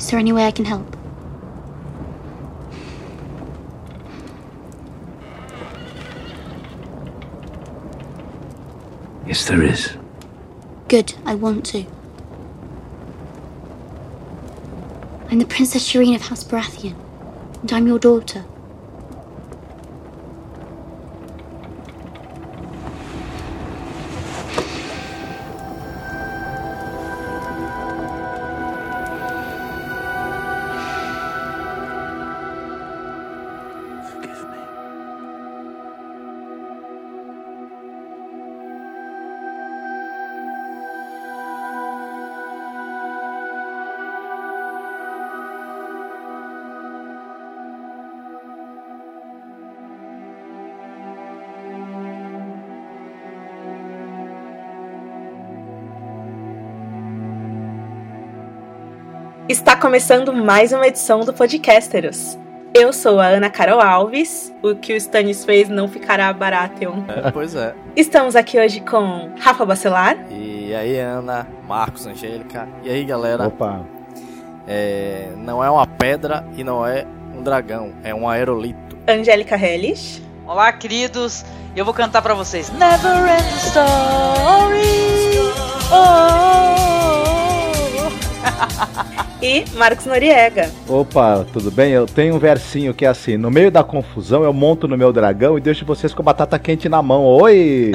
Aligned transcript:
Is 0.00 0.08
there 0.08 0.18
any 0.18 0.32
way 0.32 0.46
I 0.46 0.50
can 0.50 0.64
help? 0.64 0.96
Yes, 9.26 9.46
there 9.46 9.62
is. 9.62 9.92
Good, 10.88 11.14
I 11.26 11.34
want 11.34 11.66
to. 11.66 11.84
I'm 15.30 15.38
the 15.38 15.44
Princess 15.44 15.86
Shireen 15.86 16.14
of 16.14 16.22
House 16.22 16.44
Baratheon, 16.44 16.96
and 17.60 17.70
I'm 17.70 17.86
your 17.86 17.98
daughter. 17.98 18.46
Está 59.70 59.80
começando 59.80 60.32
mais 60.32 60.72
uma 60.72 60.88
edição 60.88 61.20
do 61.20 61.32
Podcasteros. 61.32 62.36
Eu 62.74 62.92
sou 62.92 63.20
a 63.20 63.26
Ana 63.26 63.48
Carol 63.48 63.80
Alves. 63.80 64.52
O 64.60 64.74
que 64.74 64.92
o 64.92 64.96
Stannis 64.96 65.44
fez 65.44 65.68
não 65.68 65.86
ficará 65.86 66.32
barato. 66.32 67.04
É, 67.06 67.30
pois 67.30 67.54
é. 67.54 67.72
Estamos 67.94 68.34
aqui 68.34 68.58
hoje 68.58 68.80
com 68.80 69.30
Rafa 69.38 69.64
Bacelar. 69.64 70.16
E 70.28 70.74
aí, 70.74 70.98
Ana, 70.98 71.46
Marcos, 71.68 72.04
Angélica. 72.04 72.68
E 72.82 72.90
aí, 72.90 73.04
galera? 73.04 73.46
Opa, 73.46 73.82
É, 74.66 75.28
não 75.36 75.62
é 75.62 75.70
uma 75.70 75.86
pedra 75.86 76.44
e 76.56 76.64
não 76.64 76.84
é 76.84 77.06
um 77.32 77.40
dragão, 77.40 77.92
é 78.02 78.12
um 78.12 78.28
aerolito. 78.28 78.98
Angélica 79.06 79.54
Hellish. 79.56 80.20
Olá, 80.48 80.72
queridos. 80.72 81.44
Eu 81.76 81.84
vou 81.84 81.94
cantar 81.94 82.22
pra 82.22 82.34
vocês. 82.34 82.70
Never 82.70 83.18
End 83.38 83.54
Story. 83.54 84.82
Oh. 85.92 86.70
E 89.42 89.64
Marcos 89.74 90.04
Noriega. 90.04 90.70
opa, 90.86 91.46
tudo 91.52 91.70
bem? 91.70 91.92
Eu 91.92 92.06
tenho 92.06 92.34
um 92.34 92.38
versinho 92.38 92.92
que 92.92 93.06
é 93.06 93.08
assim: 93.08 93.36
no 93.36 93.50
meio 93.50 93.70
da 93.70 93.82
confusão 93.82 94.44
eu 94.44 94.52
monto 94.52 94.86
no 94.86 94.98
meu 94.98 95.12
dragão 95.12 95.56
e 95.56 95.60
deixo 95.60 95.84
vocês 95.86 96.12
com 96.12 96.20
a 96.20 96.24
batata 96.24 96.58
quente 96.58 96.88
na 96.88 97.00
mão. 97.02 97.24
Oi! 97.24 97.90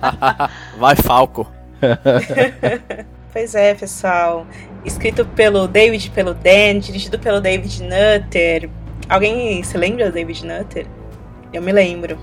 Vai, 0.78 0.96
Falco. 0.96 1.50
Pois 3.32 3.54
é, 3.54 3.74
pessoal. 3.74 4.44
Escrito 4.84 5.24
pelo 5.24 5.68
David 5.68 6.10
pelo 6.10 6.34
Dan, 6.34 6.80
dirigido 6.80 7.16
pelo 7.16 7.40
David 7.40 7.80
Nutter. 7.84 8.68
Alguém 9.08 9.62
se 9.62 9.78
lembra 9.78 10.06
do 10.06 10.12
David 10.12 10.44
Nutter? 10.44 10.86
Eu 11.52 11.62
me 11.62 11.70
lembro. 11.70 12.18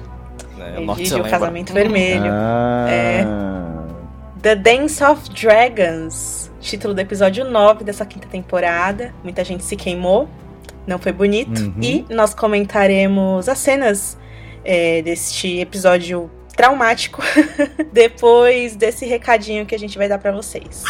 É, 0.59 0.81
Ele 0.81 1.22
o. 1.22 1.23
Casamento 1.30 1.72
Vermelho. 1.73 2.30
Ah, 2.30 2.86
É. 2.90 3.25
The 4.42 4.56
Dance 4.56 5.03
of 5.03 5.30
Dragons, 5.30 6.47
título 6.59 6.94
do 6.94 7.00
episódio 7.00 7.45
9 7.45 7.83
dessa 7.83 8.05
quinta 8.05 8.27
temporada. 8.27 9.13
Muita 9.23 9.44
gente 9.44 9.63
se 9.63 9.75
queimou, 9.75 10.30
não 10.86 10.97
foi 10.97 11.11
bonito. 11.11 11.61
Uhum. 11.61 11.75
E 11.81 12.05
nós 12.09 12.33
comentaremos 12.33 13.47
as 13.47 13.58
cenas 13.58 14.17
é, 14.63 15.02
deste 15.02 15.59
episódio 15.59 16.29
traumático 16.56 17.22
depois 17.94 18.75
desse 18.75 19.06
recadinho 19.06 19.66
que 19.66 19.75
a 19.75 19.79
gente 19.79 19.97
vai 19.97 20.09
dar 20.09 20.17
pra 20.17 20.31
vocês. 20.31 20.84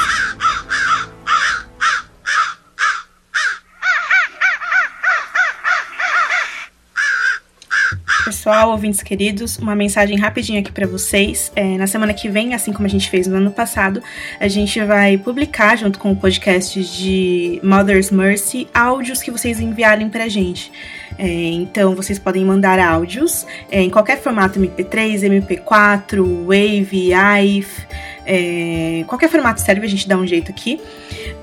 Pessoal, 8.47 8.72
ouvintes 8.72 9.03
queridos, 9.03 9.58
uma 9.58 9.75
mensagem 9.75 10.18
rapidinha 10.18 10.62
aqui 10.62 10.72
pra 10.72 10.88
vocês. 10.88 11.52
É, 11.53 11.78
na 11.78 11.85
semana 11.85 12.13
que 12.13 12.30
vem, 12.30 12.53
assim 12.53 12.72
como 12.72 12.85
a 12.85 12.90
gente 12.90 13.09
fez 13.09 13.28
no 13.28 13.35
ano 13.35 13.52
passado, 13.52 14.02
a 14.40 14.47
gente 14.47 14.81
vai 14.85 15.18
publicar, 15.18 15.78
junto 15.78 16.00
com 16.00 16.13
o 16.13 16.16
podcast 16.16 16.81
de 16.81 17.59
Mother's 17.62 18.09
Mercy, 18.09 18.66
áudios 18.74 19.22
que 19.22 19.30
vocês 19.30 19.59
enviarem 19.59 20.07
pra 20.07 20.30
gente. 20.30 20.72
É, 21.18 21.28
então, 21.28 21.94
vocês 21.94 22.18
podem 22.18 22.46
mandar 22.46 22.80
áudios 22.80 23.46
é, 23.69 23.81
em 23.81 23.90
qualquer 23.90 24.18
formato 24.22 24.57
MP3, 24.57 25.24
MP4, 25.24 26.46
Wave, 26.46 27.13
AIF, 27.13 27.86
é, 28.25 29.03
qualquer 29.07 29.28
formato 29.28 29.59
serve, 29.59 29.86
a 29.86 29.90
gente 29.90 30.07
dá 30.07 30.18
um 30.18 30.25
jeito 30.25 30.50
aqui. 30.52 30.80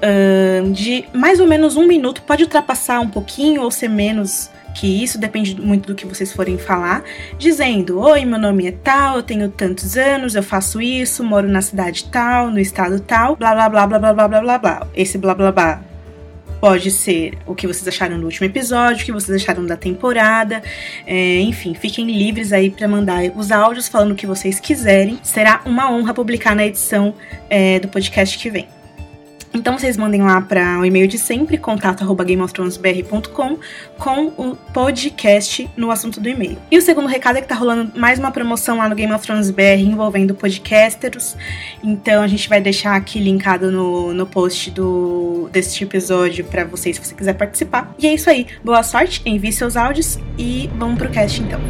Ahn, 0.00 0.72
de 0.72 1.04
mais 1.12 1.38
ou 1.38 1.46
menos 1.46 1.76
um 1.76 1.86
minuto, 1.86 2.22
pode 2.22 2.44
ultrapassar 2.44 3.00
um 3.00 3.10
pouquinho 3.10 3.60
ou 3.60 3.70
ser 3.70 3.88
menos 3.88 4.53
que 4.74 5.02
isso, 5.02 5.18
depende 5.18 5.58
muito 5.60 5.86
do 5.86 5.94
que 5.94 6.06
vocês 6.06 6.32
forem 6.32 6.58
falar, 6.58 7.04
dizendo: 7.38 8.00
Oi, 8.00 8.24
meu 8.24 8.38
nome 8.38 8.66
é 8.66 8.72
tal, 8.72 9.16
eu 9.16 9.22
tenho 9.22 9.48
tantos 9.48 9.96
anos, 9.96 10.34
eu 10.34 10.42
faço 10.42 10.82
isso, 10.82 11.22
moro 11.24 11.48
na 11.48 11.62
cidade 11.62 12.04
tal, 12.10 12.50
no 12.50 12.58
estado 12.58 13.00
tal, 13.00 13.36
blá 13.36 13.54
blá 13.54 13.68
blá 13.68 13.86
blá 13.86 13.98
blá 13.98 14.12
blá 14.12 14.28
blá 14.28 14.40
blá 14.40 14.58
blá. 14.58 14.86
Esse 14.94 15.16
blá 15.16 15.34
blá 15.34 15.52
blá 15.52 15.82
pode 16.60 16.90
ser 16.90 17.36
o 17.46 17.54
que 17.54 17.66
vocês 17.66 17.86
acharam 17.86 18.18
do 18.18 18.24
último 18.24 18.46
episódio, 18.46 19.02
o 19.02 19.04
que 19.04 19.12
vocês 19.12 19.42
acharam 19.42 19.66
da 19.66 19.76
temporada, 19.76 20.62
é, 21.06 21.40
enfim, 21.40 21.74
fiquem 21.74 22.06
livres 22.06 22.54
aí 22.54 22.70
para 22.70 22.88
mandar 22.88 23.22
os 23.36 23.52
áudios 23.52 23.86
falando 23.86 24.12
o 24.12 24.14
que 24.14 24.26
vocês 24.26 24.58
quiserem. 24.58 25.18
Será 25.22 25.60
uma 25.66 25.92
honra 25.92 26.14
publicar 26.14 26.56
na 26.56 26.64
edição 26.64 27.14
é, 27.50 27.78
do 27.78 27.88
podcast 27.88 28.38
que 28.38 28.48
vem. 28.48 28.66
Então 29.54 29.78
vocês 29.78 29.96
mandem 29.96 30.20
lá 30.20 30.40
para 30.40 30.80
o 30.80 30.84
e-mail 30.84 31.06
de 31.06 31.16
sempre, 31.16 31.56
contato@gameofthronesbr.com, 31.56 33.58
com 33.96 34.26
o 34.36 34.56
podcast 34.56 35.70
no 35.76 35.92
assunto 35.92 36.20
do 36.20 36.28
e-mail. 36.28 36.58
E 36.72 36.76
o 36.76 36.82
segundo 36.82 37.06
recado 37.06 37.38
é 37.38 37.40
que 37.40 37.46
tá 37.46 37.54
rolando 37.54 37.96
mais 37.96 38.18
uma 38.18 38.32
promoção 38.32 38.78
lá 38.78 38.88
no 38.88 38.96
Game 38.96 39.12
of 39.12 39.24
Thrones 39.24 39.50
BR 39.50 39.78
envolvendo 39.78 40.34
podcasters. 40.34 41.36
Então 41.84 42.20
a 42.20 42.26
gente 42.26 42.48
vai 42.48 42.60
deixar 42.60 42.96
aqui 42.96 43.20
linkado 43.20 43.70
no, 43.70 44.12
no 44.12 44.26
post 44.26 44.72
do 44.72 45.48
deste 45.52 45.84
episódio 45.84 46.44
para 46.44 46.64
vocês 46.64 46.96
se 46.96 47.04
você 47.04 47.14
quiser 47.14 47.34
participar. 47.34 47.94
E 47.96 48.08
é 48.08 48.14
isso 48.14 48.28
aí. 48.28 48.48
Boa 48.64 48.82
sorte, 48.82 49.22
envie 49.24 49.52
seus 49.52 49.76
áudios 49.76 50.18
e 50.36 50.68
vamos 50.76 50.98
pro 50.98 51.08
cast 51.10 51.40
então. 51.40 51.60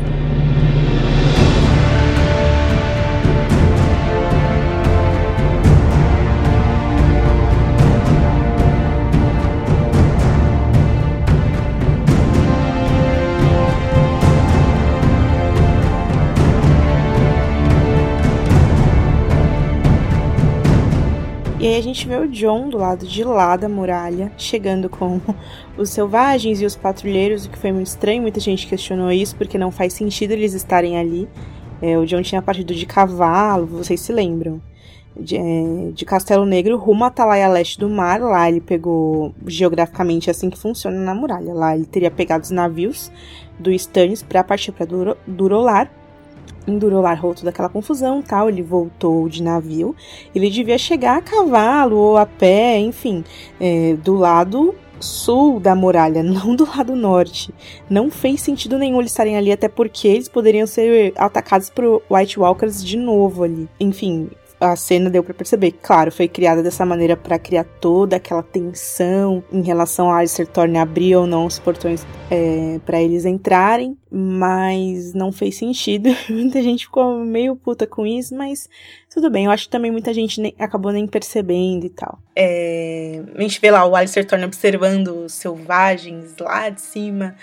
E 21.64 21.66
aí 21.66 21.78
a 21.78 21.82
gente 21.82 22.06
vê 22.06 22.14
o 22.18 22.28
John 22.28 22.68
do 22.68 22.76
lado 22.76 23.06
de 23.06 23.24
lá 23.24 23.56
da 23.56 23.70
muralha, 23.70 24.30
chegando 24.36 24.86
com 24.86 25.18
os 25.78 25.88
selvagens 25.88 26.60
e 26.60 26.66
os 26.66 26.76
patrulheiros, 26.76 27.46
o 27.46 27.50
que 27.50 27.56
foi 27.56 27.72
muito 27.72 27.86
estranho. 27.86 28.20
Muita 28.20 28.38
gente 28.38 28.66
questionou 28.66 29.10
isso, 29.10 29.34
porque 29.34 29.56
não 29.56 29.70
faz 29.70 29.94
sentido 29.94 30.32
eles 30.32 30.52
estarem 30.52 30.98
ali. 30.98 31.26
É, 31.80 31.96
o 31.96 32.04
John 32.04 32.20
tinha 32.20 32.42
partido 32.42 32.74
de 32.74 32.84
cavalo, 32.84 33.64
vocês 33.64 33.98
se 33.98 34.12
lembram. 34.12 34.60
De, 35.18 35.38
é, 35.38 35.90
de 35.94 36.04
Castelo 36.04 36.44
Negro 36.44 36.76
rumo 36.76 37.04
a 37.04 37.06
Atalaia 37.06 37.48
Leste 37.48 37.78
do 37.78 37.88
Mar. 37.88 38.20
Lá 38.20 38.46
ele 38.46 38.60
pegou, 38.60 39.34
geograficamente, 39.46 40.28
assim 40.28 40.50
que 40.50 40.58
funciona 40.58 40.98
na 40.98 41.14
muralha. 41.14 41.54
Lá 41.54 41.74
ele 41.74 41.86
teria 41.86 42.10
pegado 42.10 42.44
os 42.44 42.50
navios 42.50 43.10
do 43.58 43.72
Stannis 43.72 44.22
para 44.22 44.44
partir 44.44 44.70
para 44.70 44.84
Duro, 44.84 45.16
Durolar. 45.26 45.90
Em 46.66 46.78
Durolar 46.78 47.20
rolou 47.20 47.34
toda 47.34 47.50
aquela 47.50 47.68
confusão 47.68 48.22
tal, 48.22 48.48
ele 48.48 48.62
voltou 48.62 49.28
de 49.28 49.42
navio. 49.42 49.94
Ele 50.34 50.48
devia 50.48 50.78
chegar 50.78 51.18
a 51.18 51.22
cavalo 51.22 51.96
ou 51.96 52.16
a 52.16 52.24
pé, 52.24 52.78
enfim, 52.78 53.22
é, 53.60 53.94
do 53.94 54.14
lado 54.14 54.74
sul 54.98 55.60
da 55.60 55.74
muralha, 55.74 56.22
não 56.24 56.56
do 56.56 56.66
lado 56.66 56.96
norte. 56.96 57.52
Não 57.88 58.10
fez 58.10 58.40
sentido 58.40 58.78
nenhum 58.78 59.00
eles 59.00 59.10
estarem 59.10 59.36
ali, 59.36 59.52
até 59.52 59.68
porque 59.68 60.08
eles 60.08 60.28
poderiam 60.28 60.66
ser 60.66 61.12
atacados 61.16 61.68
por 61.68 62.02
White 62.10 62.40
Walkers 62.40 62.82
de 62.84 62.96
novo 62.96 63.44
ali. 63.44 63.68
Enfim, 63.78 64.30
a 64.72 64.76
cena 64.76 65.10
deu 65.10 65.22
para 65.22 65.34
perceber. 65.34 65.72
Claro, 65.82 66.10
foi 66.10 66.28
criada 66.28 66.62
dessa 66.62 66.84
maneira 66.84 67.16
para 67.16 67.38
criar 67.38 67.64
toda 67.64 68.16
aquela 68.16 68.42
tensão 68.42 69.42
em 69.52 69.62
relação 69.62 70.10
a 70.10 70.18
Alistair 70.18 70.48
Thorne 70.48 70.78
abrir 70.78 71.16
ou 71.16 71.26
não 71.26 71.46
os 71.46 71.58
portões 71.58 72.06
é, 72.30 72.80
para 72.84 73.00
eles 73.00 73.24
entrarem, 73.24 73.96
mas 74.10 75.14
não 75.14 75.30
fez 75.32 75.56
sentido. 75.56 76.10
muita 76.28 76.62
gente 76.62 76.84
ficou 76.84 77.24
meio 77.24 77.56
puta 77.56 77.86
com 77.86 78.06
isso, 78.06 78.34
mas 78.34 78.68
tudo 79.12 79.30
bem. 79.30 79.46
Eu 79.46 79.50
acho 79.50 79.64
que 79.64 79.70
também 79.70 79.90
muita 79.90 80.12
gente 80.12 80.40
nem, 80.40 80.54
acabou 80.58 80.92
nem 80.92 81.06
percebendo 81.06 81.86
e 81.86 81.90
tal. 81.90 82.18
É, 82.36 83.22
a 83.34 83.42
gente 83.42 83.60
vê 83.60 83.70
lá 83.70 83.84
o 83.84 83.94
Alistair 83.94 84.26
Thorne 84.26 84.44
observando 84.44 85.24
os 85.24 85.34
selvagens 85.34 86.34
lá 86.38 86.68
de 86.68 86.80
cima 86.80 87.34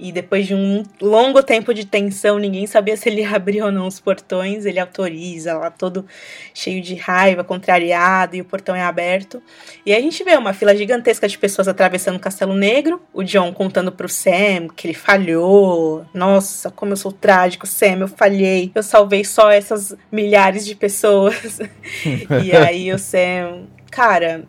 e 0.00 0.10
depois 0.10 0.46
de 0.46 0.54
um 0.54 0.82
longo 1.00 1.42
tempo 1.42 1.74
de 1.74 1.84
tensão, 1.84 2.38
ninguém 2.38 2.66
sabia 2.66 2.96
se 2.96 3.08
ele 3.08 3.22
abria 3.26 3.66
ou 3.66 3.70
não 3.72 3.86
os 3.86 4.00
portões. 4.00 4.64
Ele 4.64 4.80
autoriza 4.80 5.56
lá, 5.56 5.70
todo 5.70 6.06
cheio 6.54 6.80
de 6.80 6.94
raiva, 6.94 7.44
contrariado, 7.44 8.34
e 8.34 8.40
o 8.40 8.44
portão 8.44 8.74
é 8.74 8.82
aberto. 8.82 9.42
E 9.84 9.94
a 9.94 10.00
gente 10.00 10.24
vê 10.24 10.36
uma 10.36 10.52
fila 10.52 10.74
gigantesca 10.74 11.28
de 11.28 11.36
pessoas 11.36 11.68
atravessando 11.68 12.16
o 12.16 12.20
Castelo 12.20 12.54
Negro. 12.54 13.00
O 13.12 13.22
John 13.22 13.52
contando 13.52 13.92
pro 13.92 14.08
Sam 14.08 14.68
que 14.74 14.86
ele 14.86 14.94
falhou. 14.94 16.06
Nossa, 16.14 16.70
como 16.70 16.92
eu 16.92 16.96
sou 16.96 17.12
trágico, 17.12 17.66
Sam, 17.66 18.00
eu 18.00 18.08
falhei. 18.08 18.72
Eu 18.74 18.82
salvei 18.82 19.24
só 19.24 19.50
essas 19.50 19.94
milhares 20.10 20.64
de 20.64 20.74
pessoas. 20.74 21.60
e 22.44 22.56
aí 22.56 22.92
o 22.92 22.98
Sam, 22.98 23.66
cara, 23.90 24.46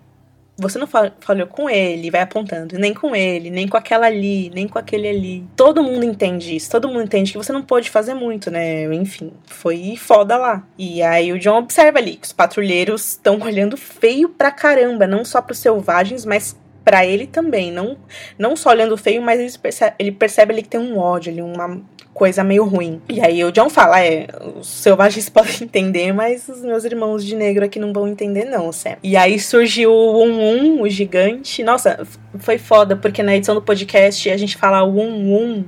você 0.61 0.77
não 0.77 0.87
falou 0.87 1.47
com 1.47 1.69
ele, 1.69 2.11
vai 2.11 2.21
apontando, 2.21 2.77
nem 2.77 2.93
com 2.93 3.15
ele, 3.15 3.49
nem 3.49 3.67
com 3.67 3.75
aquela 3.75 4.05
ali, 4.05 4.49
nem 4.51 4.67
com 4.67 4.77
aquele 4.77 5.07
ali. 5.07 5.43
Todo 5.55 5.83
mundo 5.83 6.05
entende 6.05 6.55
isso, 6.55 6.69
todo 6.69 6.87
mundo 6.87 7.03
entende 7.03 7.31
que 7.31 7.37
você 7.37 7.51
não 7.51 7.63
pode 7.63 7.89
fazer 7.89 8.13
muito, 8.13 8.51
né? 8.51 8.83
Enfim, 8.93 9.31
foi 9.45 9.95
foda 9.97 10.37
lá. 10.37 10.63
E 10.77 11.01
aí 11.01 11.33
o 11.33 11.39
John 11.39 11.57
observa 11.57 11.99
ali 11.99 12.15
que 12.15 12.27
os 12.27 12.33
patrulheiros 12.33 13.09
estão 13.09 13.39
olhando 13.41 13.75
feio 13.75 14.29
pra 14.29 14.51
caramba, 14.51 15.07
não 15.07 15.25
só 15.25 15.41
pros 15.41 15.57
selvagens, 15.59 16.25
mas 16.25 16.55
para 16.83 17.05
ele 17.05 17.27
também, 17.27 17.71
não 17.71 17.97
não 18.37 18.55
só 18.55 18.69
olhando 18.69 18.97
feio, 18.97 19.21
mas 19.21 19.39
ele 19.39 19.57
percebe, 19.57 19.95
ele 19.99 20.11
percebe 20.11 20.53
ali 20.53 20.63
que 20.63 20.69
tem 20.69 20.79
um 20.79 20.97
ódio 20.97 21.31
ali, 21.31 21.41
uma 21.41 21.81
coisa 22.13 22.43
meio 22.43 22.65
ruim. 22.65 23.01
E 23.09 23.21
aí 23.21 23.43
o 23.43 23.51
John 23.51 23.69
fala, 23.69 24.03
é, 24.03 24.27
os 24.59 24.67
selvagens 24.67 25.27
podem 25.29 25.63
entender, 25.63 26.13
mas 26.13 26.47
os 26.47 26.61
meus 26.61 26.83
irmãos 26.83 27.25
de 27.25 27.35
negro 27.35 27.65
aqui 27.65 27.79
não 27.79 27.93
vão 27.93 28.07
entender 28.07 28.45
não, 28.45 28.71
Sam. 28.71 28.97
E 29.03 29.15
aí 29.15 29.39
surgiu 29.39 29.91
o 29.91 30.23
Um 30.23 30.41
Um, 30.41 30.81
o 30.81 30.89
gigante. 30.89 31.63
Nossa, 31.63 32.05
foi 32.39 32.57
foda, 32.57 32.95
porque 32.95 33.23
na 33.23 33.35
edição 33.35 33.55
do 33.55 33.61
podcast 33.61 34.29
a 34.29 34.37
gente 34.37 34.57
fala 34.57 34.83
Um 34.83 35.35
Um 35.35 35.65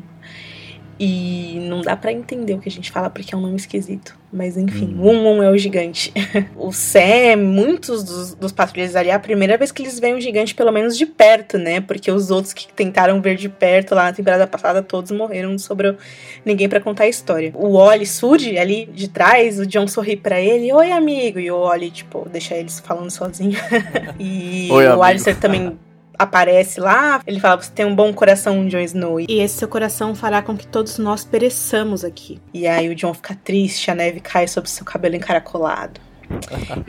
e 0.99 1.57
não 1.67 1.81
dá 1.81 1.95
para 1.95 2.11
entender 2.11 2.53
o 2.53 2.59
que 2.59 2.69
a 2.69 2.71
gente 2.71 2.91
fala 2.91 3.09
porque 3.09 3.33
é 3.33 3.37
um 3.37 3.41
nome 3.41 3.55
esquisito. 3.55 4.17
Mas 4.31 4.57
enfim, 4.57 4.95
hum. 4.97 5.09
um, 5.09 5.37
um 5.37 5.43
é 5.43 5.51
o 5.51 5.57
gigante. 5.57 6.11
o 6.57 6.71
Sam, 6.71 7.37
muitos 7.37 8.03
dos, 8.03 8.33
dos 8.33 8.51
patrulheiros 8.51 8.95
ali, 8.95 9.09
é 9.09 9.13
a 9.13 9.19
primeira 9.19 9.57
vez 9.57 9.71
que 9.71 9.83
eles 9.83 9.99
veem 9.99 10.15
o 10.15 10.21
gigante, 10.21 10.55
pelo 10.55 10.71
menos 10.71 10.97
de 10.97 11.05
perto, 11.05 11.57
né? 11.59 11.81
Porque 11.81 12.11
os 12.11 12.31
outros 12.31 12.51
que 12.51 12.71
tentaram 12.73 13.21
ver 13.21 13.35
de 13.35 13.47
perto 13.47 13.93
lá 13.93 14.05
na 14.05 14.13
temporada 14.13 14.47
passada, 14.47 14.81
todos 14.81 15.11
morreram, 15.11 15.51
não 15.51 15.59
sobrou 15.59 15.95
ninguém 16.43 16.67
para 16.67 16.79
contar 16.79 17.03
a 17.03 17.07
história. 17.07 17.51
O 17.55 17.75
Oli 17.75 18.07
surge 18.07 18.57
ali 18.57 18.87
de 18.87 19.07
trás, 19.07 19.59
o 19.59 19.67
John 19.67 19.87
sorri 19.87 20.15
para 20.15 20.41
ele, 20.41 20.73
oi 20.73 20.91
amigo, 20.91 21.39
e 21.39 21.51
o 21.51 21.57
Oli, 21.57 21.91
tipo, 21.91 22.27
deixa 22.27 22.55
eles 22.55 22.79
falando 22.79 23.11
sozinho. 23.11 23.57
e 24.19 24.67
Oi, 24.71 24.87
o 24.87 25.03
Alistair 25.03 25.39
também 25.39 25.77
aparece 26.23 26.79
lá, 26.79 27.21
ele 27.25 27.39
fala: 27.39 27.61
Você 27.61 27.71
tem 27.71 27.85
um 27.85 27.95
bom 27.95 28.13
coração, 28.13 28.67
Jon 28.67 28.79
Snow. 28.79 29.19
E 29.19 29.39
esse 29.39 29.57
seu 29.57 29.67
coração 29.67 30.15
fará 30.15 30.41
com 30.41 30.57
que 30.57 30.67
todos 30.67 30.97
nós 30.97 31.23
pereçamos 31.23 32.03
aqui. 32.03 32.39
E 32.53 32.67
aí 32.67 32.89
o 32.89 32.95
John 32.95 33.13
fica 33.13 33.35
triste, 33.35 33.91
a 33.91 33.95
neve 33.95 34.19
cai 34.19 34.47
sobre 34.47 34.69
seu 34.69 34.85
cabelo 34.85 35.15
encaracolado. 35.15 35.99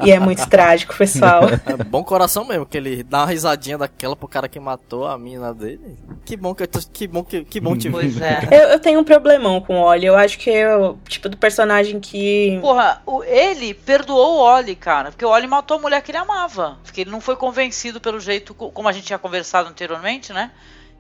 E 0.05 0.11
é 0.13 0.19
muito 0.19 0.49
trágico, 0.49 0.97
pessoal. 0.97 1.43
Bom 1.89 2.03
coração 2.03 2.45
mesmo, 2.45 2.67
que 2.67 2.77
ele 2.77 3.03
dá 3.03 3.21
uma 3.21 3.27
risadinha 3.27 3.79
daquela 3.79 4.17
pro 4.17 4.29
cara 4.29 4.49
que 4.49 4.59
matou 4.59 5.07
a 5.07 5.19
mina 5.19 5.53
dele. 5.53 5.97
Que 6.25 6.37
bom 6.37 6.55
que 6.55 6.67
que 6.67 7.07
bom 7.07 7.23
que, 7.23 7.45
que 7.45 7.61
bom 7.61 7.77
te 7.77 7.91
Pois 7.91 8.21
é. 8.21 8.49
Eu, 8.51 8.69
eu, 8.71 8.81
tenho 8.81 9.01
um 9.01 9.05
problemão 9.05 9.61
com 9.61 9.81
o 9.81 9.83
Oli. 9.83 10.07
Eu 10.07 10.17
acho 10.17 10.39
que 10.39 10.51
é 10.51 10.77
o 10.77 10.97
tipo 11.09 11.29
do 11.29 11.37
personagem 11.37 12.01
que. 12.01 12.59
Porra, 12.61 13.03
o, 13.07 13.23
ele 13.25 13.75
perdoou 13.75 14.39
o 14.39 14.41
Oli, 14.41 14.75
cara. 14.75 15.11
Porque 15.11 15.25
o 15.25 15.29
Oli 15.29 15.47
matou 15.47 15.77
a 15.79 15.81
mulher 15.81 16.03
que 16.03 16.11
ele 16.11 16.19
amava. 16.19 16.79
Porque 16.83 17.03
ele 17.03 17.11
não 17.11 17.21
foi 17.21 17.37
convencido 17.37 18.01
pelo 18.01 18.19
jeito, 18.21 18.55
como 18.55 18.89
a 18.89 18.93
gente 18.93 19.05
tinha 19.07 19.19
conversado 19.19 19.69
anteriormente, 19.69 20.33
né? 20.33 20.51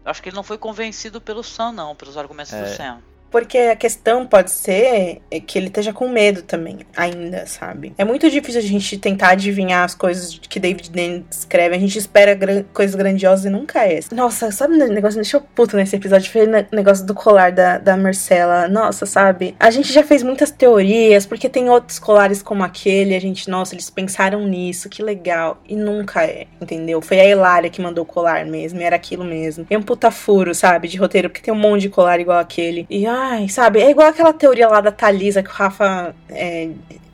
Eu 0.04 0.10
acho 0.10 0.22
que 0.22 0.28
ele 0.28 0.36
não 0.36 0.42
foi 0.42 0.58
convencido 0.58 1.20
pelo 1.20 1.42
Sam, 1.42 1.72
não, 1.72 1.94
pelos 1.94 2.18
argumentos 2.18 2.52
é. 2.52 2.62
do 2.62 2.68
Sam. 2.68 2.98
Porque 3.34 3.58
a 3.58 3.74
questão 3.74 4.24
pode 4.24 4.52
ser 4.52 5.20
que 5.44 5.58
ele 5.58 5.66
esteja 5.66 5.92
com 5.92 6.08
medo 6.08 6.42
também, 6.42 6.78
ainda, 6.96 7.44
sabe? 7.46 7.92
É 7.98 8.04
muito 8.04 8.30
difícil 8.30 8.60
a 8.60 8.64
gente 8.64 8.96
tentar 8.96 9.30
adivinhar 9.30 9.82
as 9.82 9.92
coisas 9.92 10.38
que 10.38 10.60
David 10.60 10.88
Dennis 10.88 11.24
escreve. 11.32 11.74
A 11.74 11.78
gente 11.80 11.98
espera 11.98 12.32
gran 12.32 12.62
coisas 12.72 12.94
grandiosas 12.94 13.46
e 13.46 13.50
nunca 13.50 13.84
é. 13.88 13.98
Nossa, 14.12 14.52
sabe 14.52 14.74
o 14.74 14.86
negócio 14.86 15.18
me 15.18 15.24
deixou 15.24 15.40
puto 15.40 15.76
nesse 15.76 15.96
episódio? 15.96 16.30
Foi 16.30 16.46
o 16.46 16.66
negócio 16.70 17.04
do 17.04 17.12
colar 17.12 17.50
da, 17.50 17.76
da 17.76 17.96
Marcela. 17.96 18.68
Nossa, 18.68 19.04
sabe? 19.04 19.56
A 19.58 19.68
gente 19.68 19.92
já 19.92 20.04
fez 20.04 20.22
muitas 20.22 20.52
teorias, 20.52 21.26
porque 21.26 21.48
tem 21.48 21.68
outros 21.68 21.98
colares 21.98 22.40
como 22.40 22.62
aquele. 22.62 23.16
A 23.16 23.20
gente, 23.20 23.50
nossa, 23.50 23.74
eles 23.74 23.90
pensaram 23.90 24.46
nisso, 24.46 24.88
que 24.88 25.02
legal. 25.02 25.60
E 25.68 25.74
nunca 25.74 26.22
é, 26.22 26.46
entendeu? 26.62 27.02
Foi 27.02 27.18
a 27.18 27.28
Hilária 27.28 27.68
que 27.68 27.82
mandou 27.82 28.04
o 28.04 28.06
colar 28.06 28.46
mesmo, 28.46 28.80
era 28.80 28.94
aquilo 28.94 29.24
mesmo. 29.24 29.66
É 29.68 29.76
um 29.76 29.82
puta 29.82 30.12
furo, 30.12 30.54
sabe? 30.54 30.86
De 30.86 30.96
roteiro, 30.96 31.28
porque 31.28 31.42
tem 31.42 31.52
um 31.52 31.58
monte 31.58 31.82
de 31.82 31.88
colar 31.88 32.20
igual 32.20 32.38
aquele. 32.38 32.86
E, 32.88 33.04
ah, 33.08 33.23
Ai, 33.26 33.48
sabe? 33.48 33.80
É 33.80 33.90
igual 33.90 34.08
aquela 34.08 34.34
teoria 34.34 34.68
lá 34.68 34.82
da 34.82 34.92
Thalisa 34.92 35.42
que 35.42 35.48
o 35.48 35.52
Rafa. 35.52 36.14
É... 36.28 36.68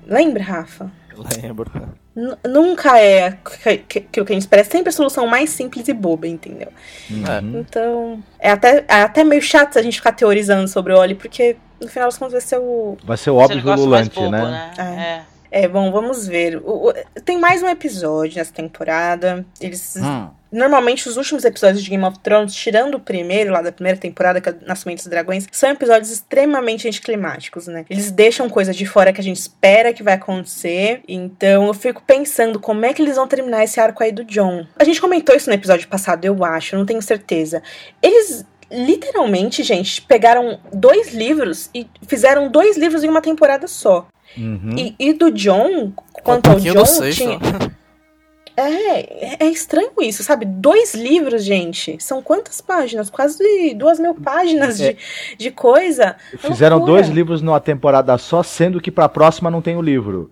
Lembra, 0.07 0.43
Rafa? 0.43 0.91
Lembro. 1.41 1.71
N 2.17 2.37
nunca 2.49 2.99
é 2.99 3.29
aquilo 3.29 3.79
que, 3.87 4.01
que, 4.01 4.25
que 4.25 4.33
a 4.33 4.35
gente 4.35 4.43
espera. 4.43 4.63
É 4.63 4.65
sempre 4.65 4.89
a 4.89 4.93
solução 4.93 5.25
mais 5.29 5.51
simples 5.51 5.87
e 5.87 5.93
boba, 5.93 6.27
entendeu? 6.27 6.69
Uhum. 7.09 7.61
Então. 7.61 8.23
É 8.41 8.51
até, 8.51 8.85
é 8.89 9.03
até 9.03 9.23
meio 9.23 9.41
chato 9.41 9.79
a 9.79 9.83
gente 9.83 9.99
ficar 9.99 10.11
teorizando 10.11 10.67
sobre 10.67 10.93
o 10.93 10.99
Oli, 10.99 11.15
porque 11.15 11.57
no 11.81 11.87
final 11.87 12.09
das 12.09 12.19
contas 12.19 12.33
vai 12.33 12.41
ser 12.41 12.59
o. 12.59 12.99
Vai 13.05 13.17
ser 13.17 13.31
o 13.31 13.37
óbvio 13.37 13.65
ululante, 13.65 14.15
bobo, 14.17 14.31
né? 14.31 14.43
né? 14.43 14.73
É. 14.79 14.83
é. 14.83 15.30
Bom, 15.69 15.91
vamos 15.91 16.27
ver. 16.27 16.57
O, 16.65 16.89
o, 16.89 16.95
tem 17.25 17.39
mais 17.39 17.63
um 17.63 17.69
episódio 17.69 18.37
nessa 18.37 18.53
temporada. 18.53 19.45
Eles. 19.61 19.97
Hum 19.97 20.31
Normalmente, 20.53 21.09
os 21.09 21.17
últimos 21.17 21.45
episódios 21.45 21.83
de 21.83 21.89
Game 21.89 22.05
of 22.05 22.19
Thrones, 22.19 22.53
tirando 22.53 22.97
o 22.97 23.01
primeiro, 23.01 23.53
lá 23.53 23.63
da 23.63 23.71
primeira 23.71 23.97
temporada, 23.97 24.41
que 24.41 24.49
é 24.49 24.53
o 24.53 24.67
Nascimento 24.67 24.99
dos 24.99 25.07
Dragões, 25.07 25.47
são 25.53 25.71
episódios 25.71 26.11
extremamente 26.11 26.89
anticlimáticos, 26.89 27.69
né? 27.69 27.85
Eles 27.89 28.11
deixam 28.11 28.49
coisa 28.49 28.73
de 28.73 28.85
fora 28.85 29.13
que 29.13 29.21
a 29.21 29.25
gente 29.25 29.37
espera 29.37 29.93
que 29.93 30.03
vai 30.03 30.15
acontecer. 30.15 31.03
Então, 31.07 31.69
eu 31.69 31.75
fico 31.75 32.03
pensando 32.05 32.59
como 32.59 32.85
é 32.85 32.93
que 32.93 33.01
eles 33.01 33.15
vão 33.15 33.29
terminar 33.29 33.63
esse 33.63 33.79
arco 33.79 34.03
aí 34.03 34.11
do 34.11 34.25
John. 34.25 34.67
A 34.77 34.83
gente 34.83 35.01
comentou 35.01 35.37
isso 35.37 35.49
no 35.49 35.55
episódio 35.55 35.87
passado, 35.87 36.25
eu 36.25 36.45
acho, 36.45 36.77
não 36.77 36.85
tenho 36.85 37.01
certeza. 37.01 37.63
Eles 38.03 38.45
literalmente, 38.73 39.63
gente, 39.63 40.03
pegaram 40.03 40.61
dois 40.73 41.13
livros 41.13 41.71
e 41.75 41.87
fizeram 42.07 42.49
dois 42.49 42.77
livros 42.77 43.03
em 43.05 43.09
uma 43.09 43.21
temporada 43.21 43.67
só. 43.67 44.07
Uhum. 44.37 44.75
E, 44.77 44.95
e, 44.99 45.13
do 45.13 45.31
John, 45.31 45.93
quanto 46.23 46.49
um 46.49 46.53
ao 46.53 46.59
John, 46.61 47.11
tinha. 47.11 47.39
É, 48.57 49.45
é 49.45 49.49
estranho 49.49 49.91
isso, 50.01 50.23
sabe? 50.23 50.45
Dois 50.45 50.95
livros, 50.95 51.45
gente. 51.45 51.97
São 51.99 52.21
quantas 52.21 52.61
páginas? 52.61 53.09
Quase 53.09 53.75
duas 53.75 53.99
mil 53.99 54.15
páginas 54.15 54.79
é. 54.81 54.93
de, 54.93 54.99
de 55.39 55.51
coisa. 55.51 56.17
É 56.35 56.37
Fizeram 56.37 56.77
loucura. 56.77 57.01
dois 57.01 57.09
livros 57.09 57.41
numa 57.41 57.61
temporada 57.61 58.19
só, 58.19 58.43
sendo 58.43 58.79
que 58.79 58.91
pra 58.91 59.09
próxima 59.09 59.51
não 59.51 59.63
tem 59.63 59.77
o 59.77 59.83
livro. 59.83 60.31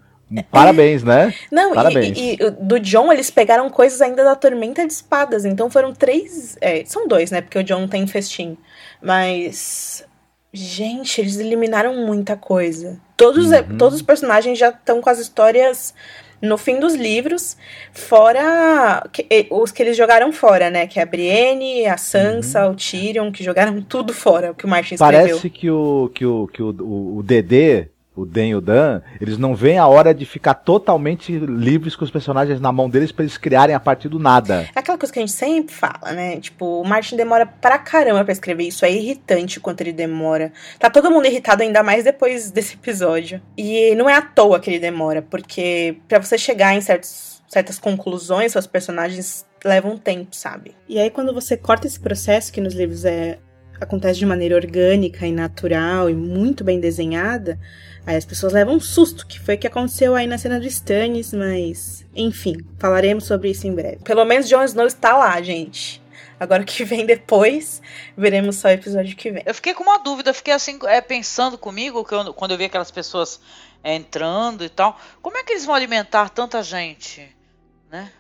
Parabéns, 0.51 1.03
é. 1.03 1.07
né? 1.07 1.35
Não, 1.51 1.75
Parabéns. 1.75 2.19
E, 2.19 2.35
e, 2.35 2.51
do 2.51 2.79
John 2.79 3.11
eles 3.11 3.31
pegaram 3.31 3.71
coisas 3.71 4.03
ainda 4.03 4.23
da 4.23 4.37
Tormenta 4.37 4.87
de 4.87 4.93
Espadas, 4.93 5.47
então 5.47 5.71
foram 5.71 5.95
três. 5.95 6.57
É, 6.61 6.85
são 6.85 7.09
dois, 7.09 7.31
né? 7.31 7.41
Porque 7.41 7.59
o 7.59 7.65
John 7.65 7.89
tem 7.89 8.07
festim. 8.07 8.59
Mas. 9.01 10.05
Gente, 10.53 11.21
eles 11.21 11.39
eliminaram 11.39 11.95
muita 12.07 12.37
coisa. 12.37 12.99
Todos, 13.17 13.51
uhum. 13.51 13.77
todos 13.77 13.97
os 13.97 14.03
personagens 14.03 14.59
já 14.59 14.71
estão 14.71 15.01
com 15.01 15.11
as 15.11 15.19
histórias 15.19 15.95
no 16.41 16.57
fim 16.57 16.79
dos 16.79 16.95
livros, 16.95 17.57
fora 17.93 19.03
que, 19.13 19.49
os 19.51 19.73
que 19.73 19.83
eles 19.83 19.97
jogaram 19.97 20.33
fora, 20.33 20.71
né? 20.71 20.87
Que 20.87 21.01
é 21.01 21.03
a 21.03 21.07
Brienne, 21.07 21.87
a 21.87 21.97
Sansa, 21.97 22.67
uhum. 22.67 22.73
o 22.73 22.77
Tyrion, 22.77 23.33
que 23.33 23.43
jogaram 23.43 23.81
tudo 23.83 24.15
fora, 24.15 24.53
o 24.53 24.55
que 24.55 24.65
o 24.65 24.69
Martin 24.69 24.95
escreveu. 24.95 25.21
Parece 25.21 25.51
que 25.51 25.71
o, 25.71 26.11
que 26.15 26.25
o, 26.25 26.49
que 26.53 26.63
o, 26.63 26.71
o, 26.71 27.19
o 27.19 27.23
DD 27.23 27.89
o 28.19 28.27
Den 28.27 28.51
e 28.51 28.55
o 28.57 28.61
Dan, 28.61 29.01
eles 29.21 29.39
não 29.39 29.55
veem 29.55 29.79
a 29.79 29.87
hora 29.87 30.13
de 30.13 30.27
ficar 30.27 30.55
totalmente 30.55 31.39
livres 31.39 31.95
com 31.95 32.05
os 32.05 32.11
personagens 32.11 32.61
na 32.61 32.73
mão 32.73 32.91
deles 32.91 33.13
para 33.13 33.25
eles 33.25 33.39
criarem 33.39 33.75
a 33.75 33.81
partir 33.81 34.09
do 34.09 34.19
nada. 34.19 34.69
É 34.75 34.81
aquela 34.81 34.99
coisa 34.99 35.13
que 35.13 35.21
a 35.21 35.23
gente 35.23 35.33
sempre 35.33 35.73
fala, 35.73 36.13
né? 36.13 36.41
Tipo, 36.41 36.81
o 36.81 36.85
Martin 36.85 37.17
demora 37.17 37.47
pra 37.47 37.79
caramba 37.79 38.25
pra 38.25 38.33
escrever 38.33 38.65
isso. 38.65 38.85
É 38.85 38.91
irritante 38.91 39.59
o 39.59 39.61
quanto 39.61 39.83
ele 39.83 39.93
demora. 39.93 40.53
Tá 40.79 40.91
todo 40.91 41.11
mundo 41.11 41.27
irritado 41.27 41.63
ainda 41.63 41.83
mais 41.83 42.03
depois 42.03 42.51
desse 42.51 42.75
episódio. 42.75 43.41
E 43.57 43.95
não 43.95 44.11
é 44.11 44.15
à 44.15 44.23
toa 44.23 44.59
que 44.59 44.69
ele 44.69 44.81
demora, 44.81 45.23
porque 45.23 45.99
para 46.09 46.19
você 46.19 46.37
chegar 46.37 46.75
em 46.75 46.81
certos, 46.81 47.41
certas 47.47 47.79
conclusões, 47.79 48.53
seus 48.53 48.67
personagens 48.67 49.47
levam 49.65 49.97
tempo, 49.97 50.35
sabe? 50.35 50.75
E 50.89 50.99
aí 50.99 51.11
quando 51.11 51.33
você 51.33 51.57
corta 51.57 51.87
esse 51.87 52.01
processo, 52.01 52.53
que 52.53 52.61
nos 52.61 52.75
livros 52.75 53.05
é 53.05 53.39
acontece 53.81 54.19
de 54.19 54.27
maneira 54.27 54.57
orgânica 54.57 55.27
e 55.27 55.33
natural 55.33 56.11
e 56.11 56.15
muito 56.15 56.65
bem 56.65 56.81
desenhada, 56.81 57.59
aí 58.09 58.17
as 58.17 58.25
pessoas 58.25 58.55
levam 58.55 58.77
um 58.77 58.81
susto, 58.81 59.27
que 59.27 59.39
foi 59.39 59.57
o 59.57 59.59
que 59.59 59.67
aconteceu 59.67 60.15
aí 60.15 60.27
na 60.27 60.39
cena 60.39 60.59
do 60.59 60.67
Stannis, 60.67 61.35
mas 61.35 62.07
enfim, 62.17 62.57
falaremos 62.79 63.25
sobre 63.25 63.51
isso 63.51 63.67
em 63.67 63.75
breve. 63.75 63.99
Pelo 63.99 64.25
menos 64.25 64.49
Jon 64.49 64.65
Snow 64.65 64.87
está 64.87 65.15
lá, 65.15 65.41
gente. 65.43 66.03
Agora 66.41 66.63
o 66.63 66.65
que 66.65 66.85
vem 66.85 67.05
depois, 67.05 67.83
veremos 68.17 68.57
só 68.57 68.69
o 68.69 68.71
episódio 68.71 69.15
que 69.15 69.31
vem. 69.31 69.43
Eu 69.45 69.55
fiquei 69.55 69.75
com 69.75 69.83
uma 69.83 69.99
dúvida, 69.99 70.33
fiquei 70.33 70.55
assim, 70.55 70.79
é, 70.85 71.01
pensando 71.03 71.59
comigo, 71.59 72.03
que 72.05 72.15
eu- 72.15 72.33
quando 72.33 72.53
eu 72.53 72.57
vi 72.57 72.65
aquelas 72.65 72.91
pessoas 72.91 73.41
é, 73.85 73.95
entrando 73.95 74.65
e 74.65 74.69
tal, 74.69 74.99
como 75.21 75.37
é 75.37 75.43
que 75.45 75.53
eles 75.53 75.67
vão 75.67 75.75
alimentar 75.75 76.31
tanta 76.31 76.63
gente? 76.63 77.29
Né? 77.91 78.11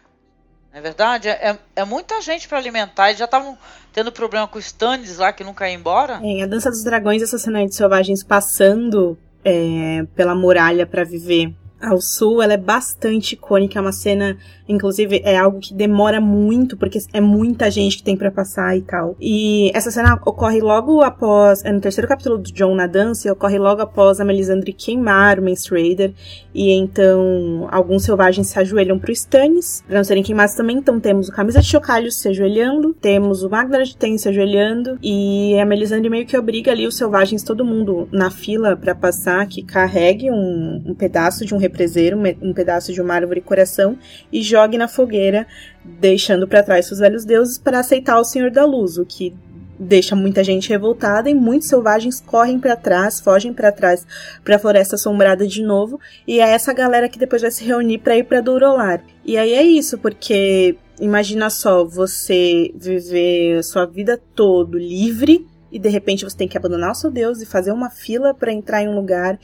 Não 0.71 0.78
é 0.80 0.83
verdade? 0.83 1.28
É, 1.28 1.33
é- 1.50 1.59
é 1.76 1.85
muita 1.85 2.21
gente 2.21 2.47
para 2.47 2.59
alimentar. 2.59 3.09
Eles 3.09 3.18
já 3.18 3.25
estavam 3.25 3.57
tendo 3.92 4.12
problema 4.12 4.47
com 4.47 4.59
o 4.59 4.61
Stannis 4.61 5.16
lá, 5.16 5.33
que 5.33 5.42
nunca 5.42 5.66
ia 5.68 5.75
embora. 5.75 6.21
Em 6.23 6.42
A 6.42 6.47
Dança 6.47 6.68
dos 6.71 6.85
Dragões, 6.85 7.23
essa 7.23 7.38
cena 7.38 7.64
de 7.66 7.75
selvagens 7.75 8.23
passando 8.23 9.16
é, 9.49 10.05
pela 10.14 10.35
muralha 10.35 10.87
pra 10.87 11.05
viver 11.05 11.55
ao 11.80 12.00
sul, 12.00 12.42
ela 12.42 12.54
é 12.54 12.56
bastante 12.56 13.32
icônica. 13.32 13.78
É 13.78 13.82
uma 13.82 13.92
cena, 13.92 14.37
inclusive, 14.68 15.20
é 15.25 15.37
algo 15.37 15.61
que 15.61 15.75
demora 15.75 16.20
muito, 16.20 16.76
porque 16.76 16.99
é 17.12 17.20
muita 17.20 17.70
gente 17.70 17.99
que 17.99 18.02
tem 18.02 18.16
pra 18.16 18.30
passar 18.30 18.76
e 18.76 18.82
tal. 18.82 19.16
E 19.20 19.70
essa 19.75 19.90
cena 19.90 20.20
ocorre 20.25 20.61
logo 20.61 21.02
após. 21.02 21.64
É 21.64 21.73
no 21.73 21.80
terceiro 21.80 22.08
capítulo 22.08 22.38
do 22.38 22.52
John 22.52 22.75
na 22.75 22.87
dança, 22.87 23.30
ocorre 23.32 23.58
logo 23.58 23.82
após 23.82 24.20
a 24.20 24.25
Melisandre 24.25 24.73
queimar 24.73 25.38
o 25.38 25.42
Mance 25.42 25.70
Raider. 25.70 26.12
E 26.54 26.73
então 26.73 27.68
alguns 27.70 28.04
selvagens 28.04 28.49
se 28.49 28.58
ajoelham 28.58 28.99
pro 28.99 29.12
Stannis, 29.12 29.82
pra 29.87 29.99
não 29.99 30.04
serem 30.04 30.23
queimados 30.23 30.54
também. 30.54 30.78
Então 30.78 30.99
temos 30.99 31.28
o 31.28 31.32
Camisa 31.32 31.61
de 31.61 31.66
Chocalhos 31.66 32.16
se 32.16 32.28
ajoelhando, 32.28 32.94
temos 32.94 33.42
o 33.42 33.50
Magdala 33.50 33.85
de 33.85 33.97
Ten 33.97 34.18
se 34.18 34.28
ajoelhando, 34.28 34.99
e 35.02 35.58
a 35.58 35.64
Melisandre 35.64 36.11
meio 36.11 36.26
que 36.26 36.37
obriga 36.37 36.73
ali 36.73 36.87
os 36.87 36.97
selvagens, 36.97 37.42
todo 37.42 37.64
mundo 37.64 38.08
na 38.11 38.30
fila 38.30 38.76
pra 38.76 38.94
passar, 38.94 39.47
que 39.47 39.62
carregue 39.62 40.30
um, 40.30 40.82
um 40.87 40.94
pedaço 40.94 41.44
de 41.44 41.54
um 41.54 41.58
represeiro, 41.68 42.18
um, 42.42 42.52
pedaço 42.52 42.92
de 42.92 43.00
uma 43.00 43.14
árvore 43.14 43.40
coração, 43.40 43.98
e 44.32 44.42
jogue 44.42 44.76
na 44.78 44.88
fogueira, 44.88 45.46
deixando 45.84 46.48
pra 46.48 46.62
trás 46.62 46.87
seus 46.87 46.98
velhos 46.98 47.25
deuses 47.25 47.58
para 47.58 47.80
aceitar 47.80 48.18
o 48.18 48.25
Senhor 48.25 48.50
da 48.50 48.64
Luz, 48.64 48.98
o 48.98 49.06
que 49.06 49.34
deixa 49.78 50.16
muita 50.16 50.42
gente 50.42 50.68
revoltada 50.68 51.30
e 51.30 51.34
muitos 51.34 51.68
selvagens 51.68 52.20
correm 52.20 52.58
pra 52.58 52.75
trás, 52.75 53.20
fogem 53.20 53.52
pra 53.52 53.70
trás 53.70 54.04
pra 54.42 54.58
Floresta 54.58 54.96
Assombrada 54.96 55.46
de 55.46 55.62
novo, 55.62 56.00
e 56.26 56.40
é 56.40 56.50
essa 56.50 56.72
galera 56.72 57.08
que 57.08 57.18
depois 57.18 57.42
vai 57.42 57.50
se 57.50 57.64
reunir 57.64 57.98
pra 57.98 58.16
ir 58.16 58.25
pra 58.25 58.40
Dourolar. 58.40 59.02
E 59.25 59.38
aí 59.38 59.52
é 59.52 59.62
isso, 59.62 59.98
porque 59.98 60.76
imagina 61.00 61.48
só, 61.48 61.84
você 61.84 62.72
viver 62.75 63.62
sua 63.62 63.87
vida 63.87 64.20
todo 64.34 64.76
livre 64.76 65.46
e 65.70 65.78
de 65.78 65.88
repente 65.88 66.25
você 66.25 66.37
tem 66.37 66.48
que 66.48 66.56
abandonar 66.56 66.92
o 66.92 66.94
seu 66.94 67.10
Deus 67.10 67.40
e 67.40 67.46
fazer 67.46 67.72
uma 67.72 67.90
fila 67.90 68.34
pra 68.34 68.52
entrar 68.52 68.82
em 68.82 68.88
um 68.88 68.94
lugar 68.94 69.38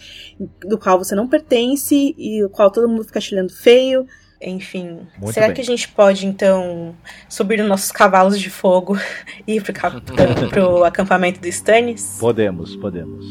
do 0.61 0.79
qual 0.79 0.99
você 0.99 1.15
não 1.15 1.29
pertence 1.29 2.15
e 2.17 2.43
o 2.45 2.49
qual 2.49 2.71
todo 2.71 2.89
mundo 2.89 3.05
fica 3.05 3.21
te 3.21 3.35
olhando 3.35 3.53
feio. 3.53 4.07
Enfim, 4.41 5.01
Muito 5.19 5.33
será 5.33 5.47
bem. 5.47 5.55
que 5.55 5.61
a 5.63 5.65
gente 5.65 5.89
pode 5.89 6.27
então 6.27 6.95
subir 7.29 7.59
nos 7.59 7.69
nossos 7.69 7.91
cavalos 7.91 8.39
de 8.39 8.51
fogo 8.51 8.99
e 9.47 9.57
ir 9.57 9.63
pro, 9.63 10.49
pro, 10.51 10.85
acampamento 10.85 11.41
do 11.41 11.49
Stannis? 11.49 12.19
Podemos, 12.21 12.77
podemos. 12.77 13.25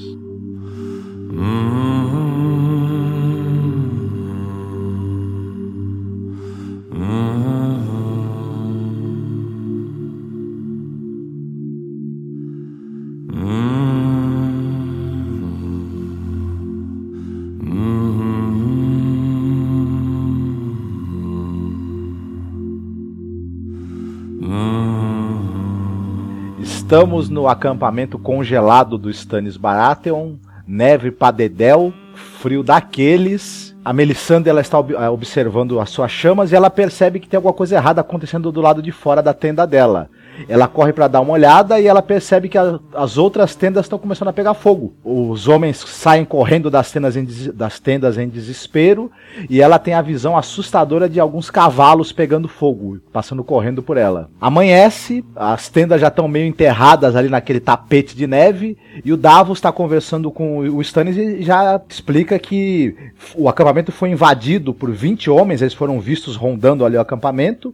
Estamos 26.94 27.28
no 27.28 27.48
acampamento 27.48 28.20
congelado 28.20 29.00
do 29.00 29.10
Stannis 29.10 29.58
Baratheon, 29.58 30.34
neve 30.68 31.10
pra 31.10 31.32
dedéu, 31.32 31.92
frio 32.14 32.62
daqueles. 32.62 33.76
A 33.84 33.92
Melisandre 33.92 34.52
ela 34.52 34.62
está 34.62 34.78
ob- 34.78 34.94
eh, 34.94 35.10
observando 35.10 35.80
as 35.80 35.90
suas 35.90 36.12
chamas 36.12 36.52
e 36.52 36.56
ela 36.56 36.70
percebe 36.70 37.20
que 37.20 37.28
tem 37.28 37.36
alguma 37.36 37.52
coisa 37.52 37.78
errada 37.78 38.02
acontecendo 38.02 38.52
do 38.52 38.62
lado 38.62 38.80
de 38.80 38.92
fora 38.92 39.24
da 39.24 39.34
tenda 39.34 39.66
dela. 39.66 40.08
Ela 40.48 40.68
corre 40.68 40.92
pra 40.94 41.08
dar 41.08 41.22
uma 41.22 41.34
olhada 41.34 41.80
e 41.80 41.88
ela 41.88 42.02
percebe 42.02 42.50
que 42.50 42.58
a- 42.58 42.80
as 42.94 43.18
outras 43.18 43.56
tendas 43.56 43.86
estão 43.86 44.00
começando 44.00 44.28
a 44.30 44.34
pegar 44.34 44.54
fogo. 44.54 44.94
Os 45.04 45.48
homens 45.48 45.78
saem 45.78 46.26
correndo 46.26 46.70
das 46.70 46.92
tendas, 46.92 47.16
em, 47.16 47.26
das 47.54 47.80
tendas 47.80 48.18
em 48.18 48.28
desespero 48.28 49.12
e 49.50 49.62
ela 49.62 49.78
tem 49.80 49.94
a 49.94 50.02
visão 50.02 50.38
assustadora 50.38 51.08
de 51.08 51.20
alguns 51.20 51.50
cavalos 51.50 52.12
pegando 52.12 52.48
fogo, 52.48 53.00
passando 53.12 53.44
correndo 53.44 53.82
por 53.84 53.98
ela. 53.98 54.30
Amanhece, 54.40 55.24
as 55.36 55.70
tendas 55.70 56.02
já 56.02 56.08
estão 56.08 56.28
meio 56.28 56.46
enterradas 56.48 57.16
ali 57.16 57.30
naquele 57.30 57.60
tapete 57.60 58.16
de 58.16 58.28
neve 58.28 58.78
e 59.04 59.12
o 59.14 59.18
Davos 59.18 59.58
está 59.58 59.72
conversando 59.72 60.32
com 60.32 60.60
o 60.60 60.82
Stannis 60.82 61.18
e 61.18 61.44
já 61.44 61.80
explica 61.90 62.38
que 62.40 62.96
o 63.36 63.48
acampamento 63.50 63.92
foi 63.92 64.10
invadido 64.10 64.74
por 64.74 64.92
20 64.92 65.30
homens, 65.30 65.62
eles 65.62 65.74
foram 65.74 66.00
vistos 66.00 66.36
rondando 66.36 66.86
ali 66.86 66.98
o 66.98 67.02
acampamento. 67.02 67.74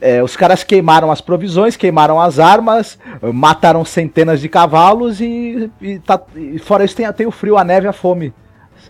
É, 0.00 0.22
os 0.22 0.36
caras 0.36 0.62
queimaram 0.62 1.10
as 1.10 1.20
provisões, 1.20 1.76
queimaram 1.76 2.20
as 2.20 2.38
armas, 2.38 2.98
mataram 3.32 3.84
centenas 3.84 4.40
de 4.40 4.48
cavalos 4.48 5.20
e, 5.20 5.70
e 5.80 5.98
tá- 5.98 6.20
e 6.36 6.58
fora 6.58 6.84
isso 6.84 6.94
tem, 6.96 7.10
tem 7.12 7.26
o 7.26 7.30
frio, 7.30 7.56
a 7.56 7.64
neve, 7.64 7.88
a 7.88 7.92
fome. 7.92 8.32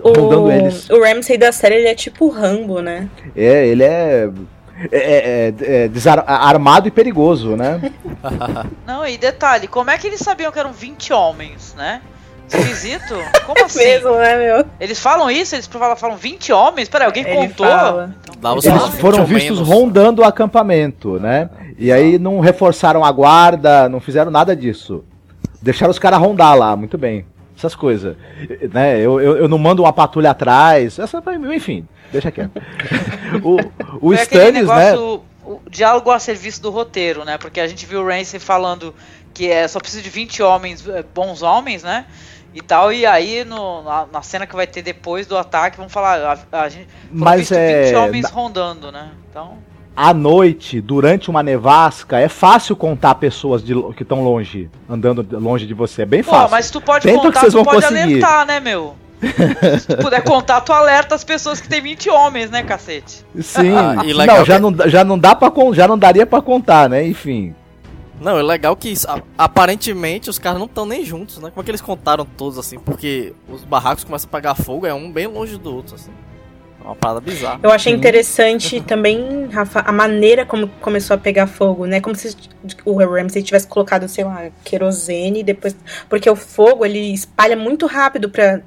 Rondando 0.01 0.51
eles. 0.51 0.89
o 0.91 1.03
Ramsay 1.03 1.37
da 1.39 1.51
série 1.51 1.77
ele 1.77 1.89
é 1.89 1.95
tipo 1.95 2.27
o 2.27 2.31
Rambo, 2.31 2.81
né? 2.81 3.09
É, 3.37 3.67
ele 3.67 3.83
é, 3.83 4.29
é, 4.93 4.99
é- 4.99 5.55
é 5.85 5.89
desar- 5.89 6.25
armado 6.27 6.87
e 6.87 6.91
perigoso, 6.91 7.57
né? 7.57 7.81
Não, 8.87 9.07
e 9.07 9.17
detalhe, 9.19 9.67
como 9.67 9.91
é 9.91 9.99
que 9.99 10.07
eles 10.07 10.21
sabiam 10.21 10.53
que 10.53 10.59
eram 10.59 10.73
20 10.73 11.13
homens, 11.13 11.75
né? 11.77 12.01
Esquisito? 12.57 13.15
Como 13.47 13.65
assim? 13.65 13.79
Mesmo, 13.81 14.15
né, 14.17 14.37
meu? 14.37 14.67
Eles 14.81 14.99
falam 14.99 15.31
isso? 15.31 15.55
Eles 15.55 15.67
falam, 15.67 15.97
falam 15.97 16.17
20 16.17 16.53
homens? 16.53 16.89
Peraí, 16.89 17.07
alguém 17.07 17.25
Ele 17.27 17.37
contou? 17.49 17.67
fala. 17.67 18.15
Os 18.57 18.65
Eles 18.65 18.83
foram 19.01 19.25
vistos 19.25 19.59
menos. 19.61 19.69
rondando 19.69 20.23
o 20.23 20.25
acampamento, 20.25 21.19
né? 21.19 21.51
E 21.77 21.93
aí 21.93 22.19
não 22.19 22.41
reforçaram 22.41 23.05
a 23.05 23.13
guarda, 23.13 23.89
não 23.89 24.01
fizeram 24.01 24.31
nada 24.31 24.55
disso. 24.55 25.05
Deixaram 25.61 25.91
os 25.91 25.99
caras 25.99 26.19
rondar 26.19 26.57
lá, 26.57 26.77
muito 26.77 26.97
bem. 26.97 27.27
Essas 27.57 27.75
coisas. 27.75 28.17
Né? 28.73 29.01
Eu, 29.01 29.21
eu, 29.21 29.37
eu 29.37 29.49
não 29.49 29.59
mando 29.59 29.83
uma 29.83 29.93
patrulha 29.93 30.31
atrás. 30.31 30.99
Essa, 30.99 31.23
enfim, 31.53 31.87
deixa 32.13 32.31
quieto. 32.31 32.53
o 33.43 33.57
o 33.97 34.15
Foi 34.15 34.17
Stannis, 34.17 34.69
né? 34.69 34.93
negócio, 34.93 35.23
o 35.45 35.61
diálogo 35.69 36.11
a 36.11 36.19
serviço 36.19 36.63
do 36.63 36.71
roteiro, 36.71 37.25
né? 37.25 37.37
Porque 37.39 37.59
a 37.61 37.67
gente 37.67 37.87
viu 37.87 38.03
o 38.03 38.07
Ramsay 38.07 38.39
falando 38.39 38.95
que 39.35 39.51
é 39.51 39.67
só 39.67 39.79
precisa 39.79 40.03
de 40.03 40.11
20 40.11 40.43
homens, 40.43 40.87
eh, 40.89 41.05
bons 41.15 41.43
homens, 41.43 41.83
né? 41.83 42.07
E 42.55 42.63
tal, 42.63 42.93
e 42.93 43.05
aí 43.05 43.45
no, 43.45 43.83
na, 43.83 44.07
na 44.13 44.23
cena 44.23 44.47
que 44.47 44.57
vai 44.57 44.67
ter 44.67 44.83
depois 44.83 45.27
do 45.27 45.37
ataque, 45.37 45.77
vão 45.77 45.89
falar, 45.89 46.39
a, 46.53 46.63
a 46.63 46.69
gente 46.69 46.89
Mas 47.13 47.53
é. 47.53 47.85
20 47.85 47.95
homens 47.97 48.31
rondando, 48.31 48.91
né? 48.91 49.11
Então, 49.31 49.59
à 49.95 50.15
noite, 50.15 50.81
durante 50.81 51.29
uma 51.29 51.43
nevasca, 51.43 52.19
é 52.19 52.29
fácil 52.29 52.77
contar 52.77 53.17
pessoas 53.17 53.63
de 53.63 53.75
que 53.95 54.03
estão 54.03 54.23
longe, 54.23 54.71
andando 54.89 55.27
longe 55.39 55.67
de 55.67 55.75
você. 55.75 56.03
É 56.03 56.07
bem 56.07 56.23
pô, 56.23 56.31
fácil. 56.31 56.51
mas 56.51 56.67
se 56.67 56.73
tu 56.73 56.81
pode 56.81 57.03
Tenta 57.05 57.19
que 57.19 57.27
contar, 57.27 57.41
vocês 57.41 57.53
tu 57.53 57.57
vão 57.57 57.65
pode 57.65 57.83
conseguir. 57.83 58.03
alertar, 58.03 58.47
né, 58.47 58.61
meu? 58.61 58.95
se 59.81 59.87
tu 59.89 59.97
puder 59.97 60.23
contar, 60.23 60.61
tu 60.61 60.73
alerta 60.73 61.17
as 61.17 61.25
pessoas 61.25 61.61
que 61.61 61.69
tem 61.69 61.81
20 61.81 62.09
homens, 62.11 62.49
né, 62.51 62.63
cacete? 62.63 63.25
Sim. 63.41 63.75
Ah, 63.77 64.05
e 64.07 64.13
legal 64.13 64.39
não, 64.39 64.45
já 64.45 64.55
que- 64.55 64.61
não, 64.61 64.89
já 64.89 65.05
não 65.05 65.19
dá 65.19 65.35
para 65.35 65.53
já 65.75 65.89
não 65.89 65.99
daria 65.99 66.25
pra 66.25 66.41
contar, 66.41 66.89
né? 66.89 67.05
Enfim. 67.05 67.55
Não, 68.21 68.39
é 68.39 68.43
legal 68.43 68.77
que 68.77 68.93
aparentemente 69.37 70.29
os 70.29 70.39
caras 70.39 70.59
não 70.59 70.67
estão 70.67 70.85
nem 70.85 71.05
juntos, 71.05 71.39
né? 71.39 71.51
Como 71.51 71.61
é 71.61 71.65
que 71.65 71.71
eles 71.71 71.81
contaram 71.81 72.25
todos 72.25 72.59
assim? 72.59 72.79
Porque 72.79 73.33
os 73.49 73.65
barracos 73.65 74.05
começam 74.05 74.29
a 74.29 74.33
pegar 74.33 74.55
fogo, 74.55 74.87
é 74.87 74.95
um 74.95 75.11
bem 75.11 75.27
longe 75.27 75.57
do 75.57 75.75
outro, 75.75 75.95
assim. 75.95 76.11
É 76.81 76.85
uma 76.85 76.97
parada 76.97 77.21
bizarra. 77.21 77.61
Eu 77.63 77.71
achei 77.71 77.93
interessante 77.93 78.81
também, 78.81 79.47
Rafa, 79.51 79.81
a 79.81 79.93
maneira 79.93 80.47
como 80.47 80.69
começou 80.81 81.15
a 81.15 81.19
pegar 81.19 81.47
fogo, 81.47 81.87
né? 81.87 82.01
Como 82.01 82.15
se 82.15 82.37
o 82.85 82.97
Ramsay 82.97 83.43
tivesse 83.43 83.67
colocado, 83.67 84.09
sei 84.09 84.25
lá, 84.25 84.49
querosene 84.65 85.41
e 85.41 85.45
depois. 85.45 85.77
Porque 86.09 86.29
o 86.31 86.37
fogo 86.37 86.85
ele 86.85 87.13
espalha 87.13 87.57
muito 87.57 87.87
rápido 87.87 88.31
pra. 88.31 88.61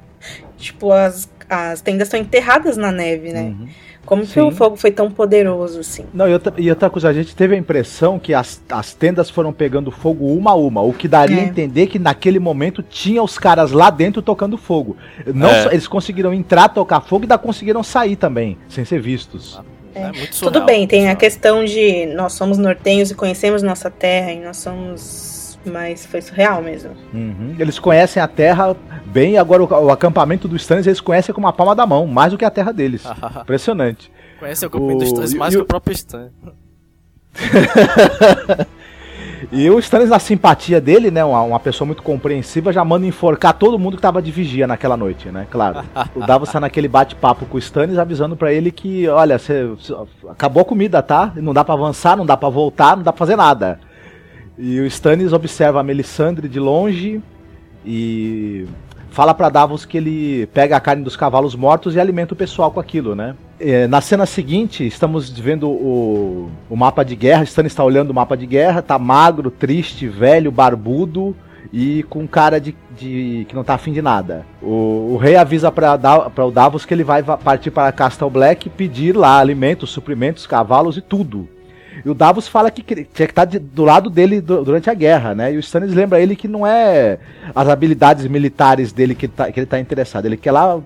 Tipo, 0.57 0.91
as, 0.91 1.27
as 1.49 1.81
tendas 1.81 2.07
estão 2.07 2.19
enterradas 2.19 2.77
na 2.77 2.91
neve, 2.91 3.33
né? 3.33 3.41
Uhum. 3.41 3.67
Como 4.05 4.23
que 4.23 4.29
Sim. 4.29 4.41
o 4.41 4.51
fogo 4.51 4.75
foi 4.75 4.91
tão 4.91 5.09
poderoso 5.11 5.79
assim? 5.79 6.05
Não, 6.13 6.27
e 6.27 6.33
outra, 6.33 6.53
e 6.57 6.69
outra 6.69 6.89
coisa, 6.89 7.07
a 7.09 7.13
gente 7.13 7.35
teve 7.35 7.55
a 7.55 7.57
impressão 7.57 8.17
que 8.19 8.33
as, 8.33 8.61
as 8.69 8.93
tendas 8.93 9.29
foram 9.29 9.53
pegando 9.53 9.91
fogo 9.91 10.25
uma 10.25 10.51
a 10.51 10.55
uma, 10.55 10.81
o 10.81 10.91
que 10.91 11.07
daria 11.07 11.37
É. 11.37 11.39
a 11.41 11.43
entender 11.43 11.87
que 11.87 11.99
naquele 11.99 12.39
momento 12.39 12.81
tinha 12.83 13.21
os 13.21 13.37
caras 13.37 13.71
lá 13.71 13.89
dentro 13.89 14.21
tocando 14.21 14.57
fogo. 14.57 14.97
Não 15.33 15.47
É. 15.49 15.63
só- 15.63 15.71
eles 15.71 15.87
conseguiram 15.87 16.33
entrar, 16.33 16.69
tocar 16.69 17.01
fogo 17.01 17.23
e 17.23 17.25
ainda 17.25 17.37
conseguiram 17.37 17.83
sair 17.83 18.15
também, 18.15 18.57
sem 18.67 18.83
ser 18.83 18.99
vistos. 18.99 19.59
É, 19.93 20.05
muito 20.07 20.29
Tudo 20.31 20.33
surreal, 20.53 20.65
bem, 20.65 20.87
tem 20.87 21.09
a 21.09 21.15
questão 21.15 21.63
de 21.65 22.05
nós 22.07 22.33
somos 22.33 22.57
nortenhos 22.57 23.11
e 23.11 23.15
conhecemos 23.15 23.61
nossa 23.61 23.89
terra 23.91 24.31
e 24.31 24.39
nós 24.39 24.57
somos 24.57 25.40
Mas 25.65 26.05
foi 26.05 26.21
surreal 26.21 26.61
mesmo. 26.61 26.91
Uhum. 27.13 27.55
Eles 27.59 27.77
conhecem 27.77 28.21
a 28.21 28.27
Terra 28.27 28.75
bem, 29.05 29.37
agora 29.37 29.63
o, 29.63 29.67
o 29.85 29.91
acampamento 29.91 30.47
dos 30.47 30.61
Stannis 30.61 30.87
eles 30.87 31.01
conhecem 31.01 31.33
como 31.35 31.47
a 31.47 31.53
palma 31.53 31.75
da 31.75 31.85
mão, 31.85 32.07
mais 32.07 32.31
do 32.31 32.37
que 32.37 32.45
a 32.45 32.49
Terra 32.49 32.71
deles. 32.71 33.03
Impressionante. 33.41 34.11
Conhece 34.39 34.65
o 34.65 34.67
acampamento 34.67 34.99
dos 34.99 35.07
Stannis 35.09 35.33
mais 35.35 35.53
e 35.53 35.57
que 35.57 35.61
o- 35.63 35.65
próprio 35.65 35.93
Stan. 35.93 36.29
E 39.51 39.67
o 39.71 39.79
Stannis, 39.79 40.09
na 40.09 40.19
simpatia 40.19 40.79
dele, 40.79 41.09
né, 41.09 41.25
uma, 41.25 41.41
uma 41.41 41.59
pessoa 41.59 41.85
muito 41.85 42.03
compreensiva, 42.03 42.71
já 42.71 42.85
manda 42.85 43.07
enforcar 43.07 43.53
todo 43.53 43.77
mundo 43.79 43.95
que 43.97 44.01
tava 44.01 44.21
de 44.21 44.29
vigia 44.31 44.67
naquela 44.67 44.95
noite, 44.95 45.29
né, 45.29 45.47
claro. 45.49 45.83
O 46.15 46.19
Davos 46.25 46.51
tá 46.51 46.59
naquele 46.59 46.87
bate-papo 46.87 47.45
com 47.47 47.55
o 47.55 47.59
Stannis, 47.59 47.97
avisando 47.97 48.37
pra 48.37 48.53
ele 48.53 48.71
que, 48.71 49.07
olha, 49.07 49.39
você 49.39 49.67
acabou 50.29 50.61
a 50.61 50.65
comida, 50.65 51.01
tá? 51.01 51.31
Não 51.35 51.53
dá 51.55 51.63
pra 51.63 51.73
avançar, 51.73 52.15
não 52.15 52.25
dá 52.25 52.37
pra 52.37 52.49
voltar, 52.49 52.95
não 52.95 53.03
dá 53.03 53.11
pra 53.11 53.17
fazer 53.17 53.35
nada. 53.35 53.79
E 54.57 54.79
o 54.79 54.85
Stannis 54.85 55.33
observa 55.33 55.79
a 55.79 55.83
Melisandre 55.83 56.47
de 56.47 56.59
longe 56.59 57.21
e 57.85 58.65
fala 59.09 59.33
pra 59.33 59.49
Davos 59.49 59.85
que 59.85 59.97
ele 59.97 60.47
pega 60.53 60.75
a 60.75 60.79
carne 60.79 61.03
dos 61.03 61.15
cavalos 61.15 61.55
mortos 61.55 61.95
e 61.95 61.99
alimenta 61.99 62.33
o 62.33 62.37
pessoal 62.37 62.71
com 62.71 62.79
aquilo, 62.79 63.15
né? 63.15 63.35
Na 63.89 64.01
cena 64.01 64.25
seguinte, 64.25 64.85
estamos 64.85 65.29
vendo 65.29 65.69
o, 65.69 66.49
o 66.69 66.75
mapa 66.75 67.03
de 67.03 67.15
guerra. 67.15 67.43
Stannis 67.43 67.71
está 67.71 67.83
olhando 67.83 68.09
o 68.11 68.13
mapa 68.13 68.35
de 68.35 68.45
guerra, 68.45 68.81
tá 68.81 68.97
magro, 68.97 69.51
triste, 69.51 70.07
velho, 70.07 70.51
barbudo 70.51 71.35
e 71.71 72.03
com 72.09 72.27
cara 72.27 72.59
de, 72.59 72.75
de 72.97 73.45
que 73.47 73.55
não 73.55 73.63
tá 73.63 73.75
afim 73.75 73.93
de 73.93 74.01
nada. 74.01 74.45
O, 74.61 75.11
o 75.13 75.17
rei 75.17 75.35
avisa 75.35 75.71
para 75.71 75.95
o 76.45 76.51
Davos 76.51 76.85
que 76.85 76.93
ele 76.93 77.03
vai 77.03 77.21
va- 77.21 77.37
partir 77.37 77.71
para 77.71 77.91
Castle 77.91 78.29
Black 78.29 78.69
pedir 78.69 79.15
lá 79.15 79.39
alimentos, 79.39 79.91
suprimentos, 79.91 80.45
cavalos 80.47 80.97
e 80.97 81.01
tudo. 81.01 81.47
E 82.05 82.09
o 82.09 82.13
Davos 82.13 82.47
fala 82.47 82.69
que 82.71 82.81
tinha 82.81 83.03
que 83.05 83.21
estar 83.23 83.45
de- 83.45 83.59
do 83.59 83.83
lado 83.83 84.09
dele 84.09 84.41
du- 84.41 84.63
durante 84.63 84.89
a 84.89 84.93
guerra, 84.93 85.35
né? 85.35 85.53
E 85.53 85.57
o 85.57 85.59
Stannis 85.59 85.93
lembra 85.93 86.19
ele 86.19 86.35
que 86.35 86.47
não 86.47 86.65
é 86.65 87.19
as 87.55 87.67
habilidades 87.67 88.25
militares 88.27 88.91
dele 88.91 89.13
que, 89.15 89.27
tá, 89.27 89.51
que 89.51 89.59
ele 89.59 89.67
tá 89.67 89.79
interessado. 89.79 90.25
Ele 90.25 90.37
quer 90.37 90.51
lá, 90.51 90.79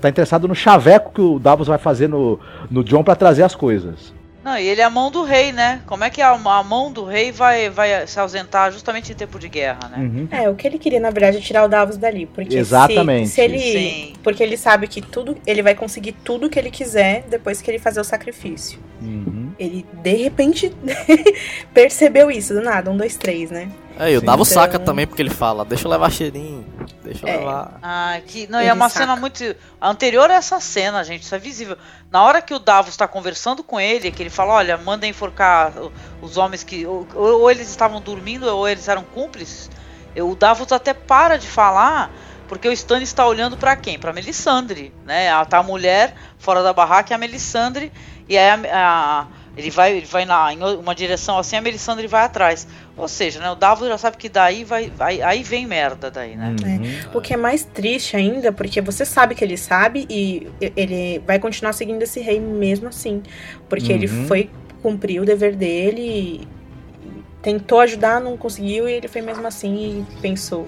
tá 0.00 0.08
interessado 0.08 0.48
no 0.48 0.54
chaveco 0.54 1.12
que 1.12 1.20
o 1.20 1.38
Davos 1.38 1.68
vai 1.68 1.78
fazer 1.78 2.08
no, 2.08 2.38
no 2.70 2.82
John 2.82 3.02
para 3.04 3.14
trazer 3.14 3.42
as 3.42 3.54
coisas. 3.54 4.14
Não, 4.44 4.56
e 4.56 4.64
ele 4.68 4.80
é 4.80 4.84
a 4.84 4.90
mão 4.90 5.10
do 5.10 5.24
rei, 5.24 5.50
né? 5.50 5.80
Como 5.86 6.04
é 6.04 6.08
que 6.10 6.22
a, 6.22 6.30
a 6.30 6.62
mão 6.62 6.92
do 6.92 7.04
rei 7.04 7.32
vai, 7.32 7.68
vai 7.68 8.06
se 8.06 8.20
ausentar 8.20 8.70
justamente 8.70 9.10
em 9.10 9.14
tempo 9.16 9.40
de 9.40 9.48
guerra, 9.48 9.88
né? 9.90 9.98
Uhum. 9.98 10.28
É, 10.30 10.48
o 10.48 10.54
que 10.54 10.64
ele 10.68 10.78
queria, 10.78 11.00
na 11.00 11.10
verdade, 11.10 11.38
é 11.38 11.40
tirar 11.40 11.64
o 11.64 11.68
Davos 11.68 11.96
dali. 11.96 12.26
Porque 12.26 12.52
se- 12.52 12.58
Exatamente. 12.58 13.28
Se, 13.30 13.40
ele. 13.40 13.58
Sim. 13.58 14.12
Porque 14.22 14.44
ele 14.44 14.56
sabe 14.56 14.86
que 14.86 15.02
tudo. 15.02 15.36
Ele 15.44 15.62
vai 15.64 15.74
conseguir 15.74 16.12
tudo 16.12 16.48
que 16.48 16.56
ele 16.60 16.70
quiser 16.70 17.24
depois 17.28 17.60
que 17.60 17.68
ele 17.68 17.80
fazer 17.80 17.98
o 18.00 18.04
sacrifício. 18.04 18.78
Uhum. 19.02 19.45
Ele, 19.58 19.86
de 20.02 20.14
repente, 20.14 20.70
percebeu 21.72 22.30
isso, 22.30 22.54
do 22.54 22.60
nada. 22.62 22.90
Um, 22.90 22.96
dois, 22.96 23.16
três, 23.16 23.50
né? 23.50 23.68
É, 23.98 24.12
e 24.12 24.16
o 24.16 24.20
Sim. 24.20 24.26
Davos 24.26 24.50
Então- 24.50 24.62
saca 24.62 24.78
também, 24.78 25.06
porque 25.06 25.22
ele 25.22 25.30
fala, 25.30 25.64
deixa 25.64 25.86
eu 25.86 25.90
levar 25.90 26.10
cheirinho, 26.10 26.66
deixa 27.02 27.26
eu 27.26 27.32
É. 27.32 27.36
levar... 27.38 27.78
Ah, 27.82 28.20
que. 28.26 28.46
Não, 28.48 28.58
e 28.58 28.64
Ele 28.64 28.70
é 28.70 28.72
uma 28.74 28.88
saca. 28.90 29.06
cena 29.06 29.16
muito. 29.16 29.42
A 29.80 29.88
anterior 29.88 30.30
a 30.30 30.34
essa 30.34 30.60
cena, 30.60 31.02
gente, 31.02 31.22
isso 31.22 31.34
é 31.34 31.38
visível. 31.38 31.78
Na 32.10 32.22
hora 32.22 32.42
que 32.42 32.52
o 32.52 32.58
Davos 32.58 32.94
tá 32.96 33.08
conversando 33.08 33.64
com 33.64 33.80
ele, 33.80 34.10
que 34.10 34.22
ele 34.22 34.28
fala, 34.28 34.52
olha, 34.54 34.76
manda 34.76 35.06
enforcar 35.06 35.72
o- 35.78 35.90
os 36.20 36.36
homens 36.36 36.62
que. 36.62 36.84
Ou, 36.84 37.06
ou 37.14 37.50
eles 37.50 37.70
estavam 37.70 38.00
dormindo, 38.00 38.44
ou 38.46 38.68
eles 38.68 38.86
eram 38.88 39.02
cúmplices. 39.02 39.70
O 40.14 40.34
Davos 40.34 40.70
até 40.72 40.92
para 40.92 41.38
de 41.38 41.46
falar, 41.46 42.10
porque 42.48 42.68
o 42.68 42.72
Stan 42.72 43.00
está 43.02 43.26
olhando 43.26 43.56
pra 43.56 43.76
quem? 43.76 43.98
Pra 43.98 44.12
Melisandre, 44.12 44.92
né? 45.06 45.30
A, 45.30 45.44
tá 45.46 45.58
a 45.58 45.62
mulher 45.62 46.14
fora 46.38 46.62
da 46.62 46.72
barraca, 46.74 47.12
é 47.12 47.14
a 47.14 47.18
Melisandre, 47.18 47.90
e 48.28 48.36
aí 48.36 48.48
a, 48.50 48.60
a- 48.74 49.26
ele 49.56 49.70
vai, 49.70 49.96
ele 49.96 50.06
vai 50.06 50.24
na, 50.26 50.52
em 50.52 50.58
uma 50.62 50.94
direção 50.94 51.38
assim, 51.38 51.56
a 51.56 51.60
Melisandre 51.60 52.06
vai 52.06 52.24
atrás. 52.24 52.66
Ou 52.96 53.08
seja, 53.08 53.40
né, 53.40 53.50
o 53.50 53.54
Davos 53.54 53.88
já 53.88 53.96
sabe 53.98 54.16
que 54.16 54.28
daí 54.28 54.64
vai, 54.64 54.90
vai 54.90 55.22
aí 55.22 55.42
vem 55.42 55.66
merda 55.66 56.10
daí, 56.10 56.36
né? 56.36 56.54
Uhum. 56.62 57.10
O 57.18 57.20
que 57.20 57.32
é 57.34 57.36
mais 57.36 57.64
triste 57.64 58.16
ainda, 58.16 58.52
porque 58.52 58.80
você 58.80 59.04
sabe 59.04 59.34
que 59.34 59.42
ele 59.44 59.56
sabe 59.56 60.06
e 60.10 60.46
ele 60.60 61.18
vai 61.26 61.38
continuar 61.38 61.72
seguindo 61.72 62.02
esse 62.02 62.20
rei 62.20 62.38
mesmo 62.40 62.88
assim. 62.88 63.22
Porque 63.68 63.92
ele 63.92 64.06
Uhum. 64.06 64.26
foi 64.26 64.50
cumprir 64.82 65.20
o 65.20 65.24
dever 65.24 65.56
dele 65.56 66.00
e 66.02 66.48
tentou 67.42 67.80
ajudar, 67.80 68.20
não 68.20 68.36
conseguiu 68.36 68.88
e 68.88 68.92
ele 68.92 69.08
foi 69.08 69.22
mesmo 69.22 69.46
assim 69.46 70.04
e 70.10 70.20
pensou. 70.20 70.66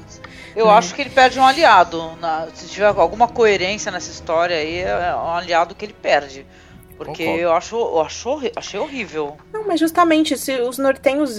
Eu 0.54 0.66
Né? 0.66 0.72
acho 0.72 0.94
que 0.94 1.02
ele 1.02 1.10
perde 1.10 1.38
um 1.38 1.44
aliado. 1.46 2.12
na- 2.20 2.46
se 2.54 2.68
tiver 2.68 2.86
alguma 2.86 3.26
coerência 3.28 3.90
nessa 3.92 4.10
história 4.10 4.56
aí, 4.56 4.78
é 4.80 5.14
um 5.14 5.34
aliado 5.34 5.74
que 5.74 5.84
ele 5.84 5.92
perde. 5.94 6.46
Porque 6.98 7.22
Concordo. 7.24 7.40
eu 7.42 7.52
acho, 7.52 7.76
eu 7.76 8.00
acho, 8.00 8.40
achei 8.56 8.80
horrível. 8.80 9.36
Não, 9.52 9.64
mas 9.68 9.78
justamente 9.78 10.36
se 10.36 10.60
os 10.60 10.78
nortenhos 10.78 11.38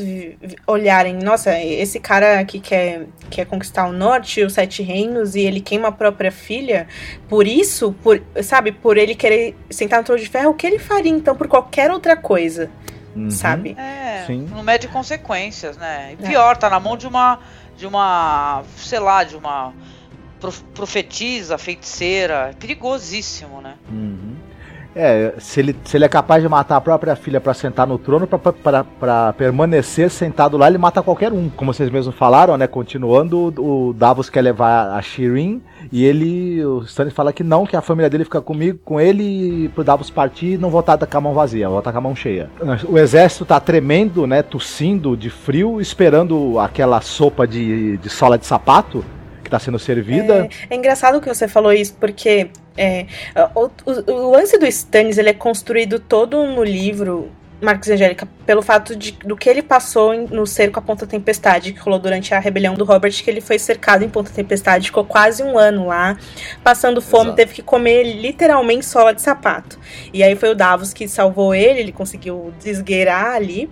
olharem, 0.66 1.16
nossa, 1.16 1.60
esse 1.60 2.00
cara 2.00 2.40
aqui 2.40 2.62
quer, 2.62 3.08
quer 3.30 3.46
conquistar 3.46 3.86
o 3.88 3.92
norte, 3.92 4.42
os 4.42 4.54
sete 4.54 4.82
reinos, 4.82 5.36
e 5.36 5.42
ele 5.42 5.60
queima 5.60 5.90
a 5.90 5.92
própria 5.92 6.32
filha, 6.32 6.88
por 7.28 7.46
isso, 7.46 7.94
por, 8.02 8.22
sabe, 8.42 8.72
por 8.72 8.98
ele 8.98 9.14
querer 9.16 9.54
sentar 9.70 10.00
no 10.00 10.06
trono 10.06 10.22
de 10.22 10.30
ferro, 10.30 10.52
o 10.52 10.54
que 10.54 10.66
ele 10.66 10.80
faria 10.80 11.12
então 11.12 11.36
por 11.36 11.48
qualquer 11.50 11.92
outra 11.92 12.16
coisa, 12.16 12.72
Uhum. 13.16 13.30
sabe? 13.30 13.76
É, 13.78 14.24
Sim. 14.28 14.48
não 14.50 14.64
mede 14.64 14.88
consequências, 14.88 15.76
né? 15.76 16.16
E 16.20 16.24
É. 16.24 16.30
pior, 16.30 16.56
tá 16.56 16.70
na 16.70 16.80
mão 16.80 16.96
de 16.96 17.06
uma, 17.06 17.40
de 17.76 17.86
uma, 17.86 18.64
sei 18.78 19.00
lá, 19.00 19.24
de 19.26 19.36
uma 19.36 19.74
prof- 20.40 20.64
profetisa, 20.74 21.58
feiticeira. 21.58 22.50
É 22.52 22.54
perigosíssimo, 22.54 23.60
né? 23.62 23.74
Uhum. 23.92 24.36
É, 25.00 25.34
se 25.40 25.62
ele, 25.62 25.76
se 25.86 25.96
ele 25.96 26.04
é 26.04 26.10
capaz 26.10 26.44
de 26.44 26.50
matar 26.50 26.76
a 26.76 26.82
própria 26.82 27.16
filha 27.16 27.40
pra 27.40 27.54
sentar 27.54 27.88
no 27.88 27.98
trono, 27.98 28.28
pra 28.28 29.34
permanecer 29.34 30.10
sentado 30.10 30.58
lá, 30.58 30.68
ele 30.68 30.78
mata 30.78 31.02
qualquer 31.02 31.32
um. 31.32 31.50
Como 31.50 31.74
vocês 31.74 31.90
mesmos 31.90 32.14
falaram, 32.16 32.58
né? 32.58 32.68
Continuando, 32.68 33.54
o, 33.58 33.94
Davos 33.94 34.30
quer 34.30 34.42
levar 34.42 34.92
a 34.92 35.02
Shirin 35.02 35.62
e 35.90 36.04
ele, 36.04 36.64
o 36.66 36.82
Stannis 36.84 37.14
fala 37.14 37.32
que 37.32 37.44
não, 37.44 37.66
que 37.66 37.78
a 37.78 37.82
família 37.82 38.10
dele 38.10 38.26
fica 38.26 38.42
comigo, 38.42 38.78
com 38.84 39.00
ele 39.00 39.24
e 39.66 39.70
pro 39.70 39.86
Davos 39.86 40.10
partir 40.10 40.56
e 40.56 40.58
não 40.58 40.70
voltar 40.70 40.98
com 40.98 41.18
a 41.18 41.22
mão 41.22 41.34
vazia, 41.34 41.70
voltar 41.70 41.94
com 41.94 41.98
a 41.98 42.02
mão 42.02 42.16
cheia. 42.16 42.50
O 42.90 42.98
exército 42.98 43.46
tá 43.46 43.58
tremendo, 43.58 44.28
né? 44.28 44.44
Tossindo 44.44 45.16
de 45.16 45.30
frio, 45.30 45.80
esperando 45.80 46.60
aquela 46.60 47.00
sopa 47.00 47.48
de, 47.48 47.96
de 47.98 48.10
sola 48.10 48.38
de 48.38 48.46
sapato 48.46 49.06
que 49.44 49.50
tá 49.50 49.60
sendo 49.60 49.80
servida. 49.80 50.48
É 50.70 50.76
engraçado 50.76 51.20
que 51.20 51.28
você 51.28 51.48
falou 51.48 51.74
isso, 51.74 51.96
porque 52.00 52.50
é, 52.80 53.06
o, 53.56 53.66
o- 53.66 54.12
o 54.12 54.32
lance 54.32 54.58
do 54.58 54.66
Stannis 54.66 55.18
ele 55.18 55.30
é 55.30 55.34
construído 55.34 56.00
todo 56.00 56.46
no 56.48 56.64
livro 56.64 57.30
Marcos 57.62 57.90
Angélica 57.90 58.26
pelo 58.46 58.62
fato 58.62 58.96
de, 58.96 59.12
do 59.12 59.36
que 59.36 59.50
ele 59.50 59.62
passou 59.62 60.14
no 60.30 60.48
cerco 60.48 60.80
a 60.80 60.82
Ponta 60.82 61.06
Tempestade, 61.06 61.74
que 61.74 61.80
rolou 61.82 62.00
durante 62.00 62.34
a 62.34 62.40
rebelião 62.40 62.74
do 62.74 62.86
Robert, 62.86 63.12
que 63.12 63.30
ele 63.30 63.42
foi 63.42 63.60
cercado 63.60 64.02
em 64.04 64.08
Ponta 64.10 64.32
Tempestade, 64.32 64.86
ficou 64.86 65.04
quase 65.04 65.44
um 65.44 65.58
ano 65.58 65.88
lá, 65.88 66.18
passando 66.64 67.02
fome, 67.02 67.24
Exato. 67.26 67.36
teve 67.36 67.54
que 67.56 67.62
comer 67.62 68.04
literalmente 68.22 68.86
sola 68.86 69.14
de 69.14 69.22
sapato. 69.22 69.78
E 70.14 70.24
aí 70.24 70.38
foi 70.38 70.50
o 70.52 70.56
Davos 70.56 70.94
que 70.94 71.06
salvou 71.08 71.54
ele, 71.54 71.82
ele 71.82 71.92
conseguiu 71.92 72.54
desgueirar 72.64 73.34
ali 73.36 73.70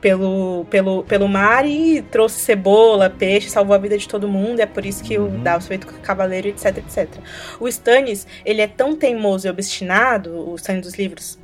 pelo, 0.00 0.64
pelo, 0.70 1.04
pelo 1.04 1.28
mar 1.28 1.66
e 1.66 2.00
trouxe 2.02 2.40
cebola, 2.40 3.10
peixe, 3.10 3.50
salvou 3.50 3.74
a 3.74 3.78
vida 3.78 3.96
de 3.98 4.08
todo 4.08 4.26
mundo. 4.28 4.60
É 4.60 4.66
por 4.66 4.84
isso 4.86 5.02
que 5.04 5.18
o 5.18 5.24
Uhum. 5.24 5.42
Davos 5.42 5.66
foi 5.66 5.76
feito 5.78 5.92
cavaleiro, 6.00 6.48
etc, 6.48 6.78
etc. 6.78 7.08
O 7.60 7.68
Stannis, 7.68 8.26
ele 8.44 8.60
é 8.62 8.66
tão 8.66 8.96
teimoso 8.96 9.46
e 9.46 9.50
obstinado, 9.50 10.50
o 10.50 10.54
Stannis 10.56 10.82
dos 10.86 10.94
livros, 10.94 11.38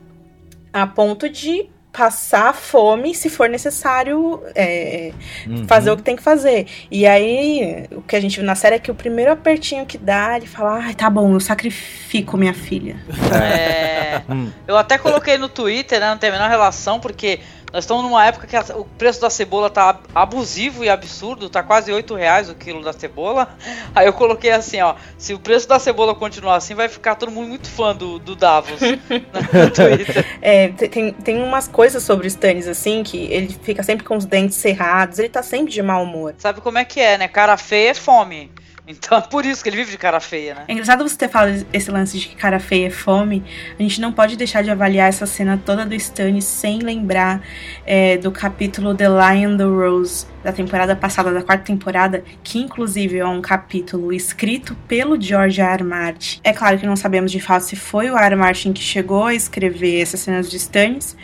a 0.73 0.87
ponto 0.87 1.29
de 1.29 1.69
passar 1.93 2.53
fome 2.53 3.15
se 3.15 3.31
for 3.31 3.49
necessário 3.49 4.43
é, 4.55 5.13
Uhum. 5.47 5.67
fazer 5.67 5.91
o 5.91 5.97
que 5.97 6.03
tem 6.03 6.15
que 6.15 6.23
fazer. 6.23 6.67
E 6.91 7.07
aí, 7.07 7.87
o 7.91 8.03
que 8.03 8.15
a 8.15 8.21
gente 8.21 8.37
viu 8.37 8.45
na 8.45 8.55
série 8.55 8.75
é 8.77 8.79
que 8.79 8.91
o 8.91 8.95
primeiro 8.95 9.33
apertinho 9.33 9.87
que 9.87 9.97
dá, 9.97 10.37
ele 10.37 10.47
fala: 10.47 10.75
Ai, 10.83 10.95
tá 10.95 11.09
bom, 11.09 11.33
eu 11.33 11.41
sacrifico 11.41 12.37
minha 12.37 12.53
filha. 12.55 12.97
É, 13.35 14.21
Hum. 14.29 14.51
eu 14.67 14.77
até 14.77 14.97
coloquei 14.99 15.37
no 15.39 15.49
Twitter, 15.49 16.01
né? 16.01 16.09
Não 16.11 16.19
tem 16.19 16.31
a 16.31 16.33
menor 16.33 16.49
relação, 16.51 16.99
porque 16.99 17.39
nós 17.77 17.85
estamos 17.85 18.03
numa 18.05 18.25
época 18.25 18.47
que 18.47 18.57
a- 18.57 18.65
o 18.75 18.87
preço 18.87 19.21
da 19.21 19.29
cebola 19.29 19.69
tá 19.69 20.01
abusivo 20.15 20.83
e 20.83 20.89
absurdo, 20.89 21.51
tá 21.51 21.63
quase 21.63 21.93
8 21.93 22.15
reais 22.15 22.49
o 22.49 22.55
quilo 22.55 22.83
da 22.83 22.91
cebola. 22.91 23.55
Aí 23.95 24.07
eu 24.07 24.15
coloquei 24.15 24.51
assim, 24.51 24.81
ó, 24.81 24.95
se 25.19 25.35
o 25.35 25.39
preço 25.39 25.69
da 25.69 25.79
cebola 25.79 26.15
continuar 26.15 26.57
assim, 26.57 26.75
vai 26.75 26.89
ficar 26.89 27.17
todo 27.17 27.31
mundo 27.31 27.49
muito 27.49 27.69
fã 27.69 27.95
do, 27.95 28.19
do 28.19 28.35
Davos 28.35 28.81
no 29.53 29.71
Twitter. 29.71 30.25
É, 30.41 30.69
te- 30.69 30.89
tem, 30.89 31.13
tem 31.13 31.43
umas 31.43 31.69
coisas 31.69 32.03
sobre 32.03 32.27
o 32.27 32.29
Stannis, 32.29 32.67
assim, 32.67 33.03
que 33.03 33.19
ele 33.31 33.55
fica 33.63 33.83
sempre 33.83 34.07
com 34.07 34.17
os 34.17 34.25
dentes 34.25 34.57
cerrados, 34.57 35.19
ele 35.19 35.29
tá 35.29 35.43
sempre 35.43 35.71
de 35.71 35.83
mau 35.83 36.03
humor. 36.03 36.35
Sabe 36.39 36.63
como 36.63 36.79
é 36.79 36.85
que 36.87 36.99
é, 36.99 37.19
né? 37.19 37.29
Cara 37.29 37.59
feia 37.59 37.91
é 37.91 37.95
fome. 37.95 38.51
Então 38.87 39.19
é 39.19 39.21
por 39.21 39.45
isso 39.45 39.63
que 39.63 39.69
ele 39.69 39.77
vive 39.77 39.91
de 39.91 39.99
cara 39.99 40.21
feia, 40.21 40.55
né? 40.55 40.65
É 40.69 40.73
engraçado 40.73 41.07
você 41.07 41.17
ter 41.17 41.29
falado 41.29 41.67
esse 41.73 41.91
lance 41.91 42.19
de 42.19 42.29
que 42.29 42.37
cara 42.37 42.61
feia 42.61 42.87
é 42.87 42.91
fome. 42.91 43.43
A 43.79 43.83
gente 43.83 44.01
não 44.01 44.13
pode 44.13 44.37
deixar 44.37 44.63
de 44.63 44.71
avaliar 44.71 45.09
essa 45.09 45.27
cena 45.27 45.61
toda 45.65 45.85
do 45.85 45.95
Stannis 45.95 46.45
sem 46.45 46.79
lembrar 46.79 47.43
é, 47.85 48.17
do 48.17 48.31
capítulo 48.31 48.95
The 48.95 49.09
Lion 49.09 49.57
the 49.57 49.65
Rose 49.65 50.27
da 50.45 50.53
temporada 50.53 50.95
passada, 50.95 51.33
da 51.33 51.43
quarta 51.43 51.65
temporada, 51.65 52.23
que 52.45 52.61
inclusive 52.61 53.19
é 53.19 53.27
um 53.27 53.43
capítulo 53.43 54.13
escrito 54.13 54.77
pelo 54.87 55.21
George 55.21 55.61
R. 55.61 55.77
R. 55.77 55.83
Martin. 55.83 56.41
É 56.45 56.53
claro 56.53 56.79
que 56.79 56.87
não 56.87 56.95
sabemos 56.95 57.33
de 57.33 57.41
fato 57.41 57.63
se 57.63 57.75
foi 57.75 58.09
o 58.09 58.17
R. 58.17 58.27
R. 58.27 58.37
Martin 58.37 58.73
que 58.73 58.81
chegou 58.81 59.25
a 59.25 59.35
escrever 59.35 60.01
essas 60.01 60.21
cenas 60.21 60.49
de 60.49 60.57
Stannis, 60.57 61.17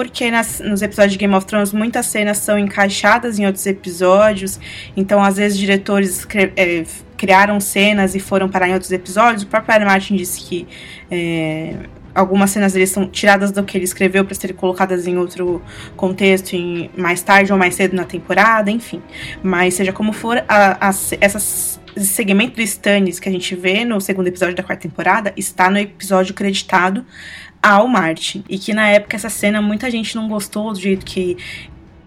porque 0.00 0.30
nas, 0.30 0.60
nos 0.60 0.80
episódios 0.80 1.12
de 1.12 1.18
Game 1.18 1.34
of 1.34 1.44
Thrones 1.44 1.74
muitas 1.74 2.06
cenas 2.06 2.38
são 2.38 2.58
encaixadas 2.58 3.38
em 3.38 3.44
outros 3.44 3.66
episódios, 3.66 4.58
então 4.96 5.22
às 5.22 5.36
vezes 5.36 5.58
diretores 5.58 6.26
é, 6.56 6.84
criaram 7.18 7.60
cenas 7.60 8.14
e 8.14 8.18
foram 8.18 8.48
parar 8.48 8.70
em 8.70 8.72
outros 8.72 8.90
episódios. 8.92 9.42
O 9.42 9.46
próprio 9.46 9.74
Aaron 9.74 9.84
Martin 9.84 10.16
disse 10.16 10.40
que 10.40 10.66
é, 11.10 11.74
algumas 12.14 12.50
cenas 12.50 12.72
dele 12.72 12.86
são 12.86 13.06
tiradas 13.06 13.52
do 13.52 13.62
que 13.62 13.76
ele 13.76 13.84
escreveu 13.84 14.24
para 14.24 14.34
serem 14.34 14.56
colocadas 14.56 15.06
em 15.06 15.18
outro 15.18 15.60
contexto, 15.96 16.54
em 16.54 16.90
mais 16.96 17.20
tarde 17.20 17.52
ou 17.52 17.58
mais 17.58 17.74
cedo 17.74 17.94
na 17.94 18.04
temporada, 18.04 18.70
enfim. 18.70 19.02
Mas 19.42 19.74
seja 19.74 19.92
como 19.92 20.14
for, 20.14 20.42
a, 20.48 20.88
a, 20.88 20.94
essas 21.20 21.78
esse 21.96 22.06
segmento 22.06 22.56
do 22.56 22.62
Stannis 22.62 23.18
que 23.18 23.28
a 23.28 23.32
gente 23.32 23.54
vê 23.54 23.84
no 23.84 24.00
segundo 24.00 24.28
episódio 24.28 24.54
da 24.54 24.62
quarta 24.62 24.82
temporada 24.82 25.32
está 25.36 25.68
no 25.68 25.76
episódio 25.78 26.32
creditado 26.34 27.04
ao 27.62 27.86
Martin. 27.88 28.44
E 28.48 28.58
que 28.58 28.72
na 28.72 28.88
época 28.88 29.16
essa 29.16 29.28
cena 29.28 29.60
muita 29.60 29.90
gente 29.90 30.16
não 30.16 30.28
gostou 30.28 30.72
do 30.72 30.80
jeito 30.80 31.04
que 31.04 31.36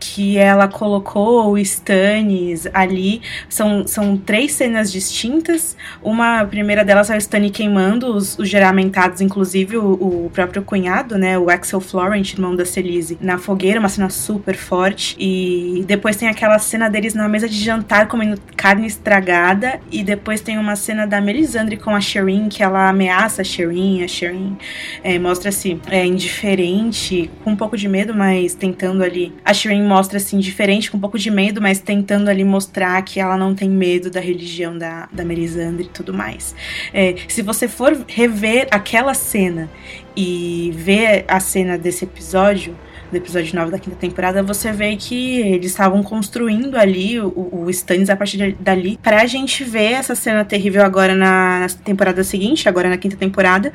que 0.03 0.37
ela 0.37 0.67
colocou 0.67 1.51
o 1.51 1.57
Stannis 1.57 2.67
ali. 2.73 3.21
São, 3.47 3.87
são 3.87 4.17
três 4.17 4.51
cenas 4.51 4.91
distintas. 4.91 5.77
Uma 6.01 6.41
a 6.41 6.45
primeira 6.45 6.83
delas 6.83 7.09
é 7.09 7.15
o 7.15 7.17
Stannis 7.17 7.51
queimando 7.51 8.13
os, 8.13 8.37
os 8.37 8.49
geramentados, 8.49 9.21
inclusive 9.21 9.77
o, 9.77 10.25
o, 10.25 10.31
próprio 10.33 10.61
cunhado, 10.61 11.17
né? 11.17 11.39
O 11.39 11.49
Axel 11.49 11.79
Florent, 11.79 12.33
irmão 12.33 12.53
da 12.53 12.65
Celise, 12.65 13.17
na 13.21 13.37
fogueira, 13.37 13.79
uma 13.79 13.87
cena 13.87 14.09
super 14.09 14.57
forte. 14.57 15.15
E 15.17 15.85
depois 15.87 16.17
tem 16.17 16.27
aquela 16.27 16.59
cena 16.59 16.89
deles 16.89 17.13
na 17.13 17.29
mesa 17.29 17.47
de 17.47 17.55
jantar 17.55 18.07
comendo 18.07 18.39
carne 18.57 18.85
estragada. 18.85 19.79
E 19.89 20.03
depois 20.03 20.41
tem 20.41 20.57
uma 20.57 20.75
cena 20.75 21.07
da 21.07 21.21
Melisandre 21.21 21.77
com 21.77 21.95
a 21.95 22.01
Shireen, 22.01 22.49
que 22.49 22.61
ela 22.61 22.89
ameaça 22.89 23.41
a 23.41 23.45
Shireen. 23.45 24.03
A 24.03 24.07
Shireen 24.07 24.57
é, 25.01 25.17
mostra-se 25.17 25.79
é, 25.89 26.05
indiferente, 26.05 27.31
com 27.43 27.51
um 27.51 27.55
pouco 27.55 27.77
de 27.77 27.87
medo, 27.87 28.13
mas 28.13 28.53
tentando 28.53 29.01
ali. 29.03 29.33
A 29.45 29.53
Shireen 29.53 29.83
mostra 29.93 30.17
assim 30.17 30.39
diferente, 30.39 30.89
com 30.89 30.97
um 30.97 30.99
pouco 30.99 31.19
de 31.19 31.29
medo, 31.29 31.61
mas 31.61 31.79
tentando 31.79 32.27
ali 32.27 32.43
mostrar 32.43 32.99
que 33.03 33.19
ela 33.19 33.37
não 33.37 33.53
tem 33.53 33.69
medo 33.69 34.09
da 34.09 34.19
religião 34.19 34.75
da, 34.75 35.07
da 35.11 35.23
Melisandre 35.23 35.85
e 35.85 35.89
tudo 35.89 36.11
mais. 36.11 36.55
É, 36.91 37.15
se 37.27 37.43
você 37.43 37.67
for 37.67 37.95
rever 38.07 38.67
aquela 38.71 39.13
cena 39.13 39.69
e 40.17 40.71
ver 40.75 41.25
a 41.27 41.39
cena 41.39 41.77
desse 41.77 42.05
episódio, 42.05 42.75
do 43.11 43.17
episódio 43.17 43.55
9 43.55 43.69
da 43.69 43.77
quinta 43.77 43.95
temporada, 43.95 44.41
você 44.41 44.71
vê 44.71 44.95
que 44.95 45.41
eles 45.41 45.69
estavam 45.69 46.01
construindo 46.01 46.75
ali 46.75 47.19
o, 47.19 47.49
o 47.51 47.69
Stannis 47.69 48.09
a 48.09 48.15
partir 48.15 48.37
de, 48.37 48.51
dali 48.53 48.97
pra 48.97 49.27
gente 49.27 49.63
ver 49.63 49.91
essa 49.91 50.15
cena 50.15 50.43
terrível 50.43 50.83
agora 50.83 51.13
na, 51.13 51.59
na 51.59 51.67
temporada 51.69 52.23
seguinte, 52.23 52.67
agora 52.67 52.89
na 52.89 52.97
quinta 52.97 53.15
temporada, 53.15 53.71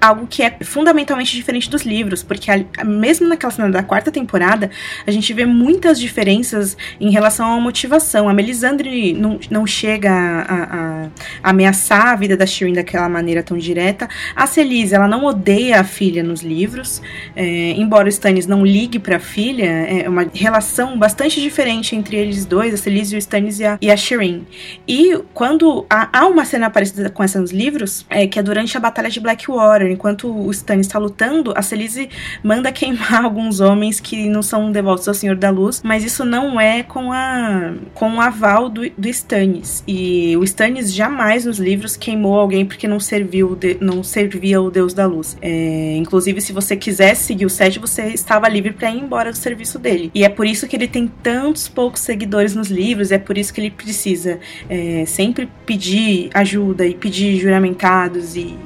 algo 0.00 0.26
que 0.26 0.42
é 0.42 0.56
fundamentalmente 0.62 1.34
diferente 1.34 1.68
dos 1.70 1.82
livros, 1.82 2.22
porque 2.22 2.50
a, 2.50 2.84
mesmo 2.84 3.28
naquela 3.28 3.52
cena 3.52 3.70
da 3.70 3.82
quarta 3.82 4.10
temporada, 4.10 4.70
a 5.06 5.10
gente 5.10 5.32
vê 5.32 5.44
muitas 5.44 5.98
diferenças 5.98 6.76
em 7.00 7.10
relação 7.10 7.52
à 7.52 7.60
motivação. 7.60 8.28
A 8.28 8.34
Melisandre 8.34 9.12
não, 9.12 9.38
não 9.50 9.66
chega 9.66 10.10
a, 10.10 10.54
a, 10.54 11.08
a 11.42 11.50
ameaçar 11.50 12.08
a 12.08 12.16
vida 12.16 12.36
da 12.36 12.46
Shireen 12.46 12.74
daquela 12.74 13.08
maneira 13.08 13.42
tão 13.42 13.56
direta. 13.56 14.08
A 14.34 14.46
Celise, 14.46 14.94
ela 14.94 15.08
não 15.08 15.24
odeia 15.24 15.80
a 15.80 15.84
filha 15.84 16.22
nos 16.22 16.42
livros, 16.42 17.02
é, 17.34 17.72
embora 17.72 18.06
o 18.06 18.08
Stannis 18.08 18.46
não 18.46 18.64
ligue 18.64 18.98
para 18.98 19.16
a 19.16 19.20
filha, 19.20 19.64
é 19.64 20.08
uma 20.08 20.26
relação 20.32 20.98
bastante 20.98 21.40
diferente 21.40 21.94
entre 21.94 22.16
eles 22.16 22.44
dois, 22.44 22.74
a 22.74 22.76
Celise, 22.76 23.16
o 23.16 23.18
Stannis 23.18 23.60
e 23.60 23.64
a, 23.64 23.78
e 23.80 23.90
a 23.90 23.96
Shireen. 23.96 24.46
E 24.86 25.18
quando 25.34 25.86
há, 25.88 26.08
há 26.20 26.26
uma 26.26 26.44
cena 26.44 26.70
parecida 26.70 27.10
com 27.10 27.22
essa 27.22 27.40
nos 27.40 27.50
livros, 27.50 28.06
é 28.08 28.26
que 28.26 28.38
é 28.38 28.42
durante 28.42 28.76
a 28.76 28.80
Batalha 28.80 29.10
de 29.10 29.20
Blackwater, 29.20 29.87
enquanto 29.90 30.28
o 30.30 30.50
Stannis 30.50 30.86
está 30.86 30.98
lutando, 30.98 31.52
a 31.56 31.62
Celise 31.62 32.08
manda 32.42 32.70
queimar 32.72 33.22
alguns 33.24 33.60
homens 33.60 34.00
que 34.00 34.28
não 34.28 34.42
são 34.42 34.70
devotos 34.70 35.06
ao 35.08 35.14
Senhor 35.14 35.36
da 35.36 35.50
Luz, 35.50 35.80
mas 35.84 36.04
isso 36.04 36.24
não 36.24 36.60
é 36.60 36.82
com 36.82 37.12
a 37.12 37.74
com 37.94 38.16
o 38.16 38.20
aval 38.20 38.68
do, 38.68 38.88
do 38.96 39.08
Stannis. 39.08 39.82
E 39.86 40.36
o 40.36 40.44
Stannis 40.44 40.92
jamais 40.92 41.44
nos 41.44 41.58
livros 41.58 41.96
queimou 41.96 42.38
alguém 42.38 42.64
porque 42.64 42.86
não 42.86 43.00
serviu 43.00 43.54
de, 43.54 43.76
não 43.80 44.02
servia 44.02 44.60
o 44.60 44.70
Deus 44.70 44.94
da 44.94 45.06
Luz. 45.06 45.36
É, 45.40 45.96
inclusive, 45.96 46.40
se 46.40 46.52
você 46.52 46.76
quisesse 46.76 47.24
seguir 47.24 47.46
o 47.46 47.50
Sete, 47.50 47.78
você 47.78 48.06
estava 48.08 48.48
livre 48.48 48.72
para 48.72 48.90
ir 48.90 48.98
embora 48.98 49.30
do 49.30 49.36
serviço 49.36 49.78
dele. 49.78 50.10
E 50.14 50.24
é 50.24 50.28
por 50.28 50.46
isso 50.46 50.66
que 50.66 50.76
ele 50.76 50.88
tem 50.88 51.10
tantos 51.22 51.68
poucos 51.68 52.00
seguidores 52.02 52.54
nos 52.54 52.68
livros, 52.68 53.10
é 53.10 53.18
por 53.18 53.36
isso 53.36 53.52
que 53.52 53.60
ele 53.60 53.70
precisa 53.70 54.38
é, 54.68 55.04
sempre 55.06 55.48
pedir 55.66 56.30
ajuda 56.34 56.86
e 56.86 56.94
pedir 56.94 57.38
juramentados 57.38 58.36
e 58.36 58.56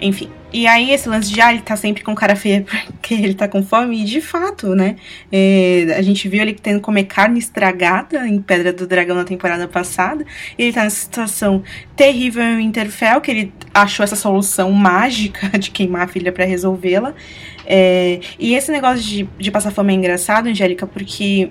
enfim. 0.00 0.28
E 0.52 0.66
aí, 0.66 0.90
esse 0.90 1.08
lance 1.08 1.32
de, 1.32 1.40
ah, 1.40 1.52
ele 1.52 1.62
tá 1.62 1.76
sempre 1.76 2.02
com 2.02 2.14
cara 2.14 2.34
feia 2.36 2.64
porque 2.86 3.14
ele 3.14 3.34
tá 3.34 3.48
com 3.48 3.62
fome, 3.62 4.02
e 4.02 4.04
de 4.04 4.20
fato, 4.20 4.74
né? 4.74 4.96
É, 5.30 5.94
a 5.96 6.02
gente 6.02 6.28
viu 6.28 6.42
ele 6.42 6.54
tendo 6.54 6.76
que 6.76 6.82
comer 6.82 7.04
carne 7.04 7.38
estragada 7.38 8.26
em 8.26 8.40
Pedra 8.40 8.72
do 8.72 8.86
Dragão 8.86 9.16
na 9.16 9.24
temporada 9.24 9.66
passada. 9.68 10.24
Ele 10.58 10.72
tá 10.72 10.84
nessa 10.84 10.96
situação 10.96 11.62
terrível 11.96 12.42
em 12.42 12.56
Winterfell, 12.56 13.20
que 13.20 13.30
ele 13.30 13.52
achou 13.72 14.04
essa 14.04 14.16
solução 14.16 14.72
mágica 14.72 15.48
de 15.58 15.70
queimar 15.70 16.02
a 16.02 16.08
filha 16.08 16.32
para 16.32 16.44
resolvê-la. 16.44 17.14
É, 17.66 18.20
e 18.38 18.54
esse 18.54 18.72
negócio 18.72 19.04
de, 19.04 19.28
de 19.38 19.50
passar 19.50 19.70
fome 19.70 19.92
é 19.92 19.96
engraçado, 19.96 20.48
Angélica, 20.48 20.86
porque 20.86 21.50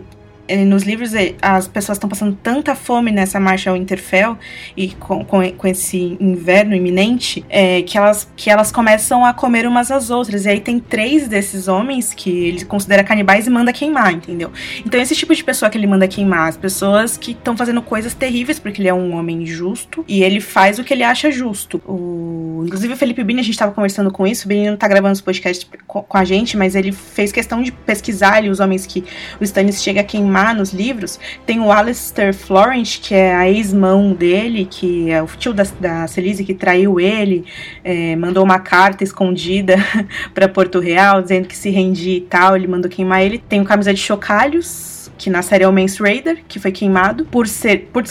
nos 0.58 0.84
livros 0.84 1.14
eh, 1.14 1.36
as 1.42 1.68
pessoas 1.68 1.98
estão 1.98 2.10
passando 2.10 2.38
tanta 2.42 2.76
fome 2.76 3.12
nessa 3.12 3.40
marcha 3.40 3.70
ao 3.70 3.78
Interfell 3.78 4.38
e 4.76 4.90
com, 4.90 5.24
com, 5.24 5.52
com 5.52 5.68
esse 5.68 6.18
inverno 6.20 6.76
iminente 6.76 7.46
é, 7.50 7.82
que, 7.84 7.98
elas, 7.98 8.30
que 8.36 8.50
elas 8.50 8.72
começam 8.72 9.26
a 9.26 9.34
comer 9.34 9.68
umas 9.68 9.92
às 9.92 10.10
outras. 10.10 10.46
E 10.46 10.50
aí 10.50 10.60
tem 10.60 10.80
três 10.80 11.28
desses 11.28 11.68
homens 11.68 12.14
que 12.14 12.30
ele 12.30 12.66
considera 12.66 13.04
canibais 13.04 13.48
e 13.48 13.50
manda 13.50 13.72
queimar, 13.72 14.12
entendeu? 14.12 14.52
Então 14.86 15.00
esse 15.00 15.16
tipo 15.16 15.34
de 15.36 15.44
pessoa 15.44 15.70
que 15.70 15.78
ele 15.78 15.88
manda 15.88 16.08
queimar, 16.08 16.48
as 16.48 16.58
pessoas 16.58 17.18
que 17.18 17.32
estão 17.32 17.56
fazendo 17.56 17.82
coisas 17.82 18.14
terríveis 18.14 18.58
porque 18.60 18.82
ele 18.82 18.90
é 18.90 18.94
um 18.94 19.16
homem 19.16 19.46
justo 19.46 20.04
e 20.08 20.24
ele 20.24 20.42
faz 20.42 20.80
o 20.80 20.84
que 20.84 20.94
ele 20.94 21.04
acha 21.04 21.32
justo. 21.32 21.82
O, 21.86 22.64
inclusive 22.66 22.94
o 22.94 22.98
Felipe 22.98 23.24
Bini, 23.24 23.42
a 23.42 23.44
gente 23.44 23.54
estava 23.54 23.72
conversando 23.72 24.12
com 24.12 24.26
isso, 24.26 24.46
o 24.46 24.48
Bini 24.48 24.70
não 24.70 24.78
tá 24.78 24.88
gravando 24.88 25.14
os 25.14 25.22
podcasts 25.22 25.70
com, 25.86 26.02
com 26.02 26.18
a 26.18 26.26
gente, 26.26 26.58
mas 26.58 26.76
ele 26.76 26.92
fez 26.92 27.32
questão 27.32 27.62
de 27.62 27.72
pesquisar 27.72 28.34
ali 28.34 28.50
os 28.50 28.60
homens 28.60 28.86
que 28.86 29.04
o 29.40 29.44
Stannis 29.44 29.82
chega 29.84 30.02
a 30.02 30.04
queimar 30.04 30.39
nos 30.56 30.74
livros, 30.74 31.20
tem 31.46 31.60
o 31.60 31.72
Alistair 31.72 32.34
Florent, 32.34 33.00
que 33.02 33.14
é 33.14 33.36
a 33.36 33.50
ex-mão 33.50 34.14
dele, 34.14 34.68
que 34.70 35.10
é 35.10 35.22
o 35.22 35.28
tio 35.28 35.54
da, 35.54 35.64
da 35.80 36.08
Celise 36.08 36.44
que 36.44 36.54
traiu 36.54 37.00
ele, 37.00 37.46
é, 37.84 38.16
mandou 38.16 38.44
uma 38.44 38.60
carta 38.60 39.04
escondida 39.04 39.76
para 40.34 40.48
Porto 40.48 40.80
Real, 40.80 41.22
dizendo 41.22 41.48
que 41.48 41.56
se 41.56 41.70
rendia 41.70 42.18
e 42.18 42.22
tal, 42.22 42.56
ele 42.56 42.68
mandou 42.68 42.90
queimar 42.90 43.22
ele. 43.24 43.38
Tem 43.38 43.62
o 43.62 43.66
Camisa 43.66 43.94
de 43.94 44.00
Chocalhos, 44.00 45.12
que 45.18 45.30
na 45.30 45.42
série 45.42 45.64
é 45.64 45.68
o 45.68 45.74
Mance 45.74 46.02
Raider, 46.02 46.40
que 46.48 46.60
foi 46.60 46.72
queimado 46.72 47.26
por 47.26 47.48
ser 47.48 47.90
por, 47.92 48.04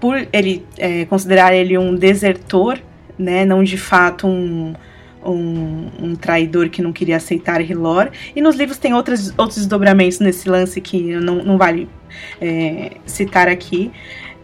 por 0.00 0.26
ele 0.32 0.64
é, 0.78 1.04
considerar 1.04 1.54
ele 1.54 1.76
um 1.76 1.94
desertor, 1.94 2.78
né, 3.18 3.44
não 3.44 3.62
de 3.62 3.76
fato 3.76 4.26
um 4.26 4.74
um, 5.24 5.88
um, 6.00 6.14
traidor 6.14 6.68
que 6.68 6.82
não 6.82 6.92
queria 6.92 7.16
aceitar 7.16 7.60
Hilor. 7.60 8.10
E 8.34 8.40
nos 8.40 8.56
livros 8.56 8.78
tem 8.78 8.94
outros, 8.94 9.32
outros 9.38 9.58
desdobramentos 9.58 10.18
nesse 10.18 10.48
lance 10.48 10.80
que 10.80 11.14
não, 11.16 11.36
não 11.36 11.58
vale 11.58 11.88
é, 12.40 12.92
citar 13.06 13.48
aqui. 13.48 13.90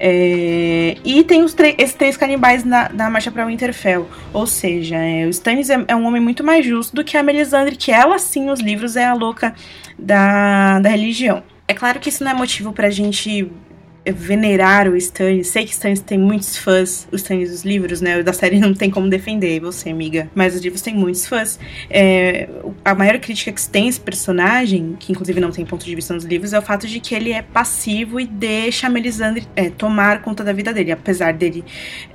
É, 0.01 0.97
e 1.05 1.25
tem 1.25 1.43
os 1.43 1.57
esses 1.77 1.95
três 1.95 2.17
canibais 2.17 2.65
na, 2.65 2.89
na 2.91 3.11
marcha 3.11 3.31
para 3.31 3.45
Winterfell. 3.47 4.09
Ou 4.33 4.47
seja, 4.47 4.97
é, 4.97 5.27
o 5.27 5.31
Stannis 5.31 5.71
é, 5.71 5.85
é, 5.89 5.97
um 5.97 6.07
homem 6.07 6.23
muito 6.23 6.45
mais 6.45 6.65
justo 6.65 6.95
do 6.95 7.05
que 7.05 7.17
a 7.17 7.23
Melisandre, 7.23 7.77
que 7.77 7.91
ela 7.91 8.19
sim, 8.19 8.45
nos 8.45 8.61
livros, 8.61 8.97
é 8.97 9.05
a 9.05 9.15
louca 9.15 9.55
da, 9.99 10.79
da 10.81 10.89
religião. 10.89 11.43
É 11.67 11.75
claro 11.75 11.99
que 11.99 12.09
isso 12.09 12.23
não 12.25 12.31
é 12.31 12.35
motivo 12.35 12.73
pra 12.73 12.91
gente 12.91 13.51
venerar 14.13 14.89
o 14.89 14.97
Stannis. 14.97 15.49
Sei 15.49 15.65
que 15.65 15.73
Stannis 15.73 16.01
tem 16.01 16.19
muitos 16.19 16.57
fãs, 16.57 17.07
os 17.13 17.21
Stannis 17.21 17.51
dos 17.51 17.65
livros, 17.65 18.01
né? 18.01 18.19
O 18.19 18.25
da 18.25 18.33
série 18.33 18.59
não 18.61 18.75
tem 18.75 18.91
como 18.91 19.09
defender 19.09 19.61
você, 19.61 19.91
amiga. 19.91 20.31
Mas 20.35 20.55
os 20.55 20.61
livros 20.61 20.83
têm 20.83 20.95
muitos 20.95 21.27
fãs. 21.27 21.59
É, 21.91 22.49
a 22.85 22.95
maior 22.95 23.19
crítica 23.19 23.53
que 23.53 23.61
se 23.61 23.71
tem 23.71 23.89
esse 23.89 24.01
personagem, 24.01 24.97
que 24.99 25.13
inclusive 25.13 25.41
não 25.41 25.51
tem 25.51 25.65
ponto 25.65 25.85
de 25.85 25.95
vista 25.95 26.15
nos 26.15 26.25
livros, 26.25 26.53
é 26.53 26.59
o 26.59 26.63
fato 26.63 26.87
de 26.87 27.01
que 27.01 27.15
ele 27.15 27.33
é 27.33 27.43
passivo 27.43 28.21
e 28.21 28.27
deixa 28.27 28.87
a 28.87 28.91
Melisandre 28.91 29.47
é, 29.55 29.71
tomar 29.71 30.23
conta 30.23 30.43
da 30.45 30.53
vida 30.53 30.73
dele. 30.73 30.93
Apesar 30.93 31.33
dele 31.33 31.65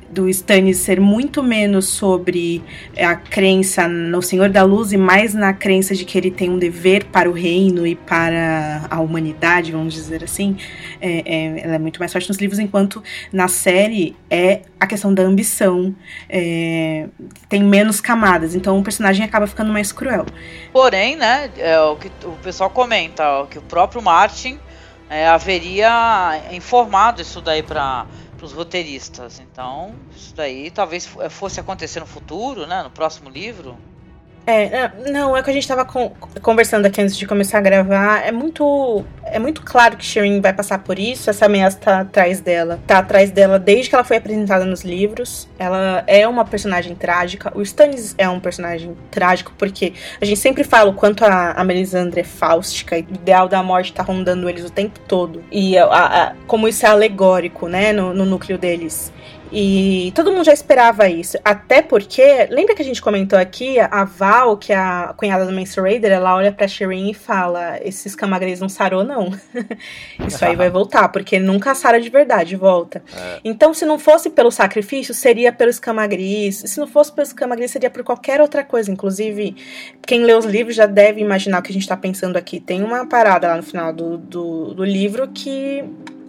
do 0.10 0.30
Stannis 0.30 0.78
ser 0.78 1.00
muito 1.00 1.42
menos 1.42 1.88
sobre 1.88 2.64
a 2.98 3.16
crença 3.16 3.88
no 3.88 4.22
Senhor 4.22 4.50
da 4.50 4.64
Luz 4.64 4.92
e 4.92 4.98
mais 4.98 5.34
na 5.34 5.54
crença 5.54 5.96
de 5.96 6.06
que 6.06 6.18
ele 6.18 6.32
tem 6.32 6.50
um 6.50 6.58
dever 6.58 7.06
para 7.06 7.30
o 7.30 7.34
reino 7.34 7.86
e 7.86 7.96
para 7.96 8.88
a 8.90 9.00
humanidade, 9.00 9.72
vamos 9.72 9.94
dizer 9.94 10.24
assim. 10.24 10.58
É, 11.02 11.24
é, 11.26 11.66
ela 11.66 11.76
é 11.76 11.80
muito 11.80 12.00
mais 12.00 12.12
forte 12.12 12.28
nos 12.28 12.38
livros, 12.38 12.60
enquanto 12.60 13.04
na 13.32 13.48
série 13.48 14.16
é 14.30 14.62
a 14.80 14.88
questão 14.88 15.14
da 15.14 15.24
ambição. 15.24 15.96
É, 16.30 17.08
tem 17.50 17.64
menos 17.64 18.02
camadas, 18.02 18.56
então 18.56 18.80
o 18.80 18.84
personagem 18.84 19.26
acaba 19.26 19.48
ficando 19.48 19.72
mais 19.72 19.92
cruel. 19.92 20.26
Porém, 20.72 21.16
né, 21.16 21.50
é 21.58 21.80
o 21.80 21.96
que 21.96 22.12
o 22.26 22.32
pessoal 22.44 22.70
comenta, 22.70 23.24
que 23.50 23.58
o 23.58 23.62
próprio 23.62 24.02
Martin 24.02 24.60
é, 25.10 25.28
haveria 25.28 26.42
informado 26.52 27.22
isso 27.22 27.40
daí 27.42 27.62
para 27.62 28.06
os 28.46 28.54
roteiristas. 28.54 29.40
Então, 29.40 29.96
isso 30.16 30.36
daí 30.36 30.70
talvez 30.72 31.06
fosse 31.30 31.60
acontecer 31.60 32.00
no 32.00 32.06
futuro, 32.06 32.68
né? 32.68 32.84
No 32.84 32.92
próximo 32.92 33.30
livro. 33.30 33.78
É, 34.46 34.92
não, 35.10 35.36
é 35.38 35.42
que 35.42 35.50
a 35.50 35.54
gente 35.54 35.68
tava 35.68 35.86
con 35.86 36.12
conversando 36.42 36.86
aqui 36.86 37.02
antes 37.02 37.16
de 37.16 37.26
começar 37.26 37.60
a 37.60 37.62
gravar. 37.62 38.26
É 38.26 38.32
muito. 38.32 39.06
É 39.26 39.40
muito 39.40 39.62
claro 39.62 39.96
que 39.96 40.06
Shireen 40.06 40.42
vai 40.42 40.54
passar 40.54 40.80
por 40.80 41.00
isso. 41.00 41.30
Essa 41.30 41.46
ameaça 41.46 41.80
tá 41.80 42.00
atrás 42.02 42.42
dela. 42.42 42.80
Tá 42.86 43.00
atrás 43.00 43.32
dela 43.32 43.58
desde 43.58 43.90
que 43.90 43.96
ela 43.96 44.04
foi 44.04 44.18
apresentada 44.18 44.66
nos 44.66 44.84
livros. 44.84 45.48
Ela 45.58 46.04
é 46.08 46.28
uma 46.28 46.44
personagem 46.44 46.94
trágica. 46.94 47.52
O 47.56 47.62
Stannis 47.62 48.14
é 48.18 48.28
um 48.28 48.40
personagem 48.40 48.96
trágico, 49.10 49.54
porque 49.58 49.94
a 50.20 50.26
gente 50.26 50.40
sempre 50.40 50.64
fala 50.64 50.90
o 50.90 50.94
quanto 50.94 51.24
a, 51.24 51.52
a 51.52 51.64
Melisandre 51.64 52.22
é 52.22 52.26
fáustica. 52.26 52.96
O 52.96 53.00
ideal 53.00 53.48
da 53.48 53.64
morte 53.64 53.94
tá 53.94 54.04
rondando 54.04 54.50
eles 54.50 54.66
o 54.66 54.70
tempo 54.70 55.00
todo. 55.08 55.42
E 55.50 55.78
a, 55.78 55.86
a, 55.86 56.34
como 56.46 56.68
isso 56.68 56.86
é 56.86 56.90
alegórico, 56.90 57.70
né, 57.70 57.94
no, 57.94 58.14
no 58.14 58.26
núcleo 58.26 58.58
deles. 58.58 59.12
E 59.56 60.12
todo 60.16 60.32
mundo 60.32 60.44
já 60.44 60.52
esperava 60.52 61.08
isso. 61.08 61.38
Até 61.46 61.84
porque, 61.84 62.48
lembra 62.50 62.74
que 62.74 62.82
a 62.82 62.86
gente 62.86 63.00
comentou 63.00 63.38
aqui, 63.38 63.80
a 63.80 64.04
Val, 64.04 64.58
que 64.58 64.74
é 64.74 64.76
a 64.76 65.14
cunhada 65.16 65.46
do 65.46 65.52
Mance 65.52 65.80
Raider, 65.80 66.12
ela 66.12 66.36
olha 66.36 66.52
pra 66.52 66.68
Shireen 66.68 67.12
e 67.12 67.14
fala: 67.14 67.78
esses 67.84 68.16
camagres 68.16 68.60
não 68.60 68.68
sarou, 68.68 69.04
não. 69.04 69.32
isso 70.28 70.44
aí 70.44 70.56
vai 70.56 70.70
voltar, 70.72 71.08
porque 71.10 71.38
nunca 71.38 71.76
sara 71.76 72.02
de 72.02 72.10
verdade, 72.10 72.56
volta. 72.56 73.04
É. 73.16 73.40
Então, 73.44 73.76
se 73.76 73.86
não 73.86 74.00
fosse 74.00 74.32
pelo 74.32 74.50
sacrifício, 74.50 75.14
seria 75.14 75.54
pelos 75.54 75.78
camagris. 75.78 76.64
Se 76.66 76.80
não 76.80 76.88
fosse 76.88 77.12
pelos 77.12 77.32
camagris, 77.32 77.70
seria 77.70 77.92
por 77.92 78.04
qualquer 78.04 78.42
outra 78.42 78.64
coisa. 78.64 78.92
Inclusive, 78.92 79.56
quem 80.08 80.24
lê 80.24 80.34
os 80.34 80.46
livros 80.46 80.76
já 80.76 80.88
deve 80.88 81.22
imaginar 81.22 81.60
o 81.60 81.62
que 81.62 81.72
a 81.72 81.76
gente 81.76 81.88
tá 81.88 81.96
pensando 81.96 82.38
aqui. 82.38 82.60
Tem 82.60 82.82
uma 82.82 83.06
parada 83.06 83.50
lá 83.50 83.58
no 83.58 83.64
final 83.64 83.94
do, 83.94 84.18
do, 84.18 84.74
do 84.74 84.84
livro 84.84 85.28
que 85.28 85.84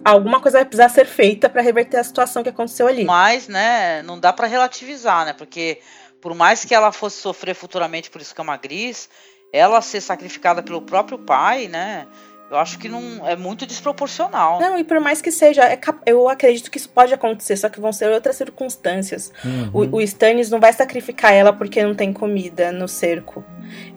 alguma 0.05 0.39
coisa 0.39 0.59
vai 0.59 0.65
precisar 0.65 0.89
ser 0.89 1.05
feita 1.05 1.49
para 1.49 1.61
reverter 1.61 1.97
a 1.97 2.03
situação 2.03 2.43
que 2.43 2.49
aconteceu 2.49 2.87
ali. 2.87 3.03
Mas, 3.03 3.47
né, 3.47 4.03
não 4.03 4.19
dá 4.19 4.31
para 4.31 4.47
relativizar, 4.47 5.25
né? 5.25 5.33
Porque 5.33 5.79
por 6.21 6.35
mais 6.35 6.63
que 6.63 6.73
ela 6.73 6.91
fosse 6.91 7.19
sofrer 7.19 7.55
futuramente 7.55 8.09
por 8.09 8.21
escama 8.21 8.55
gris, 8.55 9.09
ela 9.51 9.81
ser 9.81 10.01
sacrificada 10.01 10.61
pelo 10.61 10.81
próprio 10.81 11.17
pai, 11.17 11.67
né? 11.67 12.07
Eu 12.49 12.57
acho 12.57 12.77
que 12.77 12.87
não 12.87 13.27
é 13.27 13.35
muito 13.35 13.65
desproporcional. 13.65 14.59
Não, 14.59 14.77
e 14.77 14.83
por 14.83 14.99
mais 14.99 15.19
que 15.19 15.31
seja, 15.31 15.63
é 15.63 15.79
eu 16.05 16.29
acredito 16.29 16.69
que 16.69 16.77
isso 16.77 16.89
pode 16.89 17.11
acontecer, 17.11 17.57
só 17.57 17.69
que 17.69 17.81
vão 17.81 17.91
ser 17.91 18.09
outras 18.11 18.35
circunstâncias. 18.35 19.31
Uhum. 19.43 19.69
O, 19.73 19.95
o 19.97 20.01
Stannis 20.01 20.51
não 20.51 20.59
vai 20.59 20.71
sacrificar 20.71 21.33
ela 21.33 21.51
porque 21.51 21.83
não 21.83 21.95
tem 21.95 22.13
comida 22.13 22.71
no 22.71 22.87
cerco. 22.87 23.43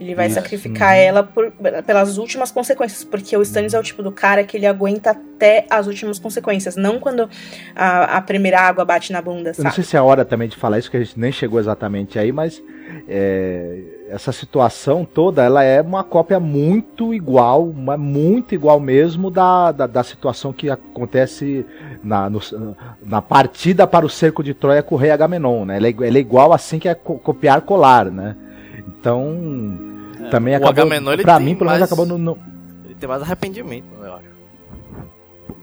Ele 0.01 0.15
vai 0.15 0.27
isso. 0.27 0.37
sacrificar 0.37 0.95
uhum. 0.95 1.03
ela 1.03 1.23
por, 1.23 1.53
pelas 1.87 2.17
últimas 2.17 2.51
consequências, 2.51 3.05
porque 3.05 3.37
o 3.37 3.43
Stannis 3.43 3.75
é 3.75 3.79
o 3.79 3.83
tipo 3.83 4.03
do 4.03 4.11
cara 4.11 4.43
que 4.43 4.57
ele 4.57 4.67
aguenta 4.67 5.11
até 5.11 5.67
as 5.69 5.87
últimas 5.87 6.19
consequências, 6.19 6.75
não 6.75 6.99
quando 6.99 7.29
a, 7.77 8.17
a 8.17 8.21
primeira 8.23 8.61
água 8.61 8.83
bate 8.83 9.13
na 9.13 9.21
bunda. 9.21 9.53
Sabe? 9.53 9.61
Eu 9.61 9.65
não 9.65 9.73
sei 9.73 9.85
se 9.85 9.95
é 9.95 9.99
a 9.99 10.03
hora 10.03 10.25
também 10.25 10.49
de 10.49 10.57
falar 10.57 10.79
isso, 10.79 10.91
que 10.91 10.97
a 10.97 11.01
gente 11.01 11.21
nem 11.21 11.31
chegou 11.31 11.61
exatamente 11.61 12.19
aí, 12.19 12.33
mas 12.33 12.63
é, 13.07 13.98
essa 14.09 14.33
situação 14.33 15.05
toda 15.05 15.45
ela 15.45 15.63
é 15.63 15.81
uma 15.83 16.03
cópia 16.03 16.41
muito 16.41 17.13
igual, 17.13 17.65
uma, 17.65 17.97
muito 17.97 18.55
igual 18.55 18.81
mesmo 18.81 19.31
da, 19.31 19.71
da, 19.71 19.87
da 19.87 20.03
situação 20.03 20.53
que 20.53 20.71
acontece 20.71 21.65
na, 22.03 22.31
no, 22.31 22.41
na 23.03 23.21
partida 23.21 23.87
para 23.87 24.07
o 24.07 24.09
cerco 24.09 24.43
de 24.43 24.55
Troia 24.55 24.83
com 24.83 24.95
o 24.95 24.99
rei 24.99 25.11
Agamenon, 25.11 25.67
né? 25.67 25.77
Ela 25.77 25.89
é, 25.89 25.91
ela 25.91 26.17
é 26.19 26.21
igual 26.21 26.53
assim 26.53 26.79
que 26.79 26.89
é 26.89 26.95
copiar 26.95 27.61
colar, 27.63 28.07
né? 28.07 28.35
Então 28.87 29.79
é, 30.21 30.29
também 30.31 30.55
acabou, 30.55 30.71
Agamenon, 30.71 31.17
pra 31.19 31.39
mim, 31.39 31.55
pelo 31.55 31.71
menos 31.71 31.85
acabou 31.85 32.07
no, 32.07 32.17
no, 32.17 32.39
Ele 32.85 32.95
tem 32.95 33.09
mais 33.09 33.23
arrependimento, 33.23 33.87
eu 34.01 34.15
acho. 34.15 34.39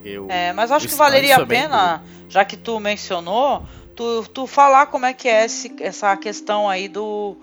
Eu, 0.04 0.28
é, 0.30 0.54
mas 0.54 0.72
acho 0.72 0.88
que 0.88 0.94
valeria 0.94 1.38
a 1.38 1.46
pena, 1.46 2.04
já 2.30 2.46
que 2.46 2.56
tu 2.56 2.80
mencionou, 2.80 3.64
tu, 3.96 4.24
tu 4.32 4.46
falar 4.46 4.86
como 4.86 5.08
é 5.08 5.14
que 5.14 5.28
é 5.28 5.46
esse, 5.46 5.76
essa 5.80 6.16
questão 6.16 6.70
aí 6.70 6.88
do, 6.88 7.36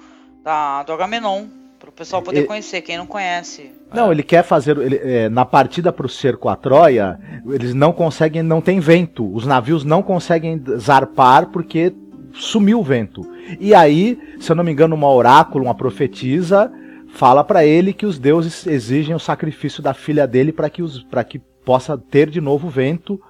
da, 0.43 0.83
do 0.83 0.93
Agamenon. 0.93 1.47
Para 1.79 1.89
o 1.91 1.93
pessoal 1.93 2.23
poder 2.23 2.41
ele, 2.41 2.47
conhecer, 2.47 2.81
quem 2.81 2.97
não 2.97 3.07
conhece. 3.07 3.73
Não, 3.93 4.09
é. 4.09 4.13
ele 4.13 4.23
quer 4.23 4.45
fazer. 4.45 4.79
Ele, 4.79 5.01
é, 5.03 5.29
na 5.29 5.45
partida 5.45 5.93
para 5.93 6.07
o 6.07 6.09
cerco 6.09 6.49
a 6.49 6.55
Troia, 6.55 7.19
eles 7.45 7.75
não 7.75 7.93
conseguem, 7.93 8.41
não 8.41 8.61
tem 8.61 8.79
vento. 8.79 9.29
Os 9.35 9.45
navios 9.45 9.85
não 9.85 10.01
conseguem 10.01 10.63
zarpar 10.79 11.49
porque 11.49 11.93
sumiu 12.35 12.79
o 12.79 12.85
vento. 12.85 13.23
E 13.59 13.75
aí, 13.75 14.17
se 14.39 14.53
eu 14.53 14.55
não 14.55 14.63
me 14.63 14.71
engano, 14.71 14.95
uma 14.95 15.11
oráculo, 15.13 15.65
uma 15.65 15.75
profetisa, 15.75 16.73
fala 17.09 17.43
para 17.43 17.65
ele 17.65 17.93
que 17.93 18.07
os 18.07 18.17
deuses 18.17 18.65
exigem 18.65 19.15
o 19.15 19.19
sacrifício 19.19 19.83
da 19.83 19.93
filha 19.93 20.25
dele 20.25 20.53
para 20.53 20.71
que, 20.71 20.83
os, 20.83 21.05
que 21.29 21.41
possa 21.65 21.99
ter 21.99 22.31
de 22.31 22.41
novo 22.41 22.69
vento. 22.69 23.21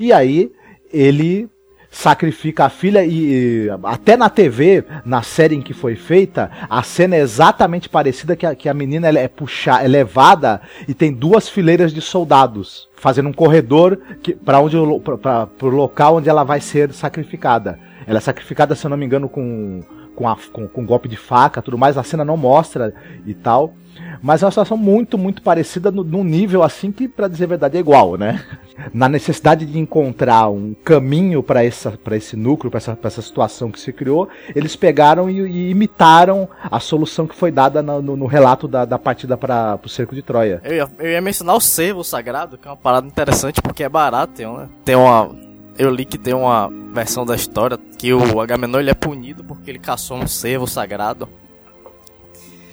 E 0.00 0.14
aí 0.14 0.50
ele 0.90 1.48
sacrifica 1.92 2.64
a 2.64 2.70
filha 2.70 3.04
e, 3.04 3.68
até 3.84 4.16
na 4.16 4.30
TV, 4.30 4.82
na 5.04 5.22
série 5.22 5.54
em 5.54 5.60
que 5.60 5.74
foi 5.74 5.94
feita, 5.94 6.50
a 6.68 6.82
cena 6.82 7.16
é 7.16 7.20
exatamente 7.20 7.86
parecida 7.88 8.34
que 8.34 8.46
a, 8.46 8.54
que 8.54 8.68
a 8.68 8.74
menina 8.74 9.08
é 9.08 9.28
puxada, 9.28 9.84
é 9.84 9.88
levada 9.88 10.62
e 10.88 10.94
tem 10.94 11.12
duas 11.12 11.50
fileiras 11.50 11.92
de 11.92 12.00
soldados 12.00 12.88
fazendo 12.96 13.28
um 13.28 13.32
corredor 13.32 13.98
para 14.44 14.58
onde 14.60 14.76
para 15.20 15.48
o 15.60 15.68
local 15.68 16.16
onde 16.16 16.28
ela 16.28 16.42
vai 16.42 16.60
ser 16.60 16.92
sacrificada. 16.92 17.78
Ela 18.06 18.18
é 18.18 18.20
sacrificada, 18.20 18.74
se 18.74 18.86
eu 18.86 18.90
não 18.90 18.96
me 18.96 19.04
engano, 19.04 19.28
com 19.28 19.82
com, 20.14 20.28
a, 20.28 20.36
com, 20.52 20.68
com 20.68 20.84
golpe 20.86 21.08
de 21.08 21.16
faca, 21.16 21.62
tudo 21.62 21.78
mais. 21.78 21.98
A 21.98 22.02
cena 22.02 22.24
não 22.24 22.36
mostra 22.36 22.94
e 23.26 23.34
tal. 23.34 23.74
Mas 24.22 24.42
é 24.42 24.46
uma 24.46 24.50
situação 24.50 24.76
muito, 24.76 25.18
muito 25.18 25.42
parecida 25.42 25.90
no, 25.90 26.04
num 26.04 26.24
nível 26.24 26.62
assim 26.62 26.92
que, 26.92 27.08
para 27.08 27.28
dizer 27.28 27.44
a 27.44 27.48
verdade, 27.48 27.76
é 27.76 27.80
igual, 27.80 28.16
né? 28.16 28.44
Na 28.92 29.08
necessidade 29.08 29.66
de 29.66 29.78
encontrar 29.78 30.48
um 30.48 30.74
caminho 30.84 31.42
para 31.42 31.64
esse 31.64 32.36
núcleo, 32.36 32.70
para 32.70 32.78
essa, 32.78 32.98
essa 33.02 33.22
situação 33.22 33.70
que 33.70 33.80
se 33.80 33.92
criou, 33.92 34.28
eles 34.54 34.76
pegaram 34.76 35.28
e, 35.28 35.40
e 35.40 35.70
imitaram 35.70 36.48
a 36.62 36.80
solução 36.80 37.26
que 37.26 37.34
foi 37.34 37.50
dada 37.50 37.82
no, 37.82 38.00
no, 38.00 38.16
no 38.16 38.26
relato 38.26 38.66
da, 38.66 38.84
da 38.84 38.98
partida 38.98 39.36
para 39.36 39.78
o 39.84 39.88
cerco 39.88 40.14
de 40.14 40.22
Troia. 40.22 40.60
Eu 40.64 40.74
ia, 40.74 40.88
eu 40.98 41.10
ia 41.10 41.20
mencionar 41.20 41.56
o 41.56 41.60
servo 41.60 42.02
sagrado, 42.02 42.56
que 42.56 42.66
é 42.66 42.70
uma 42.70 42.76
parada 42.76 43.06
interessante 43.06 43.60
porque 43.60 43.82
é 43.82 43.88
barato, 43.88 44.34
tem 44.34 44.46
uma, 44.46 44.70
tem 44.84 44.96
uma 44.96 45.30
eu 45.78 45.90
li 45.90 46.04
que 46.04 46.18
tem 46.18 46.34
uma 46.34 46.70
versão 46.92 47.24
da 47.24 47.34
história 47.34 47.78
que 47.98 48.12
o 48.12 48.40
Agamenon 48.40 48.80
ele 48.80 48.90
é 48.90 48.94
punido 48.94 49.42
porque 49.42 49.70
ele 49.70 49.78
caçou 49.78 50.16
um 50.16 50.26
cervo 50.26 50.66
sagrado. 50.66 51.28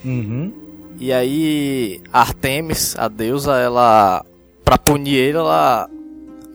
Uhum. 0.03 0.68
E 0.99 1.13
aí 1.13 2.01
Artemis, 2.11 2.95
a 2.97 3.07
deusa, 3.07 3.57
ela 3.57 4.25
para 4.65 4.77
punir 4.77 5.15
ele, 5.15 5.37
ela 5.37 5.89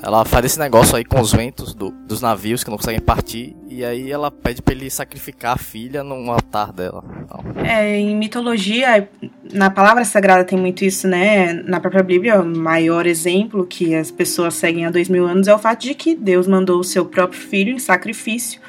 ela 0.04 0.22
faz 0.22 0.44
esse 0.44 0.58
negócio 0.58 0.94
aí 0.96 1.04
com 1.04 1.18
os 1.18 1.32
ventos 1.32 1.72
do, 1.72 1.90
dos 1.90 2.20
navios 2.20 2.62
que 2.62 2.68
não 2.68 2.76
conseguem 2.76 3.00
partir. 3.00 3.56
E 3.70 3.82
aí 3.82 4.12
ela 4.12 4.30
pede 4.30 4.60
pra 4.60 4.74
ele 4.74 4.90
sacrificar 4.90 5.54
a 5.54 5.56
filha 5.56 6.04
num 6.04 6.30
altar 6.30 6.74
dela. 6.74 7.02
Então. 7.22 7.42
É, 7.64 7.96
em 7.96 8.14
mitologia, 8.14 9.08
na 9.50 9.70
palavra 9.70 10.04
sagrada 10.04 10.44
tem 10.44 10.58
muito 10.58 10.84
isso, 10.84 11.08
né? 11.08 11.54
Na 11.54 11.80
própria 11.80 12.02
Bíblia, 12.02 12.42
o 12.42 12.44
maior 12.44 13.06
exemplo 13.06 13.66
que 13.66 13.94
as 13.94 14.10
pessoas 14.10 14.52
seguem 14.52 14.84
há 14.84 14.90
dois 14.90 15.08
mil 15.08 15.26
anos 15.26 15.48
é 15.48 15.54
o 15.54 15.58
fato 15.58 15.80
de 15.80 15.94
que 15.94 16.14
Deus 16.14 16.46
mandou 16.46 16.80
o 16.80 16.84
seu 16.84 17.06
próprio 17.06 17.40
filho 17.40 17.72
em 17.72 17.78
sacrifício 17.78 18.60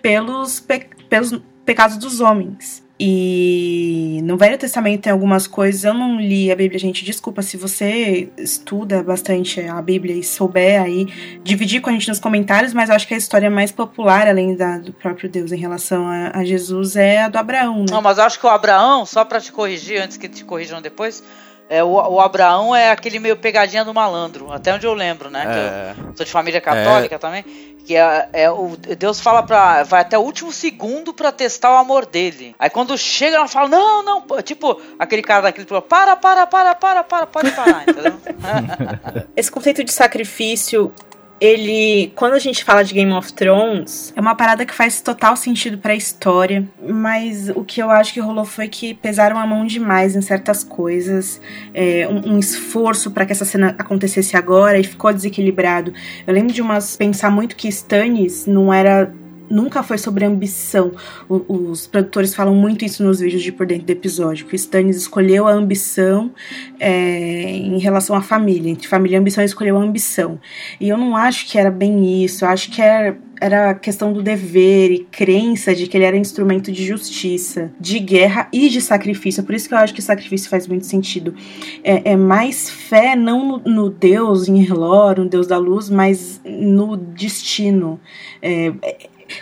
pelos, 0.00 0.60
pe 0.60 0.86
pelos 1.08 1.36
pecados 1.64 1.96
dos 1.96 2.20
homens. 2.20 2.85
E 2.98 4.20
no 4.24 4.38
Velho 4.38 4.56
Testamento 4.56 5.02
tem 5.02 5.12
algumas 5.12 5.46
coisas, 5.46 5.84
eu 5.84 5.92
não 5.92 6.18
li 6.18 6.50
a 6.50 6.56
Bíblia, 6.56 6.78
gente, 6.78 7.04
desculpa 7.04 7.42
se 7.42 7.58
você 7.58 8.30
estuda 8.38 9.02
bastante 9.02 9.60
a 9.60 9.82
Bíblia 9.82 10.14
e 10.14 10.22
souber 10.22 10.80
aí 10.80 11.04
dividir 11.42 11.82
com 11.82 11.90
a 11.90 11.92
gente 11.92 12.08
nos 12.08 12.18
comentários, 12.18 12.72
mas 12.72 12.88
acho 12.88 13.06
que 13.06 13.12
a 13.12 13.18
história 13.18 13.50
mais 13.50 13.70
popular, 13.70 14.26
além 14.26 14.56
da, 14.56 14.78
do 14.78 14.94
próprio 14.94 15.28
Deus 15.28 15.52
em 15.52 15.58
relação 15.58 16.08
a, 16.08 16.38
a 16.38 16.44
Jesus, 16.44 16.96
é 16.96 17.22
a 17.22 17.28
do 17.28 17.36
Abraão, 17.36 17.80
né? 17.80 17.86
Não, 17.90 18.00
mas 18.00 18.18
acho 18.18 18.40
que 18.40 18.46
o 18.46 18.48
Abraão, 18.48 19.04
só 19.04 19.26
para 19.26 19.42
te 19.42 19.52
corrigir, 19.52 20.00
antes 20.00 20.16
que 20.16 20.26
te 20.26 20.42
corrijam 20.42 20.80
depois, 20.80 21.22
é, 21.68 21.82
o, 21.82 21.88
o, 21.88 22.20
Abraão 22.20 22.74
é 22.74 22.90
aquele 22.90 23.18
meio 23.18 23.36
pegadinha 23.36 23.84
do 23.84 23.92
malandro, 23.92 24.52
até 24.52 24.72
onde 24.72 24.86
eu 24.86 24.94
lembro, 24.94 25.28
né? 25.30 25.44
É. 25.46 26.00
eu 26.00 26.16
sou 26.16 26.24
de 26.24 26.30
família 26.30 26.60
católica 26.60 27.16
é. 27.16 27.18
também. 27.18 27.44
Que 27.84 27.96
é, 27.96 28.28
é, 28.32 28.50
o 28.50 28.76
Deus 28.98 29.20
fala 29.20 29.44
pra. 29.44 29.84
Vai 29.84 30.00
até 30.00 30.18
o 30.18 30.22
último 30.22 30.52
segundo 30.52 31.14
pra 31.14 31.30
testar 31.30 31.72
o 31.72 31.76
amor 31.76 32.04
dele. 32.04 32.54
Aí 32.58 32.68
quando 32.68 32.98
chega, 32.98 33.36
ela 33.36 33.46
fala: 33.46 33.68
Não, 33.68 34.02
não, 34.02 34.42
tipo, 34.42 34.80
aquele 34.98 35.22
cara 35.22 35.42
daquele 35.42 35.66
para, 35.66 35.82
para, 35.82 36.16
para, 36.16 36.46
para, 36.46 36.74
para, 36.74 37.04
para, 37.04 37.26
pode 37.26 37.52
parar, 37.52 37.82
entendeu? 37.88 38.14
Esse 39.36 39.50
conceito 39.50 39.84
de 39.84 39.92
sacrifício 39.92 40.92
ele, 41.40 42.12
quando 42.14 42.34
a 42.34 42.38
gente 42.38 42.64
fala 42.64 42.82
de 42.82 42.94
Game 42.94 43.12
of 43.12 43.32
Thrones, 43.32 44.12
é 44.16 44.20
uma 44.20 44.34
parada 44.34 44.64
que 44.64 44.74
faz 44.74 45.00
total 45.00 45.36
sentido 45.36 45.76
para 45.76 45.92
a 45.92 45.96
história, 45.96 46.66
mas 46.82 47.50
o 47.50 47.62
que 47.62 47.82
eu 47.82 47.90
acho 47.90 48.14
que 48.14 48.20
rolou 48.20 48.44
foi 48.44 48.68
que 48.68 48.94
pesaram 48.94 49.38
a 49.38 49.46
mão 49.46 49.66
demais 49.66 50.16
em 50.16 50.22
certas 50.22 50.64
coisas, 50.64 51.40
é, 51.74 52.08
um, 52.08 52.34
um, 52.34 52.38
esforço 52.38 53.10
para 53.10 53.26
que 53.26 53.32
essa 53.32 53.44
cena 53.44 53.74
acontecesse 53.78 54.36
agora 54.36 54.78
e 54.78 54.84
ficou 54.84 55.12
desequilibrado. 55.12 55.92
Eu 56.26 56.32
lembro 56.32 56.52
de 56.52 56.62
umas 56.62 56.96
pensar 56.96 57.30
muito 57.30 57.54
que 57.54 57.68
Stannis 57.68 58.46
não 58.46 58.72
era 58.72 59.12
nunca 59.50 59.82
foi 59.82 59.98
sobre 59.98 60.24
ambição. 60.24 60.92
O, 61.28 61.70
os 61.70 61.86
produtores 61.86 62.34
falam 62.34 62.54
muito 62.54 62.84
isso 62.84 63.02
nos 63.02 63.20
vídeos 63.20 63.42
de 63.42 63.52
por 63.52 63.66
dentro 63.66 63.86
do 63.86 63.90
episódio, 63.90 64.46
que 64.46 64.54
o 64.54 64.56
Stannis 64.56 64.96
escolheu 64.96 65.46
a 65.46 65.52
ambição 65.52 66.32
é, 66.78 67.50
em 67.50 67.78
relação 67.78 68.16
à 68.16 68.22
família. 68.22 68.70
Entre 68.70 68.88
família 68.88 69.16
e 69.16 69.20
ambição, 69.20 69.42
ele 69.42 69.48
escolheu 69.48 69.76
a 69.76 69.80
ambição. 69.80 70.38
E 70.80 70.88
eu 70.88 70.96
não 70.96 71.16
acho 71.16 71.46
que 71.46 71.58
era 71.58 71.70
bem 71.70 72.24
isso. 72.24 72.44
Eu 72.44 72.48
acho 72.48 72.70
que 72.70 72.80
era 72.80 73.16
era 73.40 73.74
questão 73.74 74.12
do 74.12 74.22
dever 74.22 74.90
e 74.90 74.98
crença 75.04 75.74
de 75.74 75.86
que 75.86 75.96
ele 75.96 76.04
era 76.04 76.16
instrumento 76.16 76.72
de 76.72 76.84
justiça, 76.84 77.70
de 77.78 77.98
guerra 77.98 78.48
e 78.52 78.68
de 78.68 78.80
sacrifício. 78.80 79.42
Por 79.42 79.54
isso 79.54 79.68
que 79.68 79.74
eu 79.74 79.78
acho 79.78 79.94
que 79.94 80.02
sacrifício 80.02 80.48
faz 80.48 80.66
muito 80.66 80.86
sentido. 80.86 81.34
É, 81.82 82.12
é 82.12 82.16
mais 82.16 82.70
fé 82.70 83.14
não 83.14 83.46
no, 83.46 83.58
no 83.58 83.90
Deus 83.90 84.48
em 84.48 84.62
Erlor, 84.62 85.18
no 85.18 85.28
Deus 85.28 85.46
da 85.46 85.58
luz, 85.58 85.90
mas 85.90 86.40
no 86.44 86.96
destino. 86.96 88.00
É, 88.40 88.72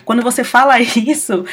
quando 0.05 0.23
você 0.23 0.45
fala 0.45 0.81
isso, 0.81 1.45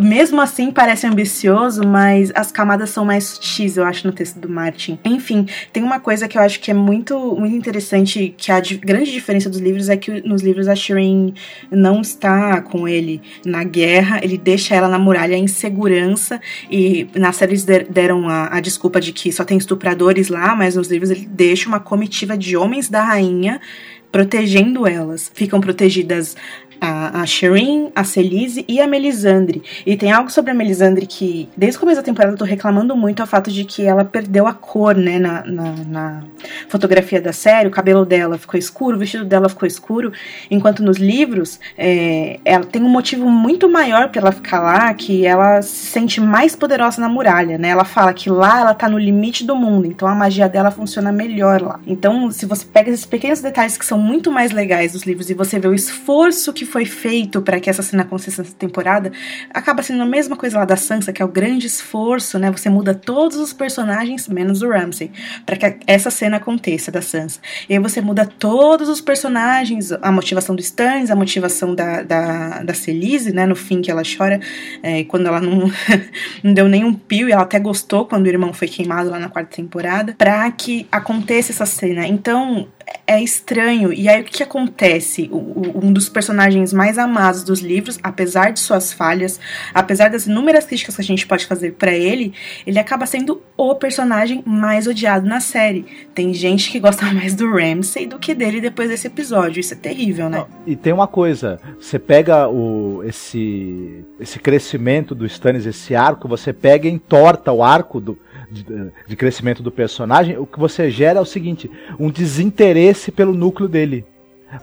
mesmo 0.00 0.40
assim 0.40 0.70
parece 0.70 1.06
ambicioso, 1.06 1.86
mas 1.86 2.30
as 2.34 2.50
camadas 2.50 2.90
são 2.90 3.04
mais 3.04 3.24
sutis, 3.24 3.76
eu 3.76 3.84
acho, 3.84 4.06
no 4.06 4.12
texto 4.12 4.38
do 4.38 4.48
Martin. 4.48 4.98
Enfim, 5.04 5.46
tem 5.72 5.82
uma 5.82 6.00
coisa 6.00 6.28
que 6.28 6.38
eu 6.38 6.42
acho 6.42 6.60
que 6.60 6.70
é 6.70 6.74
muito, 6.74 7.36
muito 7.36 7.54
interessante, 7.54 8.34
que 8.36 8.50
a 8.50 8.60
grande 8.60 9.12
diferença 9.12 9.48
dos 9.48 9.60
livros 9.60 9.88
é 9.88 9.96
que 9.96 10.26
nos 10.26 10.42
livros 10.42 10.68
a 10.68 10.74
Shireen 10.74 11.34
não 11.70 12.00
está 12.00 12.60
com 12.60 12.88
ele 12.88 13.20
na 13.44 13.64
guerra, 13.64 14.20
ele 14.22 14.38
deixa 14.38 14.74
ela 14.74 14.88
na 14.88 14.98
muralha 14.98 15.36
em 15.36 15.46
segurança, 15.46 16.40
e 16.70 17.08
na 17.14 17.32
série 17.32 17.52
eles 17.52 17.64
deram 17.64 18.28
a, 18.28 18.56
a 18.56 18.60
desculpa 18.60 19.00
de 19.00 19.12
que 19.12 19.32
só 19.32 19.44
tem 19.44 19.58
estupradores 19.58 20.28
lá, 20.28 20.54
mas 20.54 20.76
nos 20.76 20.88
livros 20.88 21.10
ele 21.10 21.28
deixa 21.30 21.68
uma 21.68 21.80
comitiva 21.80 22.36
de 22.36 22.56
homens 22.56 22.88
da 22.88 23.02
rainha 23.02 23.60
protegendo 24.10 24.86
elas. 24.86 25.30
Ficam 25.34 25.60
protegidas 25.60 26.36
a, 26.80 27.20
a 27.20 27.26
Shireen, 27.26 27.92
a 27.94 28.02
Celise 28.02 28.64
e 28.66 28.80
a 28.80 28.86
Melisandre. 28.86 29.62
E 29.84 29.96
tem 29.96 30.10
algo 30.10 30.30
sobre 30.30 30.50
a 30.50 30.54
Melisandre 30.54 31.06
que, 31.06 31.48
desde 31.56 31.76
o 31.76 31.80
começo 31.80 32.00
da 32.00 32.04
temporada, 32.04 32.32
eu 32.32 32.38
tô 32.38 32.44
reclamando 32.44 32.96
muito, 32.96 33.20
é 33.20 33.24
o 33.24 33.28
fato 33.28 33.50
de 33.50 33.64
que 33.64 33.84
ela 33.84 34.04
perdeu 34.04 34.46
a 34.46 34.54
cor, 34.54 34.94
né, 34.94 35.18
na, 35.18 35.44
na, 35.44 35.72
na, 35.86 36.24
fotografia 36.68 37.20
da 37.20 37.32
série, 37.32 37.68
o 37.68 37.70
cabelo 37.70 38.04
dela 38.04 38.38
ficou 38.38 38.58
escuro, 38.58 38.96
o 38.96 38.98
vestido 38.98 39.24
dela 39.24 39.48
ficou 39.48 39.66
escuro, 39.66 40.12
enquanto 40.50 40.82
nos 40.82 40.96
livros, 40.96 41.60
é, 41.76 42.40
ela 42.44 42.64
tem 42.64 42.82
um 42.82 42.88
motivo 42.88 43.28
muito 43.28 43.68
maior 43.68 44.08
para 44.08 44.22
ela 44.22 44.32
ficar 44.32 44.60
lá, 44.60 44.94
que 44.94 45.26
ela 45.26 45.60
se 45.60 45.86
sente 45.86 46.20
mais 46.20 46.56
poderosa 46.56 47.00
na 47.00 47.08
muralha, 47.08 47.58
né, 47.58 47.68
ela 47.68 47.84
fala 47.84 48.14
que 48.14 48.30
lá 48.30 48.60
ela 48.60 48.74
tá 48.74 48.88
no 48.88 48.98
limite 48.98 49.44
do 49.44 49.54
mundo, 49.54 49.86
então 49.86 50.08
a 50.08 50.14
magia 50.14 50.48
dela 50.48 50.70
funciona 50.70 51.12
melhor 51.12 51.60
lá. 51.60 51.80
Então, 51.86 52.30
se 52.30 52.46
você 52.46 52.64
pega 52.64 52.90
esses 52.90 53.04
pequenos 53.04 53.40
detalhes 53.40 53.76
que 53.76 53.84
são 53.84 53.98
muito 54.00 54.30
mais 54.30 54.50
legais 54.50 54.92
dos 54.92 55.02
livros 55.02 55.30
e 55.30 55.34
você 55.34 55.58
vê 55.58 55.68
o 55.68 55.74
esforço 55.74 56.52
que 56.52 56.64
foi 56.64 56.84
feito 56.84 57.40
para 57.42 57.60
que 57.60 57.68
essa 57.68 57.82
cena 57.82 58.02
aconteça 58.02 58.42
nessa 58.42 58.54
temporada, 58.54 59.12
acaba 59.52 59.82
sendo 59.82 60.02
a 60.02 60.06
mesma 60.06 60.36
coisa 60.36 60.58
lá 60.58 60.64
da 60.64 60.76
Sansa, 60.76 61.12
que 61.12 61.22
é 61.22 61.24
o 61.24 61.28
grande 61.28 61.66
esforço, 61.66 62.38
né? 62.38 62.50
Você 62.50 62.68
muda 62.68 62.94
todos 62.94 63.38
os 63.38 63.52
personagens, 63.52 64.28
menos 64.28 64.62
o 64.62 64.68
Ramsay, 64.68 65.10
para 65.44 65.56
que 65.56 65.76
essa 65.86 66.10
cena 66.10 66.38
aconteça 66.38 66.90
da 66.90 67.02
Sansa. 67.02 67.40
E 67.68 67.74
aí 67.74 67.78
você 67.78 68.00
muda 68.00 68.26
todos 68.26 68.88
os 68.88 69.00
personagens, 69.00 69.92
a 69.92 70.10
motivação 70.10 70.54
do 70.54 70.60
Stannis, 70.60 71.10
a 71.10 71.16
motivação 71.16 71.74
da, 71.74 72.02
da, 72.02 72.62
da 72.62 72.74
Celise, 72.74 73.32
né? 73.32 73.46
No 73.46 73.56
fim, 73.56 73.82
que 73.82 73.90
ela 73.90 74.02
chora 74.02 74.40
é, 74.82 75.04
quando 75.04 75.26
ela 75.26 75.40
não, 75.40 75.70
não 76.42 76.54
deu 76.54 76.68
nenhum 76.68 76.94
pio, 76.94 77.28
e 77.28 77.32
ela 77.32 77.42
até 77.42 77.58
gostou 77.58 78.06
quando 78.06 78.26
o 78.26 78.28
irmão 78.28 78.52
foi 78.52 78.68
queimado 78.68 79.10
lá 79.10 79.18
na 79.18 79.28
quarta 79.28 79.56
temporada, 79.56 80.14
para 80.16 80.50
que 80.50 80.86
aconteça 80.90 81.52
essa 81.52 81.66
cena. 81.66 82.06
Então, 82.06 82.68
é 83.06 83.20
estranho. 83.20 83.92
E 83.92 84.08
aí 84.08 84.20
o 84.20 84.24
que 84.24 84.42
acontece? 84.42 85.28
O, 85.32 85.36
o, 85.36 85.80
um 85.82 85.92
dos 85.92 86.08
personagens 86.08 86.72
mais 86.72 86.98
amados 86.98 87.42
dos 87.42 87.60
livros, 87.60 87.98
apesar 88.02 88.50
de 88.50 88.60
suas 88.60 88.92
falhas, 88.92 89.40
apesar 89.74 90.10
das 90.10 90.26
inúmeras 90.26 90.64
críticas 90.64 90.94
que 90.94 91.02
a 91.02 91.04
gente 91.04 91.26
pode 91.26 91.46
fazer 91.46 91.72
para 91.72 91.92
ele, 91.92 92.32
ele 92.66 92.78
acaba 92.78 93.06
sendo 93.06 93.42
o 93.56 93.74
personagem 93.74 94.42
mais 94.46 94.86
odiado 94.86 95.26
na 95.26 95.40
série. 95.40 95.84
Tem 96.14 96.32
gente 96.32 96.70
que 96.70 96.78
gosta 96.78 97.06
mais 97.12 97.34
do 97.34 97.50
Ramsay 97.50 98.06
do 98.06 98.18
que 98.18 98.34
dele 98.34 98.60
depois 98.60 98.88
desse 98.88 99.06
episódio. 99.06 99.60
Isso 99.60 99.74
é 99.74 99.76
terrível, 99.76 100.30
né? 100.30 100.46
E 100.66 100.76
tem 100.76 100.92
uma 100.92 101.08
coisa, 101.08 101.60
você 101.78 101.98
pega 101.98 102.48
o 102.48 103.02
esse 103.04 104.04
esse 104.18 104.38
crescimento 104.38 105.14
do 105.14 105.26
Stannis, 105.26 105.66
esse 105.66 105.94
arco, 105.94 106.28
você 106.28 106.52
pega 106.52 106.86
e 106.86 106.90
entorta 106.90 107.50
o 107.52 107.62
arco 107.62 108.00
do 108.00 108.18
de, 108.50 108.64
de 109.06 109.16
crescimento 109.16 109.62
do 109.62 109.70
personagem, 109.70 110.36
o 110.36 110.46
que 110.46 110.58
você 110.58 110.90
gera 110.90 111.18
é 111.18 111.22
o 111.22 111.26
seguinte: 111.26 111.70
um 111.98 112.10
desinteresse 112.10 113.12
pelo 113.12 113.32
núcleo 113.32 113.68
dele. 113.68 114.04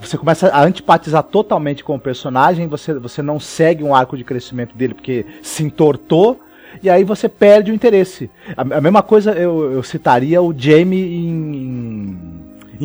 Você 0.02 0.18
começa 0.18 0.50
a 0.50 0.64
antipatizar 0.64 1.24
totalmente 1.24 1.82
com 1.82 1.96
o 1.96 2.00
personagem, 2.00 2.68
você, 2.68 2.94
você 2.94 3.22
não 3.22 3.40
segue 3.40 3.86
um 3.86 3.96
arco 3.96 4.18
de 4.18 4.24
crescimento 4.26 4.76
dele 4.76 4.94
porque 4.94 5.26
se 5.42 5.64
entortou, 5.64 6.42
e 6.84 6.90
aí 6.90 7.06
você 7.06 7.30
perde 7.30 7.72
o 7.72 7.74
interesse. 7.74 8.30
A, 8.56 8.82
mesma 8.82 9.02
coisa 9.02 9.32
eu, 9.32 9.72
eu 9.72 9.84
citaria 9.84 10.42
o 10.42 10.54
Jamie 10.58 11.16
em, 11.16 11.56
em 11.56 12.37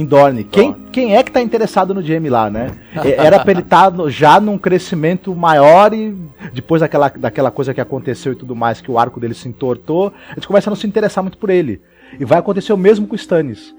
Dorne. 0.07 0.45
Quem, 0.45 0.73
quem 0.91 1.17
é 1.17 1.23
que 1.23 1.31
tá 1.31 1.41
interessado 1.41 1.93
no 1.93 2.03
Jamie 2.03 2.31
lá, 2.31 2.49
né? 2.49 2.71
Era 3.17 3.41
pra 3.41 3.53
ele 3.53 3.61
estar 3.61 3.91
tá 3.91 4.09
já 4.09 4.41
num 4.41 4.57
crescimento 4.57 5.35
maior 5.35 5.93
e 5.93 6.17
depois 6.53 6.81
daquela, 6.81 7.09
daquela 7.09 7.51
coisa 7.51 7.75
que 7.75 7.81
aconteceu 7.81 8.33
e 8.33 8.37
tudo 8.37 8.57
mais, 8.57 8.81
que 8.81 8.91
o 8.91 8.99
arco 8.99 9.21
dele 9.21 9.35
se 9.35 9.49
entortou, 9.49 10.13
a 10.31 10.35
gente 10.35 10.47
começa 10.47 10.71
a 10.71 10.73
não 10.73 10.77
se 10.77 10.87
interessar 10.87 11.23
muito 11.23 11.39
por 11.39 11.51
ele. 11.51 11.81
E 12.19 12.25
vai 12.25 12.39
acontecer 12.39 12.73
o 12.73 12.77
mesmo 12.77 13.07
com 13.07 13.15
o 13.15 13.17
Stannis. 13.17 13.75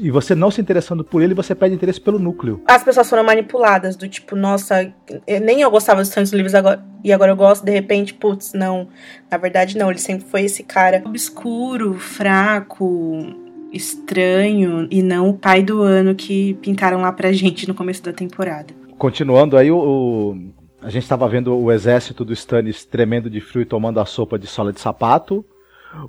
E 0.00 0.10
você 0.10 0.34
não 0.34 0.50
se 0.50 0.60
interessando 0.60 1.04
por 1.04 1.22
ele, 1.22 1.34
você 1.34 1.54
perde 1.54 1.74
interesse 1.74 2.00
pelo 2.00 2.18
núcleo. 2.18 2.62
As 2.66 2.84
pessoas 2.84 3.08
foram 3.08 3.24
manipuladas, 3.24 3.96
do 3.96 4.08
tipo, 4.08 4.36
nossa, 4.36 4.92
eu, 5.26 5.40
nem 5.40 5.60
eu 5.60 5.70
gostava 5.70 6.00
dos 6.00 6.08
Stannis 6.08 6.32
livros 6.32 6.54
agora, 6.54 6.84
e 7.02 7.12
agora 7.12 7.32
eu 7.32 7.36
gosto, 7.36 7.64
de 7.64 7.72
repente, 7.72 8.14
putz, 8.14 8.52
não. 8.52 8.88
Na 9.30 9.38
verdade, 9.38 9.76
não, 9.76 9.90
ele 9.90 9.98
sempre 9.98 10.26
foi 10.28 10.42
esse 10.42 10.62
cara 10.62 11.02
obscuro, 11.04 11.94
fraco, 11.94 13.45
estranho 13.76 14.88
e 14.90 15.02
não 15.02 15.30
o 15.30 15.34
pai 15.34 15.62
do 15.62 15.82
ano 15.82 16.14
que 16.14 16.54
pintaram 16.54 17.00
lá 17.00 17.12
pra 17.12 17.32
gente 17.32 17.68
no 17.68 17.74
começo 17.74 18.02
da 18.02 18.12
temporada. 18.12 18.74
Continuando 18.98 19.56
aí, 19.56 19.70
o, 19.70 19.76
o 19.76 20.36
a 20.82 20.90
gente 20.90 21.02
estava 21.02 21.28
vendo 21.28 21.56
o 21.56 21.72
exército 21.72 22.24
do 22.24 22.32
Stannis 22.32 22.84
tremendo 22.84 23.28
de 23.28 23.40
frio 23.40 23.62
e 23.62 23.66
tomando 23.66 23.98
a 23.98 24.06
sopa 24.06 24.38
de 24.38 24.46
sola 24.46 24.72
de 24.72 24.80
sapato. 24.80 25.44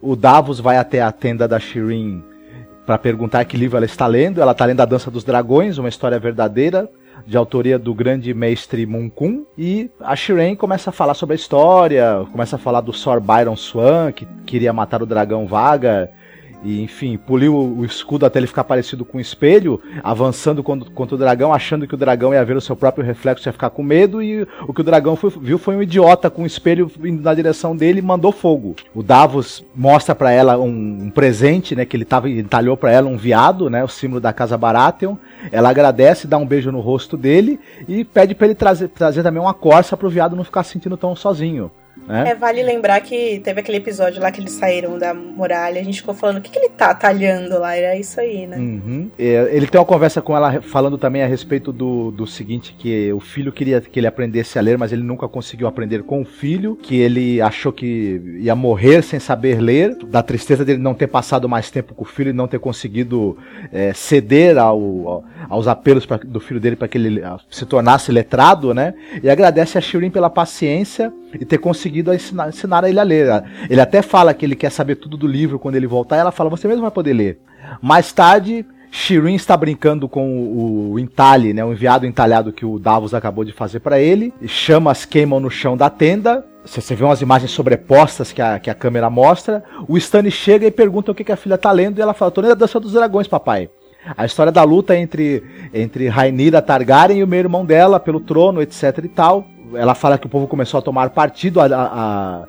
O 0.02 0.16
Davos 0.16 0.60
vai 0.60 0.78
até 0.78 1.02
a 1.02 1.12
tenda 1.12 1.48
da 1.48 1.60
Shireen 1.60 2.24
para 2.86 2.98
perguntar 2.98 3.44
que 3.46 3.58
livro 3.58 3.78
ela 3.78 3.86
está 3.86 4.06
lendo. 4.06 4.42
Ela 4.42 4.52
está 4.52 4.66
lendo 4.66 4.82
A 4.82 4.86
Dança 4.86 5.10
dos 5.10 5.24
Dragões, 5.24 5.78
uma 5.78 5.90
história 5.90 6.20
verdadeira, 6.20 6.90
de 7.26 7.36
autoria 7.36 7.80
do 7.80 7.94
grande 7.94 8.34
mestre 8.34 8.86
Munkun. 8.86 9.46
E 9.58 9.90
a 10.00 10.16
Shireen 10.16 10.56
começa 10.56 10.90
a 10.92 10.94
falar 10.94 11.14
sobre 11.14 11.34
a 11.34 11.38
história, 11.38 12.26
começa 12.32 12.58
a 12.58 12.60
falar 12.60 12.82
do 12.82 12.94
Sor 12.94 13.20
Byron 13.20 13.56
Swan, 13.56 14.12
que 14.12 14.28
queria 14.46 14.72
matar 14.72 15.02
o 15.02 15.08
dragão 15.08 15.48
Vaga 15.48 16.12
e 16.64 16.82
enfim, 16.82 17.18
poliu 17.18 17.56
o 17.56 17.86
escudo 17.86 18.26
até 18.26 18.40
ele 18.40 18.48
ficar 18.48 18.64
parecido 18.64 19.06
com 19.06 19.18
um 19.18 19.22
espelho, 19.22 19.82
avançando 20.04 20.64
contra, 20.64 20.90
contra 20.90 21.16
o 21.16 21.18
dragão, 21.18 21.54
achando 21.54 21.88
que 21.88 21.94
o 21.94 21.98
dragão 21.98 22.34
ia 22.34 22.44
ver 22.44 22.58
o 22.58 22.62
seu 22.62 22.76
próprio 22.76 23.06
reflexo 23.06 23.48
e 23.48 23.50
ia 23.50 23.54
ficar 23.54 23.70
com 23.70 23.84
medo, 23.84 24.22
e 24.22 24.48
o 24.68 24.74
que 24.74 24.82
o 24.82 24.84
dragão 24.84 25.16
foi, 25.16 25.30
viu 25.42 25.58
foi 25.58 25.76
um 25.76 25.82
idiota 25.82 26.30
com 26.30 26.44
um 26.44 26.46
espelho 26.46 26.92
indo 27.04 27.22
na 27.22 27.34
direção 27.34 27.76
dele 27.76 28.00
e 28.00 28.02
mandou 28.02 28.32
fogo. 28.32 28.76
O 28.94 29.04
Davos 29.04 29.64
mostra 29.76 30.16
para 30.16 30.32
ela 30.32 30.58
um, 30.58 31.04
um, 31.04 31.10
presente, 31.10 31.76
né, 31.76 31.86
que 31.86 31.96
ele 31.96 32.06
tava, 32.06 32.30
entalhou 32.30 32.76
para 32.76 32.92
ela 32.92 33.08
um 33.08 33.18
viado, 33.18 33.70
né, 33.70 33.84
o 33.84 33.88
símbolo 33.88 34.20
da 34.20 34.34
casa 34.34 34.58
Baratheon. 34.58 35.16
Ela 35.52 35.70
agradece, 35.70 36.28
dá 36.28 36.38
um 36.38 36.46
beijo 36.46 36.72
no 36.72 36.80
rosto 36.80 37.16
dele 37.16 37.60
e 37.88 38.04
pede 38.04 38.34
para 38.34 38.48
ele 38.48 38.56
trazer, 38.56 38.88
trazer 38.90 39.24
também 39.24 39.42
uma 39.42 39.54
corça 39.54 39.96
pro 39.96 40.10
viado 40.10 40.36
não 40.36 40.44
ficar 40.44 40.64
se 40.64 40.72
sentindo 40.72 40.98
tão 40.98 41.16
sozinho. 41.16 41.72
Né? 42.08 42.32
É, 42.32 42.36
vale 42.36 42.64
lembrar 42.64 43.02
que 43.02 43.40
teve 43.44 43.60
aquele 43.60 43.78
episódio 43.78 44.22
lá 44.22 44.32
que 44.32 44.40
eles 44.40 44.54
saíram 44.54 44.98
da 44.98 45.14
muralha, 45.14 45.82
a 45.82 45.84
gente 45.84 46.00
ficou 46.00 46.14
falando, 46.14 46.38
o 46.38 46.42
que, 46.42 46.50
que 46.50 46.58
ele 46.58 46.70
tá 46.70 46.94
talhando 46.94 47.60
lá? 47.60 47.76
Era 47.76 47.98
isso 47.98 48.20
aí, 48.20 48.48
né? 48.48 48.58
Uhum. 48.58 49.12
É, 49.20 49.50
ele 49.52 49.68
tem 49.68 49.80
uma 49.80 49.86
conversa 49.86 50.22
com 50.22 50.36
ela 50.36 50.62
falando 50.62 50.98
também 50.98 51.22
a 51.22 51.28
respeito 51.28 51.74
do, 51.74 52.12
do 52.12 52.26
seguinte, 52.26 52.76
que 52.78 53.12
o 53.12 53.20
filho 53.20 53.52
queria 53.52 53.82
que 53.82 54.00
ele 54.00 54.08
aprendesse 54.08 54.58
a 54.58 54.62
ler, 54.62 54.78
mas 54.78 54.94
ele 54.94 55.04
nunca 55.04 55.28
conseguiu 55.28 55.68
aprender 55.68 56.04
com 56.04 56.22
o 56.22 56.26
filho, 56.26 56.78
que 56.82 56.98
ele 56.98 57.42
achou 57.42 57.74
que 57.74 58.22
ia 58.40 58.56
morrer 58.56 59.02
sem 59.02 59.20
saber 59.20 59.60
ler, 59.60 59.96
da 60.06 60.24
tristeza 60.24 60.64
dele 60.64 60.80
não 60.80 60.94
ter 60.94 61.08
passado 61.08 61.50
mais 61.50 61.70
tempo 61.70 61.94
com 61.94 62.04
o 62.04 62.08
filho 62.08 62.30
e 62.30 62.34
não 62.34 62.48
ter 62.48 62.60
conseguido 62.60 63.38
é, 63.72 63.94
ceder 63.94 64.58
ao, 64.58 64.80
ao, 64.80 65.24
aos 65.50 65.68
apelos 65.68 66.06
pra, 66.06 66.18
do 66.18 66.40
filho 66.40 66.60
dele 66.60 66.76
para 66.76 66.88
que 66.88 66.98
ele 66.98 67.22
se 67.50 67.66
tornasse 67.66 68.12
letrado, 68.12 68.74
né? 68.74 68.94
E 69.22 69.30
agradece 69.30 69.78
a 69.78 69.82
Shirin 69.82 70.10
pela 70.10 70.30
paciência 70.30 71.12
e 71.34 71.46
ter 71.46 71.58
conseguido 71.58 72.14
ensinar, 72.14 72.50
ensinar 72.50 72.84
ele 72.84 73.00
a 73.00 73.04
ler. 73.04 73.44
Ele 73.70 73.82
até 73.82 74.02
fala 74.02 74.34
que 74.34 74.46
ele 74.46 74.56
quer 74.56 74.72
saber 74.72 74.96
tudo 74.96 75.18
do 75.18 75.28
livro 75.28 75.60
quando 75.60 75.76
ele 75.76 75.88
voltar, 75.88 76.18
e 76.18 76.20
ela 76.20 76.32
fala: 76.32 76.50
Você 76.50 76.68
mesmo 76.68 76.82
vai 76.82 76.92
poder 76.92 77.14
ler. 77.14 77.40
Mais 77.82 78.12
tarde, 78.12 78.66
Shirin 78.90 79.36
está 79.36 79.56
brincando 79.58 80.08
com 80.08 80.38
o, 80.40 80.92
o 80.94 81.00
entalhe, 81.00 81.54
né, 81.54 81.64
o 81.64 81.72
enviado 81.72 82.06
entalhado 82.06 82.54
que 82.54 82.66
o 82.66 82.80
Davos 82.80 83.14
acabou 83.14 83.44
de 83.44 83.52
fazer 83.52 83.80
para 83.80 84.00
ele. 84.00 84.34
Chamas 84.46 85.06
queimam 85.06 85.40
no 85.40 85.50
chão 85.50 85.76
da 85.76 85.90
tenda. 85.90 86.46
Você 86.66 86.96
vê 86.96 87.04
umas 87.04 87.22
imagens 87.22 87.52
sobrepostas 87.52 88.34
que 88.34 88.42
a, 88.42 88.60
que 88.60 88.70
a 88.70 88.76
câmera 88.76 89.10
mostra. 89.10 89.64
O 89.88 89.98
Stanley 89.98 90.32
chega 90.32 90.66
e 90.66 90.72
pergunta 90.72 91.12
o 91.12 91.16
que, 91.16 91.24
que 91.24 91.32
a 91.32 91.38
filha 91.38 91.56
está 91.56 91.72
lendo. 91.72 92.00
E 92.00 92.02
ela 92.02 92.14
fala: 92.14 92.32
Tô 92.32 92.42
lendo 92.42 92.52
a 92.52 92.56
Dança 92.56 92.80
dos 92.80 92.94
Dragões, 92.94 93.28
papai. 93.28 93.70
A 94.16 94.26
história 94.26 94.52
da 94.52 94.64
luta 94.64 94.96
entre, 94.96 95.44
entre 95.74 96.08
Rainira 96.08 96.62
Targaryen 96.62 97.20
e 97.20 97.24
o 97.24 97.28
meu 97.28 97.40
irmão 97.40 97.66
dela 97.66 98.00
pelo 98.00 98.22
trono, 98.22 98.62
etc 98.62 99.00
e 99.04 99.10
tal 99.10 99.46
ela 99.74 99.96
fala 99.96 100.18
que 100.18 100.26
o 100.26 100.30
povo 100.30 100.48
começou 100.48 100.78
a 100.78 100.82
tomar 100.82 101.10
partido, 101.12 101.60
a, 101.60 101.66
a, 101.66 102.44
a 102.44 102.48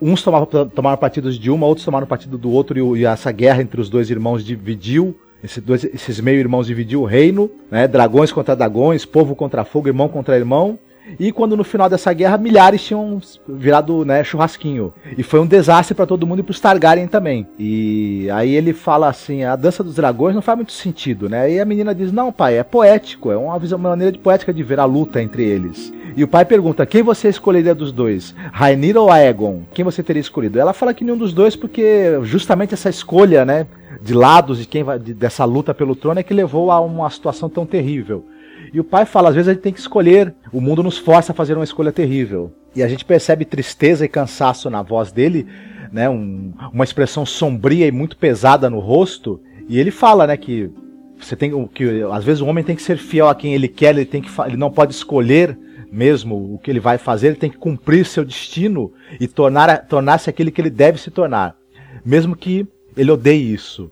uns 0.00 0.22
tomavam, 0.22 0.46
tomaram 0.68 0.96
partidos 0.96 1.38
de 1.38 1.50
uma, 1.50 1.66
outros 1.66 1.84
tomaram 1.84 2.06
partido 2.06 2.38
do 2.38 2.50
outro, 2.50 2.96
e, 2.96 3.00
e 3.00 3.04
essa 3.04 3.30
guerra 3.32 3.62
entre 3.62 3.80
os 3.80 3.88
dois 3.88 4.10
irmãos 4.10 4.44
dividiu 4.44 5.16
esse 5.42 5.60
dois, 5.60 5.84
esses 5.84 6.20
meio-irmãos 6.20 6.66
dividiu 6.66 7.02
o 7.02 7.06
reino, 7.06 7.50
né? 7.70 7.88
Dragões 7.88 8.30
contra 8.30 8.54
dragões, 8.54 9.04
povo 9.06 9.34
contra 9.34 9.64
fogo, 9.64 9.88
irmão 9.88 10.08
contra 10.08 10.36
irmão. 10.36 10.78
E 11.18 11.32
quando 11.32 11.56
no 11.56 11.64
final 11.64 11.88
dessa 11.88 12.12
guerra 12.12 12.38
milhares 12.38 12.82
tinham 12.82 13.20
virado 13.48 14.04
né, 14.04 14.22
churrasquinho. 14.22 14.92
E 15.16 15.22
foi 15.22 15.40
um 15.40 15.46
desastre 15.46 15.94
para 15.94 16.06
todo 16.06 16.26
mundo 16.26 16.40
e 16.40 16.42
para 16.42 16.52
os 16.52 16.60
Targaryen 16.60 17.06
também. 17.06 17.46
E 17.58 18.28
aí 18.32 18.54
ele 18.54 18.72
fala 18.72 19.08
assim: 19.08 19.44
a 19.44 19.56
dança 19.56 19.82
dos 19.82 19.94
dragões 19.94 20.34
não 20.34 20.42
faz 20.42 20.56
muito 20.56 20.72
sentido, 20.72 21.28
né? 21.28 21.50
E 21.50 21.60
a 21.60 21.64
menina 21.64 21.94
diz: 21.94 22.12
não, 22.12 22.32
pai, 22.32 22.58
é 22.58 22.62
poético, 22.62 23.30
é 23.30 23.36
uma, 23.36 23.58
visão, 23.58 23.78
uma 23.78 23.90
maneira 23.90 24.12
de 24.12 24.18
poética 24.18 24.52
de 24.52 24.62
ver 24.62 24.78
a 24.78 24.84
luta 24.84 25.20
entre 25.22 25.44
eles. 25.44 25.92
E 26.16 26.24
o 26.24 26.28
pai 26.28 26.44
pergunta: 26.44 26.86
quem 26.86 27.02
você 27.02 27.28
escolheria 27.28 27.74
dos 27.74 27.92
dois? 27.92 28.34
Rainira 28.52 29.00
ou 29.00 29.10
Aegon? 29.10 29.62
Quem 29.72 29.84
você 29.84 30.02
teria 30.02 30.20
escolhido? 30.20 30.58
Ela 30.58 30.72
fala 30.72 30.94
que 30.94 31.04
nenhum 31.04 31.16
dos 31.16 31.32
dois, 31.32 31.56
porque 31.56 32.18
justamente 32.22 32.74
essa 32.74 32.90
escolha, 32.90 33.44
né, 33.44 33.66
de 34.02 34.14
lados 34.14 34.58
de 34.58 34.66
quem 34.66 34.82
vai, 34.82 34.98
de, 34.98 35.14
dessa 35.14 35.44
luta 35.44 35.74
pelo 35.74 35.94
trono 35.94 36.20
é 36.20 36.22
que 36.22 36.34
levou 36.34 36.70
a 36.70 36.80
uma 36.80 37.08
situação 37.10 37.48
tão 37.48 37.66
terrível. 37.66 38.24
E 38.72 38.80
o 38.80 38.84
pai 38.84 39.04
fala: 39.04 39.28
às 39.28 39.34
vezes 39.34 39.48
a 39.48 39.52
gente 39.52 39.62
tem 39.62 39.72
que 39.72 39.80
escolher, 39.80 40.34
o 40.52 40.60
mundo 40.60 40.82
nos 40.82 40.98
força 40.98 41.32
a 41.32 41.34
fazer 41.34 41.54
uma 41.54 41.64
escolha 41.64 41.92
terrível. 41.92 42.52
E 42.74 42.82
a 42.82 42.88
gente 42.88 43.04
percebe 43.04 43.44
tristeza 43.44 44.04
e 44.04 44.08
cansaço 44.08 44.70
na 44.70 44.82
voz 44.82 45.10
dele, 45.10 45.46
né? 45.92 46.08
Um, 46.08 46.52
uma 46.72 46.84
expressão 46.84 47.26
sombria 47.26 47.86
e 47.86 47.92
muito 47.92 48.16
pesada 48.16 48.70
no 48.70 48.78
rosto. 48.78 49.40
E 49.68 49.78
ele 49.78 49.90
fala, 49.90 50.26
né, 50.26 50.36
que 50.36 50.70
você 51.18 51.36
tem 51.36 51.50
que 51.68 52.02
às 52.12 52.24
vezes 52.24 52.40
o 52.40 52.46
homem 52.46 52.64
tem 52.64 52.74
que 52.74 52.82
ser 52.82 52.96
fiel 52.96 53.28
a 53.28 53.34
quem 53.34 53.54
ele 53.54 53.68
quer, 53.68 53.90
ele 53.90 54.04
tem 54.04 54.22
que 54.22 54.30
ele 54.46 54.56
não 54.56 54.70
pode 54.70 54.92
escolher 54.92 55.56
mesmo 55.92 56.54
o 56.54 56.58
que 56.58 56.70
ele 56.70 56.80
vai 56.80 56.98
fazer, 56.98 57.28
ele 57.28 57.36
tem 57.36 57.50
que 57.50 57.58
cumprir 57.58 58.06
seu 58.06 58.24
destino 58.24 58.92
e 59.20 59.26
tornar 59.26 59.86
tornar-se 59.86 60.30
aquele 60.30 60.50
que 60.50 60.60
ele 60.60 60.70
deve 60.70 60.98
se 60.98 61.10
tornar, 61.10 61.56
mesmo 62.04 62.36
que 62.36 62.66
ele 62.96 63.10
odeie 63.10 63.52
isso. 63.52 63.90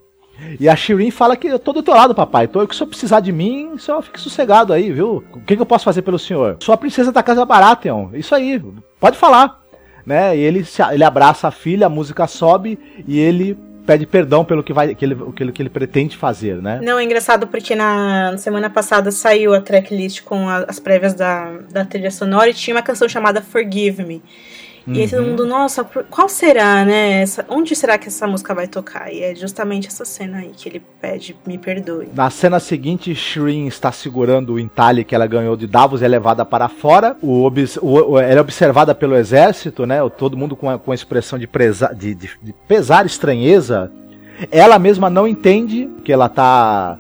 E 0.59 0.69
a 0.69 0.77
Shirin 0.77 1.11
fala 1.11 1.37
que 1.37 1.49
eu 1.49 1.59
tô 1.59 1.73
do 1.73 1.83
teu 1.83 1.95
lado, 1.95 2.15
papai. 2.15 2.45
Então, 2.45 2.67
se 2.71 2.83
eu 2.83 2.87
precisar 2.87 3.21
de 3.21 3.33
mim, 3.33 3.73
o 3.75 3.79
senhor 3.79 4.03
fique 4.03 4.21
sossegado 4.21 4.73
aí, 4.73 4.93
viu? 4.93 5.25
O 5.33 5.41
que, 5.41 5.57
que 5.57 5.63
eu 5.63 5.67
posso 5.67 5.85
fazer 5.85 6.03
pelo 6.03 6.19
senhor? 6.19 6.57
Sou 6.61 6.73
a 6.73 6.79
princesa 6.79 7.11
da 7.13 7.23
casa 7.23 7.45
Baratheon. 7.45 8.11
Isso 8.15 8.35
aí, 8.35 8.63
pode 9.01 9.17
falar. 9.17 9.61
Né? 10.07 10.37
E 10.37 10.41
ele, 10.41 10.65
ele 10.93 11.05
abraça 11.05 11.49
a 11.49 11.51
filha, 11.51 11.87
a 11.87 11.91
música 11.91 12.27
sobe 12.27 12.79
e 13.07 13.19
ele 13.19 13.59
pede 13.89 14.05
perdão 14.07 14.45
pelo 14.45 14.63
que, 14.63 14.71
vai, 14.71 14.95
que, 14.95 15.03
ele, 15.03 15.17
que, 15.35 15.43
ele, 15.43 15.53
que 15.53 15.63
ele 15.63 15.71
pretende 15.71 16.15
fazer, 16.15 16.61
né? 16.61 16.79
Não, 16.83 16.99
é 16.99 17.05
engraçado 17.05 17.47
porque 17.47 17.75
na 17.75 18.37
semana 18.37 18.69
passada 18.69 19.11
saiu 19.11 19.55
a 19.55 19.63
tracklist 19.63 20.25
com 20.25 20.47
a, 20.47 20.59
as 20.69 20.79
prévias 20.79 21.15
da, 21.15 21.53
da 21.71 21.87
trilha 21.87 22.11
sonora 22.11 22.51
e 22.51 22.55
tinha 22.55 22.77
uma 22.77 22.83
canção 22.83 23.09
chamada 23.09 23.41
Forgive 23.41 24.05
Me. 24.05 24.23
E 24.95 25.03
aí 25.03 25.09
todo 25.09 25.23
uhum. 25.23 25.31
mundo, 25.31 25.47
nossa, 25.47 25.85
qual 25.85 26.29
será, 26.29 26.85
né? 26.85 27.23
Essa, 27.23 27.45
onde 27.49 27.77
será 27.77 27.99
que 27.99 28.09
essa 28.09 28.27
música 28.27 28.55
vai 28.55 28.67
tocar? 28.67 29.13
E 29.13 29.23
é 29.23 29.35
justamente 29.35 29.89
essa 29.89 30.05
cena 30.05 30.39
aí 30.39 30.51
que 30.57 30.69
ele 30.69 30.83
pede, 31.01 31.37
me 31.47 31.59
perdoe. 31.59 32.09
Na 32.15 32.31
cena 32.31 32.59
seguinte, 32.59 33.15
Shrin 33.15 33.67
está 33.67 33.93
segurando 33.93 34.55
o 34.55 34.59
entalhe 34.59 35.05
que 35.05 35.15
ela 35.15 35.27
ganhou 35.27 35.57
de 35.57 35.67
Davos 35.67 36.01
e 36.01 36.05
é 36.05 36.09
levada 36.09 36.45
para 36.45 36.69
fora. 36.69 37.17
O, 37.23 37.51
o, 37.83 38.19
ela 38.19 38.39
é 38.39 38.41
observada 38.41 38.95
pelo 38.95 39.17
exército, 39.17 39.85
né? 39.85 39.99
Todo 40.17 40.37
mundo 40.37 40.57
com 40.57 40.71
a, 40.71 40.79
com 40.79 40.93
a 40.93 40.95
expressão 40.95 41.39
de, 41.39 41.47
presa, 41.47 41.95
de, 41.95 42.15
de, 42.15 42.31
de 42.43 42.53
pesar 42.67 43.05
estranheza. 43.05 43.93
Ela 44.51 44.79
mesma 44.79 45.11
não 45.11 45.27
entende 45.27 45.91
que 46.05 46.13
ela 46.13 46.27
está 46.27 46.97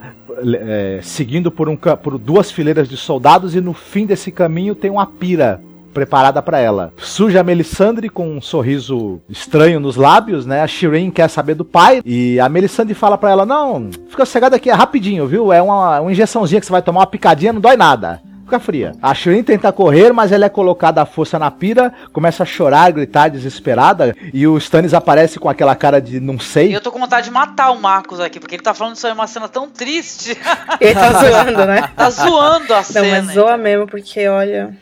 é, 0.60 1.00
seguindo 1.02 1.50
por, 1.50 1.68
um, 1.68 1.76
por 1.76 2.18
duas 2.18 2.50
fileiras 2.50 2.88
de 2.88 2.96
soldados 2.96 3.54
e 3.54 3.60
no 3.60 3.72
fim 3.72 4.06
desse 4.06 4.30
caminho 4.30 4.74
tem 4.74 4.90
uma 4.90 5.06
pira 5.06 5.60
preparada 5.92 6.40
para 6.42 6.58
ela. 6.58 6.92
Surge 6.96 7.38
a 7.38 7.44
Melisandre 7.44 8.08
com 8.08 8.36
um 8.36 8.40
sorriso 8.40 9.20
estranho 9.28 9.80
nos 9.80 9.96
lábios, 9.96 10.46
né? 10.46 10.62
A 10.62 10.66
Shireen 10.66 11.10
quer 11.10 11.28
saber 11.28 11.54
do 11.54 11.64
pai 11.64 12.02
e 12.04 12.38
a 12.40 12.48
Melisandre 12.48 12.94
fala 12.94 13.18
para 13.18 13.30
ela: 13.30 13.46
"Não, 13.46 13.90
fica 14.08 14.24
sossegada 14.24 14.56
aqui, 14.56 14.70
é 14.70 14.74
rapidinho, 14.74 15.26
viu? 15.26 15.52
É 15.52 15.60
uma, 15.60 16.00
uma 16.00 16.12
injeçãozinha 16.12 16.60
que 16.60 16.66
você 16.66 16.72
vai 16.72 16.82
tomar, 16.82 17.00
uma 17.00 17.06
picadinha, 17.06 17.52
não 17.52 17.60
dói 17.60 17.76
nada." 17.76 18.20
Fica 18.48 18.58
fria. 18.58 18.92
A 19.02 19.14
Shirin 19.14 19.42
tenta 19.42 19.70
correr, 19.70 20.12
mas 20.12 20.32
ela 20.32 20.46
é 20.46 20.48
colocada 20.48 21.02
à 21.02 21.06
força 21.06 21.38
na 21.38 21.50
pira, 21.50 21.92
começa 22.12 22.42
a 22.42 22.46
chorar, 22.46 22.90
gritar 22.90 23.28
desesperada, 23.28 24.16
e 24.32 24.46
o 24.46 24.56
Stannis 24.56 24.94
aparece 24.94 25.38
com 25.38 25.48
aquela 25.48 25.76
cara 25.76 26.00
de 26.00 26.18
não 26.18 26.38
sei. 26.38 26.70
E 26.70 26.72
eu 26.72 26.80
tô 26.80 26.90
com 26.90 26.98
vontade 26.98 27.26
de 27.26 27.30
matar 27.30 27.70
o 27.70 27.80
Marcos 27.80 28.18
aqui, 28.18 28.40
porque 28.40 28.54
ele 28.54 28.62
tá 28.62 28.72
falando 28.72 28.96
isso 28.96 29.06
aí 29.06 29.12
uma 29.12 29.26
cena 29.26 29.48
tão 29.48 29.68
triste. 29.68 30.36
Ele 30.80 30.94
tá 30.94 31.12
zoando, 31.12 31.66
né? 31.66 31.90
Tá 31.94 32.10
zoando 32.10 32.74
a 32.74 32.82
cena. 32.82 33.04
Não, 33.04 33.26
mas 33.26 33.34
zoa 33.34 33.56
mesmo, 33.56 33.86
porque 33.86 34.26
olha. 34.28 34.76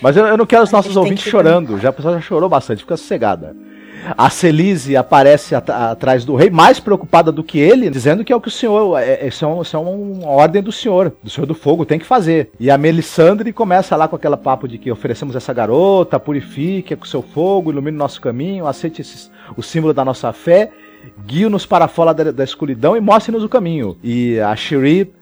Mas 0.00 0.16
eu, 0.16 0.26
eu 0.26 0.36
não 0.36 0.44
quero 0.44 0.64
os 0.64 0.70
nossos 0.70 0.96
ouvintes 0.96 1.24
que... 1.24 1.30
chorando, 1.30 1.78
já 1.78 1.88
a 1.88 1.92
pessoa 1.92 2.14
já 2.14 2.20
chorou 2.20 2.48
bastante, 2.48 2.80
fica 2.80 2.96
sossegada. 2.96 3.54
A 4.16 4.28
Celise 4.30 4.96
aparece 4.96 5.54
at 5.54 5.68
atrás 5.70 6.24
do 6.24 6.34
rei, 6.34 6.50
mais 6.50 6.80
preocupada 6.80 7.30
do 7.30 7.44
que 7.44 7.58
ele, 7.58 7.88
dizendo 7.88 8.24
que 8.24 8.32
é 8.32 8.36
o 8.36 8.40
que 8.40 8.48
o 8.48 8.50
senhor. 8.50 8.98
É, 8.98 9.14
é, 9.14 9.28
isso 9.28 9.44
é 9.44 9.78
uma 9.78 10.26
ordem 10.26 10.62
do 10.62 10.72
senhor, 10.72 11.12
do 11.22 11.30
senhor 11.30 11.46
do 11.46 11.54
fogo, 11.54 11.86
tem 11.86 11.98
que 11.98 12.06
fazer. 12.06 12.50
E 12.58 12.70
a 12.70 12.78
Melisandre 12.78 13.52
começa 13.52 13.96
lá 13.96 14.08
com 14.08 14.16
aquela 14.16 14.36
papo 14.36 14.66
de 14.66 14.78
que 14.78 14.90
oferecemos 14.90 15.36
essa 15.36 15.52
garota, 15.52 16.18
purifique 16.18 16.96
com 16.96 17.04
seu 17.04 17.22
fogo, 17.22 17.70
ilumine 17.70 17.96
o 17.96 17.98
nosso 17.98 18.20
caminho, 18.20 18.66
aceite 18.66 19.00
esses, 19.00 19.30
o 19.56 19.62
símbolo 19.62 19.94
da 19.94 20.04
nossa 20.04 20.32
fé, 20.32 20.70
guie-nos 21.26 21.66
para 21.66 21.88
fora 21.88 22.12
da, 22.12 22.32
da 22.32 22.44
escuridão 22.44 22.96
e 22.96 23.00
mostre-nos 23.00 23.44
o 23.44 23.48
caminho. 23.48 23.96
E 24.02 24.38
a 24.40 24.54
Shiri 24.56 25.12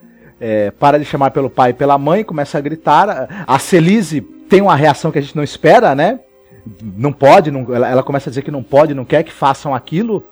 é, 0.41 0.71
para 0.71 0.99
de 0.99 1.05
chamar 1.05 1.31
pelo 1.31 1.51
pai 1.51 1.71
e 1.71 1.75
pela 1.75 1.99
mãe, 1.99 2.25
começa 2.25 2.57
a 2.57 2.61
gritar. 2.61 3.45
A 3.47 3.59
Celise 3.59 4.23
tem 4.23 4.63
uma 4.63 4.75
reação 4.75 5.13
que 5.13 5.19
a 5.19 5.23
gente 5.23 5.37
não 5.37 5.45
espera, 5.45 5.95
né? 5.95 6.21
Não 6.83 7.13
pode, 7.13 7.51
não, 7.51 7.75
ela, 7.75 7.89
ela, 7.89 8.03
começa 8.03 8.29
a 8.29 8.31
dizer 8.31 8.43
que 8.43 8.51
não 8.51 8.63
pode, 8.63 8.95
não 8.95 9.05
quer 9.05 9.23
que 9.23 9.33
façam 9.33 9.75
aquilo. 9.75 10.25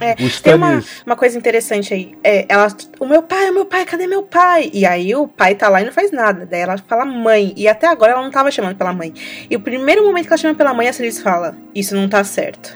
É, 0.00 0.12
Stannis... 0.12 0.40
Tem 0.40 0.54
uma, 0.54 0.82
uma 1.06 1.16
coisa 1.16 1.36
interessante 1.36 1.92
aí. 1.92 2.16
É, 2.24 2.46
ela, 2.48 2.68
o 2.98 3.06
meu 3.06 3.22
pai, 3.22 3.50
o 3.50 3.54
meu 3.54 3.66
pai, 3.66 3.84
cadê 3.84 4.06
meu 4.06 4.22
pai? 4.22 4.70
E 4.72 4.86
aí 4.86 5.14
o 5.14 5.28
pai 5.28 5.54
tá 5.54 5.68
lá 5.68 5.82
e 5.82 5.84
não 5.84 5.92
faz 5.92 6.10
nada. 6.10 6.46
Daí 6.46 6.60
ela 6.60 6.78
fala 6.78 7.04
mãe. 7.04 7.52
E 7.56 7.68
até 7.68 7.86
agora 7.86 8.12
ela 8.12 8.22
não 8.22 8.30
tava 8.30 8.50
chamando 8.50 8.76
pela 8.76 8.92
mãe. 8.92 9.12
E 9.50 9.56
o 9.56 9.60
primeiro 9.60 10.04
momento 10.04 10.26
que 10.26 10.32
ela 10.32 10.38
chama 10.38 10.54
pela 10.54 10.72
mãe, 10.72 10.88
a 10.88 10.92
Celis 10.92 11.20
fala: 11.20 11.56
Isso 11.74 11.94
não 11.94 12.08
tá 12.08 12.24
certo. 12.24 12.74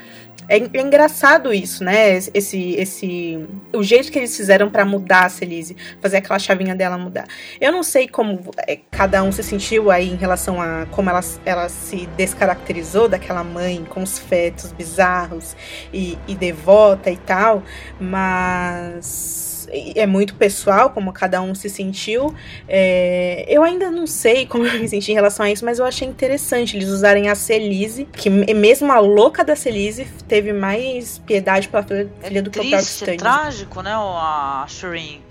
É, 0.48 0.58
é, 0.58 0.80
engraçado 0.80 1.52
isso, 1.54 1.82
né? 1.82 2.16
Esse, 2.16 2.74
esse, 2.74 3.46
o 3.72 3.82
jeito 3.82 4.12
que 4.12 4.18
eles 4.18 4.36
fizeram 4.36 4.70
para 4.70 4.84
mudar 4.84 5.24
a 5.24 5.28
Celise, 5.28 5.76
fazer 6.00 6.18
aquela 6.18 6.38
chavinha 6.38 6.74
dela 6.74 6.98
mudar. 6.98 7.26
Eu 7.60 7.72
não 7.72 7.82
sei 7.82 8.06
como 8.06 8.40
é, 8.66 8.78
cada 8.90 9.22
um 9.22 9.32
se 9.32 9.42
sentiu 9.42 9.90
aí 9.90 10.10
em 10.10 10.16
relação 10.16 10.60
a 10.60 10.86
como 10.90 11.08
ela, 11.08 11.20
ela 11.46 11.68
se 11.68 12.06
descaracterizou 12.16 13.08
daquela 13.08 13.42
mãe 13.42 13.84
com 13.88 14.02
os 14.02 14.18
fetos 14.18 14.70
bizarros 14.72 15.56
e, 15.92 16.18
e 16.28 16.34
devota 16.34 17.10
e 17.10 17.16
tal, 17.16 17.62
mas 17.98 19.53
é 19.94 20.06
muito 20.06 20.34
pessoal, 20.34 20.90
como 20.90 21.12
cada 21.12 21.40
um 21.40 21.54
se 21.54 21.68
sentiu. 21.68 22.34
É, 22.68 23.44
eu 23.48 23.62
ainda 23.62 23.90
não 23.90 24.06
sei 24.06 24.46
como 24.46 24.66
eu 24.66 24.80
me 24.80 24.88
senti 24.88 25.12
em 25.12 25.14
relação 25.14 25.44
a 25.44 25.50
isso, 25.50 25.64
mas 25.64 25.78
eu 25.78 25.84
achei 25.84 26.06
interessante 26.06 26.76
eles 26.76 26.88
usarem 26.88 27.28
a 27.28 27.34
Celise, 27.34 28.04
que 28.04 28.30
mesmo 28.30 28.92
a 28.92 28.98
louca 28.98 29.44
da 29.44 29.56
Celise 29.56 30.06
teve 30.28 30.52
mais 30.52 31.18
piedade 31.18 31.68
pela 31.68 31.82
filha, 31.82 32.10
é 32.22 32.42
do 32.42 32.50
que 32.50 32.58
o 32.58 32.62
próprio 32.62 32.80
Stannis. 32.80 33.14
É 33.14 33.24
trágico, 33.24 33.82
né, 33.82 33.92
a 33.92 34.64
Shireen? 34.68 35.22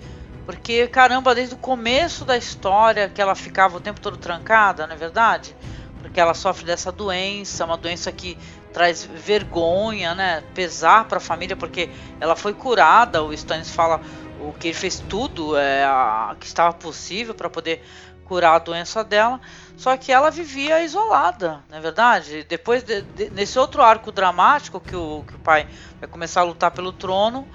Porque, 0.46 0.86
caramba, 0.88 1.34
desde 1.34 1.54
o 1.54 1.58
começo 1.58 2.24
da 2.24 2.36
história 2.36 3.08
que 3.08 3.20
ela 3.20 3.34
ficava 3.34 3.76
o 3.78 3.80
tempo 3.80 3.98
todo 4.00 4.16
trancada, 4.16 4.86
não 4.86 4.94
é 4.94 4.98
verdade? 4.98 5.56
Porque 6.02 6.20
ela 6.20 6.34
sofre 6.34 6.66
dessa 6.66 6.92
doença, 6.92 7.64
uma 7.64 7.78
doença 7.78 8.12
que 8.12 8.36
traz 8.72 9.04
vergonha, 9.04 10.14
né? 10.14 10.42
Pesar 10.52 11.06
para 11.06 11.16
a 11.16 11.20
família, 11.20 11.56
porque 11.56 11.88
ela 12.20 12.36
foi 12.36 12.52
curada. 12.52 13.22
O 13.22 13.32
Stannis 13.32 13.70
fala 13.70 14.00
o 14.48 14.52
que 14.52 14.68
ele 14.68 14.74
fez 14.74 14.98
tudo 15.00 15.56
é, 15.56 15.84
a, 15.84 16.36
que 16.38 16.46
estava 16.46 16.72
possível 16.72 17.34
para 17.34 17.48
poder 17.48 17.82
curar 18.24 18.54
a 18.54 18.58
doença 18.58 19.04
dela, 19.04 19.40
só 19.76 19.96
que 19.96 20.10
ela 20.10 20.30
vivia 20.30 20.82
isolada, 20.82 21.62
não 21.68 21.78
é 21.78 21.80
verdade? 21.80 22.44
Depois 22.48 22.82
de, 22.82 23.02
de, 23.02 23.30
nesse 23.30 23.58
outro 23.58 23.82
arco 23.82 24.10
dramático 24.10 24.80
que 24.80 24.96
o, 24.96 25.24
que 25.26 25.36
o 25.36 25.38
pai 25.38 25.66
vai 26.00 26.08
começar 26.08 26.40
a 26.40 26.44
lutar 26.44 26.70
pelo 26.70 26.92
trono, 26.92 27.46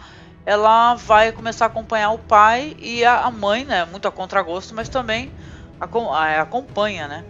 ela 0.46 0.96
vai 0.96 1.32
começar 1.32 1.66
a 1.66 1.68
acompanhar 1.68 2.12
o 2.12 2.20
pai 2.20 2.76
e 2.80 3.04
a, 3.04 3.22
a 3.22 3.32
mãe, 3.32 3.66
né? 3.66 3.86
Muito 3.86 4.08
a 4.08 4.12
contragosto, 4.12 4.74
mas 4.74 4.90
também 4.90 5.32
a, 5.80 5.86
a, 5.86 6.42
acompanha, 6.42 7.08
né? 7.08 7.26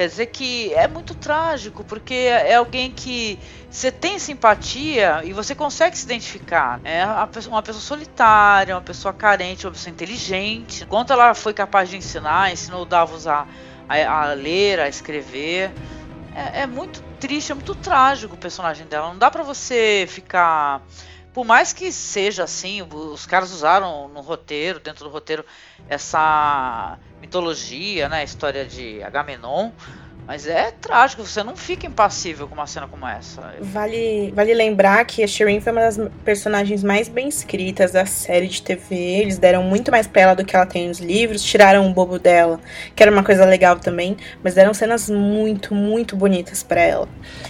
Quer 0.00 0.08
dizer 0.08 0.26
que 0.28 0.72
é 0.72 0.88
muito 0.88 1.14
trágico, 1.14 1.84
porque 1.84 2.14
é 2.14 2.54
alguém 2.54 2.90
que 2.90 3.38
você 3.70 3.92
tem 3.92 4.18
simpatia 4.18 5.20
e 5.24 5.34
você 5.34 5.54
consegue 5.54 5.94
se 5.94 6.06
identificar. 6.06 6.80
É 6.84 7.04
uma 7.04 7.60
pessoa 7.60 7.82
solitária, 7.82 8.74
uma 8.74 8.80
pessoa 8.80 9.12
carente, 9.12 9.66
uma 9.66 9.72
pessoa 9.72 9.92
inteligente. 9.92 10.84
Enquanto 10.84 11.12
ela 11.12 11.34
foi 11.34 11.52
capaz 11.52 11.90
de 11.90 11.98
ensinar, 11.98 12.50
ensinou 12.50 12.86
Davos 12.86 13.26
a, 13.26 13.46
a, 13.86 14.22
a 14.22 14.32
ler, 14.32 14.80
a 14.80 14.88
escrever. 14.88 15.70
É, 16.34 16.62
é, 16.62 16.66
muito 16.66 17.02
triste, 17.20 17.52
é 17.52 17.54
muito 17.54 17.74
trágico 17.74 18.36
o 18.36 18.38
personagem 18.38 18.86
dela. 18.86 19.08
Não 19.08 19.18
dá 19.18 19.30
para 19.30 19.42
você 19.42 20.06
ficar. 20.08 20.80
Por 21.34 21.44
mais 21.44 21.74
que 21.74 21.92
seja 21.92 22.44
assim, 22.44 22.80
os 22.80 23.26
caras 23.26 23.52
usaram 23.52 24.08
no 24.08 24.22
roteiro, 24.22 24.80
dentro 24.80 25.04
do 25.04 25.10
roteiro, 25.10 25.44
essa 25.90 26.98
mitologia, 27.20 28.08
né, 28.08 28.18
a 28.18 28.24
história 28.24 28.64
de 28.64 29.02
Agamenon, 29.02 29.70
Mas 30.26 30.46
é 30.46 30.70
trágico, 30.70 31.26
você 31.26 31.42
não 31.42 31.56
fica 31.56 31.88
impassível 31.88 32.46
com 32.46 32.54
uma 32.54 32.66
cena 32.66 32.86
como 32.86 33.04
essa. 33.04 33.52
Vale, 33.60 34.30
vale 34.32 34.54
lembrar 34.54 35.04
que 35.04 35.24
a 35.24 35.26
Shireen 35.26 35.60
foi 35.60 35.72
uma 35.72 35.80
das 35.80 35.98
personagens 36.24 36.84
mais 36.84 37.08
bem 37.08 37.26
escritas 37.26 37.90
da 37.90 38.06
série 38.06 38.46
de 38.46 38.62
TV. 38.62 38.94
Eles 38.94 39.38
deram 39.38 39.64
muito 39.64 39.90
mais 39.90 40.06
pra 40.06 40.22
ela 40.22 40.34
do 40.34 40.44
que 40.44 40.54
ela 40.54 40.66
tem 40.66 40.86
nos 40.86 41.00
livros, 41.00 41.42
tiraram 41.42 41.84
o 41.90 41.92
bobo 41.92 42.16
dela, 42.16 42.60
que 42.94 43.02
era 43.02 43.10
uma 43.10 43.24
coisa 43.24 43.44
legal 43.44 43.80
também, 43.80 44.16
mas 44.40 44.54
deram 44.54 44.72
cenas 44.72 45.10
muito, 45.10 45.74
muito 45.74 46.14
bonitas 46.14 46.62
para 46.62 46.80
ela. 46.80 47.08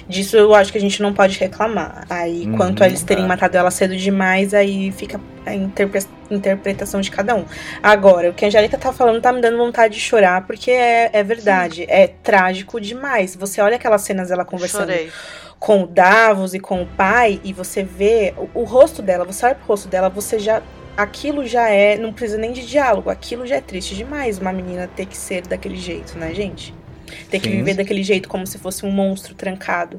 Disso 0.08 0.38
eu 0.38 0.54
acho 0.54 0.72
que 0.72 0.78
a 0.78 0.80
gente 0.80 1.02
não 1.02 1.12
pode 1.12 1.38
reclamar. 1.38 2.06
Aí, 2.08 2.46
Uhum, 2.46 2.56
quanto 2.56 2.82
a 2.82 2.86
eles 2.86 3.02
terem 3.02 3.24
é. 3.24 3.28
matado 3.28 3.58
ela 3.58 3.70
cedo 3.70 3.94
demais, 3.94 4.54
aí 4.54 4.90
fica 4.92 5.20
a 5.46 5.54
interpre- 5.54 6.06
interpretação 6.30 7.00
de 7.00 7.10
cada 7.10 7.34
um. 7.34 7.44
Agora, 7.82 8.30
o 8.30 8.34
que 8.34 8.44
a 8.44 8.48
Angélica 8.48 8.76
tá 8.78 8.92
falando 8.92 9.20
tá 9.20 9.32
me 9.32 9.40
dando 9.40 9.56
vontade 9.56 9.94
de 9.94 10.00
chorar, 10.00 10.46
porque 10.46 10.70
é, 10.70 11.10
é 11.12 11.22
verdade. 11.22 11.84
É 11.88 12.06
trágico 12.06 12.80
demais. 12.80 13.34
Você 13.36 13.60
olha 13.60 13.76
aquelas 13.76 14.02
cenas 14.02 14.28
dela 14.28 14.44
conversando 14.44 14.90
Chorei. 14.90 15.10
com 15.58 15.82
o 15.84 15.86
Davos 15.86 16.54
e 16.54 16.60
com 16.60 16.82
o 16.82 16.86
pai, 16.86 17.40
e 17.42 17.52
você 17.52 17.82
vê 17.82 18.34
o, 18.36 18.60
o 18.60 18.64
rosto 18.64 19.02
dela, 19.02 19.24
você 19.24 19.46
olha 19.46 19.54
pro 19.54 19.66
rosto 19.66 19.88
dela, 19.88 20.08
você 20.08 20.38
já. 20.38 20.62
Aquilo 20.96 21.46
já 21.46 21.68
é. 21.70 21.96
Não 21.96 22.12
precisa 22.12 22.36
nem 22.36 22.52
de 22.52 22.66
diálogo, 22.66 23.08
aquilo 23.08 23.46
já 23.46 23.56
é 23.56 23.60
triste 23.60 23.94
demais 23.94 24.38
uma 24.38 24.52
menina 24.52 24.90
ter 24.94 25.06
que 25.06 25.16
ser 25.16 25.46
daquele 25.46 25.76
jeito, 25.76 26.18
né, 26.18 26.34
gente? 26.34 26.74
Ter 27.30 27.40
que 27.40 27.48
Sim. 27.48 27.56
viver 27.56 27.74
daquele 27.74 28.02
jeito 28.02 28.28
como 28.28 28.46
se 28.46 28.58
fosse 28.58 28.84
um 28.84 28.90
monstro 28.90 29.34
trancado. 29.34 29.98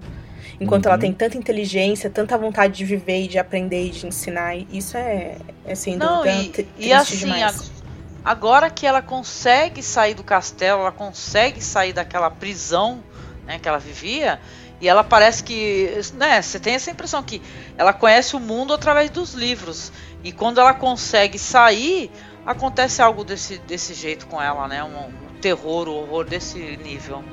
Enquanto 0.61 0.85
ela 0.85 0.93
Uhum. 0.95 1.01
tem 1.01 1.11
tanta 1.11 1.35
inteligência, 1.37 2.07
tanta 2.07 2.37
vontade 2.37 2.75
de 2.77 2.85
viver 2.85 3.23
e 3.23 3.27
de 3.27 3.39
aprender 3.39 3.87
e 3.87 3.89
de 3.89 4.05
ensinar, 4.05 4.55
isso 4.71 4.95
é, 4.95 5.37
é 5.65 5.73
sem 5.73 5.97
Não, 5.97 6.17
dúvida 6.23 6.61
e, 6.77 6.87
e 6.87 6.93
assim, 6.93 7.17
demais. 7.17 7.71
agora 8.23 8.69
que 8.69 8.85
ela 8.85 9.01
consegue 9.01 9.81
sair 9.81 10.13
do 10.13 10.23
castelo, 10.23 10.81
ela 10.81 10.91
consegue 10.91 11.59
sair 11.63 11.93
daquela 11.93 12.29
prisão 12.29 13.03
né, 13.43 13.57
que 13.57 13.67
ela 13.67 13.79
vivia, 13.79 14.39
e 14.79 14.87
ela 14.87 15.03
parece 15.03 15.43
que. 15.43 15.89
Né, 16.13 16.39
você 16.41 16.59
tem 16.59 16.75
essa 16.75 16.91
impressão 16.91 17.23
que 17.23 17.41
ela 17.75 17.91
conhece 17.91 18.35
o 18.35 18.39
mundo 18.39 18.71
através 18.73 19.09
dos 19.09 19.33
livros. 19.33 19.91
E 20.23 20.31
quando 20.31 20.59
ela 20.59 20.73
consegue 20.75 21.39
sair, 21.39 22.11
acontece 22.45 23.01
algo 23.01 23.23
desse, 23.23 23.57
desse 23.59 23.95
jeito 23.95 24.27
com 24.27 24.39
ela, 24.41 24.67
né? 24.67 24.83
Um, 24.83 25.07
um 25.07 25.39
terror, 25.41 25.87
um 25.87 25.93
horror 25.93 26.25
desse 26.25 26.59
nível. 26.83 27.23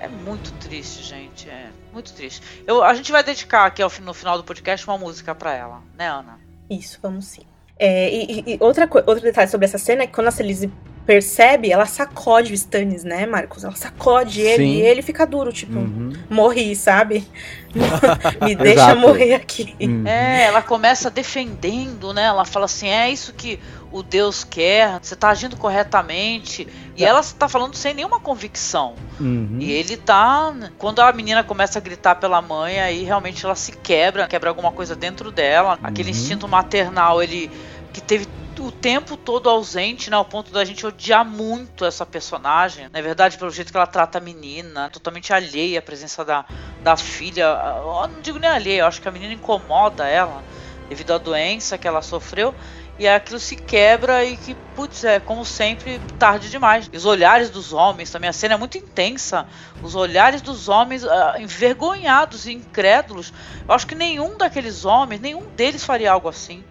É 0.00 0.08
muito 0.08 0.52
triste, 0.52 1.02
gente. 1.02 1.48
É 1.48 1.68
muito 1.94 2.12
triste. 2.12 2.42
Eu, 2.66 2.82
a 2.84 2.92
gente 2.92 3.10
vai 3.10 3.22
dedicar 3.22 3.64
aqui 3.66 3.80
ao, 3.80 3.90
no 4.02 4.12
final 4.12 4.36
do 4.36 4.44
podcast 4.44 4.86
uma 4.86 4.98
música 4.98 5.34
pra 5.34 5.54
ela, 5.54 5.80
né, 5.96 6.08
Ana? 6.08 6.38
Isso, 6.68 6.98
vamos 7.02 7.24
sim. 7.26 7.42
É, 7.78 8.08
e, 8.12 8.40
e- 8.54 8.56
outra, 8.60 8.88
outro 9.06 9.20
detalhe 9.22 9.48
sobre 9.50 9.64
essa 9.66 9.78
cena 9.78 10.02
é 10.02 10.06
que 10.06 10.12
quando 10.12 10.28
a 10.28 10.30
Celise 10.30 10.70
percebe, 11.06 11.70
ela 11.70 11.84
sacode 11.84 12.52
o 12.52 12.54
Stannis, 12.54 13.04
né, 13.04 13.26
Marcos? 13.26 13.62
Ela 13.64 13.74
sacode 13.76 14.40
ele 14.40 14.64
Sim. 14.64 14.70
e 14.76 14.80
ele 14.82 15.02
fica 15.02 15.26
duro, 15.26 15.52
tipo, 15.52 15.78
Uhum. 15.78 16.12
morri, 16.30 16.74
sabe? 16.74 17.28
Me 18.42 18.54
deixa 18.54 18.94
morrer 18.94 19.34
aqui. 19.34 19.74
Uhum. 19.80 20.06
É, 20.06 20.44
ela 20.44 20.62
começa 20.62 21.10
defendendo, 21.10 22.12
né? 22.14 22.22
Ela 22.24 22.44
fala 22.44 22.64
assim: 22.66 22.88
é 22.88 23.10
isso 23.10 23.34
que 23.34 23.58
o 23.96 24.02
Deus 24.02 24.42
quer, 24.42 24.98
você 25.00 25.14
tá 25.14 25.28
agindo 25.28 25.56
corretamente. 25.56 26.66
E 26.96 27.04
ela 27.04 27.22
tá 27.22 27.48
falando 27.48 27.76
sem 27.76 27.94
nenhuma 27.94 28.18
convicção. 28.18 28.96
Uhum. 29.20 29.58
E 29.60 29.70
ele 29.70 29.96
tá. 29.96 30.52
Quando 30.78 31.00
a 31.00 31.12
menina 31.12 31.44
começa 31.44 31.78
a 31.78 31.82
gritar 31.82 32.16
pela 32.16 32.42
mãe, 32.42 32.80
aí 32.80 33.04
realmente 33.04 33.44
ela 33.44 33.54
se 33.54 33.70
quebra, 33.72 34.26
quebra 34.26 34.50
alguma 34.50 34.72
coisa 34.72 34.96
dentro 34.96 35.30
dela. 35.30 35.78
Aquele 35.82 36.10
Uhum. 36.10 36.16
instinto 36.16 36.48
maternal, 36.48 37.22
ele. 37.22 37.50
que 37.92 38.00
teve 38.00 38.26
o 38.58 38.72
tempo 38.72 39.16
todo 39.16 39.48
ausente, 39.48 40.10
né? 40.10 40.16
Ao 40.16 40.24
ponto 40.24 40.50
da 40.52 40.64
gente 40.64 40.84
odiar 40.84 41.24
muito 41.24 41.84
essa 41.84 42.04
personagem. 42.04 42.88
Na 42.92 43.00
verdade, 43.00 43.38
pelo 43.38 43.50
jeito 43.52 43.70
que 43.70 43.76
ela 43.76 43.86
trata 43.86 44.18
a 44.18 44.20
menina, 44.20 44.90
totalmente 44.90 45.32
alheia 45.32 45.78
à 45.78 45.82
presença 45.82 46.24
da, 46.24 46.44
da 46.82 46.96
filha. 46.96 47.44
Eu 47.44 48.08
não 48.12 48.20
digo 48.20 48.38
nem 48.40 48.50
alheia, 48.50 48.80
eu 48.80 48.86
acho 48.86 49.00
que 49.00 49.06
a 49.08 49.12
menina 49.12 49.32
incomoda 49.32 50.08
ela 50.08 50.42
devido 50.88 51.12
à 51.12 51.18
doença 51.18 51.78
que 51.78 51.86
ela 51.86 52.02
sofreu. 52.02 52.52
E 52.96 53.08
aquilo 53.08 53.40
se 53.40 53.56
quebra 53.56 54.24
e 54.24 54.36
que, 54.36 54.54
putz, 54.76 55.02
é 55.02 55.18
como 55.18 55.44
sempre, 55.44 56.00
tarde 56.16 56.48
demais. 56.48 56.88
E 56.92 56.96
os 56.96 57.04
olhares 57.04 57.50
dos 57.50 57.72
homens 57.72 58.10
também, 58.10 58.30
a 58.30 58.32
cena 58.32 58.54
é 58.54 58.56
muito 58.56 58.78
intensa. 58.78 59.46
Os 59.82 59.96
olhares 59.96 60.40
dos 60.40 60.68
homens 60.68 61.04
ah, 61.04 61.34
envergonhados 61.40 62.46
e 62.46 62.52
incrédulos. 62.52 63.32
Eu 63.66 63.74
acho 63.74 63.86
que 63.86 63.96
nenhum 63.96 64.36
daqueles 64.36 64.84
homens, 64.84 65.20
nenhum 65.20 65.42
deles 65.56 65.84
faria 65.84 66.12
algo 66.12 66.28
assim. 66.28 66.62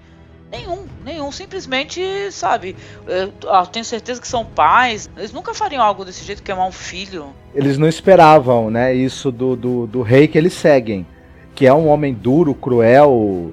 Nenhum, 0.50 0.86
nenhum. 1.04 1.30
Simplesmente, 1.30 2.02
sabe, 2.32 2.76
eu, 3.06 3.34
eu 3.44 3.66
tenho 3.66 3.84
certeza 3.84 4.22
que 4.22 4.28
são 4.28 4.46
pais. 4.46 5.10
Eles 5.18 5.34
nunca 5.34 5.54
fariam 5.54 5.84
algo 5.84 6.06
desse 6.06 6.24
jeito, 6.24 6.42
queimar 6.42 6.68
um 6.68 6.72
filho. 6.72 7.34
Eles 7.54 7.78
não 7.78 7.88
esperavam, 7.88 8.70
né, 8.70 8.94
isso 8.94 9.30
do, 9.30 9.58
do, 9.58 9.88
do 9.88 10.02
rei 10.02 10.28
que 10.28 10.38
eles 10.38 10.54
seguem. 10.54 11.06
Que 11.54 11.68
é 11.68 11.74
um 11.74 11.88
homem 11.88 12.14
duro, 12.14 12.54
cruel, 12.54 13.52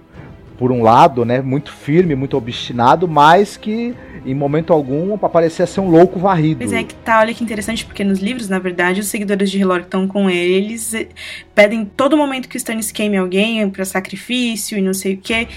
por 0.60 0.70
um 0.70 0.82
lado, 0.82 1.24
né, 1.24 1.40
muito 1.40 1.72
firme, 1.72 2.14
muito 2.14 2.36
obstinado, 2.36 3.08
mas 3.08 3.56
que 3.56 3.96
em 4.26 4.34
momento 4.34 4.74
algum 4.74 5.16
parecia 5.16 5.66
ser 5.66 5.80
um 5.80 5.88
louco 5.88 6.18
varrido. 6.18 6.58
Pois 6.58 6.74
é 6.74 6.84
que 6.84 6.94
tá, 6.96 7.20
olha 7.20 7.32
que 7.32 7.42
interessante, 7.42 7.82
porque 7.82 8.04
nos 8.04 8.18
livros, 8.18 8.46
na 8.46 8.58
verdade, 8.58 9.00
os 9.00 9.06
seguidores 9.06 9.50
de 9.50 9.58
Hilor 9.58 9.78
que 9.78 9.86
estão 9.86 10.06
com 10.06 10.28
ele, 10.28 10.52
eles 10.52 10.92
eh, 10.92 11.08
pedem 11.54 11.86
todo 11.86 12.14
momento 12.14 12.46
que 12.46 12.56
o 12.56 12.58
Stannis 12.58 12.92
queime 12.92 13.16
alguém 13.16 13.70
pra 13.70 13.86
sacrifício 13.86 14.76
e 14.76 14.82
não 14.82 14.92
sei 14.92 15.14
o 15.14 15.16
que. 15.16 15.48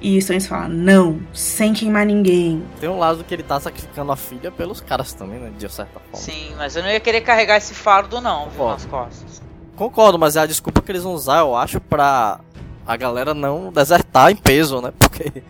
E 0.00 0.16
o 0.16 0.18
Stannis 0.18 0.48
fala, 0.48 0.66
não, 0.66 1.20
sem 1.32 1.72
queimar 1.72 2.04
ninguém. 2.04 2.60
Tem 2.80 2.88
um 2.88 2.98
lado 2.98 3.22
que 3.22 3.32
ele 3.32 3.44
tá 3.44 3.60
sacrificando 3.60 4.10
a 4.10 4.16
filha 4.16 4.50
pelos 4.50 4.80
caras 4.80 5.12
também, 5.12 5.38
né? 5.38 5.52
De 5.56 5.72
certa 5.72 6.00
forma. 6.00 6.16
Sim, 6.16 6.54
mas 6.56 6.74
eu 6.74 6.82
não 6.82 6.90
ia 6.90 6.98
querer 6.98 7.20
carregar 7.20 7.58
esse 7.58 7.74
fardo, 7.74 8.20
não, 8.20 8.48
viu, 8.48 8.62
Ó. 8.62 8.72
nas 8.72 8.84
costas. 8.86 9.40
Concordo, 9.76 10.18
mas 10.18 10.34
é 10.34 10.40
a 10.40 10.46
desculpa 10.46 10.82
que 10.82 10.90
eles 10.90 11.04
vão 11.04 11.12
usar, 11.12 11.38
eu 11.38 11.54
acho, 11.54 11.80
pra 11.80 12.40
a 12.88 12.96
galera 12.96 13.34
não 13.34 13.70
desertar 13.70 14.30
em 14.32 14.36
peso, 14.36 14.80
né? 14.80 14.90
Porque 14.98 15.42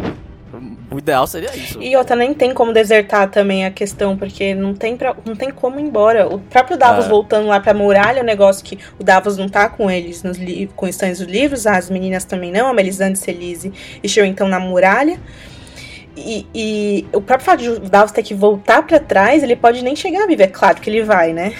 o 0.90 0.98
ideal 0.98 1.26
seria 1.26 1.54
isso. 1.54 1.82
E 1.82 1.94
outra, 1.94 2.16
nem 2.16 2.32
tem 2.32 2.54
como 2.54 2.72
desertar 2.72 3.30
também 3.30 3.66
a 3.66 3.70
questão, 3.70 4.16
porque 4.16 4.54
não 4.54 4.72
tem, 4.72 4.96
pra, 4.96 5.14
não 5.22 5.36
tem 5.36 5.50
como 5.50 5.78
ir 5.78 5.82
embora. 5.82 6.26
O 6.26 6.38
próprio 6.38 6.78
Davos 6.78 7.04
É. 7.04 7.08
voltando 7.10 7.46
lá 7.46 7.60
pra 7.60 7.74
muralha, 7.74 8.22
o 8.22 8.24
negócio 8.24 8.64
que 8.64 8.78
o 8.98 9.04
Davos 9.04 9.36
não 9.36 9.50
tá 9.50 9.68
com 9.68 9.90
eles, 9.90 10.22
nos 10.22 10.38
com 10.74 10.86
os 10.86 10.96
dos 10.96 11.20
livros, 11.20 11.66
as 11.66 11.90
meninas 11.90 12.24
também 12.24 12.50
não, 12.50 12.68
a 12.68 12.72
Melisandre, 12.72 13.16
Celise 13.18 13.70
e 14.02 14.08
Shireen 14.08 14.30
estão 14.30 14.48
na 14.48 14.58
muralha. 14.58 15.20
E, 16.16 16.46
e 16.54 17.06
o 17.12 17.20
próprio 17.20 17.44
fato 17.44 17.60
de 17.60 17.68
o 17.68 17.80
Davos 17.80 18.12
ter 18.12 18.22
que 18.22 18.34
voltar 18.34 18.82
pra 18.86 18.98
trás, 18.98 19.42
ele 19.42 19.56
pode 19.56 19.84
nem 19.84 19.94
chegar 19.94 20.24
a 20.24 20.26
viver. 20.26 20.44
É 20.44 20.46
claro 20.46 20.80
que 20.80 20.88
ele 20.88 21.02
vai, 21.02 21.34
né? 21.34 21.52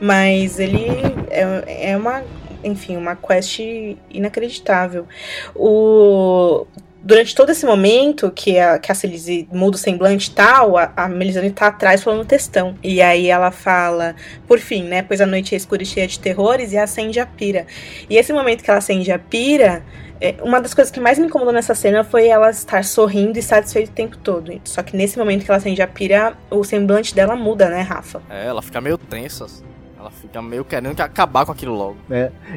Mas 0.00 0.58
ele 0.58 0.86
é, 1.30 1.90
é 1.90 1.96
uma, 1.96 2.22
enfim, 2.62 2.96
uma 2.96 3.16
quest 3.16 3.60
inacreditável. 4.10 5.06
O, 5.54 6.66
durante 7.02 7.34
todo 7.34 7.50
esse 7.50 7.64
momento 7.64 8.30
que 8.30 8.58
a, 8.58 8.78
que 8.78 8.90
a 8.90 8.94
Celise 8.94 9.48
muda 9.52 9.76
o 9.76 9.78
semblante 9.78 10.30
e 10.30 10.34
tal, 10.34 10.76
a, 10.76 10.92
a 10.96 11.08
Melisandre 11.08 11.50
tá 11.50 11.68
atrás 11.68 12.02
falando 12.02 12.24
textão. 12.24 12.74
E 12.82 13.00
aí 13.00 13.28
ela 13.28 13.50
fala, 13.50 14.14
por 14.46 14.58
fim, 14.58 14.84
né? 14.84 15.02
Pois 15.02 15.20
a 15.20 15.26
noite 15.26 15.54
é 15.54 15.56
escura 15.56 15.82
e 15.82 15.86
cheia 15.86 16.06
de 16.06 16.18
terrores 16.18 16.72
e 16.72 16.78
acende 16.78 17.20
a 17.20 17.26
pira. 17.26 17.66
E 18.08 18.16
esse 18.16 18.32
momento 18.32 18.62
que 18.62 18.70
ela 18.70 18.78
acende 18.78 19.10
a 19.12 19.18
pira, 19.18 19.82
é, 20.20 20.34
uma 20.42 20.60
das 20.60 20.74
coisas 20.74 20.90
que 20.90 21.00
mais 21.00 21.18
me 21.18 21.26
incomodou 21.26 21.52
nessa 21.52 21.74
cena 21.74 22.02
foi 22.02 22.26
ela 22.26 22.50
estar 22.50 22.84
sorrindo 22.84 23.38
e 23.38 23.42
satisfeita 23.42 23.90
o 23.90 23.94
tempo 23.94 24.18
todo. 24.18 24.60
Só 24.64 24.82
que 24.82 24.96
nesse 24.96 25.18
momento 25.18 25.44
que 25.44 25.50
ela 25.50 25.58
acende 25.58 25.80
a 25.80 25.86
pira, 25.86 26.36
o 26.50 26.64
semblante 26.64 27.14
dela 27.14 27.36
muda, 27.36 27.68
né, 27.68 27.82
Rafa? 27.82 28.20
É, 28.28 28.46
ela 28.46 28.60
fica 28.60 28.80
meio 28.80 28.98
tensa. 28.98 29.46
Ela 30.08 30.10
fica 30.10 30.40
meio 30.42 30.64
querendo 30.64 30.94
que 30.94 31.02
acabar 31.02 31.44
com 31.44 31.52
aquilo 31.52 31.74
logo. 31.74 31.96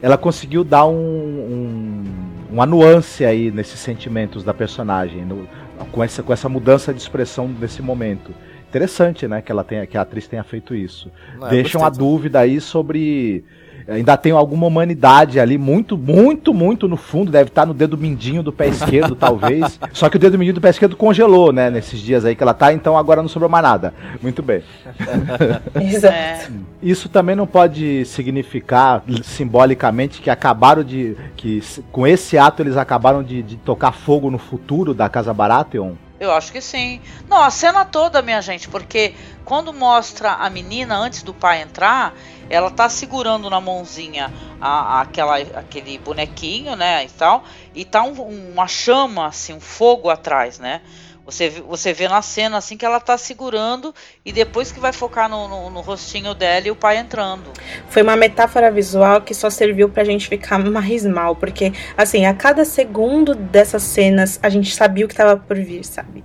Ela 0.01 0.17
conseguiu 0.17 0.63
dar 0.63 0.85
um, 0.85 0.93
um- 0.95 2.03
uma 2.49 2.65
nuance 2.65 3.25
aí 3.25 3.51
nesses 3.51 3.79
sentimentos 3.79 4.43
da 4.43 4.53
personagem, 4.53 5.25
no- 5.25 5.47
com, 5.91 6.01
essa, 6.03 6.23
com 6.23 6.31
essa 6.31 6.47
mudança 6.47 6.93
de 6.93 7.01
expressão 7.01 7.47
nesse 7.47 7.81
momento. 7.81 8.33
Interessante, 8.69 9.27
né, 9.27 9.41
que 9.41 9.51
ela 9.51 9.65
tenha, 9.65 9.85
que 9.85 9.97
a 9.97 10.01
atriz 10.01 10.27
tenha 10.27 10.43
feito 10.45 10.73
isso. 10.73 11.11
Não, 11.37 11.47
é, 11.47 11.49
Deixam 11.49 11.83
a 11.83 11.89
dúvida 11.89 12.39
aí 12.39 12.61
sobre. 12.61 13.43
Ainda 13.87 14.17
tem 14.17 14.31
alguma 14.31 14.67
humanidade 14.67 15.39
ali, 15.39 15.57
muito, 15.57 15.97
muito, 15.97 16.53
muito 16.53 16.87
no 16.87 16.97
fundo. 16.97 17.31
Deve 17.31 17.49
estar 17.49 17.65
no 17.65 17.73
dedo 17.73 17.97
mindinho 17.97 18.43
do 18.43 18.51
pé 18.51 18.67
esquerdo, 18.67 19.15
talvez. 19.15 19.79
Só 19.93 20.09
que 20.09 20.17
o 20.17 20.19
dedo 20.19 20.37
mindinho 20.37 20.55
do 20.55 20.61
pé 20.61 20.69
esquerdo 20.69 20.95
congelou, 20.95 21.51
né? 21.51 21.69
Nesses 21.69 21.99
dias 21.99 22.25
aí 22.25 22.35
que 22.35 22.43
ela 22.43 22.53
tá, 22.53 22.73
então 22.73 22.97
agora 22.97 23.21
não 23.21 23.29
sobrou 23.29 23.49
mais 23.49 23.63
nada. 23.63 23.93
Muito 24.21 24.41
bem. 24.41 24.63
Exato. 25.81 26.51
Isso 26.81 27.09
também 27.09 27.35
não 27.35 27.47
pode 27.47 28.05
significar 28.05 29.03
simbolicamente 29.23 30.21
que 30.21 30.29
acabaram 30.29 30.83
de. 30.83 31.15
que 31.35 31.61
com 31.91 32.07
esse 32.07 32.37
ato 32.37 32.61
eles 32.61 32.77
acabaram 32.77 33.23
de, 33.23 33.41
de 33.41 33.55
tocar 33.57 33.91
fogo 33.91 34.31
no 34.31 34.37
futuro 34.37 34.93
da 34.93 35.07
Casa 35.09 35.33
Baratheon? 35.33 35.93
Eu 36.21 36.31
acho 36.33 36.51
que 36.51 36.61
sim. 36.61 37.01
Não, 37.27 37.41
a 37.43 37.49
cena 37.51 37.83
toda, 37.85 38.21
minha 38.21 38.41
gente, 38.41 38.69
porque 38.69 39.15
quando 39.43 39.73
mostra 39.73 40.33
a 40.33 40.49
menina 40.49 40.95
antes 40.97 41.23
do 41.23 41.33
pai 41.33 41.61
entrar, 41.61 42.15
ela 42.49 42.69
tá 42.69 42.87
segurando 42.89 43.49
na 43.49 43.59
mãozinha 43.59 44.31
a, 44.59 44.99
a- 44.99 45.01
aquela, 45.01 45.37
aquele 45.37 45.97
bonequinho, 45.97 46.75
né, 46.75 47.03
e 47.05 47.09
tal, 47.09 47.43
e 47.73 47.83
tá 47.85 48.03
um- 48.03 48.51
uma 48.53 48.67
chama, 48.67 49.27
assim, 49.27 49.53
um 49.53 49.59
fogo 49.59 50.09
atrás, 50.09 50.59
né? 50.59 50.81
Você, 51.25 51.49
você 51.49 51.93
vê 51.93 52.07
na 52.07 52.21
cena 52.21 52.57
assim 52.57 52.75
que 52.75 52.85
ela 52.85 52.99
tá 52.99 53.15
segurando 53.17 53.93
e 54.25 54.31
depois 54.31 54.71
que 54.71 54.79
vai 54.79 54.91
focar 54.91 55.29
no, 55.29 55.47
no, 55.47 55.69
no 55.69 55.81
rostinho 55.81 56.33
dela 56.33 56.67
e 56.67 56.71
o 56.71 56.75
pai 56.75 56.97
entrando. 56.97 57.51
Foi 57.89 58.01
uma 58.01 58.15
metáfora 58.15 58.71
visual 58.71 59.21
que 59.21 59.33
só 59.33 59.49
serviu 59.49 59.87
pra 59.87 60.03
gente 60.03 60.27
ficar 60.27 60.57
mais 60.57 61.05
mal, 61.05 61.35
porque 61.35 61.71
assim, 61.95 62.25
a 62.25 62.33
cada 62.33 62.65
segundo 62.65 63.35
dessas 63.35 63.83
cenas 63.83 64.39
a 64.41 64.49
gente 64.49 64.73
sabia 64.73 65.05
o 65.05 65.07
que 65.07 65.15
tava 65.15 65.37
por 65.37 65.55
vir, 65.57 65.85
sabe? 65.85 66.23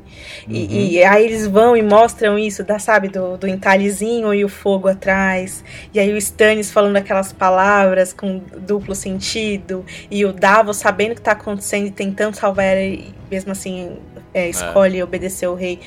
E, 0.48 0.64
uhum. 0.64 0.72
e 0.72 1.04
aí 1.04 1.24
eles 1.24 1.46
vão 1.46 1.76
e 1.76 1.82
mostram 1.82 2.38
isso, 2.38 2.64
da, 2.64 2.78
sabe, 2.78 3.08
do, 3.08 3.36
do 3.36 3.46
entalhezinho 3.46 4.32
e 4.32 4.44
o 4.44 4.48
fogo 4.48 4.88
atrás. 4.88 5.62
E 5.92 6.00
aí 6.00 6.12
o 6.12 6.16
Stannis 6.16 6.70
falando 6.70 6.96
aquelas 6.96 7.32
palavras 7.32 8.12
com 8.12 8.38
duplo 8.58 8.94
sentido. 8.94 9.84
E 10.10 10.24
o 10.24 10.32
Davos 10.32 10.78
sabendo 10.78 11.12
o 11.12 11.14
que 11.14 11.20
tá 11.20 11.32
acontecendo 11.32 11.86
e 11.86 11.90
tentando 11.90 12.34
salvar 12.34 12.76
ele, 12.76 13.14
mesmo 13.30 13.52
assim 13.52 13.98
é, 14.36 14.50
escolhe 14.50 14.98
é. 14.98 15.04
obedecer 15.04 15.46
o 15.46 15.54
rei. 15.54 15.80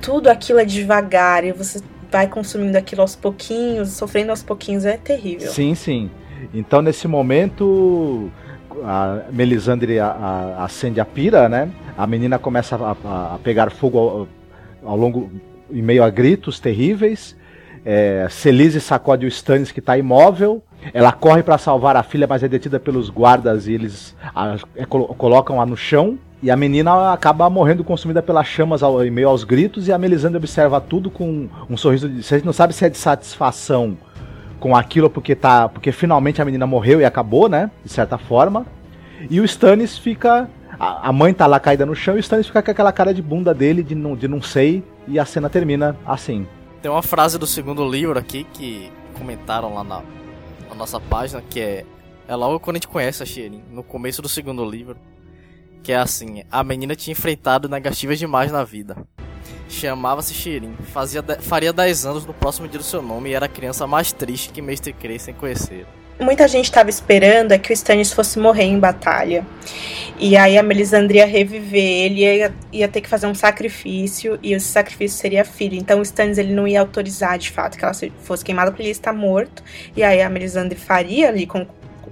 Tudo 0.00 0.28
aquilo 0.28 0.58
é 0.58 0.64
devagar 0.64 1.44
e 1.44 1.52
você 1.52 1.82
vai 2.10 2.26
consumindo 2.26 2.76
aquilo 2.78 3.02
aos 3.02 3.14
pouquinhos, 3.14 3.90
sofrendo 3.90 4.30
aos 4.30 4.42
pouquinhos, 4.42 4.86
é 4.86 4.96
terrível. 4.96 5.50
Sim, 5.50 5.74
sim. 5.74 6.10
Então 6.54 6.80
nesse 6.80 7.06
momento 7.06 8.30
a 8.82 9.24
Melisandre 9.30 9.98
a, 9.98 10.06
a, 10.06 10.64
acende 10.64 10.98
a 10.98 11.04
pira, 11.04 11.46
né? 11.46 11.70
A 11.98 12.06
menina 12.06 12.38
começa 12.38 12.76
a, 12.76 13.34
a 13.34 13.38
pegar 13.44 13.70
fogo 13.70 13.98
ao, 13.98 14.28
ao, 14.82 14.96
longo, 14.96 15.30
em 15.70 15.82
meio 15.82 16.02
a 16.02 16.08
gritos 16.08 16.58
terríveis. 16.58 17.36
É, 17.84 18.26
Celise 18.30 18.80
sacode 18.80 19.26
o 19.26 19.28
Stannis 19.28 19.70
que 19.70 19.80
está 19.80 19.98
imóvel. 19.98 20.62
Ela 20.94 21.12
corre 21.12 21.42
para 21.42 21.58
salvar 21.58 21.96
a 21.96 22.02
filha, 22.02 22.26
mas 22.26 22.42
é 22.42 22.48
detida 22.48 22.80
pelos 22.80 23.10
guardas 23.10 23.66
e 23.66 23.74
eles 23.74 24.16
a, 24.34 24.56
é, 24.74 24.86
colocam-a 24.86 25.66
no 25.66 25.76
chão. 25.76 26.18
E 26.42 26.50
a 26.50 26.56
menina 26.56 27.12
acaba 27.12 27.50
morrendo 27.50 27.84
consumida 27.84 28.22
pelas 28.22 28.46
chamas 28.46 28.82
ao, 28.82 29.04
em 29.04 29.10
meio 29.10 29.28
aos 29.28 29.44
gritos. 29.44 29.88
E 29.88 29.92
a 29.92 29.98
Melisandre 29.98 30.38
observa 30.38 30.80
tudo 30.80 31.10
com 31.10 31.48
um 31.68 31.76
sorriso 31.76 32.08
de. 32.08 32.22
Você 32.22 32.40
não 32.42 32.52
sabe 32.52 32.72
se 32.72 32.84
é 32.84 32.88
de 32.88 32.96
satisfação 32.96 33.96
com 34.58 34.74
aquilo 34.74 35.10
porque 35.10 35.34
tá. 35.34 35.68
Porque 35.68 35.92
finalmente 35.92 36.40
a 36.40 36.44
menina 36.44 36.66
morreu 36.66 37.00
e 37.00 37.04
acabou, 37.04 37.48
né? 37.48 37.70
De 37.84 37.92
certa 37.92 38.16
forma. 38.16 38.64
E 39.28 39.38
o 39.38 39.44
Stannis 39.44 39.98
fica. 39.98 40.48
A, 40.78 41.08
a 41.08 41.12
mãe 41.12 41.34
tá 41.34 41.46
lá 41.46 41.60
caída 41.60 41.84
no 41.84 41.94
chão 41.94 42.14
e 42.14 42.18
o 42.18 42.20
Stannis 42.20 42.46
fica 42.46 42.62
com 42.62 42.70
aquela 42.70 42.90
cara 42.90 43.12
de 43.12 43.20
bunda 43.20 43.52
dele, 43.52 43.82
de 43.82 43.94
não, 43.94 44.16
de 44.16 44.26
não 44.26 44.40
sei. 44.40 44.82
E 45.06 45.18
a 45.18 45.26
cena 45.26 45.50
termina 45.50 45.94
assim. 46.06 46.46
Tem 46.80 46.90
uma 46.90 47.02
frase 47.02 47.38
do 47.38 47.46
segundo 47.46 47.86
livro 47.86 48.18
aqui 48.18 48.44
que 48.54 48.90
comentaram 49.12 49.74
lá 49.74 49.84
na, 49.84 50.02
na 50.70 50.74
nossa 50.74 50.98
página 50.98 51.42
que 51.42 51.60
é. 51.60 51.84
É 52.26 52.34
logo 52.36 52.60
quando 52.60 52.76
a 52.76 52.78
gente 52.78 52.86
conhece 52.86 53.24
a 53.24 53.26
Shirin, 53.26 53.60
no 53.72 53.82
começo 53.82 54.22
do 54.22 54.28
segundo 54.28 54.64
livro 54.64 54.96
que 55.82 55.92
é 55.92 55.96
assim: 55.96 56.42
a 56.50 56.62
menina 56.62 56.94
tinha 56.94 57.12
enfrentado 57.12 57.68
negativas 57.68 58.18
demais 58.18 58.50
na 58.50 58.64
vida. 58.64 58.96
Chamava-se 59.68 60.34
Shirin, 60.34 60.74
fazia 60.92 61.22
faria 61.40 61.72
10 61.72 62.06
anos 62.06 62.26
no 62.26 62.34
próximo 62.34 62.66
dia 62.66 62.78
do 62.78 62.84
seu 62.84 63.00
nome 63.00 63.30
e 63.30 63.34
era 63.34 63.46
a 63.46 63.48
criança 63.48 63.86
mais 63.86 64.12
triste 64.12 64.50
que 64.50 64.60
Mestre 64.60 64.92
Crê 64.92 65.18
sem 65.18 65.32
conhecer. 65.32 65.86
Muita 66.20 66.46
gente 66.46 66.66
estava 66.66 66.90
esperando 66.90 67.52
é 67.52 67.58
que 67.58 67.72
o 67.72 67.74
Stannis 67.74 68.12
fosse 68.12 68.38
morrer 68.38 68.64
em 68.64 68.78
batalha. 68.78 69.46
E 70.18 70.36
aí 70.36 70.58
a 70.58 70.62
Melisandria 70.62 71.24
reviver 71.24 71.80
ele 71.80 72.20
ia, 72.20 72.54
ia 72.70 72.88
ter 72.88 73.00
que 73.00 73.08
fazer 73.08 73.26
um 73.26 73.34
sacrifício 73.34 74.38
e 74.42 74.52
esse 74.52 74.66
sacrifício 74.66 75.18
seria 75.18 75.40
a 75.40 75.44
filha. 75.46 75.76
Então 75.76 75.98
o 75.98 76.02
Stannis 76.02 76.36
ele 76.36 76.52
não 76.52 76.68
ia 76.68 76.80
autorizar 76.80 77.38
de 77.38 77.50
fato 77.50 77.78
que 77.78 77.84
ela 77.84 77.94
fosse 78.18 78.44
queimada 78.44 78.70
porque 78.70 78.82
ele 78.82 78.90
está 78.90 79.14
morto. 79.14 79.64
E 79.96 80.02
aí 80.02 80.20
a 80.20 80.28
Melisandre 80.28 80.78
faria 80.78 81.30
ali 81.30 81.46
com 81.46 81.66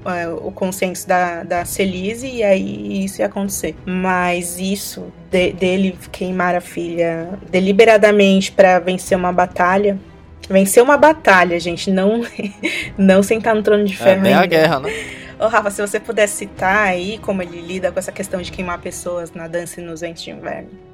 é, 0.04 0.28
o 0.28 0.50
consenso 0.50 1.06
da, 1.06 1.42
da 1.42 1.64
Celise 1.64 2.28
e 2.28 2.42
aí 2.42 3.04
isso 3.04 3.20
ia 3.20 3.26
acontecer. 3.26 3.74
Mas 3.84 4.58
isso 4.58 5.12
de, 5.30 5.52
dele 5.52 5.98
queimar 6.10 6.54
a 6.54 6.60
filha 6.60 7.30
deliberadamente 7.50 8.52
para 8.52 8.78
vencer 8.78 9.16
uma 9.16 9.32
batalha. 9.32 9.98
Vencer 10.48 10.82
uma 10.82 10.96
batalha, 10.96 11.60
gente, 11.60 11.90
não 11.90 12.22
não 12.96 13.22
sentar 13.22 13.54
no 13.54 13.62
trono 13.62 13.84
de 13.84 13.94
é, 13.94 13.96
ferro. 13.96 14.26
É, 14.26 14.32
a 14.32 14.46
guerra, 14.46 14.80
né? 14.80 14.90
Ô, 15.38 15.46
Rafa, 15.46 15.70
se 15.70 15.80
você 15.80 16.00
puder 16.00 16.26
citar 16.26 16.88
aí 16.88 17.18
como 17.18 17.42
ele 17.42 17.60
lida 17.60 17.92
com 17.92 17.98
essa 17.98 18.10
questão 18.10 18.42
de 18.42 18.50
queimar 18.50 18.80
pessoas 18.80 19.32
na 19.32 19.46
dança 19.46 19.80
e 19.80 19.84
nos 19.84 20.00
ventos 20.00 20.22
de 20.22 20.30
inverno. 20.30 20.87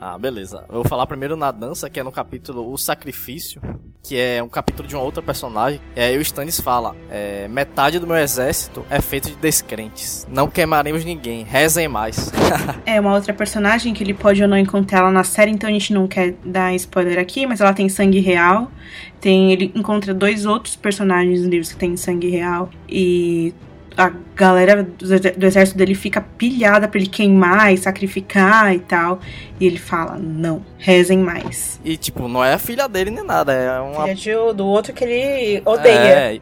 Ah, 0.00 0.16
beleza. 0.16 0.64
Eu 0.66 0.76
vou 0.76 0.84
falar 0.84 1.06
primeiro 1.06 1.36
na 1.36 1.50
dança, 1.50 1.90
que 1.90 2.00
é 2.00 2.02
no 2.02 2.10
capítulo 2.10 2.72
O 2.72 2.78
Sacrifício, 2.78 3.60
que 4.02 4.16
é 4.16 4.42
um 4.42 4.48
capítulo 4.48 4.88
de 4.88 4.96
uma 4.96 5.04
outra 5.04 5.20
personagem. 5.20 5.78
E 5.94 6.00
aí 6.00 6.16
o 6.16 6.22
Stannis 6.22 6.58
fala: 6.58 6.96
é, 7.10 7.46
metade 7.48 7.98
do 7.98 8.06
meu 8.06 8.16
exército 8.16 8.82
é 8.88 8.98
feito 9.02 9.28
de 9.28 9.36
descrentes. 9.36 10.26
Não 10.30 10.48
queimaremos 10.48 11.04
ninguém, 11.04 11.44
rezem 11.44 11.86
mais. 11.86 12.32
é 12.86 12.98
uma 12.98 13.14
outra 13.14 13.34
personagem 13.34 13.92
que 13.92 14.02
ele 14.02 14.14
pode 14.14 14.42
ou 14.42 14.48
não 14.48 14.56
encontrar 14.56 15.00
ela 15.00 15.10
na 15.10 15.22
série, 15.22 15.50
então 15.50 15.68
a 15.68 15.72
gente 15.72 15.92
não 15.92 16.08
quer 16.08 16.34
dar 16.42 16.74
spoiler 16.76 17.18
aqui, 17.18 17.46
mas 17.46 17.60
ela 17.60 17.74
tem 17.74 17.88
sangue 17.90 18.20
real. 18.20 18.72
Tem, 19.20 19.52
ele 19.52 19.70
encontra 19.74 20.14
dois 20.14 20.46
outros 20.46 20.76
personagens 20.76 21.40
nos 21.40 21.48
livros 21.48 21.72
que 21.72 21.78
têm 21.78 21.94
sangue 21.94 22.30
real. 22.30 22.70
E 22.88 23.52
a 24.00 24.10
galera 24.34 24.82
do 24.82 25.44
exército 25.44 25.76
dele 25.76 25.94
fica 25.94 26.22
pilhada 26.22 26.88
pra 26.88 26.98
ele 26.98 27.08
queimar 27.08 27.70
e 27.70 27.76
sacrificar 27.76 28.74
e 28.74 28.78
tal. 28.78 29.20
E 29.60 29.66
ele 29.66 29.78
fala: 29.78 30.16
não, 30.16 30.64
rezem 30.78 31.18
mais. 31.18 31.78
E, 31.84 31.98
tipo, 31.98 32.26
não 32.26 32.42
é 32.42 32.54
a 32.54 32.58
filha 32.58 32.88
dele 32.88 33.10
nem 33.10 33.22
nada, 33.22 33.52
é 33.52 33.78
uma. 33.78 34.04
Filha 34.04 34.14
de, 34.14 34.54
do 34.54 34.66
outro 34.66 34.94
que 34.94 35.04
ele 35.04 35.62
odeia. 35.66 36.32
É, 36.32 36.40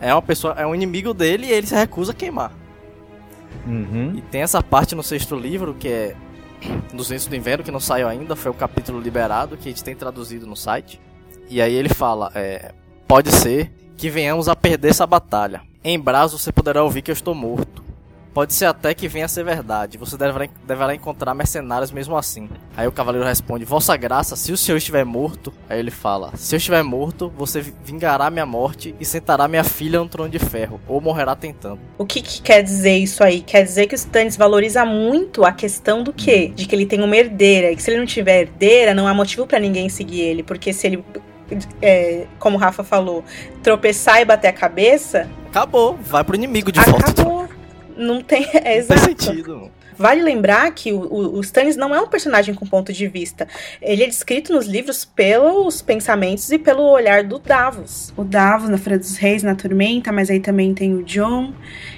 é 0.00 0.14
uma 0.14 0.22
pessoa, 0.22 0.54
é 0.56 0.66
um 0.66 0.74
inimigo 0.74 1.12
dele 1.12 1.46
e 1.46 1.52
ele 1.52 1.66
se 1.66 1.74
recusa 1.74 2.12
a 2.12 2.14
queimar. 2.14 2.52
Uhum. 3.66 4.14
E 4.16 4.22
tem 4.22 4.40
essa 4.40 4.62
parte 4.62 4.94
no 4.94 5.02
sexto 5.02 5.36
livro 5.36 5.74
que 5.74 5.88
é 5.88 6.16
dos 6.94 7.10
Ventos 7.10 7.26
do 7.26 7.36
Inverno, 7.36 7.62
que 7.62 7.70
não 7.70 7.80
saiu 7.80 8.08
ainda, 8.08 8.34
foi 8.34 8.50
o 8.50 8.54
capítulo 8.54 8.98
liberado, 8.98 9.58
que 9.58 9.68
a 9.68 9.70
gente 9.70 9.84
tem 9.84 9.94
traduzido 9.94 10.46
no 10.46 10.56
site. 10.56 10.98
E 11.50 11.60
aí 11.60 11.74
ele 11.74 11.90
fala: 11.90 12.32
é, 12.34 12.72
pode 13.06 13.30
ser 13.30 13.70
que 13.94 14.08
venhamos 14.08 14.48
a 14.48 14.56
perder 14.56 14.88
essa 14.88 15.06
batalha 15.06 15.60
em 15.84 16.00
Brasil 16.00 16.38
você 16.38 16.50
poderá 16.50 16.82
ouvir 16.82 17.02
que 17.02 17.10
eu 17.10 17.14
estou 17.14 17.34
morto. 17.34 17.84
Pode 18.32 18.52
ser 18.52 18.64
até 18.64 18.92
que 18.92 19.06
venha 19.06 19.26
a 19.26 19.28
ser 19.28 19.44
verdade. 19.44 19.96
Você 19.96 20.16
deverá, 20.16 20.48
deverá 20.66 20.92
encontrar 20.92 21.34
mercenários 21.34 21.92
mesmo 21.92 22.16
assim. 22.16 22.48
Aí 22.76 22.84
o 22.84 22.90
cavaleiro 22.90 23.24
responde: 23.24 23.64
Vossa 23.64 23.96
graça, 23.96 24.34
se 24.34 24.50
o 24.50 24.56
senhor 24.56 24.76
estiver 24.76 25.04
morto. 25.04 25.54
Aí 25.68 25.78
ele 25.78 25.92
fala: 25.92 26.32
Se 26.34 26.52
eu 26.52 26.56
estiver 26.56 26.82
morto, 26.82 27.32
você 27.36 27.60
vingará 27.60 28.28
minha 28.30 28.44
morte 28.44 28.92
e 28.98 29.04
sentará 29.04 29.46
minha 29.46 29.62
filha 29.62 30.00
no 30.00 30.08
trono 30.08 30.28
de 30.28 30.40
ferro, 30.40 30.80
ou 30.88 31.00
morrerá 31.00 31.36
tentando. 31.36 31.78
O 31.96 32.04
que, 32.04 32.20
que 32.20 32.42
quer 32.42 32.60
dizer 32.60 32.96
isso 32.96 33.22
aí? 33.22 33.40
Quer 33.40 33.62
dizer 33.62 33.86
que 33.86 33.94
o 33.94 33.96
Stannis 33.96 34.36
valoriza 34.36 34.84
muito 34.84 35.44
a 35.44 35.52
questão 35.52 36.02
do 36.02 36.12
quê? 36.12 36.50
De 36.56 36.66
que 36.66 36.74
ele 36.74 36.86
tem 36.86 37.04
uma 37.04 37.16
herdeira. 37.16 37.70
E 37.70 37.76
que 37.76 37.82
se 37.84 37.92
ele 37.92 38.00
não 38.00 38.06
tiver 38.06 38.40
herdeira, 38.40 38.94
não 38.94 39.06
há 39.06 39.14
motivo 39.14 39.46
para 39.46 39.60
ninguém 39.60 39.88
seguir 39.88 40.22
ele. 40.22 40.42
Porque 40.42 40.72
se 40.72 40.88
ele 40.88 41.04
é, 41.80 42.26
como 42.38 42.56
o 42.56 42.60
Rafa 42.60 42.82
falou, 42.82 43.24
tropeçar 43.62 44.20
e 44.20 44.24
bater 44.24 44.48
a 44.48 44.52
cabeça. 44.52 45.30
Acabou, 45.54 45.96
vai 46.02 46.24
pro 46.24 46.34
inimigo 46.34 46.72
de 46.72 46.80
acabou. 46.80 47.00
volta. 47.00 47.22
Acabou. 47.22 47.48
Não 47.96 48.20
tem. 48.20 48.44
É, 48.52 48.76
exato. 48.76 49.00
Não 49.00 49.14
tem 49.14 49.26
sentido. 49.26 49.70
Vale 49.96 50.20
lembrar 50.20 50.72
que 50.72 50.92
o, 50.92 51.00
o, 51.00 51.36
o, 51.36 51.40
Stannis 51.40 51.76
não 51.76 51.94
é 51.94 52.00
um 52.00 52.08
personagem 52.08 52.52
com 52.52 52.66
ponto 52.66 52.92
de 52.92 53.06
vista. 53.06 53.46
Ele 53.80 54.02
é 54.02 54.06
descrito 54.08 54.52
nos 54.52 54.66
livros 54.66 55.04
pelos 55.04 55.80
pensamentos 55.80 56.50
e 56.50 56.58
pelo 56.58 56.82
olhar 56.82 57.22
do 57.22 57.38
Davos. 57.38 58.12
O 58.16 58.24
Davos 58.24 58.68
na 58.68 58.76
Feira 58.76 58.98
dos 58.98 59.16
Reis, 59.16 59.44
na 59.44 59.54
Tormenta, 59.54 60.10
mas 60.10 60.28
aí 60.28 60.40
também 60.40 60.74
tem 60.74 60.92
o 60.92 61.04
John 61.04 61.52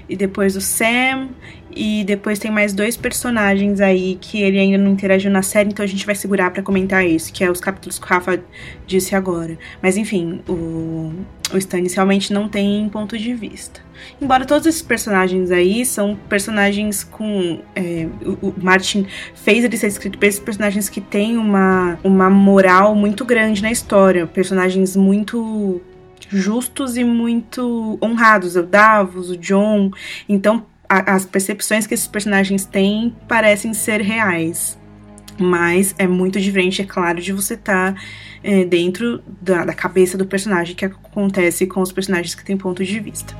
e 0.08 0.16
depois 0.16 0.56
o 0.56 0.60
Sam 0.60 1.28
e 1.76 2.04
depois 2.04 2.38
tem 2.38 2.50
mais 2.50 2.72
dois 2.72 2.96
personagens 2.96 3.80
aí 3.80 4.16
que 4.20 4.40
ele 4.40 4.58
ainda 4.58 4.78
não 4.78 4.92
interagiu 4.92 5.30
na 5.30 5.42
série, 5.42 5.68
então 5.68 5.84
a 5.84 5.86
gente 5.86 6.06
vai 6.06 6.14
segurar 6.14 6.50
para 6.50 6.62
comentar 6.62 7.06
isso, 7.06 7.32
que 7.32 7.44
é 7.44 7.50
os 7.50 7.60
capítulos 7.60 7.98
que 7.98 8.06
o 8.06 8.08
Rafa 8.08 8.42
disse 8.86 9.14
agora. 9.14 9.58
Mas 9.82 9.96
enfim, 9.96 10.40
o, 10.48 11.12
o 11.52 11.58
Stannis 11.58 11.94
realmente 11.94 12.32
não 12.32 12.48
tem 12.48 12.88
ponto 12.88 13.18
de 13.18 13.34
vista. 13.34 13.80
Embora 14.20 14.46
todos 14.46 14.66
esses 14.66 14.82
personagens 14.82 15.50
aí 15.50 15.84
são 15.84 16.16
personagens 16.28 17.04
com. 17.04 17.60
É, 17.74 18.06
o, 18.24 18.54
Martin 18.62 19.06
fez 19.34 19.64
ele 19.64 19.76
ser 19.76 19.88
escrito 19.88 20.18
para 20.18 20.28
esses 20.28 20.40
personagens 20.40 20.88
que 20.88 21.00
têm 21.00 21.36
uma, 21.36 21.98
uma 22.02 22.30
moral 22.30 22.94
muito 22.94 23.24
grande 23.24 23.62
na 23.62 23.70
história. 23.70 24.26
Personagens 24.26 24.96
muito 24.96 25.80
justos 26.28 26.96
e 26.96 27.04
muito 27.04 27.98
honrados. 28.02 28.56
O 28.56 28.62
Davos, 28.62 29.30
o 29.30 29.36
John. 29.36 29.90
Então, 30.28 30.66
a, 30.88 31.14
as 31.14 31.24
percepções 31.24 31.86
que 31.86 31.94
esses 31.94 32.06
personagens 32.06 32.64
têm 32.64 33.14
parecem 33.28 33.74
ser 33.74 34.00
reais. 34.00 34.78
Mas 35.38 35.94
é 35.98 36.06
muito 36.06 36.40
diferente, 36.40 36.80
é 36.80 36.84
claro, 36.84 37.20
de 37.20 37.32
você 37.32 37.54
estar 37.54 37.92
tá, 37.92 38.00
é, 38.42 38.64
dentro 38.64 39.22
da, 39.40 39.66
da 39.66 39.74
cabeça 39.74 40.16
do 40.16 40.24
personagem 40.24 40.74
que 40.74 40.84
acontece 40.84 41.66
com 41.66 41.80
os 41.82 41.92
personagens 41.92 42.34
que 42.34 42.44
têm 42.44 42.56
ponto 42.56 42.82
de 42.82 43.00
vista. 43.00 43.36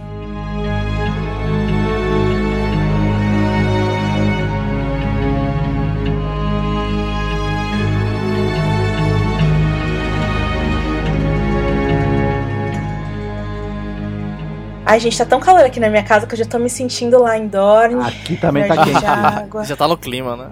Ai, 14.89 15.01
gente, 15.01 15.18
tá 15.18 15.26
tão 15.26 15.41
calor 15.41 15.64
aqui 15.64 15.80
na 15.80 15.91
minha 15.91 16.05
casa 16.05 16.28
que 16.28 16.34
eu 16.34 16.39
já 16.39 16.45
tô 16.45 16.61
me 16.61 16.70
sentindo 16.70 17.20
lá 17.20 17.37
em 17.37 17.49
Dorne. 17.49 18.05
Aqui 18.05 18.37
também 18.37 18.68
tá 18.68 18.84
quente. 18.84 19.05
água. 19.05 19.64
Já 19.64 19.74
tá 19.76 19.89
no 19.89 19.99
clima, 19.99 20.37
né? 20.37 20.51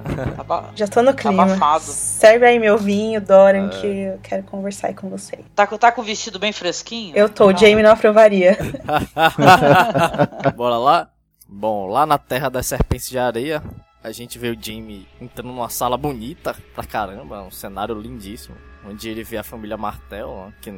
Já 0.75 0.89
tô 0.89 1.03
no 1.03 1.15
clima. 1.15 1.45
Abafado. 1.45 1.85
Serve 1.85 2.45
aí 2.45 2.59
meu 2.59 2.77
vinho, 2.77 3.21
Dorian, 3.21 3.69
que 3.69 3.87
eu 3.87 4.19
quero 4.23 4.43
conversar 4.43 4.89
aí 4.89 4.95
com 4.95 5.09
você. 5.09 5.39
Tá, 5.55 5.69
com- 5.69 5.79
tá 5.79 5.93
com 5.93 6.01
o 6.01 6.05
vestido 6.05 6.41
bem 6.41 6.53
fresquinho? 6.53 7.17
Eu 7.17 7.29
tô, 7.29 7.47
o 7.49 7.53
Tá. 7.53 7.61
Jamie 7.61 7.83
não 7.85 7.93
aprovaria. 7.93 8.59
Bora 10.57 10.79
lá? 10.79 11.09
Bom, 11.49 11.87
lá 11.87 12.05
na 12.05 12.19
Terra 12.19 12.49
das 12.49 12.67
Serpentes 12.67 13.09
de 13.09 13.19
Areia, 13.19 13.63
a 14.03 14.11
gente 14.11 14.37
vê 14.39 14.49
o 14.51 14.57
Jamie 14.61 15.07
entrando 15.21 15.47
numa 15.47 15.69
sala 15.69 15.97
bonita 15.97 16.57
pra 16.75 16.83
caramba, 16.85 17.43
um 17.43 17.51
cenário 17.53 17.95
lindíssimo, 17.95 18.57
onde 18.85 19.09
ele 19.09 19.23
vê 19.23 19.37
a 19.37 19.45
família 19.45 19.77
Martel, 19.77 20.53
que, 20.61 20.75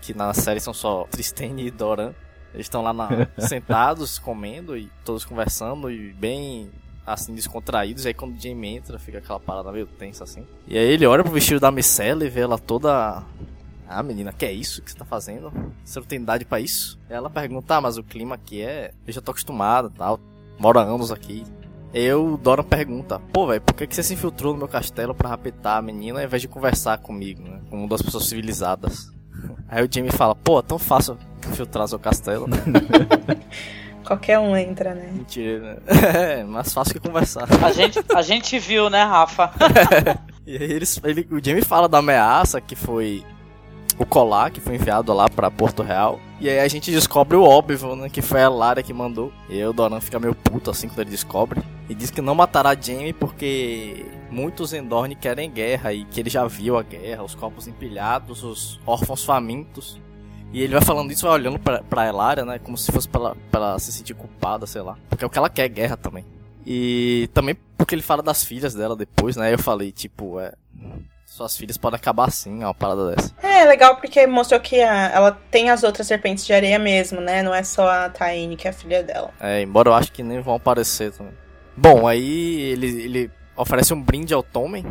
que 0.00 0.14
na 0.16 0.32
série 0.32 0.60
são 0.60 0.72
só 0.72 1.04
Tristane 1.10 1.66
e 1.66 1.70
Doran. 1.70 2.14
Eles 2.54 2.66
estão 2.66 2.82
lá 2.82 2.92
na- 2.92 3.26
sentados, 3.38 4.18
comendo 4.18 4.76
e 4.76 4.90
todos 5.04 5.24
conversando 5.24 5.90
e 5.90 6.12
bem 6.12 6.70
assim 7.06 7.34
descontraídos. 7.34 8.04
E 8.04 8.08
aí 8.08 8.14
quando 8.14 8.36
o 8.36 8.40
Jamie 8.40 8.76
entra, 8.76 8.98
fica 8.98 9.18
aquela 9.18 9.38
parada 9.40 9.70
meio 9.72 9.86
tensa 9.86 10.24
assim. 10.24 10.46
E 10.66 10.76
aí 10.76 10.84
ele 10.92 11.06
olha 11.06 11.22
pro 11.22 11.32
vestido 11.32 11.60
da 11.60 11.70
Micela 11.70 12.24
e 12.24 12.28
vê 12.30 12.40
ela 12.40 12.58
toda 12.58 13.22
ah, 13.88 14.02
menina, 14.02 14.32
que 14.32 14.44
é 14.44 14.52
isso 14.52 14.82
que 14.82 14.90
você 14.90 14.96
tá 14.96 15.04
fazendo? 15.04 15.52
Você 15.84 16.00
não 16.00 16.06
tem 16.06 16.20
idade 16.20 16.44
pra 16.44 16.58
isso? 16.58 16.98
E 17.08 17.12
ela 17.12 17.30
pergunta, 17.30 17.76
ah, 17.76 17.80
mas 17.80 17.96
o 17.96 18.02
clima 18.02 18.34
aqui 18.34 18.60
é. 18.62 18.92
Eu 19.06 19.12
já 19.12 19.20
tô 19.20 19.30
acostumado 19.30 19.92
e 19.94 19.96
tal. 19.96 20.18
Moro 20.58 20.78
há 20.80 20.82
anos 20.82 21.12
aqui. 21.12 21.44
Eu, 21.94 22.36
Dora 22.42 22.64
pergunta, 22.64 23.20
pô, 23.32 23.46
velho, 23.46 23.60
por 23.60 23.74
que, 23.74 23.86
que 23.86 23.94
você 23.94 24.02
se 24.02 24.12
infiltrou 24.14 24.52
no 24.52 24.58
meu 24.58 24.68
castelo 24.68 25.14
pra 25.14 25.28
rapetar 25.30 25.78
a 25.78 25.82
menina 25.82 26.18
ao 26.18 26.24
invés 26.24 26.42
de 26.42 26.48
conversar 26.48 26.98
comigo, 26.98 27.42
né? 27.42 27.60
Como 27.70 27.86
duas 27.86 28.02
pessoas 28.02 28.26
civilizadas. 28.26 29.10
Aí 29.68 29.84
o 29.84 29.88
Jamie 29.90 30.12
fala, 30.12 30.34
pô, 30.34 30.62
tão 30.62 30.78
fácil 30.78 31.18
infiltrar 31.48 31.88
seu 31.88 31.98
castelo. 31.98 32.46
Qualquer 34.06 34.38
um 34.38 34.56
entra, 34.56 34.94
né? 34.94 35.10
Mentira, 35.12 35.74
né? 35.74 35.76
É, 36.40 36.44
mais 36.44 36.72
fácil 36.72 36.94
que 36.94 37.00
conversar. 37.00 37.48
A 37.64 37.72
gente, 37.72 38.00
a 38.14 38.22
gente 38.22 38.58
viu, 38.58 38.88
né, 38.88 39.02
Rafa? 39.02 39.50
E 40.46 40.56
aí 40.56 40.70
eles, 40.70 41.00
ele, 41.02 41.26
o 41.28 41.44
Jamie 41.44 41.60
fala 41.60 41.88
da 41.88 41.98
ameaça 41.98 42.60
que 42.60 42.76
foi 42.76 43.24
o 43.98 44.06
colar 44.06 44.52
que 44.52 44.60
foi 44.60 44.76
enviado 44.76 45.12
lá 45.12 45.28
pra 45.28 45.50
Porto 45.50 45.82
Real. 45.82 46.20
E 46.40 46.48
aí 46.48 46.60
a 46.60 46.68
gente 46.68 46.88
descobre 46.92 47.36
o 47.36 47.42
óbvio, 47.42 47.96
né? 47.96 48.08
Que 48.08 48.22
foi 48.22 48.42
a 48.44 48.48
Lara 48.48 48.80
que 48.80 48.92
mandou. 48.92 49.32
E 49.48 49.54
aí 49.54 49.66
o 49.66 49.72
Doran 49.72 50.00
fica 50.00 50.20
meio 50.20 50.36
puto 50.36 50.70
assim 50.70 50.86
quando 50.86 51.00
ele 51.00 51.10
descobre. 51.10 51.60
E 51.88 51.94
diz 51.96 52.10
que 52.10 52.20
não 52.20 52.34
matará 52.34 52.76
Jamie 52.80 53.12
porque 53.12 54.06
muitos 54.30 54.72
Endorne 54.72 55.14
querem 55.14 55.50
guerra 55.50 55.92
e 55.92 56.04
que 56.04 56.20
ele 56.20 56.30
já 56.30 56.46
viu 56.46 56.76
a 56.76 56.82
guerra, 56.82 57.22
os 57.22 57.34
corpos 57.34 57.66
empilhados, 57.68 58.42
os 58.44 58.80
órfãos 58.86 59.24
famintos. 59.24 60.00
E 60.52 60.62
ele 60.62 60.72
vai 60.74 60.82
falando 60.82 61.10
isso, 61.12 61.22
vai 61.26 61.32
olhando 61.34 61.58
pra, 61.58 61.82
pra 61.82 62.06
Elaria, 62.08 62.44
né? 62.44 62.58
Como 62.58 62.78
se 62.78 62.90
fosse 62.92 63.08
pra 63.08 63.20
ela, 63.20 63.36
pra 63.50 63.60
ela 63.60 63.78
se 63.78 63.92
sentir 63.92 64.14
culpada, 64.14 64.66
sei 64.66 64.80
lá. 64.82 64.96
Porque 65.08 65.24
é 65.24 65.26
o 65.26 65.30
que 65.30 65.38
ela 65.38 65.50
quer 65.50 65.64
é 65.64 65.68
guerra 65.68 65.96
também. 65.96 66.24
E 66.64 67.28
também 67.34 67.56
porque 67.76 67.94
ele 67.94 68.02
fala 68.02 68.22
das 68.22 68.42
filhas 68.44 68.74
dela 68.74 68.96
depois, 68.96 69.36
né? 69.36 69.52
Eu 69.52 69.58
falei, 69.58 69.92
tipo, 69.92 70.40
é. 70.40 70.52
Suas 71.26 71.56
filhas 71.56 71.76
podem 71.76 71.96
acabar 71.98 72.28
assim, 72.28 72.60
uma 72.64 72.72
parada 72.72 73.10
dessa. 73.14 73.34
É, 73.42 73.64
legal 73.66 73.96
porque 73.96 74.26
mostrou 74.26 74.58
que 74.58 74.80
a- 74.80 75.10
ela 75.10 75.32
tem 75.50 75.68
as 75.68 75.82
outras 75.82 76.06
serpentes 76.06 76.46
de 76.46 76.52
areia 76.54 76.78
mesmo, 76.78 77.20
né? 77.20 77.42
Não 77.42 77.54
é 77.54 77.62
só 77.62 77.86
a 77.88 78.08
Taine, 78.08 78.56
que 78.56 78.66
é 78.66 78.70
a 78.70 78.72
filha 78.72 79.02
dela. 79.02 79.30
É, 79.38 79.60
embora 79.60 79.90
eu 79.90 79.94
acho 79.94 80.10
que 80.12 80.22
nem 80.22 80.40
vão 80.40 80.54
aparecer 80.54 81.12
também. 81.12 81.34
Bom, 81.76 82.08
aí 82.08 82.60
ele, 82.62 82.86
ele 82.86 83.30
oferece 83.56 83.94
um 83.94 84.00
brinde 84.00 84.34
ao 84.34 84.42
Tommen. 84.42 84.84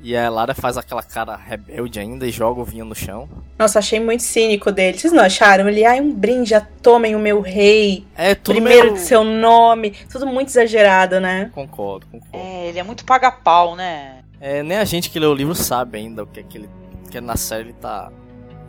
E 0.00 0.14
a 0.14 0.28
Lara 0.28 0.54
faz 0.54 0.76
aquela 0.76 1.02
cara 1.02 1.34
rebelde 1.34 1.98
ainda 1.98 2.26
e 2.26 2.30
joga 2.30 2.60
o 2.60 2.64
vinho 2.64 2.84
no 2.84 2.94
chão. 2.94 3.26
Nossa, 3.58 3.78
achei 3.78 3.98
muito 3.98 4.22
cínico 4.22 4.70
dele. 4.70 4.98
Vocês 4.98 5.14
não 5.14 5.22
acharam? 5.22 5.66
Ele, 5.66 5.82
ai, 5.82 5.98
um 5.98 6.12
brinde, 6.12 6.54
a 6.54 6.60
tomem 6.60 7.16
o 7.16 7.18
meu 7.18 7.40
rei. 7.40 8.06
É 8.14 8.34
tudo 8.34 8.56
primeiro 8.56 8.88
meio... 8.88 8.94
de 8.96 9.00
seu 9.00 9.24
nome. 9.24 9.92
Tudo 10.10 10.26
muito 10.26 10.48
exagerado, 10.48 11.20
né? 11.20 11.50
Concordo, 11.54 12.06
concordo. 12.08 12.36
É, 12.36 12.68
ele 12.68 12.78
é 12.78 12.82
muito 12.82 13.02
paga-pau, 13.06 13.74
né? 13.74 14.18
É, 14.38 14.62
nem 14.62 14.76
a 14.76 14.84
gente 14.84 15.08
que 15.08 15.18
lê 15.18 15.26
o 15.26 15.32
livro 15.32 15.54
sabe 15.54 15.96
ainda 15.96 16.22
o 16.22 16.26
que 16.26 16.40
é 16.40 16.42
que 16.42 16.58
ele. 16.58 16.68
que 17.10 17.18
na 17.18 17.36
série 17.36 17.62
ele 17.62 17.72
tá 17.72 18.12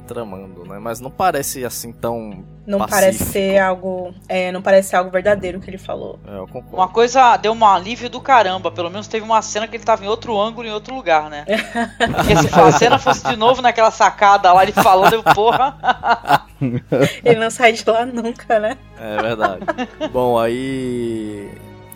tramando, 0.06 0.64
né? 0.66 0.80
Mas 0.80 1.00
não 1.00 1.12
parece 1.12 1.66
assim 1.66 1.92
tão. 1.92 2.46
Não 2.66 2.80
pacífico. 2.80 3.00
parece 3.02 3.24
ser 3.26 3.60
algo. 3.60 4.14
É, 4.30 4.52
não 4.52 4.62
parece 4.62 4.90
ser 4.90 4.96
algo 4.96 5.12
verdadeiro 5.12 5.60
que 5.60 5.70
ele 5.70 5.78
falou. 5.78 6.20
É, 6.28 6.38
eu 6.38 6.48
concordo. 6.48 6.78
Uma 6.78 6.88
coisa 6.88 7.36
deu 7.38 7.52
um 7.54 7.66
alívio 7.66 8.10
do 8.10 8.22
caramba. 8.22 8.72
Pelo 8.72 8.90
menos 8.90 9.08
teve 9.08 9.26
uma 9.26 9.42
cena 9.42 9.68
que 9.68 9.76
ele 9.76 9.84
tava 9.84 10.06
em 10.06 10.08
outro 10.08 10.40
ângulo, 10.40 10.68
em 10.68 10.72
outro 10.72 10.96
lugar, 10.96 11.30
né? 11.30 11.46
Porque 11.98 12.36
se 12.36 12.60
a 12.60 12.72
cena 12.72 12.98
fosse 13.00 13.28
de 13.28 13.36
novo 13.36 13.62
naquela 13.62 13.92
sacada 13.92 14.52
lá, 14.54 14.64
ele 14.64 14.72
falando, 14.72 15.14
eu, 15.14 15.24
porra. 15.36 15.78
Ele 17.24 17.40
não 17.40 17.50
sai 17.50 17.74
de 17.74 17.84
lá 17.90 18.06
nunca, 18.06 18.60
né? 18.60 18.78
É 19.00 19.22
verdade. 19.22 19.66
Bom, 20.12 20.40
aí. 20.40 21.50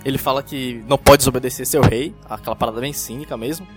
Ele 0.05 0.18
fala 0.18 0.41
que 0.41 0.84
não 0.88 0.97
pode 0.97 1.20
desobedecer 1.20 1.66
seu 1.66 1.82
rei, 1.82 2.16
aquela 2.30 2.55
parada 2.55 2.80
bem 2.80 2.93
cínica 2.93 3.36
mesmo, 3.36 3.68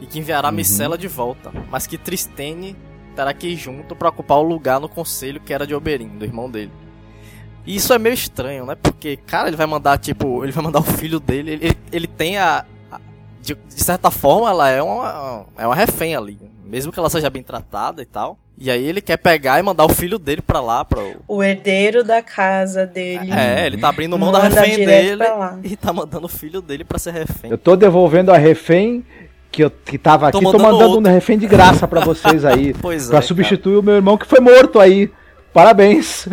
e 0.00 0.06
que 0.06 0.18
enviará 0.18 0.48
Uhum. 0.48 0.54
Micela 0.56 0.98
de 0.98 1.06
volta, 1.06 1.52
mas 1.70 1.86
que 1.86 1.96
Tristene 1.96 2.76
que 3.34 3.48
ir 3.48 3.56
junto 3.56 3.94
pra 3.96 4.08
ocupar 4.08 4.38
o 4.38 4.42
lugar 4.42 4.80
no 4.80 4.88
conselho 4.88 5.40
que 5.40 5.52
era 5.52 5.66
de 5.66 5.74
Oberyn, 5.74 6.08
do 6.18 6.24
irmão 6.24 6.50
dele. 6.50 6.70
E 7.66 7.76
isso 7.76 7.92
é 7.92 7.98
meio 7.98 8.14
estranho, 8.14 8.66
né? 8.66 8.74
Porque, 8.80 9.16
cara, 9.16 9.46
ele 9.48 9.56
vai 9.56 9.66
mandar, 9.66 9.96
tipo, 9.98 10.42
ele 10.42 10.50
vai 10.52 10.64
mandar 10.64 10.80
o 10.80 10.82
filho 10.82 11.20
dele, 11.20 11.52
ele, 11.52 11.76
ele 11.92 12.06
tem 12.08 12.36
a. 12.38 12.64
a- 12.90 13.00
de, 13.40 13.54
de 13.54 13.82
certa 13.84 14.10
forma, 14.10 14.48
ela 14.50 14.68
é 14.68 14.82
uma, 14.82 15.44
é 15.58 15.66
uma 15.66 15.74
refém 15.74 16.14
ali, 16.16 16.38
mesmo 16.64 16.90
que 16.92 16.98
ela 16.98 17.10
seja 17.10 17.28
bem 17.30 17.42
tratada 17.42 18.02
e 18.02 18.06
tal. 18.06 18.38
E 18.58 18.70
aí 18.70 18.84
ele 18.84 19.00
quer 19.00 19.16
pegar 19.16 19.58
e 19.58 19.62
mandar 19.62 19.84
o 19.84 19.88
filho 19.88 20.18
dele 20.18 20.42
pra 20.42 20.60
lá, 20.60 20.84
pra, 20.84 21.00
O 21.26 21.42
herdeiro 21.42 22.04
da 22.04 22.20
casa 22.22 22.86
dele. 22.86 23.32
é, 23.32 23.66
ele 23.66 23.78
tá 23.78 23.88
abrindo 23.88 24.16
mão 24.18 24.30
da 24.30 24.40
refém 24.40 24.84
dele 24.84 25.24
e 25.64 25.74
tá 25.76 25.92
mandando 25.92 26.26
o 26.26 26.28
filho 26.28 26.60
dele 26.60 26.84
pra 26.84 26.98
ser 26.98 27.12
refém. 27.12 27.50
Eu 27.50 27.58
tô 27.58 27.74
devolvendo 27.74 28.30
a 28.30 28.36
refém 28.36 29.04
que 29.52 29.62
eu 29.62 29.70
que 29.70 29.98
tava 29.98 30.28
aqui, 30.28 30.40
Tô 30.40 30.50
tô 30.50 30.58
mandando 30.58 30.72
mandando 30.72 30.96
outro. 30.96 31.10
um 31.10 31.14
refém 31.14 31.38
de 31.38 31.46
graça 31.46 31.86
pra 31.86 32.00
vocês 32.00 32.44
aí. 32.44 32.72
Pois 32.80 33.08
pra 33.08 33.18
é. 33.18 33.22
substituir 33.22 33.76
o 33.76 33.82
meu 33.82 33.94
irmão 33.94 34.16
que 34.16 34.26
foi 34.26 34.40
morto 34.40 34.80
aí. 34.80 35.12
Parabéns. 35.52 36.26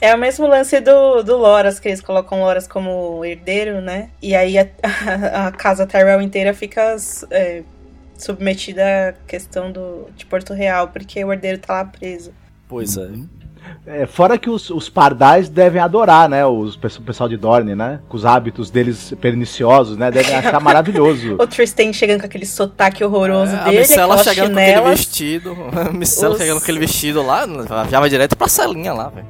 É, 0.00 0.08
é 0.08 0.14
o 0.14 0.18
mesmo 0.18 0.46
lance 0.46 0.80
do, 0.80 1.22
do 1.22 1.36
Loras, 1.36 1.78
que 1.78 1.88
eles 1.88 2.00
colocam 2.00 2.40
Loras 2.40 2.66
como 2.66 3.22
herdeiro, 3.22 3.82
né? 3.82 4.08
E 4.22 4.34
aí 4.34 4.58
a, 4.58 4.66
a 5.46 5.52
casa 5.52 5.86
Tyrell 5.86 6.22
inteira 6.22 6.54
fica 6.54 6.96
é, 7.30 7.62
submetida 8.16 9.10
à 9.10 9.12
questão 9.26 9.70
do, 9.70 10.06
de 10.16 10.24
Porto 10.24 10.54
Real, 10.54 10.88
porque 10.88 11.22
o 11.22 11.30
herdeiro 11.30 11.58
tá 11.58 11.74
lá 11.74 11.84
preso. 11.84 12.30
Cara. 12.30 12.42
Pois 12.68 12.96
é. 12.96 13.10
É, 13.86 14.06
fora 14.06 14.38
que 14.38 14.48
os, 14.48 14.70
os 14.70 14.88
pardais 14.88 15.48
devem 15.48 15.80
adorar, 15.80 16.28
né? 16.28 16.44
Os, 16.46 16.74
o 16.76 17.02
pessoal 17.02 17.28
de 17.28 17.36
Dorne, 17.36 17.74
né? 17.74 18.00
Com 18.08 18.16
os 18.16 18.24
hábitos 18.24 18.70
deles 18.70 19.12
perniciosos, 19.20 19.96
né? 19.96 20.10
Devem 20.10 20.34
achar 20.34 20.58
maravilhoso. 20.62 21.36
O 21.38 21.46
Tristan 21.46 21.92
chegando 21.92 22.20
com 22.20 22.26
aquele 22.26 22.46
sotaque 22.46 23.02
horroroso 23.04 23.54
É, 23.54 23.58
a 23.58 23.64
dele, 23.64 23.78
Micela 23.80 24.14
aquelas 24.14 24.24
chegando 24.34 24.52
com 24.54 24.58
aquele 24.60 24.72
chinelas. 24.76 24.98
vestido. 24.98 25.56
A 25.74 25.92
Micela 25.92 26.32
Os- 26.34 26.38
chegando 26.40 26.56
com 26.58 26.62
aquele 26.62 26.78
vestido 26.78 27.22
lá, 27.22 27.46
já 27.90 28.00
vai 28.00 28.08
direto 28.08 28.36
pra 28.36 28.48
celinha 28.48 28.92
lá, 28.92 29.08
velho. 29.08 29.26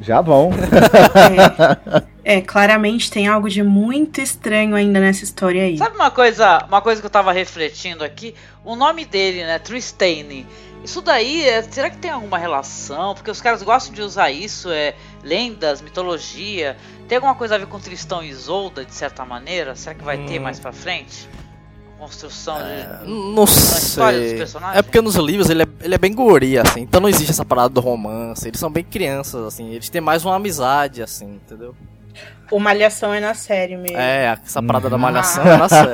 Já 0.00 0.20
vão. 0.20 0.50
É, 2.26 2.40
claramente 2.40 3.10
tem 3.10 3.28
algo 3.28 3.50
de 3.50 3.62
muito 3.62 4.18
estranho 4.18 4.74
ainda 4.74 4.98
nessa 4.98 5.24
história 5.24 5.62
aí. 5.62 5.76
Sabe 5.76 5.94
uma 5.94 6.10
coisa, 6.10 6.64
uma 6.66 6.80
coisa 6.80 6.98
que 6.98 7.06
eu 7.06 7.10
tava 7.10 7.32
refletindo 7.32 8.02
aqui? 8.02 8.34
O 8.64 8.74
nome 8.74 9.04
dele, 9.04 9.44
né? 9.44 9.58
Tristane. 9.58 10.46
Isso 10.84 11.00
daí, 11.00 11.42
é- 11.48 11.62
será 11.62 11.88
que 11.88 11.96
tem 11.96 12.10
alguma 12.10 12.36
relação? 12.38 13.14
Porque 13.14 13.30
os 13.30 13.40
caras 13.40 13.62
gostam 13.62 13.94
de 13.94 14.02
usar 14.02 14.30
isso, 14.30 14.70
é 14.70 14.94
lendas, 15.22 15.80
mitologia. 15.80 16.76
Tem 17.08 17.16
alguma 17.16 17.34
coisa 17.34 17.54
a 17.54 17.58
ver 17.58 17.66
com 17.66 17.80
Tristão 17.80 18.22
e 18.22 18.28
Isolda, 18.28 18.84
de 18.84 18.94
certa 18.94 19.24
maneira? 19.24 19.74
Será 19.74 19.94
que 19.94 20.04
vai 20.04 20.18
ter 20.26 20.38
Hum. 20.38 20.42
mais 20.42 20.60
pra 20.60 20.72
frente? 20.72 21.28
Construção 21.98 22.58
de. 22.58 23.08
Não 23.08 23.44
história 23.44 24.18
dos 24.20 24.28
sei. 24.28 24.36
personagens? 24.38 24.78
É 24.78 24.82
porque 24.82 25.00
nos 25.00 25.14
livros 25.16 25.48
ele 25.48 25.62
é, 25.62 25.66
ele 25.80 25.94
é 25.94 25.98
bem 25.98 26.12
guri, 26.12 26.58
assim. 26.58 26.80
Então 26.80 27.00
não 27.00 27.08
existe 27.08 27.30
essa 27.30 27.44
parada 27.46 27.70
do 27.70 27.80
romance. 27.80 28.46
Eles 28.46 28.60
são 28.60 28.70
bem 28.70 28.84
crianças, 28.84 29.42
assim. 29.46 29.70
Eles 29.70 29.88
têm 29.88 30.02
mais 30.02 30.22
uma 30.24 30.34
amizade, 30.36 31.02
assim, 31.02 31.36
entendeu? 31.36 31.74
O 32.50 32.60
Malhação 32.60 33.12
é 33.12 33.20
na 33.20 33.34
série 33.34 33.76
mesmo. 33.76 33.96
É, 33.96 34.38
essa 34.44 34.62
parada 34.62 34.88
da 34.88 34.98
malhação 34.98 35.44
é 35.44 35.56
na 35.56 35.68
série. 35.68 35.90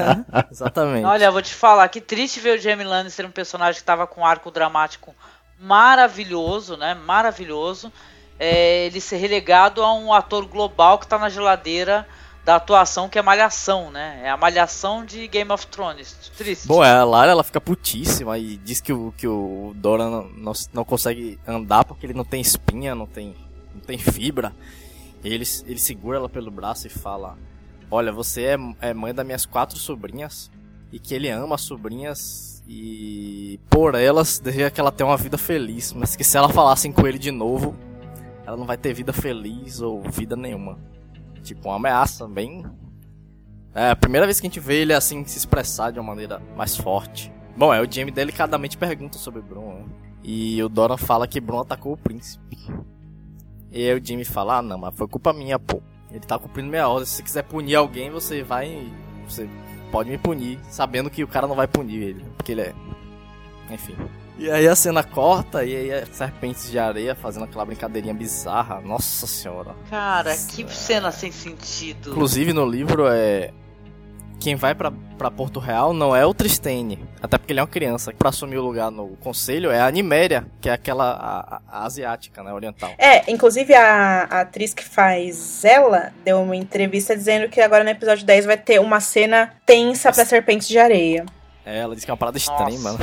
Exatamente. 0.50 1.04
Olha, 1.04 1.24
eu 1.24 1.32
vou 1.32 1.42
te 1.42 1.54
falar, 1.54 1.88
que 1.88 2.00
triste 2.00 2.38
ver 2.38 2.58
o 2.58 2.60
Jamie 2.60 2.84
Lannister, 2.84 3.26
um 3.26 3.30
personagem 3.30 3.80
que 3.80 3.84
tava 3.84 4.06
com 4.06 4.20
um 4.20 4.26
arco 4.26 4.50
dramático 4.50 5.14
maravilhoso, 5.58 6.76
né? 6.76 6.94
Maravilhoso. 6.94 7.92
É, 8.38 8.86
ele 8.86 9.00
ser 9.00 9.16
relegado 9.16 9.82
a 9.82 9.94
um 9.94 10.12
ator 10.12 10.46
global 10.46 10.98
que 10.98 11.06
tá 11.06 11.18
na 11.18 11.30
geladeira 11.30 12.06
da 12.46 12.56
atuação 12.56 13.08
que 13.08 13.18
é 13.18 13.22
Malhação, 13.22 13.90
né? 13.90 14.20
É 14.22 14.30
a 14.30 14.36
Malhação 14.36 15.04
de 15.04 15.26
Game 15.26 15.50
of 15.50 15.66
Thrones. 15.66 16.14
Triste. 16.38 16.68
Bom, 16.68 16.80
a 16.80 17.02
Lara 17.02 17.32
ela 17.32 17.42
fica 17.42 17.60
putíssima 17.60 18.38
e 18.38 18.56
diz 18.58 18.80
que 18.80 18.92
o, 18.92 19.12
que 19.16 19.26
o 19.26 19.72
Dora 19.74 20.08
não, 20.08 20.28
não, 20.28 20.52
não 20.72 20.84
consegue 20.84 21.40
andar 21.44 21.84
porque 21.84 22.06
ele 22.06 22.14
não 22.14 22.24
tem 22.24 22.40
espinha, 22.40 22.94
não 22.94 23.06
tem, 23.06 23.34
não 23.74 23.80
tem 23.80 23.98
fibra. 23.98 24.54
Ele, 25.26 25.44
ele 25.66 25.78
segura 25.78 26.18
ela 26.18 26.28
pelo 26.28 26.50
braço 26.50 26.86
e 26.86 26.90
fala: 26.90 27.36
Olha, 27.90 28.12
você 28.12 28.42
é, 28.42 28.56
é 28.80 28.94
mãe 28.94 29.14
das 29.14 29.26
minhas 29.26 29.46
quatro 29.46 29.78
sobrinhas 29.78 30.50
e 30.92 30.98
que 30.98 31.14
ele 31.14 31.28
ama 31.28 31.56
as 31.56 31.62
sobrinhas 31.62 32.62
e 32.68 33.60
por 33.68 33.94
elas 33.94 34.38
deseja 34.38 34.70
que 34.70 34.80
ela 34.80 34.92
tenha 34.92 35.08
uma 35.08 35.16
vida 35.16 35.36
feliz. 35.36 35.92
Mas 35.92 36.14
que 36.14 36.24
se 36.24 36.36
ela 36.36 36.48
falassem 36.48 36.92
com 36.92 37.06
ele 37.06 37.18
de 37.18 37.30
novo, 37.30 37.76
ela 38.46 38.56
não 38.56 38.64
vai 38.64 38.76
ter 38.76 38.94
vida 38.94 39.12
feliz 39.12 39.80
ou 39.80 40.02
vida 40.02 40.36
nenhuma. 40.36 40.78
Tipo, 41.42 41.68
uma 41.68 41.76
ameaça 41.76 42.26
bem. 42.28 42.64
É 43.74 43.90
a 43.90 43.96
primeira 43.96 44.26
vez 44.26 44.40
que 44.40 44.46
a 44.46 44.50
gente 44.50 44.60
vê 44.60 44.82
ele 44.82 44.94
assim 44.94 45.24
se 45.24 45.38
expressar 45.38 45.90
de 45.90 45.98
uma 45.98 46.08
maneira 46.08 46.40
mais 46.56 46.76
forte. 46.76 47.32
Bom, 47.56 47.72
é 47.72 47.80
o 47.80 47.90
Jamie 47.90 48.12
delicadamente 48.12 48.76
pergunta 48.76 49.18
sobre 49.18 49.42
Bron, 49.42 49.74
né? 49.74 49.84
E 50.22 50.62
o 50.62 50.68
Doran 50.68 50.96
fala 50.96 51.26
que 51.28 51.40
Bron 51.40 51.60
atacou 51.60 51.92
o 51.92 51.96
príncipe. 51.96 52.58
E 53.76 53.90
aí 53.90 53.94
o 53.94 54.02
Jamie 54.02 54.24
fala, 54.24 54.56
ah 54.56 54.62
não, 54.62 54.78
mas 54.78 54.96
foi 54.96 55.06
culpa 55.06 55.34
minha, 55.34 55.58
pô. 55.58 55.82
Ele 56.10 56.20
tá 56.20 56.38
cumprindo 56.38 56.70
minha 56.70 56.88
ordem. 56.88 57.04
Se 57.04 57.16
você 57.16 57.22
quiser 57.22 57.42
punir 57.42 57.74
alguém, 57.74 58.10
você 58.10 58.42
vai. 58.42 58.90
Você 59.28 59.46
pode 59.92 60.08
me 60.08 60.16
punir, 60.16 60.58
sabendo 60.70 61.10
que 61.10 61.22
o 61.22 61.28
cara 61.28 61.46
não 61.46 61.54
vai 61.54 61.68
punir 61.68 62.02
ele, 62.02 62.24
porque 62.38 62.52
ele 62.52 62.62
é. 62.62 62.74
Enfim. 63.70 63.94
E 64.38 64.50
aí 64.50 64.66
a 64.66 64.74
cena 64.74 65.02
corta 65.02 65.62
e 65.62 65.76
aí 65.76 65.92
as 65.92 66.08
serpentes 66.08 66.70
de 66.70 66.78
areia 66.78 67.14
fazendo 67.14 67.44
aquela 67.44 67.66
brincadeirinha 67.66 68.14
bizarra. 68.14 68.80
Nossa 68.80 69.26
senhora. 69.26 69.76
Cara, 69.90 70.34
que 70.34 70.66
cena 70.72 71.12
sem 71.12 71.30
sentido. 71.30 72.12
Inclusive 72.12 72.54
no 72.54 72.64
livro 72.64 73.06
é. 73.06 73.52
Quem 74.38 74.54
vai 74.54 74.74
pra, 74.74 74.92
pra 75.16 75.30
Porto 75.30 75.58
Real 75.58 75.92
não 75.92 76.14
é 76.14 76.24
o 76.24 76.34
Tristane, 76.34 77.02
até 77.22 77.38
porque 77.38 77.52
ele 77.52 77.60
é 77.60 77.62
uma 77.62 77.68
criança. 77.68 78.12
Pra 78.12 78.28
assumir 78.28 78.58
o 78.58 78.62
lugar 78.62 78.90
no 78.90 79.16
conselho 79.16 79.70
é 79.70 79.80
a 79.80 79.90
Niméria, 79.90 80.46
que 80.60 80.68
é 80.68 80.72
aquela 80.72 81.10
a, 81.10 81.60
a 81.68 81.84
asiática, 81.84 82.42
né, 82.42 82.52
oriental. 82.52 82.90
É, 82.98 83.30
inclusive 83.30 83.74
a, 83.74 84.24
a 84.30 84.40
atriz 84.42 84.74
que 84.74 84.84
faz 84.84 85.64
ela 85.64 86.12
deu 86.24 86.40
uma 86.40 86.54
entrevista 86.54 87.16
dizendo 87.16 87.48
que 87.48 87.60
agora 87.60 87.82
no 87.82 87.90
episódio 87.90 88.26
10 88.26 88.46
vai 88.46 88.56
ter 88.56 88.80
uma 88.80 89.00
cena 89.00 89.54
tensa 89.64 90.12
pra 90.12 90.24
serpentes 90.24 90.68
de 90.68 90.78
areia. 90.78 91.24
É, 91.64 91.80
ela 91.80 91.94
disse 91.94 92.06
que 92.06 92.10
é 92.10 92.14
uma 92.14 92.18
parada 92.18 92.38
extrema? 92.38 92.96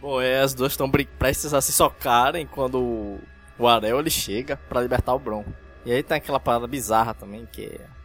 Bom, 0.00 0.20
é, 0.22 0.40
as 0.40 0.54
duas 0.54 0.72
estão 0.72 0.88
prestes 1.18 1.52
a 1.52 1.60
se 1.60 1.72
socarem 1.72 2.46
quando 2.46 3.18
o, 3.58 3.66
Arel 3.66 3.98
ele 3.98 4.10
chega 4.10 4.56
pra 4.68 4.80
libertar 4.80 5.12
o 5.14 5.18
Bron. 5.18 5.44
E 5.84 5.92
aí 5.92 6.02
tem 6.02 6.18
aquela 6.18 6.38
parada 6.38 6.68
bizarra 6.68 7.14
também, 7.14 7.48
que 7.50 7.64
é 7.64 7.99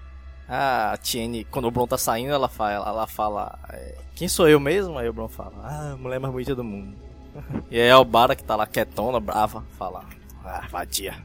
a 0.47 0.97
Tiene, 1.01 1.43
quando 1.45 1.65
o 1.65 1.71
Bron 1.71 1.87
tá 1.87 1.97
saindo, 1.97 2.33
ela 2.33 2.47
fala, 2.47 2.87
ela 2.87 3.07
fala 3.07 3.57
é, 3.69 3.95
quem 4.15 4.27
sou 4.27 4.47
eu 4.47 4.59
mesmo? 4.59 4.97
Aí 4.97 5.09
o 5.09 5.13
Bron 5.13 5.27
fala, 5.27 5.53
ah, 5.63 5.95
mulher 5.97 6.19
mais 6.19 6.31
bonita 6.31 6.55
do 6.55 6.63
mundo. 6.63 6.95
e 7.69 7.79
aí 7.79 7.89
a 7.89 7.95
Albara, 7.95 8.35
que 8.35 8.43
tá 8.43 8.55
lá 8.55 8.65
quietona, 8.65 9.19
brava, 9.19 9.63
fala, 9.77 10.05
ah, 10.43 10.63
vadia. 10.69 11.15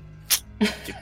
Tipo... 0.85 0.99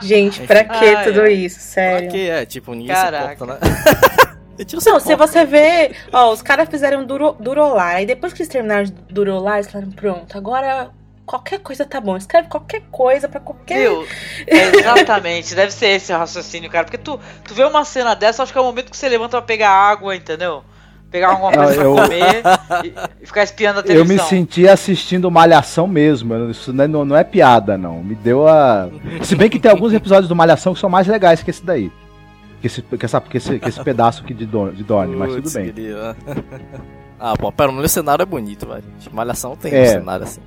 Gente, 0.02 0.46
pra 0.46 0.64
que 0.64 0.84
ah, 0.86 1.04
tudo 1.04 1.22
é. 1.22 1.32
isso? 1.32 1.60
Sério? 1.60 2.08
Pra 2.08 2.18
que 2.18 2.28
é? 2.28 2.46
Tipo, 2.46 2.74
ninguém 2.74 2.94
Caraca. 2.94 3.36
se 3.36 3.44
importa, 3.44 3.66
né? 3.66 4.32
Não, 4.84 5.00
se 5.00 5.16
você 5.16 5.46
vê, 5.46 5.94
ó, 6.12 6.30
os 6.30 6.42
caras 6.42 6.68
fizeram 6.68 7.04
Duro, 7.04 7.34
Durolar, 7.40 8.02
e 8.02 8.06
depois 8.06 8.32
que 8.32 8.42
eles 8.42 8.52
terminaram 8.52 8.84
de 8.84 8.92
Durolar, 8.92 9.56
eles 9.56 9.70
falaram, 9.70 9.90
pronto, 9.90 10.36
agora 10.36 10.90
qualquer 11.26 11.60
coisa 11.60 11.84
tá 11.84 12.00
bom. 12.00 12.16
Escreve 12.16 12.48
qualquer 12.48 12.82
coisa 12.90 13.28
para 13.28 13.40
qualquer. 13.40 13.88
Viu? 13.88 14.06
É, 14.46 14.76
exatamente, 14.78 15.54
deve 15.54 15.72
ser 15.72 15.88
esse 15.88 16.12
o 16.12 16.18
raciocínio, 16.18 16.70
cara. 16.70 16.84
Porque 16.84 16.98
tu, 16.98 17.18
tu 17.44 17.54
vê 17.54 17.64
uma 17.64 17.84
cena 17.84 18.14
dessa, 18.14 18.42
acho 18.42 18.52
que 18.52 18.58
é 18.58 18.60
o 18.60 18.64
momento 18.64 18.90
que 18.90 18.96
você 18.96 19.08
levanta 19.08 19.30
pra 19.30 19.42
pegar 19.42 19.70
água, 19.70 20.14
entendeu? 20.14 20.62
Pegar 21.10 21.32
alguma 21.32 21.52
coisa 21.52 21.82
eu, 21.82 21.94
pra 21.94 22.04
comer 22.04 22.42
e, 22.84 23.22
e, 23.22 23.26
ficar 23.26 23.42
espiando 23.42 23.80
a 23.80 23.82
televisão. 23.82 24.16
Eu 24.16 24.22
me 24.22 24.28
senti 24.28 24.66
assistindo 24.66 25.30
Malhação 25.30 25.86
mesmo. 25.86 26.50
Isso 26.50 26.72
não 26.72 26.84
é, 26.84 26.88
não, 26.88 27.04
não 27.04 27.16
é 27.16 27.22
piada, 27.22 27.76
não. 27.76 28.02
Me 28.02 28.14
deu 28.14 28.48
a. 28.48 28.88
Se 29.22 29.36
bem 29.36 29.50
que 29.50 29.58
tem 29.58 29.70
alguns 29.70 29.92
episódios 29.92 30.28
do 30.28 30.34
Malhação 30.34 30.72
que 30.72 30.80
são 30.80 30.88
mais 30.88 31.06
legais 31.06 31.42
que 31.42 31.50
esse 31.50 31.64
daí. 31.64 31.92
Que 32.62 32.66
esse, 32.66 32.80
que 32.80 33.04
essa, 33.04 33.20
que 33.20 33.36
esse, 33.36 33.58
que 33.58 33.68
esse 33.68 33.82
pedaço 33.82 34.22
aqui 34.22 34.32
de, 34.32 34.46
Don, 34.46 34.70
de 34.70 34.84
Donnie, 34.84 35.16
mas 35.16 35.34
tudo 35.34 35.50
bem. 35.50 35.74
ah, 37.20 37.34
pô, 37.36 37.52
pera, 37.52 37.70
o 37.70 37.88
cenário 37.88 38.22
é 38.22 38.26
bonito, 38.26 38.66
velho. 38.66 38.84
Malhação 39.12 39.54
tem 39.54 39.74
é. 39.74 39.82
um 39.82 39.86
cenário 39.86 40.24
assim. 40.24 40.40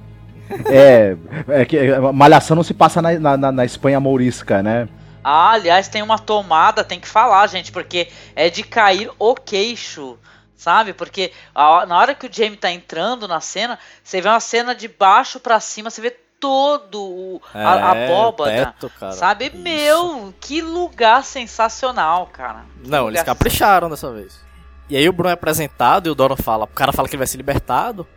É, 0.66 1.16
é 1.48 1.66
que 1.66 1.78
Malhação 2.14 2.56
não 2.56 2.64
se 2.64 2.74
passa 2.74 3.02
na, 3.02 3.38
na, 3.38 3.52
na 3.52 3.66
Espanha 3.66 4.00
mourisca, 4.00 4.62
né? 4.62 4.88
Ah, 5.24 5.52
aliás, 5.54 5.88
tem 5.88 6.04
uma 6.04 6.20
tomada, 6.20 6.84
tem 6.84 7.00
que 7.00 7.08
falar, 7.08 7.48
gente, 7.48 7.72
porque 7.72 8.10
é 8.36 8.48
de 8.50 8.62
cair 8.62 9.10
o 9.18 9.34
queixo, 9.34 10.20
sabe? 10.56 10.94
Porque 10.94 11.32
a, 11.54 11.86
na 11.88 11.98
hora 11.98 12.14
que 12.14 12.28
o 12.28 12.30
Jamie 12.32 12.58
tá 12.58 12.72
entrando 12.72 13.28
na 13.28 13.42
cena, 13.42 13.80
você 14.04 14.22
vê 14.22 14.30
uma 14.30 14.40
cena 14.40 14.76
de 14.76 14.88
baixo 14.88 15.40
para 15.40 15.60
cima, 15.60 15.90
você 15.90 16.00
vê 16.00 16.16
todo 16.40 17.02
o, 17.02 17.42
é, 17.56 17.64
a, 17.64 17.92
abóbada, 17.92 18.52
teto, 18.52 18.92
sabe? 19.14 19.48
Isso. 19.48 19.58
Meu, 19.58 20.34
que 20.40 20.62
lugar 20.62 21.24
sensacional, 21.24 22.28
cara. 22.28 22.66
Não, 22.86 23.08
eles 23.08 23.24
capricharam 23.24 23.90
dessa 23.90 24.12
vez. 24.12 24.40
E 24.88 24.96
aí 24.96 25.10
o 25.10 25.14
Bruno 25.14 25.32
é 25.32 25.34
apresentado 25.34 26.08
e 26.08 26.12
o 26.12 26.16
Doran 26.16 26.36
fala, 26.36 26.66
o 26.66 26.68
cara 26.68 26.94
fala 26.94 27.08
que 27.08 27.16
ele 27.16 27.22
vai 27.22 27.28
ser 27.28 27.38
libertado. 27.38 28.08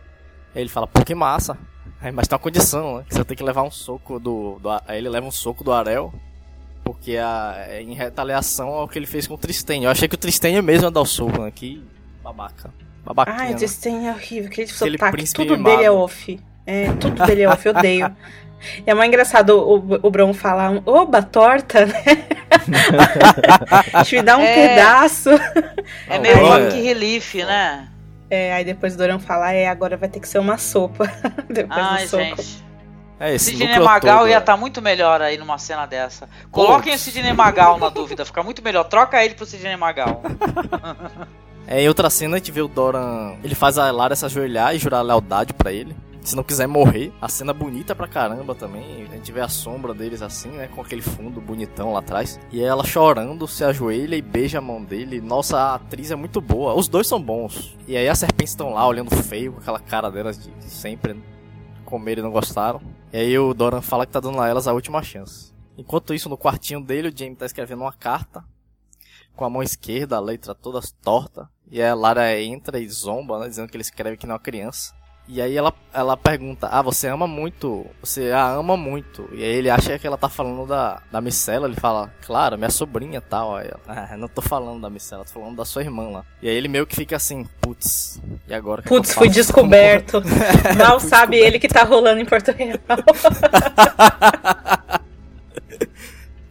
Aí 0.53 0.61
ele 0.61 0.69
fala, 0.69 0.85
pô, 0.85 1.03
que 1.03 1.15
massa. 1.15 1.57
É, 2.01 2.11
mas 2.11 2.27
tem 2.27 2.35
uma 2.35 2.41
condição, 2.41 2.97
né? 2.97 3.05
Que 3.07 3.15
você 3.15 3.25
tem 3.25 3.35
que 3.35 3.43
levar 3.43 3.63
um 3.63 3.71
soco 3.71 4.19
do, 4.19 4.57
do. 4.59 4.69
Aí 4.87 4.97
ele 4.97 5.09
leva 5.09 5.27
um 5.27 5.31
soco 5.31 5.63
do 5.63 5.71
Arel. 5.71 6.13
Porque 6.83 7.17
a, 7.17 7.65
é 7.67 7.81
em 7.81 7.93
retaliação 7.93 8.69
ao 8.69 8.87
que 8.87 8.97
ele 8.97 9.05
fez 9.05 9.27
com 9.27 9.35
o 9.35 9.37
Tristane. 9.37 9.83
Eu 9.83 9.91
achei 9.91 10.07
que 10.07 10.15
o 10.15 10.17
Tristane 10.17 10.61
mesmo 10.61 10.87
ia 10.87 10.91
dar 10.91 11.01
o 11.01 11.05
soco, 11.05 11.41
né? 11.41 11.51
Que 11.53 11.83
babaca. 12.23 12.73
Babaquinha, 13.05 13.37
Ai, 13.37 13.49
o 13.49 13.51
né? 13.51 13.57
Tristane 13.57 14.07
é 14.07 14.11
horrível. 14.11 14.49
Aquele, 14.49 14.71
aquele 14.71 14.97
sotaque, 14.97 15.33
tudo 15.33 15.57
mimado. 15.57 15.75
dele 15.75 15.83
é 15.83 15.91
off. 15.91 16.39
É, 16.65 16.91
tudo 16.93 17.25
dele 17.25 17.41
é 17.43 17.49
off, 17.49 17.65
eu 17.65 17.75
odeio. 17.75 18.15
É 18.85 18.93
mais 18.93 19.07
engraçado 19.07 19.57
o, 19.57 19.75
o 20.05 20.11
Bron 20.11 20.33
falar, 20.33 20.81
oba, 20.85 21.21
torta, 21.21 21.85
né? 21.85 22.03
Te 24.03 24.21
dá 24.21 24.37
um 24.37 24.41
é, 24.41 24.53
pedaço. 24.53 25.29
É 26.09 26.19
meio 26.19 26.45
rock 26.45 26.81
relief, 26.81 27.35
né? 27.35 27.87
É, 28.29 28.53
aí 28.53 28.63
depois 28.63 28.95
o 28.95 28.97
Doran 28.97 29.19
fala, 29.19 29.51
é, 29.51 29.67
agora 29.67 29.97
vai 29.97 30.07
ter 30.07 30.19
que 30.19 30.27
ser 30.27 30.39
uma 30.39 30.57
sopa. 30.57 31.05
depois 31.49 31.79
Ai, 31.79 32.03
do 32.03 32.09
soco. 32.09 32.23
gente. 32.23 32.69
É, 33.19 33.35
esse 33.35 33.51
Sidney 33.51 33.79
Magal 33.79 34.19
todo, 34.19 34.29
ia 34.29 34.37
estar 34.37 34.53
tá 34.53 34.57
muito 34.57 34.81
melhor 34.81 35.21
aí 35.21 35.37
numa 35.37 35.57
cena 35.57 35.85
dessa. 35.85 36.29
Coloquem 36.51 36.93
Putz. 36.93 37.01
o 37.01 37.11
Sidney 37.11 37.33
Magal 37.33 37.77
na 37.77 37.89
dúvida, 37.89 38.23
fica 38.23 38.41
muito 38.41 38.63
melhor. 38.63 38.85
Troca 38.85 39.23
ele 39.23 39.33
pro 39.33 39.45
Sidney 39.45 39.75
Magal. 39.75 40.21
é, 41.67 41.81
em 41.81 41.87
outra 41.87 42.09
cena 42.09 42.35
a 42.35 42.39
gente 42.39 42.51
vê 42.51 42.61
o 42.61 42.67
Doran. 42.67 43.35
Ele 43.43 43.55
faz 43.55 43.77
a 43.77 43.91
Lara 43.91 44.15
se 44.15 44.23
ajoelhar 44.25 44.73
e 44.73 44.79
jurar 44.79 45.01
lealdade 45.01 45.53
para 45.53 45.73
ele 45.73 45.93
se 46.23 46.35
não 46.35 46.43
quiser 46.43 46.67
morrer. 46.67 47.11
A 47.21 47.27
cena 47.27 47.53
bonita 47.53 47.95
pra 47.95 48.07
caramba 48.07 48.53
também. 48.53 49.03
A 49.03 49.15
gente 49.15 49.31
vê 49.31 49.41
a 49.41 49.47
sombra 49.47 49.93
deles 49.93 50.21
assim, 50.21 50.49
né? 50.49 50.67
Com 50.67 50.81
aquele 50.81 51.01
fundo 51.01 51.41
bonitão 51.41 51.93
lá 51.93 51.99
atrás. 51.99 52.39
E 52.51 52.61
ela 52.61 52.83
chorando, 52.83 53.47
se 53.47 53.63
ajoelha 53.63 54.15
e 54.15 54.21
beija 54.21 54.59
a 54.59 54.61
mão 54.61 54.83
dele. 54.83 55.21
Nossa, 55.21 55.57
a 55.57 55.75
atriz 55.75 56.11
é 56.11 56.15
muito 56.15 56.41
boa. 56.41 56.73
Os 56.73 56.87
dois 56.87 57.07
são 57.07 57.21
bons. 57.21 57.77
E 57.87 57.97
aí 57.97 58.07
as 58.07 58.19
serpentes 58.19 58.53
estão 58.53 58.73
lá 58.73 58.87
olhando 58.87 59.15
feio 59.23 59.53
com 59.53 59.59
aquela 59.59 59.79
cara 59.79 60.09
delas 60.11 60.37
de 60.37 60.51
sempre. 60.65 61.13
Né? 61.13 61.21
Comer 61.85 62.19
e 62.19 62.21
não 62.21 62.31
gostaram. 62.31 62.81
E 63.11 63.17
aí 63.17 63.39
o 63.39 63.53
Doran 63.53 63.81
fala 63.81 64.05
que 64.05 64.11
tá 64.11 64.19
dando 64.19 64.39
a 64.39 64.47
elas 64.47 64.67
a 64.67 64.73
última 64.73 65.01
chance. 65.01 65.51
Enquanto 65.77 66.13
isso, 66.13 66.29
no 66.29 66.37
quartinho 66.37 66.81
dele, 66.81 67.07
o 67.07 67.17
Jamie 67.17 67.35
tá 67.35 67.45
escrevendo 67.45 67.81
uma 67.81 67.93
carta. 67.93 68.43
Com 69.33 69.45
a 69.45 69.49
mão 69.49 69.63
esquerda, 69.63 70.17
a 70.17 70.19
letra 70.19 70.53
toda 70.53 70.81
torta. 71.01 71.49
E 71.71 71.81
a 71.81 71.95
Lara 71.95 72.39
entra 72.39 72.79
e 72.79 72.89
zomba, 72.89 73.39
né? 73.39 73.47
Dizendo 73.47 73.69
que 73.69 73.77
ele 73.77 73.81
escreve 73.81 74.17
que 74.17 74.27
não 74.27 74.33
é 74.33 74.35
uma 74.35 74.43
criança. 74.43 74.93
E 75.31 75.39
aí 75.39 75.55
ela, 75.55 75.71
ela 75.93 76.17
pergunta, 76.17 76.67
ah, 76.71 76.81
você 76.81 77.07
ama 77.07 77.27
muito, 77.27 77.85
você 78.01 78.31
a 78.31 78.49
ama 78.49 78.75
muito. 78.75 79.29
E 79.31 79.43
aí 79.43 79.57
ele 79.57 79.69
acha 79.69 79.99
que 79.99 80.07
ela 80.07 80.17
tá 80.17 80.27
falando 80.27 80.65
da, 80.65 81.03
da 81.11 81.21
Micela, 81.21 81.67
ele 81.67 81.75
fala, 81.75 82.11
claro, 82.25 82.57
minha 82.57 82.71
sobrinha 82.71 83.21
tal. 83.21 83.55
Aí 83.55 83.67
ela, 83.67 83.79
ah, 83.87 84.17
não 84.17 84.27
tô 84.27 84.41
falando 84.41 84.81
da 84.81 84.89
Micela, 84.89 85.23
tô 85.23 85.33
falando 85.33 85.55
da 85.55 85.65
sua 85.65 85.83
irmã 85.83 86.09
lá. 86.09 86.25
E 86.41 86.49
aí 86.49 86.55
ele 86.55 86.67
meio 86.67 86.87
que 86.87 86.95
fica 86.95 87.15
assim, 87.15 87.47
putz, 87.61 88.19
e 88.47 88.53
agora? 88.55 88.81
Putz, 88.81 89.13
fui 89.13 89.29
descoberto. 89.29 90.19
Mal 90.75 90.99
sabe 90.99 91.33
descoberto. 91.33 91.35
ele 91.35 91.59
que 91.59 91.67
tá 91.67 91.83
rolando 91.83 92.19
em 92.19 92.25
Porto 92.25 92.51
Real. 92.51 92.79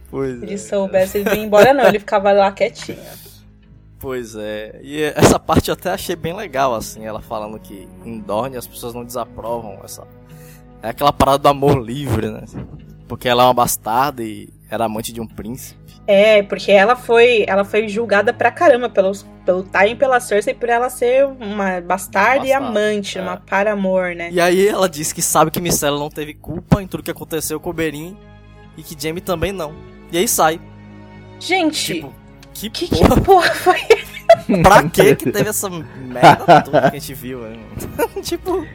pois 0.09 0.39
Se 0.39 0.45
ele 0.45 0.53
é. 0.53 0.57
soubesse, 0.57 1.17
ele 1.17 1.29
ia 1.31 1.43
embora 1.43 1.73
não, 1.73 1.85
ele 1.85 1.99
ficava 1.99 2.31
lá 2.31 2.49
quietinho. 2.53 2.97
Pois 3.99 4.35
é. 4.35 4.79
E 4.81 5.03
essa 5.03 5.37
parte 5.37 5.69
eu 5.69 5.73
até 5.73 5.91
achei 5.91 6.15
bem 6.15 6.33
legal, 6.33 6.73
assim, 6.73 7.05
ela 7.05 7.21
falando 7.21 7.59
que 7.59 7.87
em 8.05 8.19
Dorne 8.19 8.55
as 8.57 8.65
pessoas 8.65 8.93
não 8.93 9.03
desaprovam 9.03 9.79
essa. 9.83 10.07
É 10.81 10.89
aquela 10.89 11.11
parada 11.11 11.39
do 11.39 11.47
amor 11.49 11.81
livre, 11.81 12.29
né? 12.29 12.45
Porque 13.07 13.27
ela 13.27 13.43
é 13.43 13.45
uma 13.47 13.53
bastarda 13.53 14.23
e 14.23 14.47
era 14.69 14.85
amante 14.85 15.11
de 15.11 15.19
um 15.19 15.27
príncipe. 15.27 15.77
É, 16.07 16.41
porque 16.41 16.71
ela 16.71 16.95
foi, 16.95 17.45
ela 17.47 17.63
foi 17.63 17.87
julgada 17.87 18.33
pra 18.33 18.51
caramba 18.51 18.89
pelos, 18.89 19.23
pelo 19.45 19.61
Time 19.63 19.91
e 19.91 19.95
pela 19.95 20.19
Cersei 20.19 20.55
por 20.55 20.69
ela 20.69 20.89
ser 20.89 21.25
uma 21.25 21.81
bastarda, 21.81 22.47
e 22.47 22.53
amante, 22.53 23.19
é. 23.19 23.21
uma 23.21 23.37
para 23.37 23.73
amor, 23.73 24.15
né? 24.15 24.29
E 24.31 24.41
aí 24.41 24.67
ela 24.67 24.89
disse 24.89 25.13
que 25.13 25.21
sabe 25.21 25.51
que 25.51 25.59
Micela 25.59 25.99
não 25.99 26.09
teve 26.09 26.33
culpa 26.33 26.81
em 26.81 26.87
tudo 26.87 27.03
que 27.03 27.11
aconteceu 27.11 27.59
com 27.59 27.69
o 27.69 27.73
Beren 27.73 28.15
e 28.75 28.81
que 28.81 28.99
Jaime 28.99 29.21
também 29.21 29.51
não. 29.51 29.75
E 30.11 30.17
aí 30.17 30.27
sai. 30.27 30.59
Gente, 31.39 31.93
tipo, 31.93 32.13
que, 32.67 32.87
que 32.87 32.87
porra, 32.89 33.15
que 33.15 33.21
porra 33.21 33.49
foi? 33.53 33.79
pra 34.63 34.83
que 34.89 35.15
que 35.15 35.31
teve 35.31 35.49
essa 35.49 35.69
merda 35.69 36.61
toda 36.61 36.81
que 36.81 36.97
a 36.97 36.99
gente 36.99 37.13
viu? 37.13 37.41
tipo. 38.23 38.65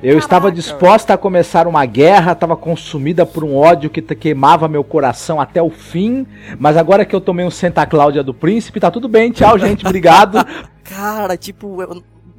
Eu 0.00 0.10
Caraca. 0.10 0.18
estava 0.18 0.52
disposta 0.52 1.14
a 1.14 1.18
começar 1.18 1.66
uma 1.66 1.84
guerra, 1.84 2.30
estava 2.30 2.56
consumida 2.56 3.26
por 3.26 3.42
um 3.42 3.56
ódio 3.56 3.90
que 3.90 4.00
queimava 4.00 4.68
meu 4.68 4.84
coração 4.84 5.40
até 5.40 5.60
o 5.60 5.70
fim, 5.70 6.24
mas 6.56 6.76
agora 6.76 7.04
que 7.04 7.16
eu 7.16 7.20
tomei 7.20 7.44
um 7.44 7.50
Santa 7.50 7.84
Cláudia 7.84 8.22
do 8.22 8.32
Príncipe, 8.32 8.78
tá 8.78 8.92
tudo 8.92 9.08
bem, 9.08 9.32
tchau, 9.32 9.58
gente, 9.58 9.84
obrigado. 9.84 10.38
Cara, 10.84 11.36
tipo, 11.36 11.82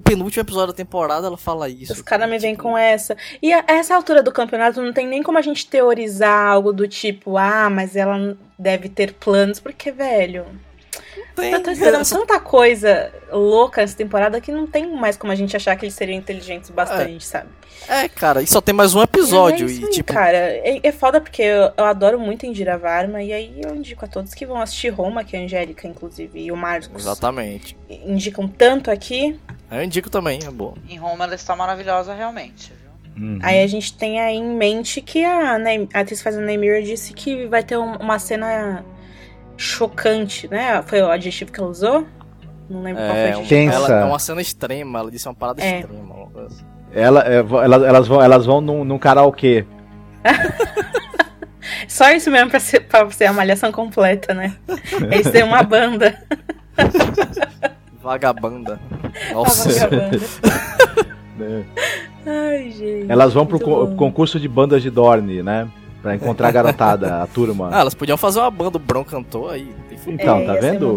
penúltimo 0.09 0.41
episódio 0.41 0.67
da 0.67 0.77
temporada 0.77 1.27
ela 1.27 1.37
fala 1.37 1.69
isso. 1.69 1.93
Os 1.93 2.01
caras 2.01 2.29
me 2.29 2.39
vêm 2.39 2.53
Tipo, 2.53 2.63
com 2.63 2.77
essa. 2.77 3.15
E 3.41 3.53
a, 3.53 3.63
essa 3.67 3.95
altura 3.95 4.23
do 4.23 4.31
campeonato 4.31 4.81
não 4.81 4.91
tem 4.91 5.07
nem 5.07 5.21
como 5.21 5.37
a 5.37 5.41
gente 5.41 5.67
teorizar 5.67 6.47
algo 6.47 6.73
do 6.73 6.87
tipo, 6.87 7.37
ah, 7.37 7.69
mas 7.69 7.95
ela 7.95 8.37
deve 8.57 8.89
ter 8.89 9.13
planos, 9.13 9.59
porque, 9.59 9.91
velho. 9.91 10.45
Tem- 11.35 11.51
Eu 11.53 11.63
tô 11.63 11.71
esperando 11.71 12.07
tanta 12.07 12.39
coisa 12.39 13.11
louca 13.31 13.81
essa 13.81 13.95
temporada 13.95 14.39
que 14.41 14.51
não 14.51 14.65
tem 14.67 14.85
mais 14.95 15.15
como 15.17 15.31
a 15.31 15.35
gente 15.35 15.55
achar 15.55 15.75
que 15.75 15.85
eles 15.85 15.95
seriam 15.95 16.17
inteligentes 16.17 16.69
bastante, 16.69 17.25
sabe? 17.25 17.49
É, 17.87 18.07
cara, 18.09 18.41
e 18.41 18.47
só 18.47 18.59
tem 18.61 18.73
mais 18.75 18.93
um 18.93 19.01
episódio. 19.01 19.67
É 19.67 19.71
isso 19.71 19.81
e, 19.81 19.85
aí, 19.85 19.89
tipo, 19.91 20.13
cara, 20.13 20.37
é, 20.37 20.79
é 20.83 20.91
foda 20.91 21.21
porque 21.21 21.41
eu, 21.41 21.71
eu 21.77 21.85
adoro 21.85 22.19
muito 22.19 22.45
Indira 22.45 22.77
Varma 22.77 23.23
e 23.23 23.31
aí 23.31 23.61
eu 23.65 23.73
indico 23.75 24.03
a 24.05 24.07
todos 24.07 24.33
que 24.33 24.45
vão 24.45 24.59
assistir 24.61 24.89
Roma, 24.89 25.23
que 25.23 25.35
é 25.35 25.39
a 25.39 25.43
Angélica, 25.43 25.87
inclusive, 25.87 26.39
e 26.39 26.51
o 26.51 26.57
Marcos 26.57 26.89
exatamente. 27.01 27.75
indicam 27.89 28.47
tanto 28.47 28.91
aqui. 28.91 29.39
Eu 29.71 29.81
indico 29.83 30.09
também, 30.09 30.39
é 30.45 30.51
bom. 30.51 30.75
Em 30.89 30.97
Roma 30.97 31.23
ela 31.23 31.35
está 31.35 31.55
maravilhosa 31.55 32.13
realmente, 32.13 32.73
viu? 32.73 32.89
Uhum. 33.27 33.39
Aí 33.41 33.61
a 33.61 33.67
gente 33.67 33.93
tem 33.97 34.19
aí 34.19 34.35
em 34.35 34.55
mente 34.55 35.01
que 35.01 35.23
a, 35.23 35.55
a 35.93 35.99
atriz 35.99 36.21
fazendo 36.21 36.45
Naymir 36.45 36.83
disse 36.83 37.13
que 37.13 37.45
vai 37.47 37.63
ter 37.63 37.77
um- 37.77 37.95
uma 37.97 38.17
cena 38.19 38.83
chocante, 39.59 40.47
né? 40.47 40.81
Foi 40.87 41.01
o 41.01 41.09
adjetivo 41.11 41.51
que 41.51 41.59
ela 41.59 41.69
usou? 41.69 42.05
Não 42.69 42.81
lembro 42.81 43.01
qual 43.03 43.11
foi 43.13 43.19
o 43.23 43.25
É, 43.25 43.29
adjetivo. 43.33 43.71
Ela 43.73 43.99
é 44.01 44.05
uma 44.05 44.19
cena 44.19 44.41
extrema, 44.41 44.99
ela 44.99 45.11
disse 45.11 45.27
uma 45.27 45.35
parada 45.35 45.61
É. 45.63 45.79
extrema. 45.79 46.15
assim. 46.45 46.65
Ela, 46.93 47.21
é, 47.27 47.37
elas, 47.39 47.83
elas 47.83 48.07
vão, 48.07 48.21
elas 48.21 48.45
vão 48.45 48.61
num, 48.61 48.83
num 48.83 48.97
karaokê. 48.97 49.65
Só 51.87 52.09
isso 52.11 52.29
mesmo 52.31 52.49
pra 52.49 52.59
ser, 52.59 52.81
pra 52.81 53.09
ser 53.11 53.25
a 53.25 53.33
malhação 53.33 53.71
completa, 53.71 54.33
né? 54.33 54.55
Eles 55.11 55.29
têm 55.31 55.43
uma 55.43 55.61
banda. 55.63 56.17
Vagabanda. 58.01 58.79
Nossa. 59.33 59.69
vagabanda. 59.87 60.19
né? 61.37 61.63
Ai, 62.25 62.71
gente. 62.71 63.11
Elas 63.11 63.33
vão 63.33 63.45
pro 63.45 63.57
muito 63.57 63.65
co- 63.69 63.85
bom. 63.87 63.95
concurso 63.95 64.39
de 64.39 64.47
bandas 64.47 64.81
de 64.81 64.89
Dorne, 64.89 65.41
né? 65.43 65.67
Pra 66.01 66.15
encontrar 66.15 66.47
a 66.47 66.51
garotada, 66.51 67.21
a 67.21 67.27
turma. 67.27 67.69
Ah, 67.73 67.81
elas 67.81 67.93
podiam 67.93 68.17
fazer 68.17 68.39
uma 68.39 68.49
banda, 68.49 68.77
o 68.77 68.79
Bron 68.79 69.03
cantou 69.03 69.49
aí. 69.49 69.75
Então, 70.07 70.37
É, 70.39 70.45
tá 70.45 70.53
vendo? 70.53 70.95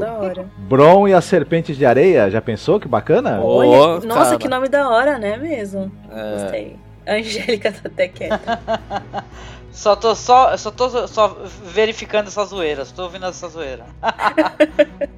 Bron 0.59 1.09
e 1.09 1.15
as 1.15 1.25
Serpentes 1.25 1.77
de 1.77 1.85
Areia, 1.85 2.31
já 2.31 2.41
pensou 2.41 2.79
que 2.79 2.87
bacana? 2.87 3.41
Oh. 3.43 3.57
Olha, 3.57 4.07
nossa, 4.07 4.25
cara. 4.27 4.39
que 4.39 4.49
nome 4.49 4.69
da 4.69 4.89
hora, 4.89 5.19
né 5.19 5.37
mesmo? 5.37 5.91
É, 6.11 6.33
Gostei. 6.43 6.77
A 7.05 7.15
Angélica 7.15 7.73
tá 7.73 7.81
até 7.87 8.07
quieta. 8.07 8.61
Só 9.73 9.97
tô 9.97 10.15
só, 10.15 10.55
só 10.59 10.71
tô 10.71 11.09
só 11.09 11.35
verificando 11.65 12.27
essa 12.27 12.45
zoeira, 12.45 12.85
só 12.85 12.95
tô 12.95 13.03
ouvindo 13.05 13.25
essa 13.25 13.49
zoeira. 13.49 13.87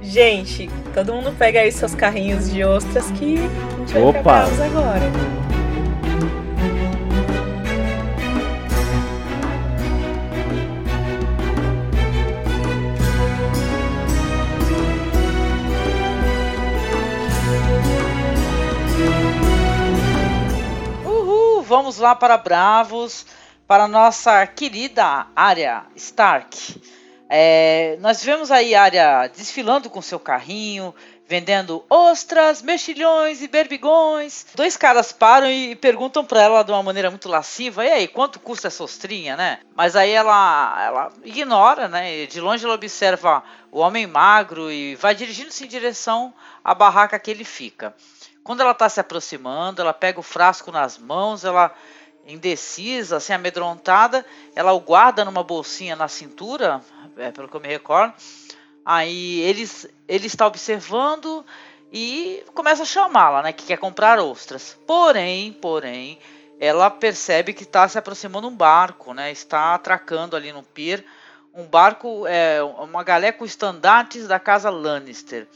Gente, 0.00 0.70
todo 0.94 1.12
mundo 1.12 1.34
pega 1.38 1.60
aí 1.60 1.70
seus 1.70 1.94
carrinhos 1.94 2.50
de 2.50 2.64
ostras 2.64 3.10
que 3.12 3.36
a 3.38 3.76
gente 3.78 3.92
vai 3.92 4.02
Opa. 4.02 4.44
agora. 4.64 5.53
Vamos 21.76 21.98
lá 21.98 22.14
para 22.14 22.38
Bravos, 22.38 23.26
para 23.66 23.88
nossa 23.88 24.46
querida 24.46 25.26
área 25.34 25.84
Stark. 25.96 26.80
É, 27.28 27.96
nós 28.00 28.22
vemos 28.22 28.52
aí 28.52 28.76
a 28.76 28.82
área 28.84 29.26
desfilando 29.26 29.90
com 29.90 30.00
seu 30.00 30.20
carrinho, 30.20 30.94
vendendo 31.26 31.84
ostras, 31.90 32.62
mexilhões 32.62 33.42
e 33.42 33.48
berbigões. 33.48 34.46
Dois 34.54 34.76
caras 34.76 35.10
param 35.10 35.50
e 35.50 35.74
perguntam 35.74 36.24
para 36.24 36.42
ela 36.42 36.62
de 36.62 36.70
uma 36.70 36.80
maneira 36.80 37.10
muito 37.10 37.28
lasciva: 37.28 37.84
e 37.84 37.90
aí, 37.90 38.06
quanto 38.06 38.38
custa 38.38 38.68
essa 38.68 38.84
ostrinha, 38.84 39.36
né? 39.36 39.58
Mas 39.74 39.96
aí 39.96 40.12
ela, 40.12 40.80
ela 40.80 41.12
ignora, 41.24 41.88
né? 41.88 42.24
De 42.26 42.40
longe 42.40 42.64
ela 42.64 42.74
observa 42.74 43.42
o 43.72 43.80
homem 43.80 44.06
magro 44.06 44.70
e 44.70 44.94
vai 44.94 45.12
dirigindo-se 45.12 45.64
em 45.64 45.68
direção 45.68 46.32
à 46.62 46.72
barraca 46.72 47.18
que 47.18 47.32
ele 47.32 47.42
fica. 47.42 47.92
Quando 48.44 48.60
ela 48.60 48.72
está 48.72 48.88
se 48.90 49.00
aproximando, 49.00 49.80
ela 49.80 49.94
pega 49.94 50.20
o 50.20 50.22
frasco 50.22 50.70
nas 50.70 50.98
mãos, 50.98 51.44
ela 51.44 51.74
indecisa, 52.26 53.16
assim, 53.16 53.32
amedrontada, 53.32 54.24
ela 54.54 54.72
o 54.72 54.80
guarda 54.80 55.24
numa 55.24 55.42
bolsinha 55.42 55.96
na 55.96 56.08
cintura, 56.08 56.82
é, 57.16 57.32
pelo 57.32 57.48
que 57.48 57.56
eu 57.56 57.60
me 57.60 57.68
recordo. 57.68 58.12
Aí 58.84 59.40
eles, 59.40 59.88
ele 60.06 60.26
está 60.26 60.46
observando 60.46 61.44
e 61.90 62.44
começa 62.54 62.82
a 62.82 62.86
chamá-la, 62.86 63.42
né, 63.42 63.52
que 63.52 63.64
quer 63.64 63.78
comprar 63.78 64.18
ostras. 64.18 64.78
Porém, 64.86 65.50
porém, 65.54 66.18
ela 66.60 66.90
percebe 66.90 67.54
que 67.54 67.62
está 67.62 67.88
se 67.88 67.96
aproximando 67.96 68.46
um 68.46 68.54
barco, 68.54 69.14
né, 69.14 69.32
está 69.32 69.74
atracando 69.74 70.36
ali 70.36 70.52
no 70.52 70.62
pier 70.62 71.02
um 71.54 71.64
barco, 71.64 72.26
é, 72.26 72.60
uma 72.62 73.04
galé 73.04 73.30
com 73.30 73.44
estandartes 73.44 74.26
da 74.26 74.40
casa 74.40 74.68
Lannister. 74.68 75.46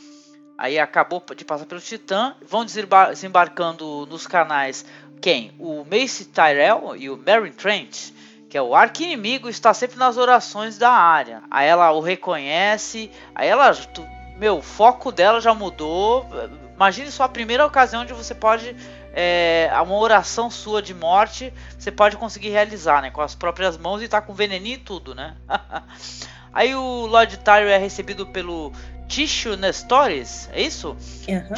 Aí 0.59 0.76
acabou 0.78 1.22
de 1.36 1.44
passar 1.44 1.66
pelo 1.66 1.80
Titã, 1.80 2.34
vão 2.44 2.64
desembar- 2.64 3.11
desembarcando 3.11 4.04
nos 4.06 4.26
canais 4.26 4.84
quem? 5.20 5.52
O 5.59 5.84
Mace 5.84 6.24
Tyrell 6.24 6.96
e 6.96 7.09
o 7.09 7.16
Meryn 7.16 7.52
Trent, 7.52 8.11
que 8.50 8.59
é 8.59 8.62
o 8.62 8.74
arqui-inimigo, 8.74 9.48
está 9.48 9.72
sempre 9.72 9.96
nas 9.98 10.16
orações 10.16 10.76
da 10.76 10.90
área. 10.90 11.42
Aí 11.50 11.66
ela 11.68 11.92
o 11.92 12.00
reconhece, 12.00 13.11
aí 13.34 13.46
ela, 13.48 13.72
tu- 13.74 14.06
meu, 14.36 14.59
o 14.59 14.62
foco 14.62 15.12
dela 15.12 15.40
já 15.40 15.54
mudou. 15.54 16.26
Imagine 16.74 17.11
só 17.11 17.24
a 17.24 17.28
primeira 17.28 17.64
ocasião 17.66 18.02
onde 18.02 18.12
você 18.12 18.34
pode, 18.34 18.74
é, 19.12 19.68
uma 19.82 19.96
oração 19.96 20.48
sua 20.50 20.80
de 20.80 20.94
morte, 20.94 21.52
você 21.76 21.90
pode 21.90 22.16
conseguir 22.16 22.50
realizar, 22.50 23.02
né, 23.02 23.11
com 23.11 23.20
as 23.20 23.34
próprias 23.34 23.76
mãos 23.76 24.00
e 24.02 24.09
tá 24.09 24.20
com 24.20 24.32
veneninho 24.32 24.76
e 24.76 24.78
tudo, 24.78 25.14
né? 25.14 25.36
aí 26.59 26.74
o 26.74 27.06
Lord 27.06 27.36
Tyrell 27.38 27.68
é 27.70 27.78
recebido 27.78 28.26
pelo 28.26 28.72
Tisho 29.06 29.56
Nestores, 29.56 30.48
é 30.52 30.61
isso? 30.62 30.96
Aham. 31.28 31.54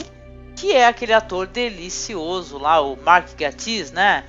que 0.56 0.72
é 0.72 0.86
aquele 0.86 1.12
ator 1.14 1.46
delicioso 1.46 2.58
lá, 2.58 2.80
o 2.80 2.94
Mark 3.02 3.28
Gatiss, 3.38 3.90
né? 3.92 4.24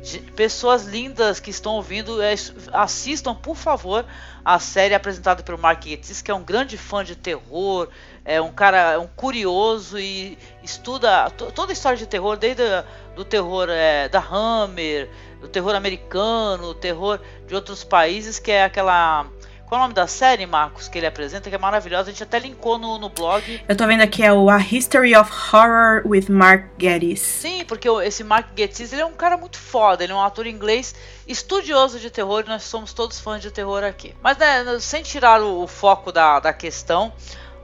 De- 0.00 0.20
Pessoas 0.32 0.84
lindas 0.84 1.40
que 1.40 1.50
estão 1.50 1.72
ouvindo, 1.74 2.22
é, 2.22 2.34
assistam 2.72 3.34
por 3.34 3.56
favor 3.56 4.04
a 4.44 4.58
série 4.58 4.94
apresentada 4.94 5.42
pelo 5.42 5.58
Mark 5.58 5.84
Gatiss, 5.84 6.22
que 6.22 6.30
é 6.30 6.34
um 6.34 6.42
grande 6.44 6.76
fã 6.78 7.04
de 7.04 7.14
terror, 7.16 7.88
é 8.24 8.40
um 8.40 8.52
cara, 8.52 8.92
é 8.92 8.98
um 8.98 9.06
curioso 9.08 9.98
e 9.98 10.38
estuda 10.62 11.30
to- 11.30 11.50
toda 11.52 11.72
a 11.72 11.74
história 11.74 11.98
de 11.98 12.06
terror, 12.06 12.36
desde 12.36 12.62
a- 12.62 12.84
do 13.16 13.24
terror 13.24 13.68
é, 13.68 14.08
da 14.08 14.20
Hammer, 14.20 15.08
do 15.40 15.48
terror 15.48 15.74
americano, 15.74 16.68
o 16.68 16.74
terror 16.74 17.18
de 17.46 17.54
outros 17.54 17.82
países, 17.84 18.38
que 18.38 18.50
é 18.52 18.64
aquela 18.64 19.26
qual 19.72 19.80
é 19.80 19.84
o 19.84 19.86
nome 19.86 19.94
da 19.94 20.06
série, 20.06 20.44
Marcos, 20.44 20.86
que 20.86 20.98
ele 20.98 21.06
apresenta, 21.06 21.48
que 21.48 21.56
é 21.56 21.58
maravilhosa. 21.58 22.10
A 22.10 22.12
gente 22.12 22.22
até 22.22 22.38
linkou 22.38 22.76
no, 22.78 22.98
no 22.98 23.08
blog. 23.08 23.64
Eu 23.66 23.74
tô 23.74 23.86
vendo 23.86 24.02
aqui 24.02 24.22
é 24.22 24.30
o 24.30 24.50
A 24.50 24.58
History 24.58 25.16
of 25.16 25.32
Horror 25.50 26.02
with 26.06 26.26
Mark 26.28 26.66
Geddes. 26.78 27.20
Sim, 27.20 27.64
porque 27.64 27.88
esse 27.88 28.22
Mark 28.22 28.48
Gatiss 28.54 28.92
ele 28.92 29.00
é 29.00 29.06
um 29.06 29.14
cara 29.14 29.34
muito 29.38 29.56
foda, 29.56 30.04
ele 30.04 30.12
é 30.12 30.14
um 30.14 30.20
ator 30.20 30.46
inglês 30.46 30.94
estudioso 31.26 31.98
de 31.98 32.10
terror 32.10 32.42
e 32.44 32.50
nós 32.50 32.64
somos 32.64 32.92
todos 32.92 33.18
fãs 33.18 33.40
de 33.40 33.50
terror 33.50 33.82
aqui. 33.82 34.14
Mas 34.22 34.36
né, 34.36 34.62
sem 34.78 35.02
tirar 35.02 35.40
o, 35.40 35.62
o 35.62 35.66
foco 35.66 36.12
da, 36.12 36.38
da 36.38 36.52
questão, 36.52 37.10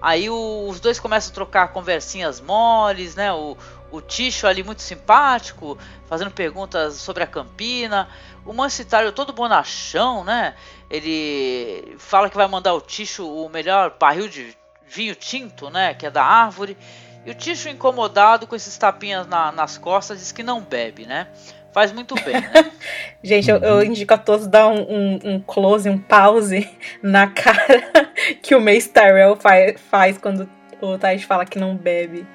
aí 0.00 0.30
o- 0.30 0.66
os 0.66 0.80
dois 0.80 0.98
começam 0.98 1.30
a 1.30 1.34
trocar 1.34 1.68
conversinhas 1.74 2.40
moles, 2.40 3.14
né? 3.16 3.30
O, 3.34 3.54
o 3.90 4.00
Ticho 4.00 4.46
ali 4.46 4.62
muito 4.62 4.80
simpático, 4.80 5.76
fazendo 6.08 6.30
perguntas 6.30 6.94
sobre 6.94 7.22
a 7.22 7.26
Campina. 7.26 8.08
O 8.46 8.54
Mancitário 8.54 9.12
todo 9.12 9.30
bonachão, 9.34 10.24
né? 10.24 10.54
Ele 10.90 11.96
fala 11.98 12.30
que 12.30 12.36
vai 12.36 12.48
mandar 12.48 12.74
o 12.74 12.80
Ticho 12.80 13.26
o 13.28 13.48
melhor 13.48 13.94
barril 13.98 14.28
de 14.28 14.56
vinho 14.86 15.14
tinto, 15.14 15.68
né? 15.70 15.94
Que 15.94 16.06
é 16.06 16.10
da 16.10 16.24
árvore. 16.24 16.76
E 17.26 17.30
o 17.30 17.34
Ticho, 17.34 17.68
incomodado 17.68 18.46
com 18.46 18.56
esses 18.56 18.76
tapinhas 18.78 19.26
na- 19.26 19.52
nas 19.52 19.76
costas, 19.76 20.18
diz 20.18 20.32
que 20.32 20.42
não 20.42 20.60
bebe, 20.62 21.04
né? 21.04 21.26
Faz 21.72 21.92
muito 21.92 22.14
bem, 22.14 22.40
né? 22.40 22.72
Gente, 23.22 23.50
eu, 23.50 23.58
eu 23.58 23.84
indico 23.84 24.14
a 24.14 24.18
todos 24.18 24.46
dar 24.46 24.68
um, 24.68 24.80
um- 24.80 25.18
um 25.24 25.40
close, 25.40 25.88
um 25.90 25.98
pause 25.98 26.68
na 27.02 27.26
cara 27.26 27.82
que 28.42 28.54
o 28.54 28.60
Mace 28.60 28.88
Tyrell 28.88 29.36
faz, 29.36 29.78
faz 29.90 30.16
quando 30.16 30.48
o 30.80 30.96
Tyrell 30.96 31.20
fala 31.20 31.44
que 31.44 31.58
não 31.58 31.76
bebe. 31.76 32.26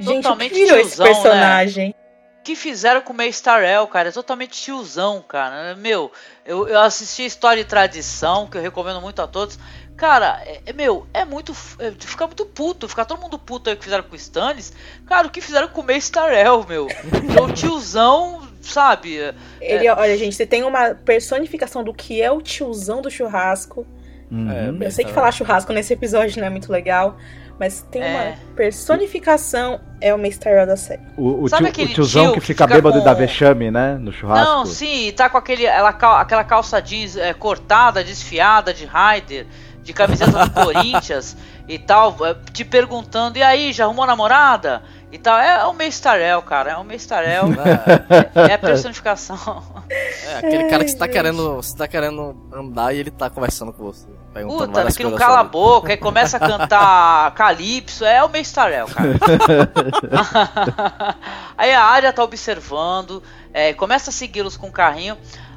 Gente, 0.00 0.22
Totalmente 0.24 0.50
o 0.50 0.54
que 0.54 0.64
virou 0.64 0.78
esse 0.78 0.96
tiozão, 0.96 1.06
né? 1.06 1.12
personagem? 1.14 1.94
O 2.03 2.03
que 2.44 2.54
fizeram 2.54 3.00
com 3.00 3.12
o 3.12 3.16
Mace 3.16 3.42
Tyrell, 3.42 3.86
cara? 3.88 4.10
É 4.10 4.12
totalmente 4.12 4.60
tiozão, 4.62 5.22
cara. 5.26 5.74
Meu, 5.74 6.12
eu, 6.44 6.68
eu 6.68 6.78
assisti 6.80 7.24
História 7.24 7.62
e 7.62 7.64
Tradição, 7.64 8.46
que 8.46 8.56
eu 8.58 8.62
recomendo 8.62 9.00
muito 9.00 9.20
a 9.22 9.26
todos. 9.26 9.58
Cara, 9.96 10.42
é, 10.44 10.60
é- 10.66 10.72
meu, 10.72 11.06
é 11.14 11.24
muito. 11.24 11.52
É, 11.78 11.92
fica 11.98 12.26
muito 12.26 12.44
puto, 12.46 12.88
fica 12.88 13.04
todo 13.04 13.20
mundo 13.20 13.38
puto 13.38 13.70
aí 13.70 13.76
que 13.76 13.84
fizeram 13.84 14.04
com 14.04 14.12
o 14.12 14.16
Stannis. 14.16 14.72
Cara, 15.06 15.26
o 15.26 15.30
que 15.30 15.40
fizeram 15.40 15.68
com 15.68 15.80
o 15.80 15.84
Mace 15.84 16.12
Tyrell, 16.12 16.64
meu? 16.68 16.86
É 16.88 17.40
o 17.40 17.52
tiozão, 17.52 18.46
sabe? 18.60 19.16
Ele, 19.60 19.88
olha, 19.88 20.16
gente, 20.18 20.34
você 20.36 20.44
tem 20.46 20.62
uma 20.64 20.94
personificação 20.94 21.82
do 21.82 21.94
que 21.94 22.20
é 22.20 22.30
o 22.30 22.42
tiozão 22.42 23.00
do 23.00 23.10
churrasco. 23.10 23.86
Uhum. 24.30 24.50
É, 24.82 24.86
Eu 24.86 24.90
sei 24.90 25.04
que 25.04 25.12
falar 25.12 25.30
churrasco 25.32 25.72
nesse 25.72 25.92
episódio 25.92 26.40
não 26.40 26.46
é 26.46 26.50
muito 26.50 26.70
legal, 26.72 27.16
Mas 27.58 27.82
tem 27.90 28.02
É. 28.02 28.06
uma 28.08 28.56
personificação, 28.56 29.80
é 30.00 30.12
o 30.14 30.18
Mace 30.18 30.38
Tyrell 30.38 30.66
da 30.66 30.76
série. 30.76 31.02
O, 31.16 31.44
o, 31.44 31.48
Sabe 31.48 31.64
tio- 31.64 31.70
aquele 31.70 31.92
o 31.92 31.94
tiozão 31.94 32.22
tio 32.24 32.32
que 32.34 32.40
fica 32.40 32.64
fica 32.64 32.74
bêbado 32.74 32.96
com- 32.96 33.02
e 33.02 33.04
dá 33.04 33.14
vexame, 33.14 33.70
né? 33.70 33.96
No 33.98 34.12
churrasco. 34.12 34.44
Não, 34.52 34.66
sim, 34.66 35.12
tá 35.12 35.28
com 35.30 35.38
aquele, 35.38 35.64
ela, 35.64 35.90
aquela 35.90 36.44
calça 36.44 36.80
jeans 36.80 37.16
é, 37.16 37.32
cortada, 37.32 38.02
desfiada 38.02 38.74
de 38.74 38.84
Raider, 38.84 39.46
de 39.82 39.92
camiseta 39.92 40.46
do 40.46 40.50
Corinthians 40.64 41.36
e 41.68 41.78
tal, 41.78 42.16
é, 42.26 42.34
te 42.52 42.64
perguntando, 42.64 43.38
e 43.38 43.42
aí, 43.42 43.72
já 43.72 43.84
arrumou 43.84 44.06
namorada? 44.06 44.82
E 45.14 45.18
tal, 45.18 45.38
é, 45.38 45.60
é 45.60 45.64
o 45.66 45.72
Mestarel, 45.72 46.42
cara, 46.42 46.72
é 46.72 46.76
o 46.76 46.82
Mestarel, 46.82 47.44
é, 48.34 48.50
é 48.50 48.54
a 48.54 48.58
personificação. 48.58 49.62
É 49.88 50.38
aquele 50.38 50.64
cara 50.64 50.82
que 50.82 50.90
você 50.90 50.98
tá 50.98 51.06
querendo, 51.06 51.54
você 51.54 51.76
tá 51.76 51.86
querendo 51.86 52.36
andar 52.52 52.92
e 52.92 52.98
ele 52.98 53.12
tá 53.12 53.30
conversando 53.30 53.72
com 53.72 53.84
você. 53.84 54.08
Puta, 54.42 54.92
que 54.92 55.04
não 55.04 55.14
cala 55.14 55.38
a 55.38 55.44
boca, 55.44 55.92
aí 55.92 55.96
começa 55.96 56.36
a 56.36 56.40
cantar 56.40 57.32
Calypso, 57.36 58.04
é 58.04 58.24
o 58.24 58.28
Mestarel, 58.28 58.88
cara. 58.88 59.10
aí 61.56 61.72
a 61.72 61.84
área 61.84 62.12
tá 62.12 62.24
observando, 62.24 63.22
é, 63.52 63.72
começa 63.72 64.10
a 64.10 64.12
segui-los 64.12 64.56
com 64.56 64.66
o 64.66 64.72
carrinho. 64.72 65.16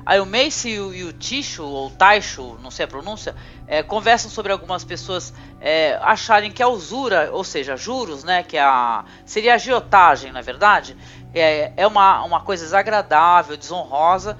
Aí 0.09 0.21
o 0.21 0.25
Mace 0.25 0.69
e 0.69 0.79
o, 0.79 0.93
e 0.93 1.03
o 1.03 1.11
Tisho, 1.11 1.65
ou 1.65 1.89
Taisho, 1.91 2.57
não 2.63 2.71
sei 2.71 2.85
a 2.85 2.87
pronúncia, 2.87 3.35
é, 3.67 3.83
conversam 3.83 4.31
sobre 4.31 4.53
algumas 4.53 4.85
pessoas 4.85 5.33
é, 5.59 5.99
acharem 6.01 6.49
que 6.49 6.63
a 6.63 6.67
usura, 6.69 7.29
ou 7.33 7.43
seja, 7.43 7.75
juros, 7.75 8.23
né, 8.23 8.41
que 8.41 8.55
é 8.55 8.61
a, 8.61 9.03
seria 9.25 9.51
a 9.51 9.55
agiotagem, 9.55 10.31
na 10.31 10.39
verdade, 10.39 10.95
é, 11.35 11.73
é 11.75 11.85
uma, 11.85 12.23
uma 12.23 12.39
coisa 12.39 12.63
desagradável, 12.63 13.57
desonrosa. 13.57 14.37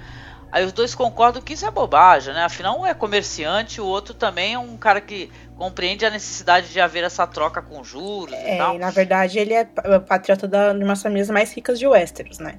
Aí 0.50 0.64
os 0.64 0.72
dois 0.72 0.94
concordam 0.94 1.42
que 1.42 1.52
isso 1.52 1.66
é 1.66 1.70
bobagem, 1.70 2.32
né? 2.32 2.42
Afinal, 2.44 2.80
um 2.80 2.86
é 2.86 2.94
comerciante, 2.94 3.82
o 3.82 3.84
outro 3.86 4.14
também 4.14 4.54
é 4.54 4.58
um 4.58 4.78
cara 4.78 4.98
que 5.02 5.30
compreende 5.58 6.06
a 6.06 6.10
necessidade 6.10 6.70
de 6.72 6.80
haver 6.80 7.04
essa 7.04 7.26
troca 7.26 7.60
com 7.60 7.84
juros 7.84 8.32
e 8.32 8.38
É, 8.52 8.56
tal. 8.56 8.74
e 8.74 8.78
na 8.78 8.90
verdade 8.90 9.38
ele 9.38 9.52
é 9.52 9.66
pa- 9.66 10.00
patriota 10.00 10.48
da, 10.48 10.72
de 10.72 10.78
uma 10.78 10.94
das 10.94 11.02
famílias 11.02 11.28
mais 11.28 11.52
ricas 11.52 11.78
de 11.78 11.86
Westeros, 11.86 12.38
né? 12.38 12.58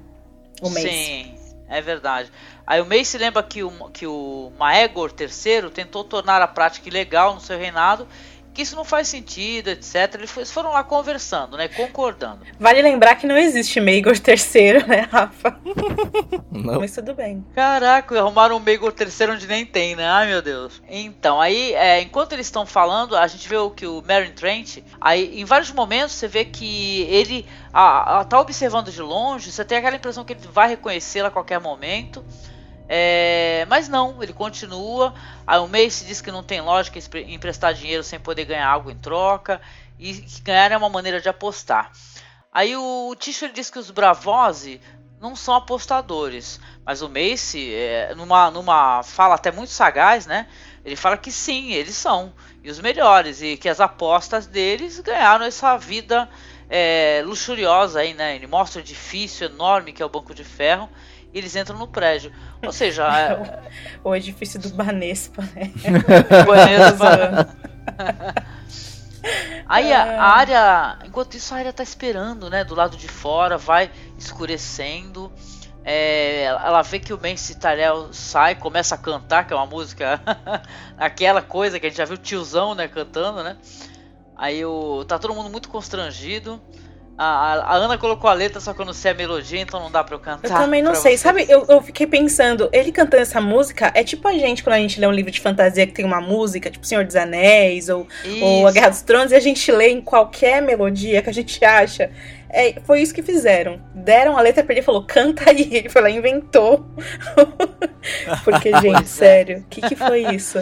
O 0.62 0.68
Mace. 0.70 0.82
Sim, 0.88 1.34
é 1.68 1.80
verdade. 1.80 2.30
Aí 2.70 2.80
o 2.80 2.86
Mace 2.86 3.18
lembra 3.18 3.42
que 3.42 3.64
o, 3.64 3.70
que 3.92 4.06
o 4.06 4.52
Maegor 4.56 5.10
III 5.18 5.70
tentou 5.70 6.04
tornar 6.04 6.40
a 6.40 6.46
prática 6.46 6.88
ilegal 6.88 7.34
no 7.34 7.40
seu 7.40 7.58
reinado, 7.58 8.06
que 8.54 8.62
isso 8.62 8.76
não 8.76 8.84
faz 8.84 9.08
sentido, 9.08 9.70
etc. 9.70 10.14
Eles 10.14 10.30
foi- 10.30 10.44
foram 10.44 10.70
lá 10.70 10.84
conversando, 10.84 11.56
né? 11.56 11.66
Concordando. 11.66 12.46
Vale 12.60 12.80
lembrar 12.80 13.16
que 13.16 13.26
não 13.26 13.36
existe 13.36 13.80
Maegor 13.80 14.14
III, 14.14 14.86
né, 14.86 15.08
Rafa? 15.10 15.58
Não. 16.52 16.78
Mas 16.78 16.94
tudo 16.94 17.12
bem. 17.12 17.44
Caraca, 17.56 18.16
arrumaram 18.20 18.56
um 18.56 18.60
Maegor 18.60 18.94
III 18.96 19.30
onde 19.30 19.48
nem 19.48 19.66
tem, 19.66 19.96
né? 19.96 20.06
Ai 20.06 20.28
meu 20.28 20.40
Deus. 20.40 20.80
Então, 20.88 21.40
aí, 21.40 21.74
é, 21.74 22.00
enquanto 22.00 22.34
eles 22.34 22.46
estão 22.46 22.64
falando, 22.64 23.16
a 23.16 23.26
gente 23.26 23.48
vê 23.48 23.56
o 23.56 23.70
que 23.70 23.84
o 23.86 24.00
Meryn 24.06 24.30
Trent, 24.30 24.78
aí 25.00 25.40
em 25.40 25.44
vários 25.44 25.72
momentos 25.72 26.12
você 26.14 26.28
vê 26.28 26.44
que 26.44 27.02
ele 27.02 27.44
a, 27.72 28.20
a, 28.20 28.24
tá 28.24 28.38
observando 28.40 28.92
de 28.92 29.02
longe, 29.02 29.50
você 29.50 29.64
tem 29.64 29.78
aquela 29.78 29.96
impressão 29.96 30.24
que 30.24 30.34
ele 30.34 30.40
vai 30.52 30.68
reconhecê-la 30.68 31.26
a 31.26 31.32
qualquer 31.32 31.58
momento. 31.58 32.24
É, 32.92 33.64
mas 33.68 33.88
não, 33.88 34.20
ele 34.20 34.32
continua. 34.32 35.14
Aí 35.46 35.60
o 35.60 35.68
Mace 35.68 36.04
diz 36.04 36.20
que 36.20 36.32
não 36.32 36.42
tem 36.42 36.60
lógica 36.60 36.98
emprestar 37.20 37.72
dinheiro 37.72 38.02
sem 38.02 38.18
poder 38.18 38.44
ganhar 38.44 38.66
algo 38.66 38.90
em 38.90 38.98
troca. 38.98 39.60
E 39.96 40.12
que 40.12 40.40
ganhar 40.40 40.72
é 40.72 40.76
uma 40.76 40.88
maneira 40.88 41.20
de 41.20 41.28
apostar. 41.28 41.92
Aí 42.52 42.74
o 42.76 43.14
Ticho 43.16 43.44
ele 43.44 43.52
diz 43.52 43.70
que 43.70 43.78
os 43.78 43.92
Bravose 43.92 44.80
não 45.20 45.36
são 45.36 45.54
apostadores. 45.54 46.58
Mas 46.84 47.00
o 47.00 47.08
Mace, 47.08 47.72
é, 47.72 48.12
numa, 48.16 48.50
numa 48.50 49.04
fala 49.04 49.36
até 49.36 49.52
muito 49.52 49.70
sagaz, 49.70 50.26
né? 50.26 50.48
Ele 50.84 50.96
fala 50.96 51.16
que 51.16 51.30
sim, 51.30 51.70
eles 51.70 51.94
são. 51.94 52.32
E 52.60 52.70
os 52.72 52.80
melhores. 52.80 53.40
E 53.40 53.56
que 53.56 53.68
as 53.68 53.80
apostas 53.80 54.48
deles 54.48 54.98
ganharam 54.98 55.44
essa 55.44 55.76
vida 55.76 56.28
é, 56.68 57.22
luxuriosa 57.24 58.00
aí, 58.00 58.14
né? 58.14 58.34
Ele 58.34 58.48
mostra 58.48 58.80
o 58.80 58.82
edifício 58.82 59.44
enorme 59.44 59.92
que 59.92 60.02
é 60.02 60.06
o 60.06 60.08
Banco 60.08 60.34
de 60.34 60.42
Ferro. 60.42 60.90
E 61.32 61.38
eles 61.38 61.54
entram 61.54 61.78
no 61.78 61.86
prédio. 61.86 62.32
Ou 62.62 62.72
seja, 62.72 63.06
é, 63.06 63.70
O 64.02 64.14
edifício 64.14 64.58
do 64.60 64.70
Banespa, 64.70 65.42
né? 65.54 65.72
Banespa. 66.46 67.56
Aí 69.68 69.92
a, 69.92 70.22
a 70.22 70.36
área, 70.36 70.98
enquanto 71.04 71.36
isso 71.36 71.54
a 71.54 71.58
área 71.58 71.72
tá 71.72 71.82
esperando, 71.82 72.48
né, 72.50 72.64
do 72.64 72.74
lado 72.74 72.96
de 72.96 73.06
fora, 73.06 73.56
vai 73.56 73.90
escurecendo. 74.18 75.30
É, 75.84 76.44
ela 76.44 76.82
vê 76.82 76.98
que 76.98 77.12
o 77.12 77.20
Mace 77.20 77.54
Tyrell 77.58 78.12
sai, 78.12 78.54
começa 78.54 78.94
a 78.94 78.98
cantar, 78.98 79.46
que 79.46 79.52
é 79.52 79.56
uma 79.56 79.66
música, 79.66 80.20
aquela 80.98 81.40
coisa 81.40 81.78
que 81.78 81.86
a 81.86 81.88
gente 81.88 81.98
já 81.98 82.04
viu 82.04 82.16
o 82.16 82.18
tiozão, 82.18 82.74
né, 82.74 82.88
cantando, 82.88 83.42
né. 83.42 83.56
Aí 84.36 84.64
o, 84.64 85.04
tá 85.04 85.18
todo 85.18 85.34
mundo 85.34 85.50
muito 85.50 85.68
constrangido. 85.68 86.60
A, 87.16 87.52
a- 87.54 87.74
Ana 87.76 87.98
colocou 87.98 88.30
a 88.30 88.32
letra, 88.32 88.60
só 88.60 88.72
que 88.72 88.80
eu 88.80 88.86
não 88.86 88.94
sei 88.94 89.10
a 89.10 89.14
melodia, 89.14 89.60
então 89.60 89.78
não 89.78 89.90
dá 89.90 90.02
pra 90.02 90.14
eu 90.14 90.18
cantar. 90.18 90.48
Eu 90.48 90.54
também 90.54 90.80
não 90.80 90.94
sei. 90.94 91.02
vocês. 91.18 91.20
Sabe, 91.20 91.44
eu, 91.48 91.66
eu 91.68 91.82
fiquei 91.82 92.06
pensando, 92.06 92.68
ele 92.72 92.90
cantando 92.90 93.22
essa 93.22 93.40
música 93.40 93.92
é 93.94 94.02
tipo 94.02 94.26
a 94.26 94.32
gente 94.32 94.62
quando 94.64 94.76
a 94.76 94.78
gente 94.78 94.98
lê 94.98 95.06
um 95.06 95.12
livro 95.12 95.30
de 95.30 95.38
fantasia 95.40 95.86
que 95.86 95.92
tem 95.92 96.04
uma 96.04 96.20
música, 96.20 96.70
tipo 96.70 96.86
Senhor 96.86 97.04
dos 97.04 97.16
Anéis 97.16 97.90
ou, 97.90 98.08
ou 98.40 98.66
A. 98.66 98.72
Guerra 98.72 98.88
dos 98.88 99.02
Tronos, 99.02 99.32
e 99.32 99.34
a 99.34 99.40
gente 99.40 99.70
lê 99.70 99.90
em 99.90 100.00
qualquer 100.00 100.62
melodia 100.62 101.20
que 101.20 101.28
a 101.28 101.34
gente 101.34 101.62
acha. 101.62 102.10
É, 102.48 102.80
foi 102.84 103.00
isso 103.02 103.14
que 103.14 103.22
fizeram. 103.22 103.80
Deram 103.94 104.36
a 104.36 104.40
letra 104.40 104.64
pra 104.64 104.72
ele 104.72 104.80
e 104.80 104.84
falou, 104.84 105.04
canta 105.04 105.50
aí. 105.50 105.68
Ele 105.70 105.88
foi 105.88 106.02
lá 106.02 106.10
e 106.10 106.16
inventou. 106.16 106.84
Porque, 108.44 108.70
gente, 108.80 109.02
é. 109.02 109.04
sério, 109.04 109.58
o 109.58 109.64
que, 109.68 109.80
que 109.82 109.94
foi 109.94 110.22
isso? 110.34 110.58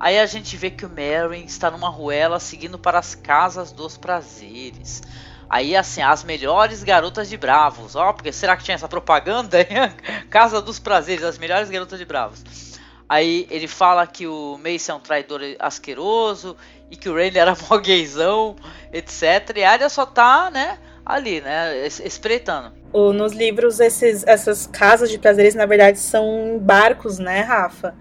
Aí 0.00 0.18
a 0.18 0.26
gente 0.26 0.56
vê 0.56 0.70
que 0.70 0.84
o 0.86 0.88
Meryn 0.88 1.44
está 1.44 1.70
numa 1.70 1.88
ruela 1.88 2.38
seguindo 2.38 2.78
para 2.78 2.98
as 2.98 3.14
casas 3.14 3.72
dos 3.72 3.96
prazeres. 3.96 5.02
Aí, 5.50 5.74
assim, 5.74 6.02
as 6.02 6.22
melhores 6.24 6.82
garotas 6.82 7.28
de 7.28 7.36
Bravos. 7.36 7.96
Ó, 7.96 8.12
porque 8.12 8.32
será 8.32 8.56
que 8.56 8.64
tinha 8.64 8.74
essa 8.74 8.88
propaganda? 8.88 9.58
Casa 10.28 10.60
dos 10.60 10.78
prazeres, 10.78 11.24
as 11.24 11.38
melhores 11.38 11.70
garotas 11.70 11.98
de 11.98 12.04
Bravos. 12.04 12.44
Aí 13.08 13.46
ele 13.48 13.66
fala 13.66 14.06
que 14.06 14.26
o 14.26 14.58
Mace 14.58 14.90
é 14.90 14.94
um 14.94 15.00
traidor 15.00 15.40
asqueroso 15.58 16.54
e 16.90 16.96
que 16.96 17.08
o 17.08 17.14
Rainer 17.14 17.38
era 17.38 17.56
mó 17.68 17.78
gaysão, 17.78 18.54
etc. 18.92 19.56
E 19.56 19.64
a 19.64 19.70
área 19.70 19.88
só 19.88 20.04
tá, 20.04 20.50
né, 20.50 20.78
ali, 21.08 21.40
né, 21.40 21.86
es- 21.86 22.00
espreitando. 22.00 22.72
O- 22.92 23.12
nos 23.12 23.32
livros, 23.32 23.80
esses, 23.80 24.24
essas 24.26 24.66
casas 24.66 25.10
de 25.10 25.18
prazeres, 25.18 25.54
na 25.54 25.64
verdade, 25.66 25.98
são 25.98 26.58
barcos, 26.60 27.18
né, 27.18 27.40
Rafa? 27.40 27.94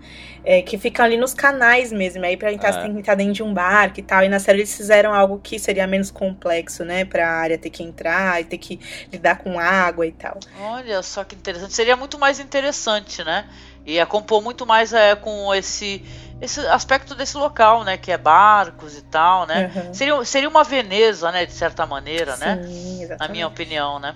É, 0.50 0.62
que 0.62 0.78
ficam 0.78 1.04
ali 1.04 1.18
nos 1.18 1.34
canais 1.34 1.92
mesmo. 1.92 2.24
Aí 2.24 2.38
pra 2.38 2.54
entrar, 2.54 2.70
É. 2.70 2.72
você 2.74 2.80
tem 2.82 2.94
que 2.94 3.00
entrar 3.00 3.16
dentro 3.16 3.34
de 3.34 3.44
um 3.44 3.54
barco 3.54 4.00
e 4.00 4.04
tal. 4.04 4.24
E 4.24 4.30
na 4.30 4.40
série 4.40 4.60
eles 4.60 4.74
fizeram 4.78 5.14
algo 5.14 5.40
que 5.44 5.60
seria 5.60 5.86
menos 5.86 6.10
complexo, 6.10 6.86
né? 6.86 7.04
Pra 7.04 7.30
área 7.30 7.58
ter 7.58 7.70
que 7.70 7.84
entrar 7.84 8.40
e 8.40 8.46
ter 8.46 8.58
que 8.58 8.80
lidar 9.12 9.40
com 9.40 9.60
água 9.60 10.08
e 10.08 10.12
tal. 10.14 10.40
Olha 10.62 11.02
só 11.04 11.26
que 11.26 11.36
interessante. 11.36 11.74
Seria 11.74 11.98
muito 11.98 12.18
mais 12.18 12.40
interessante, 12.40 13.26
né? 13.26 13.46
Ia 13.86 14.06
compor 14.06 14.42
muito 14.42 14.66
mais 14.66 14.94
é, 14.94 15.16
com 15.18 15.54
esse, 15.54 16.02
esse 16.40 16.60
aspecto 16.68 17.16
desse 17.16 17.38
local, 17.38 17.84
né? 17.84 17.98
Que 17.98 18.12
é 18.12 18.18
barcos 18.18 18.98
e 18.98 19.02
tal, 19.02 19.46
né? 19.46 19.72
Uhum. 19.76 19.94
Seria, 19.94 20.26
seria 20.26 20.50
uma 20.50 20.64
Veneza, 20.64 21.32
né? 21.32 21.46
De 21.46 21.54
certa 21.54 21.86
maneira, 21.86 22.38
né? 22.38 22.62
Sim, 22.64 22.98
Na 22.98 23.04
exatamente. 23.04 23.32
minha 23.32 23.48
opinião, 23.48 24.00
né? 24.00 24.16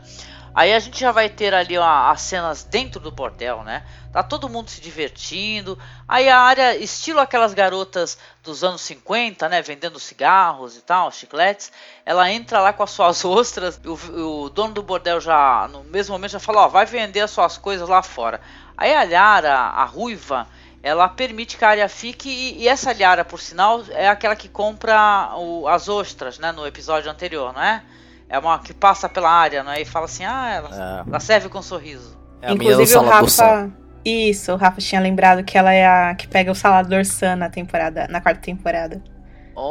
Aí 0.54 0.74
a 0.74 0.80
gente 0.80 1.00
já 1.00 1.14
vai 1.14 1.30
ter 1.30 1.54
ali 1.54 1.78
ó, 1.78 2.10
as 2.12 2.22
cenas 2.22 2.64
dentro 2.64 3.00
do 3.00 3.10
bordel, 3.10 3.64
né? 3.64 3.84
Tá 4.12 4.22
todo 4.22 4.50
mundo 4.50 4.70
se 4.70 4.82
divertindo. 4.82 5.80
Aí 6.06 6.28
a 6.28 6.40
área, 6.40 6.76
estilo 6.76 7.22
aquelas 7.22 7.54
garotas 7.54 8.18
dos 8.44 8.62
anos 8.62 8.82
50, 8.82 9.48
né? 9.48 9.62
Vendendo 9.62 9.98
cigarros 9.98 10.76
e 10.76 10.82
tal, 10.82 11.10
chicletes. 11.10 11.72
Ela 12.06 12.30
entra 12.30 12.60
lá 12.60 12.74
com 12.74 12.84
as 12.84 12.92
suas 12.92 13.24
ostras. 13.26 13.80
O, 13.86 14.44
o 14.44 14.50
dono 14.50 14.74
do 14.74 14.84
bordel 14.84 15.22
já, 15.22 15.70
no 15.72 15.86
mesmo 15.86 16.14
momento, 16.14 16.32
já 16.32 16.40
fala: 16.40 16.66
Ó, 16.66 16.68
vai 16.68 16.86
vender 16.86 17.22
as 17.22 17.32
suas 17.32 17.58
coisas 17.58 17.88
lá 17.88 18.04
fora. 18.04 18.42
Aí 18.78 18.94
a 18.94 19.06
Lara, 19.06 19.56
a 19.56 19.86
ruiva, 19.86 20.48
ela 20.84 21.08
permite 21.10 21.58
que 21.58 21.66
a 21.66 21.70
área 21.70 21.90
fique. 21.90 22.30
E, 22.30 22.64
e 22.64 22.68
essa 22.68 22.96
Lara, 23.00 23.24
por 23.24 23.40
sinal, 23.40 23.84
é 23.90 24.08
aquela 24.10 24.36
que 24.36 24.48
compra 24.50 25.32
o- 25.38 25.68
as 25.68 25.88
ostras, 25.88 26.40
né? 26.40 26.52
No 26.52 26.66
episódio 26.66 27.10
anterior, 27.12 27.54
não 27.54 27.62
é? 27.62 27.84
É 28.30 28.40
uma 28.40 28.58
que 28.60 28.74
passa 28.74 29.10
pela 29.10 29.30
área, 29.30 29.64
não 29.64 29.72
é? 29.72 29.82
E 29.82 29.86
fala 29.86 30.06
assim: 30.06 30.24
Ah, 30.26 30.50
ela, 30.50 31.04
É, 31.06 31.10
ela 31.10 31.20
serve 31.20 31.50
com 31.50 31.60
um 31.60 31.62
sorriso. 31.62 32.18
é 32.42 32.48
a 32.52 32.56
minha 32.56 32.76
do 32.76 32.82
Inclusive, 32.82 32.98
o. 33.00 33.10
Rafa. 33.10 33.72
Isso, 34.04 34.52
o 34.54 34.56
Rafa 34.56 34.82
tinha 34.82 35.00
lembrado 35.00 35.44
que 35.44 35.56
ela 35.58 35.72
é 35.72 35.86
a 35.86 36.16
que 36.16 36.28
pega 36.28 36.52
o 36.52 36.56
Salador 36.56 37.06
Sun 37.06 37.36
na 37.36 37.50
temporada, 37.50 38.08
na 38.10 38.20
quarta 38.20 38.42
temporada. 38.42 39.04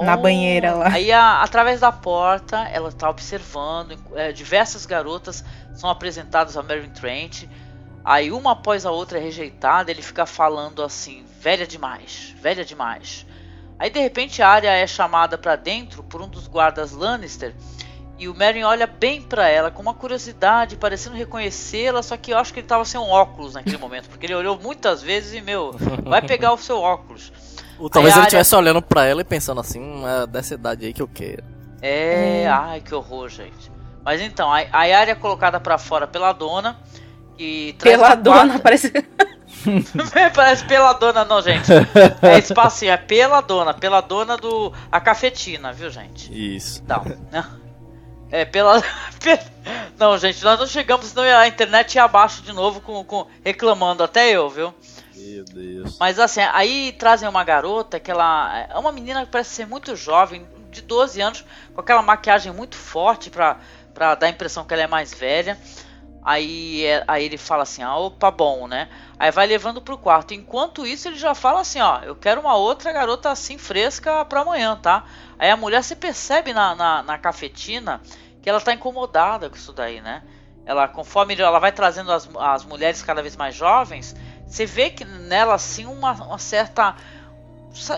Na 0.04 0.16
banheira 0.16 0.72
lá. 0.74 0.88
Aí, 0.92 1.10
a- 1.10 1.42
através 1.42 1.80
da 1.80 1.90
porta, 1.90 2.58
ela 2.72 2.92
tá 2.92 3.10
observando. 3.10 3.98
é, 4.14 4.30
diversas 4.30 4.86
garotas 4.86 5.44
são 5.74 5.90
apresentadas 5.90 6.56
a 6.56 6.62
Mary 6.62 6.86
Trent. 6.90 7.44
Aí, 8.04 8.30
uma 8.32 8.52
após 8.52 8.86
a 8.86 8.90
outra 8.90 9.18
é 9.18 9.22
rejeitada. 9.22 9.90
Ele 9.90 10.02
fica 10.02 10.24
falando 10.26 10.82
assim: 10.82 11.24
velha 11.40 11.66
demais, 11.66 12.34
velha 12.40 12.64
demais. 12.64 13.26
Aí, 13.78 13.90
de 13.90 13.98
repente, 14.00 14.42
a 14.42 14.48
área 14.48 14.70
é 14.70 14.86
chamada 14.86 15.38
pra 15.38 15.56
dentro 15.56 16.02
por 16.02 16.20
um 16.20 16.28
dos 16.28 16.46
guardas 16.46 16.92
Lannister. 16.92 17.54
E 18.18 18.28
o 18.28 18.34
Meryn 18.34 18.64
olha 18.64 18.86
bem 18.86 19.22
pra 19.22 19.48
ela 19.48 19.70
com 19.70 19.80
uma 19.80 19.94
curiosidade, 19.94 20.76
parecendo 20.76 21.16
reconhecê-la. 21.16 22.02
Só 22.02 22.16
que 22.18 22.32
eu 22.32 22.38
acho 22.38 22.52
que 22.52 22.60
ele 22.60 22.66
tava 22.66 22.84
sem 22.84 23.00
um 23.00 23.08
óculos 23.08 23.54
naquele 23.54 23.76
momento, 23.78 24.08
porque 24.10 24.26
ele 24.26 24.34
olhou 24.34 24.58
muitas 24.58 25.00
vezes 25.02 25.32
e, 25.32 25.40
meu, 25.40 25.74
vai 26.04 26.20
pegar 26.26 26.52
o 26.52 26.58
seu 26.58 26.78
óculos. 26.78 27.32
Ou 27.78 27.88
talvez 27.88 28.12
ele 28.14 28.20
área- 28.20 28.26
estivesse 28.28 28.54
olhando 28.54 28.82
pra 28.82 29.06
ela 29.06 29.22
e 29.22 29.24
pensando 29.24 29.58
assim, 29.62 29.80
hum, 29.80 30.06
é 30.06 30.26
dessa 30.26 30.52
idade 30.52 30.84
aí 30.84 30.92
que 30.92 31.00
eu 31.00 31.08
quero. 31.08 31.42
É, 31.80 32.46
ai, 32.46 32.82
que 32.82 32.94
horror, 32.94 33.30
gente. 33.30 33.72
Mas 34.04 34.20
então, 34.20 34.52
a, 34.52 34.58
a 34.70 34.80
área 34.80 35.12
é 35.12 35.14
colocada 35.14 35.58
pra 35.58 35.78
fora 35.78 36.06
pela 36.06 36.30
dona. 36.34 36.78
Que 37.40 37.74
traz 37.78 37.96
Pela 37.96 38.14
um 38.14 38.22
dona, 38.22 38.46
quarto- 38.48 38.60
parece. 38.62 38.92
Parece 40.34 40.64
pela 40.66 40.92
dona, 40.92 41.24
não, 41.24 41.40
gente. 41.40 41.70
É 42.22 42.38
espacinho, 42.38 42.92
é 42.92 42.96
pela 42.98 43.40
dona. 43.40 43.72
Pela 43.72 44.02
dona 44.02 44.36
do. 44.36 44.70
A 44.92 45.00
cafetina, 45.00 45.72
viu, 45.72 45.88
gente? 45.90 46.30
Isso. 46.56 46.82
Não. 46.86 47.02
não. 47.32 47.44
É 48.30 48.44
pela. 48.44 48.82
pe- 49.22 49.40
Não, 49.98 50.18
gente, 50.18 50.42
nós 50.44 50.58
não 50.60 50.66
chegamos, 50.66 51.06
senão 51.06 51.22
a 51.38 51.48
internet 51.48 51.94
ia 51.94 52.04
abaixo 52.04 52.42
de 52.42 52.52
novo 52.52 52.82
com, 52.82 53.02
com 53.04 53.26
reclamando, 53.42 54.02
até 54.02 54.30
eu, 54.30 54.50
viu? 54.50 54.74
Meu 55.16 55.44
Deus. 55.46 55.96
Mas 55.98 56.18
assim, 56.18 56.40
aí 56.40 56.92
trazem 56.98 57.26
uma 57.28 57.42
garota 57.44 57.98
que 57.98 58.10
ela 58.10 58.66
é 58.70 58.78
uma 58.78 58.92
menina 58.92 59.24
que 59.24 59.30
parece 59.32 59.50
ser 59.50 59.66
muito 59.66 59.96
jovem, 59.96 60.46
de 60.70 60.82
12 60.82 61.20
anos, 61.22 61.44
com 61.74 61.80
aquela 61.80 62.02
maquiagem 62.02 62.52
muito 62.52 62.76
forte 62.76 63.28
pra, 63.30 63.56
pra 63.94 64.14
dar 64.14 64.26
a 64.26 64.30
impressão 64.30 64.62
que 64.64 64.74
ela 64.74 64.82
é 64.84 64.86
mais 64.86 65.12
velha. 65.14 65.58
Aí, 66.22 66.84
é- 66.84 67.02
aí 67.08 67.24
ele 67.24 67.38
fala 67.38 67.62
assim, 67.62 67.82
ah, 67.82 67.96
opa, 67.96 68.30
bom, 68.30 68.66
né? 68.68 68.88
Aí 69.18 69.30
vai 69.30 69.46
levando 69.46 69.80
pro 69.80 69.96
quarto. 69.96 70.34
Enquanto 70.34 70.86
isso, 70.86 71.08
ele 71.08 71.16
já 71.18 71.34
fala 71.34 71.60
assim, 71.60 71.80
ó, 71.80 72.00
eu 72.02 72.14
quero 72.14 72.40
uma 72.40 72.54
outra 72.56 72.92
garota 72.92 73.30
assim 73.30 73.56
fresca 73.56 74.24
pra 74.26 74.40
amanhã, 74.42 74.76
tá? 74.76 75.04
Aí 75.38 75.50
a 75.50 75.56
mulher 75.56 75.82
se 75.82 75.96
percebe 75.96 76.52
na, 76.52 76.74
na, 76.74 77.02
na 77.02 77.16
cafetina 77.18 78.02
que 78.42 78.48
ela 78.50 78.60
tá 78.60 78.72
incomodada 78.74 79.48
com 79.48 79.56
isso 79.56 79.72
daí, 79.72 80.00
né? 80.02 80.22
Ela, 80.66 80.86
conforme 80.86 81.34
ela 81.34 81.58
vai 81.58 81.72
trazendo 81.72 82.12
as, 82.12 82.28
as 82.38 82.64
mulheres 82.64 83.02
cada 83.02 83.22
vez 83.22 83.34
mais 83.34 83.54
jovens, 83.54 84.14
você 84.46 84.66
vê 84.66 84.90
que 84.90 85.04
nela 85.04 85.54
assim 85.54 85.86
uma, 85.86 86.12
uma 86.12 86.38
certa 86.38 86.94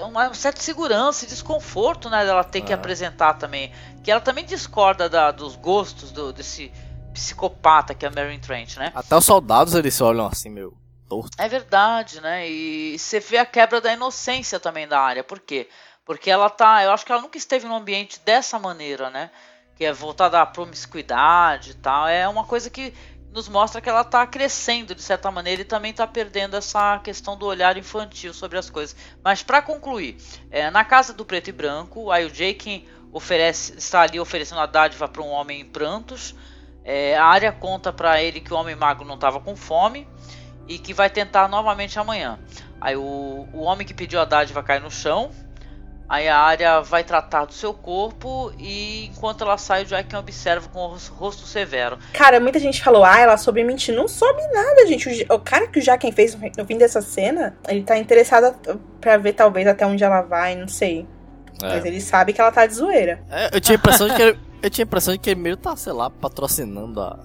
uma 0.07 0.35
certa 0.35 0.61
segurança 0.61 1.24
e 1.24 1.28
desconforto, 1.28 2.11
né, 2.11 2.24
dela 2.27 2.44
ter 2.44 2.61
que 2.61 2.73
Ah. 2.73 2.77
apresentar 2.77 3.35
também, 3.35 3.73
que 4.05 4.11
ela 4.11 4.20
também 4.20 4.44
discorda 4.44 5.09
da- 5.09 5.31
dos 5.31 5.57
gostos 5.57 6.12
do- 6.12 6.31
desse 6.32 6.70
psicopata 7.12 7.94
que 7.94 8.05
é 8.05 8.09
a 8.09 8.12
Mary 8.12 8.39
Trent, 8.39 8.76
né? 8.76 8.93
Até 8.94 9.16
os 9.16 9.24
soldados 9.24 9.74
eles 9.74 9.94
se 9.94 10.02
olham 10.02 10.26
assim, 10.26 10.51
meu. 10.51 10.74
Torto. 11.09 11.30
É 11.39 11.48
verdade, 11.48 12.20
né? 12.20 12.48
E 12.48 12.98
você 12.98 13.20
vê 13.20 13.39
a 13.39 13.47
quebra 13.47 13.80
da 13.80 13.93
inocência 13.93 14.59
também 14.59 14.89
da 14.89 14.98
área. 14.98 15.22
Por 15.22 15.40
quê? 15.40 15.68
Porque 16.05 16.30
ela 16.30 16.48
tá. 16.48 16.82
Eu 16.82 16.90
acho 16.90 17.05
que 17.05 17.12
ela 17.12 17.20
nunca 17.20 17.36
esteve 17.36 17.66
num 17.66 17.76
ambiente 17.76 18.18
dessa 18.24 18.59
maneira, 18.59 19.10
né? 19.10 19.30
Que 19.76 19.84
é 19.84 19.93
voltada 19.93 20.40
à 20.40 20.47
promiscuidade 20.47 21.72
e 21.72 21.74
tal. 21.74 22.09
É 22.09 22.26
uma 22.26 22.44
coisa 22.44 22.70
que 22.70 22.94
nos 23.32 23.48
mostra 23.48 23.80
que 23.80 23.89
ela 23.89 24.05
tá 24.05 24.26
crescendo 24.26 24.94
de 24.94 25.02
certa 25.02 25.30
maneira 25.30 25.62
e 25.62 25.64
também 25.64 25.93
tá 25.93 26.06
perdendo 26.06 26.55
essa 26.55 26.98
questão 26.98 27.36
do 27.36 27.47
olhar 27.47 27.76
infantil 27.76 28.34
sobre 28.34 28.59
as 28.59 28.68
coisas. 28.68 28.94
Mas 29.24 29.43
para 29.43 29.62
concluir, 29.62 30.16
é, 30.51 30.70
na 30.70 30.84
casa 30.84 31.12
do 31.12 31.24
preto 31.24 31.48
e 31.48 31.52
branco, 31.52 32.10
aí 32.10 32.26
o 32.26 32.30
Jake 32.30 32.86
oferece, 33.10 33.76
está 33.78 34.02
ali 34.02 34.20
oferecendo 34.20 34.60
a 34.60 34.66
dádiva 34.66 35.09
para 35.09 35.22
um 35.22 35.30
homem 35.30 35.60
em 35.60 35.64
prantos. 35.64 36.34
É, 36.84 37.16
a 37.16 37.24
área 37.24 37.52
conta 37.52 37.92
para 37.92 38.20
ele 38.22 38.40
que 38.40 38.52
o 38.52 38.56
homem 38.56 38.74
mago 38.74 39.04
não 39.04 39.14
estava 39.14 39.38
com 39.40 39.54
fome 39.54 40.06
e 40.68 40.78
que 40.78 40.92
vai 40.92 41.09
tentar 41.10 41.48
novamente 41.48 41.98
amanhã. 41.98 42.38
Aí 42.80 42.96
o, 42.96 43.46
o 43.52 43.60
homem 43.62 43.86
que 43.86 43.94
pediu 43.94 44.20
a 44.20 44.24
dádiva 44.24 44.62
cai 44.62 44.80
no 44.80 44.90
chão. 44.90 45.30
Aí 46.09 46.28
a 46.28 46.36
área 46.36 46.80
vai 46.82 47.02
tratar 47.04 47.46
do 47.46 47.54
seu 47.54 47.72
corpo 47.72 48.52
e 48.59 49.06
enquanto 49.06 49.44
ela 49.44 49.56
sai, 49.56 49.82
o 49.82 49.86
Jack 49.86 50.14
observa 50.14 50.68
com 50.68 50.80
o 50.80 50.88
ros- 50.88 51.06
rosto 51.09 51.46
severo. 51.46 51.98
Cara, 52.12 52.38
muita 52.38 52.59
gente 52.59 52.82
falou, 52.82 53.02
ah, 53.02 53.18
ela 53.18 53.36
soube 53.38 53.64
mentir. 53.64 53.94
Não 53.94 54.06
soube 54.06 54.42
nada, 54.52 54.86
gente. 54.86 55.26
O, 55.30 55.36
o 55.36 55.38
cara 55.38 55.68
que 55.68 55.78
o 55.78 55.82
Jaquen 55.82 56.12
fez 56.12 56.36
no 56.59 56.66
fim 56.66 56.76
dessa 56.76 57.00
cena, 57.00 57.56
ele 57.66 57.82
tá 57.82 57.96
interessado 57.96 58.54
pra 59.00 59.16
ver 59.16 59.32
talvez 59.32 59.66
até 59.66 59.86
onde 59.86 60.04
ela 60.04 60.20
vai, 60.20 60.54
não 60.54 60.68
sei. 60.68 61.06
Mas 61.62 61.82
É. 61.84 61.88
ele 61.88 62.00
sabe 62.00 62.32
que 62.34 62.40
ela 62.42 62.52
tá 62.52 62.66
de 62.66 62.74
zoeira. 62.74 63.22
É, 63.30 63.56
eu 63.56 63.60
tinha 63.60 63.76
a 63.76 63.78
impressão 63.78 64.06
de 64.09 64.14
que 64.14 64.22
ele, 64.22 64.38
eu 64.62 64.70
tinha 64.70 64.84
a 64.84 64.86
impressão 64.86 65.12
de 65.14 65.18
que 65.20 65.30
ele 65.30 65.40
meio 65.40 65.56
tá, 65.56 65.74
sei 65.76 65.93
lá, 65.93 66.09
patrocinando 66.09 67.01
a, 67.01 67.18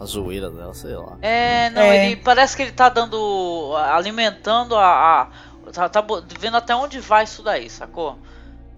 a 0.00 0.04
zoeira 0.04 0.50
dela, 0.50 0.74
sei 0.74 0.96
lá. 0.96 1.16
É, 1.22 1.70
não, 1.70 1.82
É. 1.82 2.06
ele 2.06 2.16
parece 2.16 2.56
que 2.56 2.62
ele 2.62 2.72
tá 2.72 2.88
dando. 2.88 3.72
alimentando 3.76 4.74
a. 4.76 5.22
a- 5.22 5.28
tá, 5.72 5.88
tá 5.88 6.04
vendo 6.38 6.56
até 6.56 6.74
onde 6.74 6.98
vai 7.00 7.24
isso 7.24 7.42
daí, 7.42 7.70
sacou? 7.70 8.18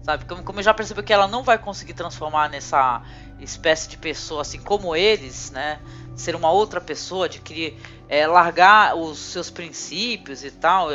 Sabe? 0.03 0.25
Como, 0.25 0.43
como 0.43 0.61
já 0.61 0.73
percebeu 0.73 1.03
que 1.03 1.11
ela 1.11 1.27
não 1.27 1.41
vai 1.43 1.57
conseguir 1.57 1.93
transformar 1.95 2.47
nessa 2.47 3.01
espécie 3.39 3.89
de 3.89 3.97
pessoa 3.97 4.41
assim 4.41 4.59
como 4.61 4.95
eles, 4.95 5.49
né? 5.51 5.79
Ser 6.15 6.35
uma 6.35 6.51
outra 6.51 6.79
pessoa, 6.79 7.25
adquirir. 7.25 7.75
É, 8.07 8.27
largar 8.27 8.95
os 8.95 9.17
seus 9.17 9.49
princípios 9.49 10.43
e 10.43 10.51
tal, 10.51 10.89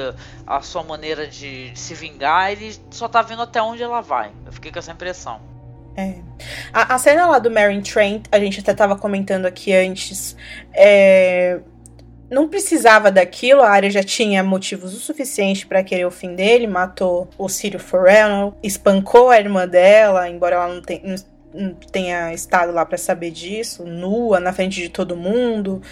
a 0.46 0.60
sua 0.62 0.84
maneira 0.84 1.26
de, 1.26 1.70
de 1.70 1.78
se 1.78 1.92
vingar, 1.92 2.52
ele 2.52 2.72
só 2.92 3.08
tá 3.08 3.20
vendo 3.20 3.42
até 3.42 3.60
onde 3.60 3.82
ela 3.82 4.00
vai. 4.00 4.30
Eu 4.46 4.52
fiquei 4.52 4.70
com 4.70 4.78
essa 4.78 4.92
impressão. 4.92 5.40
É. 6.00 6.14
A, 6.72 6.94
a 6.94 6.98
cena 6.98 7.26
lá 7.26 7.38
do 7.38 7.50
Mary 7.50 7.80
Trent, 7.82 8.24
a 8.32 8.38
gente 8.38 8.60
até 8.60 8.72
tava 8.74 8.96
comentando 8.96 9.46
aqui 9.46 9.72
antes. 9.74 10.36
é, 10.72 11.60
Não 12.30 12.48
precisava 12.48 13.10
daquilo, 13.10 13.60
a 13.60 13.68
área 13.70 13.90
já 13.90 14.02
tinha 14.02 14.42
motivos 14.42 14.94
o 14.94 15.00
suficiente 15.00 15.66
pra 15.66 15.82
querer 15.82 16.06
o 16.06 16.10
fim 16.10 16.34
dele, 16.34 16.66
matou 16.66 17.28
o 17.36 17.48
Círio 17.48 17.80
Forel, 17.80 18.54
espancou 18.62 19.30
a 19.30 19.38
irmã 19.38 19.66
dela, 19.66 20.28
embora 20.28 20.56
ela 20.56 20.68
não, 20.68 20.76
não- 20.76 21.14
não 21.14 21.16
tenha 21.92 22.32
estado 22.32 22.72
lá 22.72 22.84
pra 22.86 22.96
saber 22.98 23.30
disso, 23.30 23.84
nua, 23.84 24.38
na 24.40 24.52
frente 24.52 24.80
de 24.80 24.88
todo 24.88 25.16
mundo. 25.16 25.82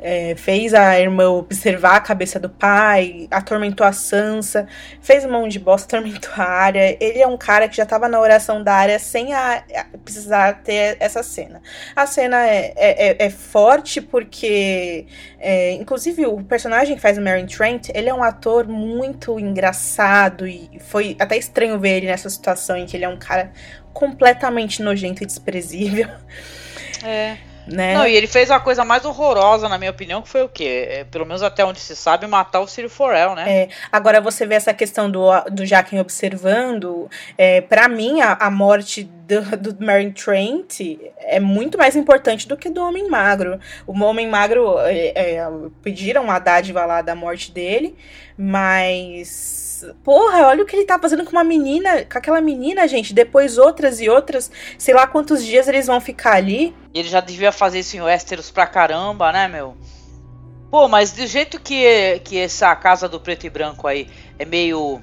é, 0.00 0.36
fez 0.36 0.74
a 0.74 0.98
irmã 1.00 1.28
observar 1.30 1.96
a 1.96 2.00
cabeça 2.00 2.38
do 2.38 2.48
pai, 2.48 3.26
atormentou 3.32 3.84
a 3.84 3.92
Sansa, 3.92 4.68
fez 5.00 5.24
mão 5.26 5.48
de 5.48 5.58
bosta, 5.58 5.86
atormentou 5.98 6.30
a 6.36 6.44
área. 6.44 6.96
Ele 7.00 7.18
é 7.20 7.26
um 7.26 7.36
cara 7.36 7.68
que 7.68 7.76
já 7.76 7.84
tava 7.84 8.08
na 8.08 8.20
oração 8.20 8.62
da 8.62 8.72
área 8.74 8.96
sem 9.00 9.34
a, 9.34 9.56
a- 9.56 9.86
precisar 10.04 10.62
ter 10.62 10.96
essa 11.00 11.20
cena. 11.24 11.60
A 11.96 12.06
cena 12.06 12.46
é, 12.46 12.72
é, 12.76 13.08
é- 13.10 13.26
é 13.26 13.30
forte 13.30 14.00
porque, 14.00 15.06
é, 15.40 15.72
inclusive, 15.72 16.26
o 16.26 16.44
personagem 16.44 16.94
que 16.94 17.02
faz 17.02 17.18
o 17.18 17.20
Mary 17.20 17.44
Trent, 17.46 17.88
ele 17.92 18.08
é 18.08 18.14
um 18.14 18.22
ator 18.22 18.68
muito 18.68 19.38
engraçado 19.40 20.46
e 20.46 20.78
foi 20.80 21.16
até 21.18 21.36
estranho 21.36 21.76
ver 21.78 21.96
ele 21.98 22.06
nessa 22.06 22.30
situação 22.30 22.76
em 22.76 22.86
que 22.86 22.96
ele 22.96 23.04
é 23.04 23.08
um 23.08 23.18
cara 23.18 23.50
completamente 23.98 24.80
nojento 24.80 25.24
e 25.24 25.26
desprezível, 25.26 26.08
É. 27.02 27.36
né? 27.66 27.94
Não, 27.94 28.06
e 28.06 28.14
ele 28.14 28.28
fez 28.28 28.48
a 28.48 28.60
coisa 28.60 28.84
mais 28.84 29.04
horrorosa, 29.04 29.68
na 29.68 29.76
minha 29.76 29.90
opinião, 29.90 30.22
que 30.22 30.28
foi 30.28 30.42
o 30.42 30.48
quê? 30.48 30.86
É, 30.88 31.04
pelo 31.04 31.26
menos 31.26 31.42
até 31.42 31.64
onde 31.64 31.80
se 31.80 31.96
sabe, 31.96 32.26
matar 32.28 32.60
o 32.60 32.68
Ciro 32.68 32.88
Forel, 32.88 33.34
né? 33.34 33.44
É, 33.50 33.68
agora 33.90 34.20
você 34.20 34.46
vê 34.46 34.54
essa 34.54 34.72
questão 34.72 35.10
do, 35.10 35.28
do 35.50 35.66
Jaquen 35.66 35.98
observando. 35.98 37.10
É, 37.36 37.60
para 37.60 37.88
mim, 37.88 38.20
a, 38.20 38.34
a 38.34 38.50
morte 38.50 39.02
do, 39.02 39.56
do 39.56 39.84
Mary 39.84 40.12
Trent 40.12 40.80
é 41.18 41.40
muito 41.40 41.76
mais 41.76 41.96
importante 41.96 42.46
do 42.46 42.56
que 42.56 42.70
do 42.70 42.82
Homem 42.82 43.08
Magro. 43.08 43.58
O 43.84 44.00
Homem 44.00 44.28
Magro 44.28 44.78
é, 44.78 45.12
é, 45.14 45.48
pediram 45.82 46.30
a 46.30 46.38
dádiva 46.38 46.86
lá 46.86 47.02
da 47.02 47.16
morte 47.16 47.50
dele, 47.50 47.96
mas. 48.36 49.67
Porra, 50.04 50.46
olha 50.46 50.62
o 50.62 50.66
que 50.66 50.76
ele 50.76 50.84
tá 50.84 50.98
fazendo 50.98 51.24
com 51.24 51.32
uma 51.32 51.44
menina, 51.44 52.04
com 52.04 52.18
aquela 52.18 52.40
menina, 52.40 52.86
gente. 52.88 53.12
Depois 53.12 53.58
outras 53.58 54.00
e 54.00 54.08
outras, 54.08 54.50
sei 54.78 54.94
lá 54.94 55.06
quantos 55.06 55.44
dias 55.44 55.68
eles 55.68 55.86
vão 55.86 56.00
ficar 56.00 56.34
ali. 56.34 56.74
Ele 56.94 57.08
já 57.08 57.20
devia 57.20 57.52
fazer 57.52 57.80
isso 57.80 57.96
em 57.96 58.00
Westeros 58.00 58.50
pra 58.50 58.66
caramba, 58.66 59.32
né, 59.32 59.48
meu? 59.48 59.76
Pô, 60.70 60.86
mas 60.88 61.12
do 61.12 61.26
jeito 61.26 61.58
que, 61.60 62.20
que 62.24 62.38
essa 62.38 62.74
casa 62.76 63.08
do 63.08 63.18
preto 63.18 63.46
e 63.46 63.50
branco 63.50 63.86
aí 63.86 64.08
é 64.38 64.44
meio 64.44 65.00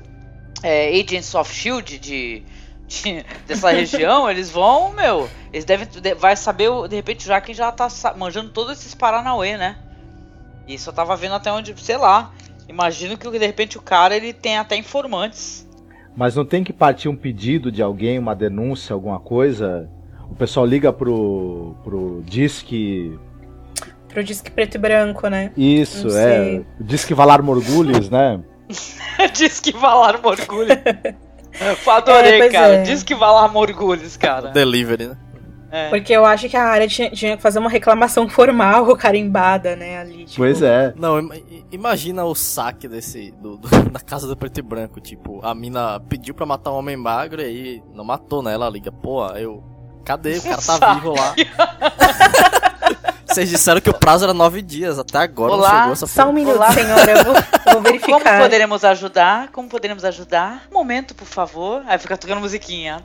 é, 0.62 0.90
Agents 0.90 1.34
of 1.34 1.52
Shield 1.54 1.98
de, 1.98 2.44
de- 2.88 3.26
dessa 3.48 3.72
região, 3.72 4.30
eles 4.30 4.50
vão, 4.52 4.94
meu, 4.94 5.28
eles 5.52 5.66
devem 5.66 5.88
de- 5.88 6.14
vai 6.14 6.36
saber, 6.36 6.70
de 6.88 6.96
repente 6.96 7.26
já 7.26 7.42
quem 7.42 7.56
já 7.56 7.72
tá 7.72 7.88
manjando 8.16 8.52
todos 8.52 8.78
esses 8.78 8.94
Paranauê, 8.94 9.58
né? 9.58 9.78
E 10.68 10.78
só 10.78 10.92
tava 10.92 11.16
vendo 11.16 11.36
até 11.36 11.52
onde, 11.52 11.76
sei 11.82 11.98
lá. 11.98 12.32
Imagino 12.68 13.18
que 13.18 13.30
de 13.30 13.46
repente 13.46 13.78
o 13.78 13.82
cara 13.82 14.16
ele 14.16 14.34
tem 14.34 14.58
até 14.58 14.76
informantes. 14.76 15.68
Mas 16.16 16.36
não 16.36 16.46
tem 16.46 16.64
que 16.64 16.72
partir 16.74 17.10
um 17.10 17.16
pedido 17.16 17.72
de 17.72 17.82
alguém, 17.82 18.18
uma 18.18 18.34
denúncia, 18.36 18.94
alguma 18.94 19.20
coisa? 19.20 19.90
O 20.30 20.36
pessoal 20.36 20.66
liga 20.66 20.92
pro, 20.94 21.76
pro 21.84 22.24
Disque. 22.26 23.18
Pro 24.08 24.24
disque 24.24 24.50
preto 24.50 24.76
e 24.76 24.78
branco, 24.78 25.28
né? 25.28 25.52
Isso, 25.58 26.08
Não 26.08 26.18
é. 26.18 26.22
sei. 26.24 26.66
Disque 26.80 27.14
Valar 27.14 27.42
Morgulhos, 27.44 28.10
né? 28.10 28.40
Diz 29.34 29.60
que 29.60 29.74
Valar 29.74 30.22
Morgulhos. 30.22 30.70
Adorei, 31.88 32.42
É, 32.42 32.50
cara. 32.50 32.74
é. 32.76 32.82
Diz 32.84 33.04
que 33.04 33.14
Valar 33.14 33.52
Morgulhos, 33.52 34.16
cara. 34.18 34.52
Delivery, 34.52 35.08
né? 35.08 35.18
É. 35.76 35.90
Porque 35.90 36.14
eu 36.14 36.24
acho 36.26 36.48
que 36.48 36.56
a 36.56 36.64
área 36.64 36.88
tinha, 36.88 37.10
tinha 37.10 37.36
que 37.36 37.44
fazer 37.44 37.60
uma 37.60 37.70
reclamação 37.70 38.28
formal, 38.30 38.96
carimbada, 38.96 39.76
né, 39.76 39.98
ali. 40.00 40.24
Tipo, 40.26 40.38
Pois 40.38 40.62
é. 40.62 40.94
Não, 40.96 41.20
imagina 41.72 42.24
o 42.24 42.34
saque 42.34 42.88
desse. 42.88 43.32
Do, 43.32 43.58
do- 43.58 43.68
da 43.92 44.00
casa 44.00 44.26
do 44.28 44.38
preto 44.38 44.60
e 44.60 44.62
branco. 44.64 45.02
Tipo, 45.02 45.46
a 45.46 45.54
mina 45.54 46.00
pediu 46.00 46.34
pra 46.34 46.46
matar 46.46 46.72
um 46.72 46.76
homem 46.78 46.96
magro 46.96 47.42
e 47.42 47.46
aí 47.46 47.84
não 47.94 48.06
matou, 48.06 48.42
né? 48.42 48.54
Ela 48.54 48.70
liga, 48.70 48.92
pô, 48.92 49.26
eu. 49.32 49.64
Cadê? 50.06 50.38
O 50.38 50.44
cara 50.44 50.62
tá 50.62 50.94
vivo 50.94 51.14
lá. 51.16 51.34
Vocês 53.36 53.50
disseram 53.50 53.82
que 53.82 53.90
o 53.90 53.94
prazo 53.94 54.24
era 54.24 54.34
nove 54.34 54.62
dias, 54.62 54.98
até 54.98 55.18
agora 55.18 55.52
Olá, 55.52 55.70
não 55.70 55.78
chegou 55.80 55.92
essa 55.94 56.08
Só 56.08 56.30
um 56.30 56.32
minuto, 56.32 56.56
Olá. 56.56 56.72
senhora, 56.72 57.12
eu 57.12 57.24
vou, 57.26 57.34
vou 57.74 57.82
verificar. 57.82 58.22
Como 58.24 58.38
poderemos 58.44 58.86
ajudar? 58.86 59.52
Como 59.52 59.68
poderemos 59.68 60.06
ajudar? 60.06 60.64
Um 60.72 60.74
momento, 60.74 61.14
por 61.14 61.28
favor. 61.28 61.84
Aí 61.86 61.98
fica 62.00 62.16
tocando 62.16 62.40
musiquinha. 62.40 63.04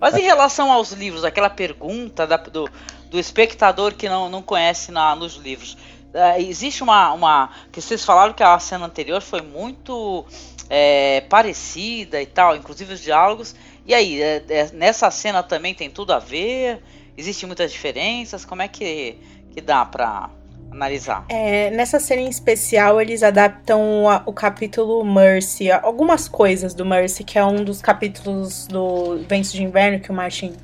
Mas 0.00 0.14
em 0.16 0.22
relação 0.22 0.72
aos 0.72 0.92
livros, 0.92 1.22
aquela 1.22 1.50
pergunta 1.50 2.26
da- 2.26 2.38
do, 2.38 2.66
do 3.10 3.18
espectador 3.18 3.92
que 3.94 4.08
não, 4.08 4.30
não 4.30 4.40
conhece 4.40 4.90
na, 4.90 5.14
nos 5.14 5.36
livros. 5.36 5.76
Ah, 6.14 6.40
existe 6.40 6.82
uma, 6.82 7.12
uma. 7.12 7.50
que 7.70 7.78
vocês 7.82 8.02
falaram 8.02 8.32
que 8.32 8.42
a 8.42 8.58
cena 8.58 8.86
anterior 8.86 9.20
foi 9.20 9.42
muito 9.42 10.24
é, 10.68 11.20
parecida 11.22 12.20
e 12.20 12.26
tal, 12.26 12.56
inclusive 12.56 12.92
os 12.94 13.00
diálogos. 13.00 13.54
E 13.86 13.94
aí, 13.94 14.20
é- 14.20 14.42
é- 14.48 14.70
nessa 14.72 15.10
cena 15.10 15.42
também 15.42 15.74
tem 15.74 15.88
tudo 15.90 16.12
a 16.12 16.18
ver? 16.18 16.82
Existem 17.16 17.46
muitas 17.46 17.72
diferenças? 17.72 18.44
Como 18.44 18.62
é 18.62 18.68
que, 18.68 19.18
que 19.52 19.60
dá 19.60 19.84
pra 19.84 20.28
analisar? 20.70 21.24
É, 21.28 21.70
nessa 21.70 21.98
cena 22.00 22.22
em 22.22 22.28
especial, 22.28 23.00
eles 23.00 23.22
adaptam 23.22 24.08
a- 24.08 24.22
o 24.26 24.32
capítulo 24.32 25.04
Mercy, 25.04 25.70
algumas 25.70 26.28
coisas 26.28 26.74
do 26.74 26.84
Mercy, 26.84 27.22
que 27.24 27.38
é 27.38 27.44
um 27.44 27.62
dos 27.64 27.80
capítulos 27.80 28.66
do 28.66 29.18
Ventos 29.28 29.52
de 29.52 29.62
Inverno 29.62 30.00
que 30.00 30.10
o 30.10 30.14
Martin 30.14 30.54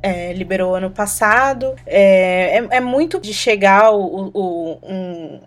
é, 0.00 0.32
liberou 0.32 0.76
ano 0.76 0.90
passado. 0.90 1.74
É, 1.84 2.58
é, 2.58 2.76
é 2.76 2.80
muito 2.80 3.18
de 3.20 3.34
chegar 3.34 3.90
o, 3.92 4.30
o- 4.32 4.78
um 4.82 5.40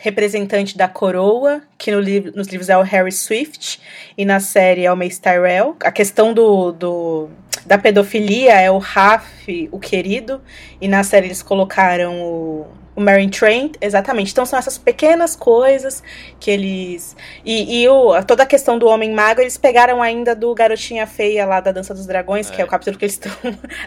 representante 0.00 0.76
da 0.76 0.88
coroa, 0.88 1.60
que 1.76 1.90
no 1.90 2.00
livro, 2.00 2.32
nos 2.34 2.46
livros 2.48 2.68
é 2.68 2.76
o 2.78 2.82
Harry 2.82 3.12
Swift, 3.12 3.80
e 4.16 4.24
na 4.24 4.40
série 4.40 4.84
é 4.84 4.92
o 4.92 4.96
Mace 4.96 5.20
Tyrell. 5.20 5.76
A 5.82 5.90
questão 5.92 6.32
do, 6.32 6.72
do- 6.72 7.28
da 7.66 7.76
pedofilia 7.76 8.54
é 8.60 8.70
o 8.70 8.78
Raf, 8.78 9.68
o 9.70 9.78
querido, 9.78 10.40
e 10.80 10.88
na 10.88 11.02
série 11.02 11.26
eles 11.26 11.42
colocaram 11.42 12.20
o, 12.22 12.66
o 12.98 13.00
Marion 13.00 13.28
Trent, 13.28 13.76
exatamente. 13.80 14.32
Então 14.32 14.44
são 14.44 14.58
essas 14.58 14.76
pequenas 14.76 15.36
coisas 15.36 16.02
que 16.40 16.50
eles. 16.50 17.16
E, 17.44 17.82
e 17.82 17.88
o, 17.88 18.20
toda 18.24 18.42
a 18.42 18.46
questão 18.46 18.76
do 18.76 18.88
homem 18.88 19.12
mago, 19.14 19.40
eles 19.40 19.56
pegaram 19.56 20.02
ainda 20.02 20.34
do 20.34 20.52
Garotinha 20.52 21.06
Feia 21.06 21.46
lá 21.46 21.60
da 21.60 21.70
Dança 21.70 21.94
dos 21.94 22.06
Dragões, 22.06 22.50
que 22.50 22.60
é 22.60 22.64
o 22.64 22.66
capítulo 22.66 22.98
que 22.98 23.04
eles 23.04 23.14
estão 23.22 23.32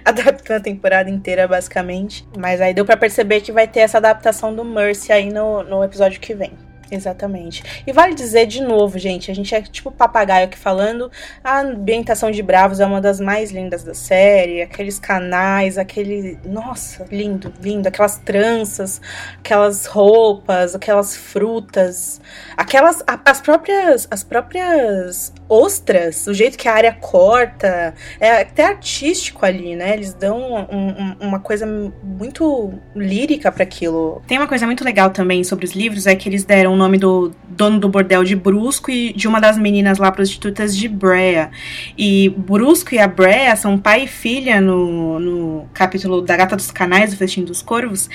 adaptando 0.06 0.60
a 0.60 0.64
temporada 0.64 1.10
inteira, 1.10 1.46
basicamente. 1.46 2.26
Mas 2.38 2.62
aí 2.62 2.74
deu 2.74 2.86
pra 2.86 2.96
perceber 2.96 3.42
que 3.42 3.52
vai 3.52 3.68
ter 3.68 3.82
essa 3.82 3.98
adaptação 3.98 4.56
do 4.56 4.64
Mercy 4.64 5.12
aí 5.12 5.30
no, 5.30 5.62
no 5.62 5.84
episódio 5.84 6.22
que 6.22 6.34
vem. 6.34 6.71
Exatamente. 6.92 7.64
E 7.88 7.94
vale 7.94 8.14
dizer 8.14 8.46
de 8.46 8.62
novo, 8.62 9.00
gente, 9.00 9.32
a 9.32 9.34
gente 9.34 9.56
é 9.56 9.62
tipo 9.62 9.90
papagaio 9.90 10.46
aqui 10.46 10.58
falando, 10.58 11.10
a 11.42 11.62
ambientação 11.62 12.30
de 12.30 12.44
Bravos 12.44 12.82
é 12.82 12.86
uma 12.86 13.00
das 13.00 13.22
mais 13.22 13.50
lindas 13.50 13.82
da 13.82 13.94
série, 13.94 14.62
aqueles 14.62 15.00
canais, 15.00 15.78
aquele, 15.78 16.38
nossa, 16.44 17.06
lindo, 17.10 17.54
lindo, 17.62 17.88
aquelas 17.88 18.18
tranças, 18.18 19.00
aquelas 19.40 19.86
roupas, 19.86 20.76
aquelas 20.76 21.16
frutas, 21.16 22.20
aquelas 22.58 23.02
as 23.26 23.40
próprias 23.40 24.08
as 24.12 24.24
próprias 24.24 25.32
ostras, 25.54 26.28
o 26.28 26.34
jeito 26.34 26.58
que 26.58 26.66
a 26.70 26.74
área 26.74 26.94
corta, 26.94 27.94
é 28.22 28.42
até 28.42 28.68
artístico 28.68 29.46
ali, 29.46 29.76
né? 29.76 29.94
Eles 29.94 30.14
dão 30.14 30.40
um- 30.40 30.78
um- 30.88 31.16
uma 31.28 31.40
coisa 31.42 31.66
muito 32.02 32.74
lírica 32.96 33.52
para 33.52 33.64
aquilo. 33.64 34.22
Tem 34.26 34.38
uma 34.38 34.48
coisa 34.48 34.66
muito 34.66 34.82
legal 34.86 35.10
também 35.10 35.44
sobre 35.44 35.66
os 35.66 35.74
livros 35.74 36.08
é 36.08 36.16
que 36.16 36.30
eles 36.30 36.46
deram 36.46 36.74
o 36.74 36.78
nome 36.78 36.98
do 36.98 37.34
dono 37.50 37.80
do 37.80 37.90
bordel 37.90 38.24
de 38.24 38.34
Brusco 38.34 38.90
e 38.90 39.12
de 39.12 39.28
uma 39.28 39.42
das 39.42 39.58
meninas 39.58 39.98
lá 39.98 40.10
prostitutas 40.10 40.76
de 40.76 40.88
Brea. 40.88 41.52
E 41.98 42.30
Brusco 42.30 42.96
e 42.96 43.00
a 43.00 43.08
Brea 43.08 43.54
são 43.58 43.78
pai 43.78 44.06
e 44.06 44.08
filha 44.08 44.62
no, 44.62 45.20
no 45.20 45.70
capítulo 45.74 46.22
da 46.22 46.38
Gata 46.38 46.56
dos 46.56 46.72
Canais, 46.72 47.12
do 47.12 47.18
Festim 47.18 47.44
dos 47.44 47.62
Corvos, 47.62 48.10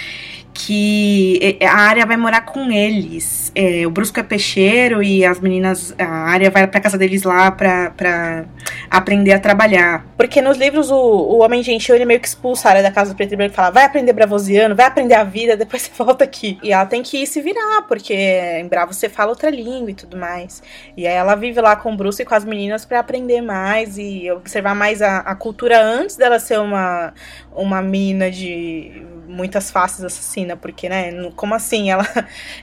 que 0.57 1.59
a 1.63 1.77
área 1.77 2.07
vai 2.07 2.17
morar 2.17 2.41
com 2.41 2.71
eles. 2.73 3.53
É, 3.55 3.87
o 3.87 3.91
Brusco 3.91 4.19
é 4.19 4.23
peixeiro 4.23 5.03
e 5.03 5.25
as 5.25 5.39
meninas, 5.39 5.95
a 5.99 6.07
área 6.07 6.51
vai 6.51 6.67
pra 6.67 6.81
casa 6.81 6.97
deles 6.97 7.23
lá 7.25 7.51
pra, 7.51 7.91
pra 7.91 8.47
aprender 8.91 9.33
a 9.33 9.39
trabalhar. 9.39 10.07
Porque 10.17 10.41
nos 10.41 10.57
livros 10.57 10.91
o, 10.91 10.97
o 10.97 11.43
Homem 11.43 11.63
Gentil 11.63 11.95
ele 11.95 12.07
meio 12.07 12.19
que 12.19 12.27
expulsa 12.27 12.69
a 12.69 12.71
área 12.71 12.83
da 12.83 12.91
casa 12.91 13.13
do 13.13 13.17
Preto 13.17 13.35
e 13.35 13.37
Branco 13.37 13.53
e 13.53 13.57
fala: 13.57 13.71
vai 13.71 13.85
aprender 13.85 14.13
bravosiano, 14.15 14.75
vai 14.75 14.87
aprender 14.87 15.15
a 15.15 15.25
vida, 15.25 15.57
depois 15.59 15.83
você 15.83 16.03
volta 16.03 16.25
aqui. 16.25 16.59
E 16.63 16.73
ela 16.73 16.87
tem 16.87 17.03
que 17.03 17.27
se 17.27 17.41
virar, 17.43 17.83
porque 17.83 18.15
em 18.15 18.67
Bravo 18.67 18.95
você 18.95 19.09
fala 19.09 19.31
outra 19.31 19.51
língua 19.51 19.91
e 19.91 19.95
tudo 19.95 20.17
mais. 20.17 20.63
E 20.97 21.07
aí 21.07 21.15
ela 21.15 21.35
vive 21.35 21.61
lá 21.61 21.77
com 21.77 21.93
o 21.93 21.97
Brusco 21.97 22.23
e 22.23 22.25
com 22.25 22.35
as 22.35 22.45
meninas 22.45 22.85
pra 22.87 23.01
aprender 23.01 23.43
mais 23.43 23.99
e 23.99 24.31
observar 24.31 24.75
mais 24.75 25.03
a, 25.03 25.19
a 25.19 25.35
cultura 25.35 25.79
antes 25.83 26.17
dela 26.17 26.39
ser 26.39 26.59
uma, 26.59 27.13
uma 27.57 27.83
mina 27.83 28.31
de 28.31 29.05
muitas 29.27 29.71
faces 29.71 30.05
assassina, 30.05 30.57
porque, 30.57 30.89
né, 30.89 31.11
como 31.35 31.55
assim? 31.55 31.91
Ela, 31.91 32.07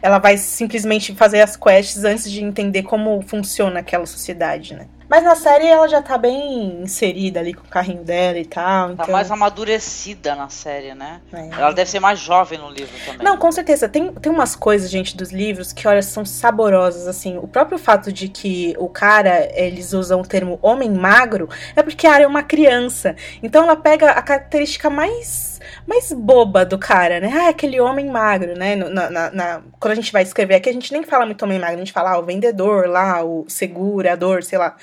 ela 0.02 0.20
vai 0.20 0.38
simplesmente 0.38 1.14
fazer 1.14 1.42
as 1.42 1.56
quests 1.56 2.04
antes 2.04 2.32
de 2.32 2.44
entender 2.44 2.84
como 2.84 3.22
funciona 3.22 3.80
aquela 3.80 4.06
sociedade, 4.06 4.74
né? 4.74 4.88
Mas 5.14 5.24
na 5.24 5.36
série 5.36 5.68
ela 5.68 5.88
já 5.88 6.02
tá 6.02 6.18
bem 6.18 6.82
inserida 6.82 7.40
ali 7.40 7.54
com 7.54 7.64
o 7.64 7.70
carrinho 7.70 8.04
dela 8.04 8.40
e 8.40 8.46
tal. 8.46 8.88
Tá 8.88 9.04
então, 9.04 9.12
mais 9.12 9.30
amadurecida 9.30 10.34
na 10.34 10.50
série, 10.50 10.96
né? 10.96 11.22
é. 11.32 11.50
Ela 11.52 11.72
deve 11.72 11.88
ser 11.88 12.00
mais 12.00 12.18
jovem 12.18 12.58
no 12.58 12.68
livro 12.68 12.92
também. 13.06 13.24
Não, 13.24 13.38
com 13.38 13.52
certeza. 13.52 13.88
Tem, 13.88 14.12
tem 14.12 14.32
umas 14.32 14.56
coisas, 14.56 14.90
gente, 14.90 15.16
dos 15.16 15.32
livros 15.32 15.72
que, 15.72 15.88
olha, 15.88 16.02
são 16.02 16.26
saborosas, 16.26 17.08
assim. 17.08 17.38
O 17.38 17.48
próprio 17.48 17.78
fato 17.78 18.12
de 18.12 18.28
que 18.28 18.74
o 18.80 18.90
cara, 18.90 19.52
eles 19.54 19.94
usam 19.94 20.20
o 20.20 20.26
termo 20.26 20.58
homem 20.64 20.90
magro, 20.90 21.48
é 21.76 21.84
porque 21.84 22.08
a 22.08 22.14
área 22.14 22.24
é 22.24 22.28
uma 22.28 22.42
criança. 22.42 23.16
Então 23.44 23.66
ela 23.66 23.76
pega 23.76 24.10
a 24.10 24.22
característica 24.24 24.90
mais 24.90 25.53
mais 25.88 26.12
boba 26.12 26.66
do 26.66 26.78
cara, 26.78 27.20
né? 27.20 27.32
Ah, 27.34 27.50
aquele 27.50 27.80
homem 27.80 28.08
magro, 28.10 28.56
né? 28.58 28.76
Na- 28.76 29.10
na- 29.10 29.32
na- 29.32 29.62
quando 29.80 29.92
a 29.92 29.96
gente 29.96 30.12
vai 30.12 30.24
escrever 30.24 30.56
aqui, 30.56 30.70
a 30.70 30.74
gente 30.74 30.92
nem 30.92 31.04
fala 31.04 31.26
muito 31.26 31.44
homem 31.44 31.60
magro, 31.60 31.76
a 31.76 31.80
gente 31.80 31.92
fala 31.94 32.12
ah, 32.12 32.20
o 32.20 32.24
vendedor 32.24 32.88
lá, 32.88 33.24
o 33.24 33.46
segurador, 33.48 34.44
sei 34.44 34.58
lá. 34.58 34.76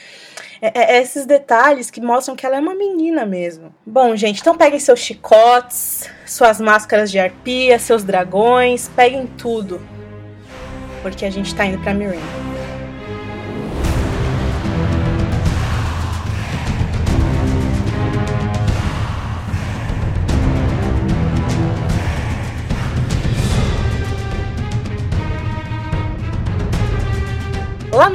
É, 0.63 0.79
é- 0.79 0.97
é 0.97 1.03
esses 1.03 1.25
detalhes 1.27 1.91
que 1.91 2.01
mostram 2.01 2.37
que 2.37 2.45
ela 2.45 2.57
é 2.57 2.61
uma 2.61 2.75
menina 2.75 3.25
mesmo. 3.25 3.75
Bom, 3.87 4.15
gente, 4.15 4.41
então 4.41 4.57
peguem 4.57 4.79
seus 4.79 5.01
chicotes, 5.01 6.09
suas 6.27 6.61
máscaras 6.61 7.11
de 7.11 7.19
arpia, 7.19 7.79
seus 7.79 8.05
dragões, 8.05 8.89
peguem 8.95 9.27
tudo. 9.27 9.81
Porque 11.03 11.25
a 11.25 11.31
gente 11.31 11.55
tá 11.55 11.65
indo 11.65 11.79
pra 11.83 11.95
Mirin. 11.95 12.21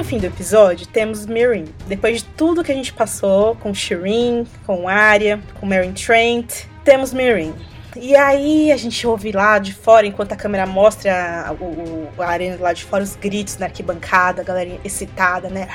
Fim 0.05 0.17
do 0.19 0.25
episódio, 0.25 0.87
temos 0.87 1.25
Mirin. 1.25 1.65
Depois 1.87 2.17
de 2.21 2.25
tudo 2.29 2.63
que 2.63 2.71
a 2.71 2.75
gente 2.75 2.93
passou 2.93 3.55
com 3.55 3.73
Shireen, 3.73 4.45
com 4.65 4.87
Arya, 4.87 5.39
com 5.59 5.65
Meryn 5.65 5.93
Trent, 5.93 6.65
temos 6.83 7.11
Mirin. 7.13 7.53
E 7.95 8.15
aí 8.15 8.71
a 8.71 8.77
gente 8.77 9.05
ouve 9.07 9.31
lá 9.31 9.57
de 9.57 9.73
fora, 9.73 10.05
enquanto 10.05 10.33
a 10.33 10.35
câmera 10.35 10.65
mostra 10.65 11.55
o, 11.59 11.63
o- 11.63 12.09
a 12.21 12.27
arena 12.27 12.57
lá 12.59 12.73
de 12.73 12.83
fora, 12.83 13.03
os 13.03 13.15
gritos 13.15 13.57
na 13.57 13.67
arquibancada, 13.67 14.41
a 14.41 14.45
galera 14.45 14.77
excitada, 14.83 15.49
né? 15.49 15.67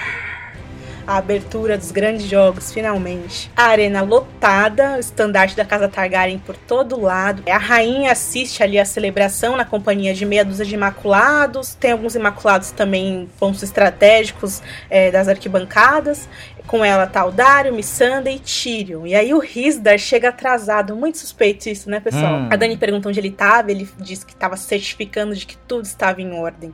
A 1.07 1.17
abertura 1.17 1.77
dos 1.77 1.91
grandes 1.91 2.27
jogos, 2.27 2.73
finalmente. 2.73 3.51
A 3.57 3.65
arena 3.65 4.03
lotada, 4.03 4.97
o 4.97 5.01
estandarte 5.01 5.57
da 5.57 5.65
Casa 5.65 5.89
Targaryen 5.89 6.39
por 6.39 6.57
todo 6.57 7.01
lado. 7.01 7.43
A 7.49 7.59
rainha 7.59 8.13
assiste 8.13 8.63
ali 8.63 8.79
a 8.79 8.85
celebração 8.85 9.57
na 9.57 9.65
companhia 9.65 10.15
de 10.15 10.25
meia 10.25 10.45
dúzia 10.45 10.65
de 10.65 10.75
imaculados. 10.75 11.75
Tem 11.75 11.93
alguns 11.93 12.15
imaculados 12.15 12.71
também 12.71 13.23
em 13.23 13.27
pontos 13.39 13.63
estratégicos 13.63 14.63
é, 14.89 15.11
das 15.11 15.29
arquibancadas. 15.29 16.29
Com 16.67 16.85
ela 16.85 17.07
tá 17.07 17.25
o 17.25 17.33
Dario, 17.33 17.75
Missandei 17.75 18.37
e 18.37 18.39
Tyrion. 18.39 19.05
E 19.05 19.15
aí 19.15 19.35
o 19.35 19.41
Risdar 19.41 19.99
chega 19.99 20.29
atrasado. 20.29 20.95
Muito 20.95 21.19
suspeito 21.19 21.69
isso, 21.69 21.91
né, 21.91 21.99
pessoal? 21.99 22.35
Hum. 22.35 22.49
A 22.49 22.55
Dani 22.55 22.77
pergunta 22.77 23.09
onde 23.09 23.19
ele 23.19 23.33
tava. 23.33 23.73
Ele 23.73 23.89
disse 23.99 24.25
que 24.25 24.33
estava 24.33 24.57
certificando 24.57 25.35
de 25.35 25.47
que 25.47 25.57
tudo 25.57 25.85
estava 25.85 26.23
em 26.23 26.33
ordem. 26.33 26.73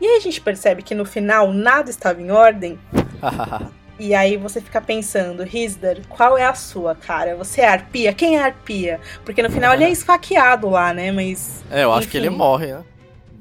E 0.00 0.06
aí 0.06 0.16
a 0.16 0.20
gente 0.20 0.40
percebe 0.40 0.82
que 0.82 0.94
no 0.94 1.04
final 1.04 1.52
nada 1.52 1.90
estava 1.90 2.22
em 2.22 2.30
ordem. 2.30 2.78
E 3.96 4.12
aí 4.12 4.36
você 4.36 4.60
fica 4.60 4.80
pensando, 4.80 5.44
Risdar, 5.44 5.98
qual 6.08 6.36
é 6.36 6.44
a 6.44 6.54
sua, 6.54 6.96
cara? 6.96 7.36
Você 7.36 7.60
é 7.60 7.68
arpia? 7.68 8.12
Quem 8.12 8.36
é 8.36 8.42
arpia? 8.42 9.00
Porque 9.24 9.40
no 9.40 9.48
final 9.48 9.72
ele 9.72 9.84
é 9.84 9.90
esfaqueado 9.90 10.68
lá, 10.68 10.92
né? 10.92 11.12
Mas. 11.12 11.62
É, 11.70 11.84
eu 11.84 11.92
acho 11.92 12.08
que 12.08 12.16
ele 12.16 12.28
morre, 12.28 12.72
né? 12.72 12.82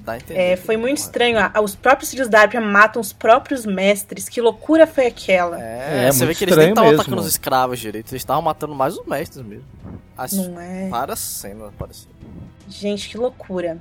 Dá 0.05 0.11
a 0.11 0.17
entender. 0.17 0.39
É, 0.39 0.55
foi 0.55 0.77
muito 0.77 0.99
morre. 0.99 1.05
estranho. 1.05 1.39
Ah, 1.39 1.59
Os 1.59 1.75
próprios 1.75 2.11
filhos 2.11 2.27
da 2.27 2.41
Arpia 2.41 2.61
matam 2.61 3.01
os 3.01 3.11
próprios 3.11 3.65
mestres. 3.65 4.29
Que 4.29 4.41
loucura 4.41 4.85
foi 4.85 5.07
aquela? 5.07 5.59
É, 5.59 6.05
É, 6.07 6.11
você 6.11 6.23
vê 6.25 6.35
que 6.35 6.43
eles 6.43 6.55
nem 6.55 6.69
estavam 6.69 6.91
atacando 6.91 7.21
os 7.21 7.27
escravos 7.27 7.79
direito, 7.79 8.11
eles 8.11 8.21
estavam 8.21 8.43
matando 8.43 8.75
mais 8.75 8.95
os 8.95 9.05
mestres 9.07 9.43
mesmo. 9.43 9.65
As 10.15 10.33
Não 10.33 10.59
é? 10.59 10.87
várias 10.87 11.17
cenas 11.19 11.69
apareceram. 11.69 12.13
Gente, 12.67 13.09
que 13.09 13.17
loucura. 13.17 13.77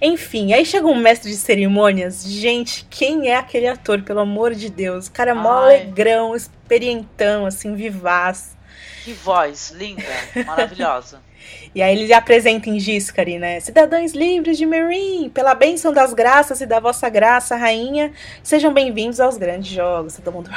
Enfim, 0.00 0.52
aí 0.52 0.64
chega 0.64 0.86
um 0.86 0.94
mestre 0.94 1.30
de 1.30 1.36
cerimônias. 1.36 2.24
Gente, 2.24 2.86
quem 2.90 3.28
é 3.28 3.36
aquele 3.36 3.66
ator, 3.66 4.02
pelo 4.02 4.20
amor 4.20 4.54
de 4.54 4.70
Deus? 4.70 5.06
O 5.06 5.12
cara 5.12 5.30
é 5.30 5.34
mó 5.34 5.58
Ai. 5.58 5.80
alegrão, 5.80 6.34
experientão, 6.34 7.46
assim, 7.46 7.74
vivaz. 7.74 8.56
Que 9.04 9.12
voz 9.12 9.70
linda, 9.70 10.02
maravilhosa. 10.44 11.24
E 11.74 11.82
aí 11.82 11.96
ele 11.96 12.12
apresenta 12.12 12.70
em 12.70 12.80
Giscari, 12.80 13.38
né? 13.38 13.60
Cidadãos 13.60 14.12
livres 14.12 14.56
de 14.56 14.64
Meereen, 14.64 15.28
pela 15.28 15.54
bênção 15.54 15.92
das 15.92 16.12
graças 16.14 16.60
e 16.60 16.66
da 16.66 16.80
vossa 16.80 17.08
graça, 17.08 17.54
rainha, 17.54 18.12
sejam 18.42 18.72
bem-vindos 18.72 19.20
aos 19.20 19.36
grandes 19.36 19.70
jogos. 19.70 20.16
Todo 20.16 20.32
mundo. 20.32 20.50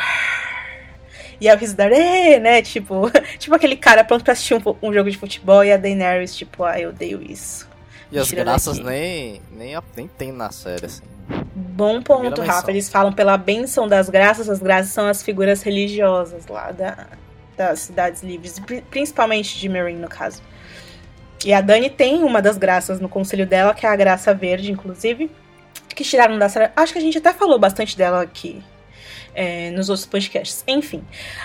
E 1.41 1.47
aí 1.47 1.55
o 1.55 2.39
né? 2.41 2.61
Tipo, 2.61 3.09
tipo 3.39 3.55
aquele 3.55 3.75
cara 3.75 4.03
pronto 4.03 4.23
pra 4.23 4.33
assistir 4.33 4.55
um, 4.55 4.75
um, 4.81 4.93
jogo 4.93 5.09
de 5.09 5.17
futebol 5.17 5.63
e 5.63 5.71
a 5.71 5.77
Daenerys, 5.77 6.35
tipo, 6.35 6.63
ah, 6.63 6.79
eu 6.79 6.89
odeio 6.89 7.21
isso. 7.21 7.68
E 8.11 8.17
as 8.17 8.31
graças 8.31 8.79
nem, 8.79 9.41
nem, 9.51 9.77
nem 9.95 10.07
tem 10.07 10.31
na 10.31 10.51
série, 10.51 10.85
assim. 10.85 11.03
Bom 11.53 12.01
ponto, 12.01 12.41
Rafa. 12.41 12.71
Eles 12.71 12.89
falam 12.89 13.13
pela 13.13 13.37
bênção 13.37 13.87
das 13.87 14.09
graças, 14.09 14.49
as 14.49 14.59
graças 14.59 14.91
são 14.91 15.07
as 15.07 15.21
figuras 15.21 15.61
religiosas 15.61 16.47
lá 16.47 16.71
da, 16.71 17.07
das 17.55 17.79
cidades 17.79 18.23
livres, 18.23 18.59
principalmente 18.89 19.59
de 19.59 19.69
Meereen, 19.69 19.97
no 19.97 20.09
caso. 20.09 20.41
E 21.45 21.53
a 21.53 21.61
Dani 21.61 21.89
tem 21.89 22.23
uma 22.23 22.41
das 22.41 22.57
graças 22.57 22.99
no 22.99 23.07
conselho 23.07 23.45
dela, 23.45 23.73
que 23.73 23.85
é 23.85 23.89
a 23.89 23.95
graça 23.95 24.33
verde, 24.33 24.71
inclusive, 24.71 25.31
que 25.89 26.03
tiraram 26.03 26.37
da 26.37 26.49
série. 26.49 26.71
Acho 26.75 26.93
que 26.93 26.99
a 26.99 27.01
gente 27.01 27.17
até 27.17 27.31
falou 27.31 27.59
bastante 27.59 27.95
dela 27.95 28.21
aqui 28.21 28.63
é, 29.39 29.71
nos 29.71 29.87
outros 29.87 30.05
podcasts. 30.05 30.65
Enfim. 30.67 31.01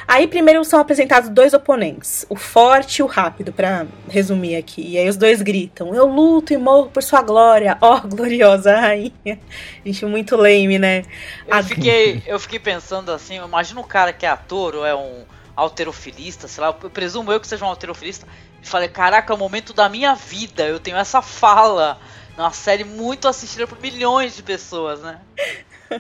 Aí 0.09 0.27
primeiro 0.27 0.65
são 0.65 0.81
apresentados 0.81 1.29
dois 1.29 1.55
oponentes, 1.55 2.27
o 2.29 2.35
forte 2.35 2.99
e 2.99 3.03
o 3.05 3.07
rápido, 3.07 3.53
para 3.53 3.87
resumir 4.09 4.57
aqui. 4.57 4.83
E 4.83 4.99
aí 4.99 5.09
os 5.09 5.17
dois 5.17 5.41
gritam: 5.41 5.95
Eu 5.95 6.09
luto 6.09 6.53
e 6.53 6.59
morro 6.59 6.89
por 6.89 7.05
sua 7.05 7.23
glória, 7.23 7.79
ó 7.81 8.01
gloriosa 8.01 8.77
rainha. 8.77 9.13
Gente, 9.87 10.05
muito 10.07 10.35
lame, 10.35 10.77
né? 10.77 11.05
Eu, 11.47 11.63
fiquei, 11.63 12.21
eu 12.27 12.41
fiquei 12.41 12.59
pensando 12.59 13.13
assim: 13.13 13.37
imagina 13.37 13.81
um 13.81 13.85
cara 13.85 14.13
que 14.13 14.27
é 14.27 14.29
ator 14.29 14.75
ou 14.75 14.85
é 14.85 14.95
um 14.95 15.23
alterofilista, 15.55 16.49
sei 16.49 16.63
lá, 16.63 16.77
eu 16.83 16.91
presumo 16.91 17.33
eu 17.33 17.39
que 17.39 17.47
seja 17.47 17.65
um 17.65 17.69
alterofilista 17.69 18.27
e 18.61 18.67
falei, 18.67 18.89
caraca, 18.89 19.33
é 19.33 19.37
o 19.37 19.39
momento 19.39 19.73
da 19.73 19.89
minha 19.89 20.17
vida. 20.17 20.65
Eu 20.65 20.81
tenho 20.81 20.97
essa 20.97 21.23
fala. 21.23 22.01
Uma 22.37 22.51
série 22.51 22.83
muito 22.83 23.29
assistida 23.29 23.65
por 23.65 23.81
milhões 23.81 24.35
de 24.35 24.43
pessoas, 24.43 25.01
né? 25.01 25.21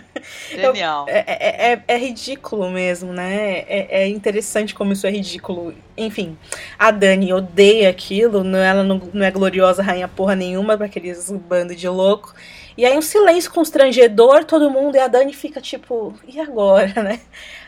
Genial. 0.51 1.07
Eu, 1.09 1.15
é, 1.15 1.25
é, 1.27 1.73
é, 1.73 1.83
é, 1.87 1.97
ridículo 1.97 2.71
mesmo, 2.71 3.13
né? 3.13 3.65
É, 3.69 4.03
é, 4.03 4.09
interessante 4.09 4.75
como 4.75 4.93
isso 4.93 5.07
é 5.07 5.11
ridículo. 5.11 5.75
Enfim, 5.97 6.37
a 6.79 6.91
Dani 6.91 7.33
odeia 7.33 7.91
aquilo, 7.91 8.43
não, 8.43 8.59
ela 8.59 8.83
não, 8.83 9.01
não 9.13 9.25
é 9.25 9.31
gloriosa 9.31 9.83
rainha 9.83 10.09
porra 10.09 10.35
nenhuma 10.35 10.77
para 10.77 10.87
aqueles 10.87 11.31
bando 11.31 11.75
de 11.75 11.89
louco. 11.89 12.35
E 12.77 12.85
aí 12.85 12.99
um 12.99 13.03
silêncio 13.03 13.53
constrangedor, 13.53 14.45
todo 14.45 14.71
mundo, 14.71 14.97
e 14.97 14.99
a 14.99 15.07
Dani 15.07 15.33
fica 15.33 15.61
tipo, 15.61 16.13
e 16.27 16.41
agora, 16.41 17.03
né? 17.03 17.21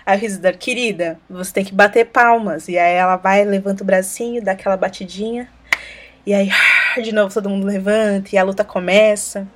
Aí 0.04 0.18
o 0.18 0.20
Rizdar, 0.20 0.58
querida, 0.58 1.18
você 1.28 1.52
tem 1.52 1.64
que 1.64 1.74
bater 1.74 2.06
palmas. 2.06 2.68
E 2.68 2.76
aí 2.78 2.94
ela 2.94 3.16
vai, 3.16 3.44
levanta 3.44 3.82
o 3.82 3.86
bracinho, 3.86 4.42
dá 4.42 4.52
aquela 4.52 4.76
batidinha. 4.76 5.48
E 6.26 6.34
aí, 6.34 6.50
de 7.02 7.12
novo, 7.12 7.32
todo 7.32 7.48
mundo 7.48 7.66
levanta 7.66 8.30
e 8.32 8.38
a 8.38 8.42
luta 8.42 8.64
começa. 8.64 9.46